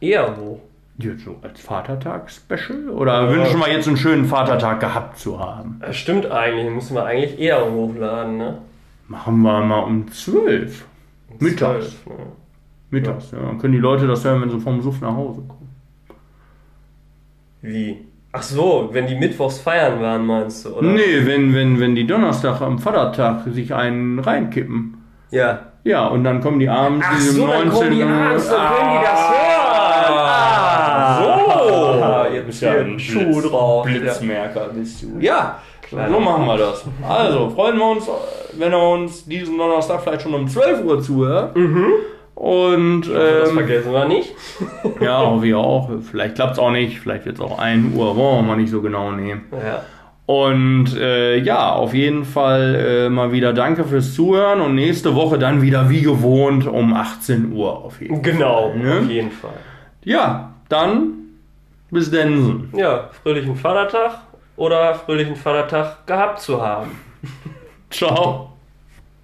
Eher 0.00 0.34
wo? 0.38 0.60
Jetzt 0.96 1.24
so 1.26 1.36
als 1.42 1.60
Vatertag-Special? 1.60 2.88
Oder 2.90 3.30
wünschen 3.30 3.60
wir 3.60 3.70
jetzt 3.70 3.86
einen 3.86 3.98
schönen 3.98 4.24
Vatertag 4.24 4.80
gehabt 4.80 5.18
zu 5.18 5.38
haben? 5.38 5.78
Das 5.80 5.96
stimmt 5.96 6.30
eigentlich, 6.30 6.70
müssen 6.70 6.94
wir 6.96 7.04
eigentlich 7.04 7.38
eher 7.38 7.70
hochladen, 7.70 8.38
ne? 8.38 8.58
Machen 9.08 9.40
wir 9.42 9.60
mal 9.64 9.80
um 9.80 10.10
12. 10.10 10.84
Mittags. 11.40 11.86
Zwölf, 12.02 12.06
ne? 12.06 12.26
Mittags, 12.90 13.30
ja. 13.32 13.38
Dann 13.38 13.58
können 13.58 13.72
die 13.72 13.78
Leute 13.78 14.06
das 14.06 14.24
hören, 14.24 14.42
wenn 14.42 14.50
sie 14.50 14.60
vom 14.60 14.80
Suff 14.82 15.00
nach 15.00 15.14
Hause 15.14 15.42
kommen. 15.48 15.68
Wie? 17.62 18.06
Ach 18.32 18.42
so, 18.42 18.90
wenn 18.92 19.06
die 19.06 19.14
mittwochs 19.16 19.58
feiern 19.58 20.00
waren, 20.00 20.26
meinst 20.26 20.64
du, 20.64 20.76
oder? 20.76 20.86
Nee, 20.88 21.24
wenn, 21.24 21.54
wenn, 21.54 21.80
wenn 21.80 21.94
die 21.94 22.06
Donnerstag 22.06 22.60
am 22.60 22.78
Vatertag 22.78 23.44
sich 23.50 23.72
einen 23.74 24.18
reinkippen. 24.18 25.02
Ja. 25.30 25.60
Ja, 25.84 26.06
und 26.08 26.24
dann 26.24 26.40
kommen 26.42 26.58
die 26.58 26.68
abends 26.68 27.06
Ach 27.08 27.16
diese 27.16 27.32
so, 27.32 27.46
dann 27.46 27.70
kommen 27.70 27.90
die 27.90 28.02
abends, 28.02 28.48
dann 28.50 28.74
können 28.74 28.90
die 28.90 29.04
das 29.04 29.30
hören. 29.30 30.18
Ah, 30.18 31.22
so. 31.22 31.28
Ah, 32.00 32.26
Jetzt 32.32 32.46
bist 32.46 32.62
ja 32.62 32.72
hier 32.72 32.80
ein 32.82 32.98
Schuh 32.98 33.40
drauf. 33.40 33.86
Blitzmerker 33.86 34.68
bist 34.74 35.02
du. 35.02 35.18
Ja, 35.18 35.58
So 35.90 36.20
machen 36.20 36.46
wir 36.46 36.58
das. 36.58 36.84
Also, 37.06 37.50
freuen 37.50 37.76
wir 37.78 37.90
uns, 37.90 38.08
wenn 38.56 38.72
er 38.72 38.88
uns 38.90 39.24
diesen 39.26 39.58
Donnerstag 39.58 40.02
vielleicht 40.02 40.22
schon 40.22 40.34
um 40.34 40.46
12 40.48 40.84
Uhr 40.84 41.02
zuhört. 41.02 41.56
Und 42.34 43.02
das 43.02 43.48
ähm, 43.50 43.54
vergessen 43.56 43.92
wir 43.92 44.04
nicht. 44.06 44.32
ja, 45.00 45.20
hoffe 45.26 45.46
ich 45.48 45.54
auch. 45.54 45.90
Vielleicht 46.08 46.36
klappt 46.36 46.52
es 46.52 46.58
auch 46.58 46.70
nicht. 46.70 47.00
Vielleicht 47.00 47.24
wird 47.26 47.36
es 47.36 47.40
auch 47.40 47.58
1 47.58 47.94
Uhr. 47.96 48.16
Wollen 48.16 48.36
wir 48.38 48.42
mal 48.42 48.56
nicht 48.56 48.70
so 48.70 48.80
genau 48.80 49.10
nehmen. 49.10 49.46
Ja. 49.52 49.82
Und 50.26 50.94
äh, 50.96 51.38
ja, 51.38 51.72
auf 51.72 51.94
jeden 51.94 52.24
Fall 52.24 52.74
äh, 52.74 53.08
mal 53.08 53.32
wieder 53.32 53.54
danke 53.54 53.84
fürs 53.84 54.12
Zuhören 54.14 54.60
und 54.60 54.74
nächste 54.74 55.14
Woche 55.14 55.38
dann 55.38 55.62
wieder 55.62 55.88
wie 55.88 56.02
gewohnt 56.02 56.66
um 56.66 56.92
18 56.92 57.50
Uhr 57.52 57.84
auf 57.84 58.00
jeden 58.00 58.22
Fall. 58.22 58.32
Genau, 58.32 58.74
Ne? 58.74 58.98
auf 59.00 59.08
jeden 59.10 59.30
Fall. 59.30 59.54
Ja, 60.04 60.52
dann 60.68 61.14
bis 61.90 62.10
denn. 62.10 62.68
Ja, 62.76 63.08
fröhlichen 63.22 63.56
Vatertag 63.56 64.18
oder 64.58 64.94
fröhlichen 64.96 65.34
Vatertag 65.34 66.06
gehabt 66.06 66.40
zu 66.40 66.60
haben. 66.62 66.90
Ciao. 67.90 68.57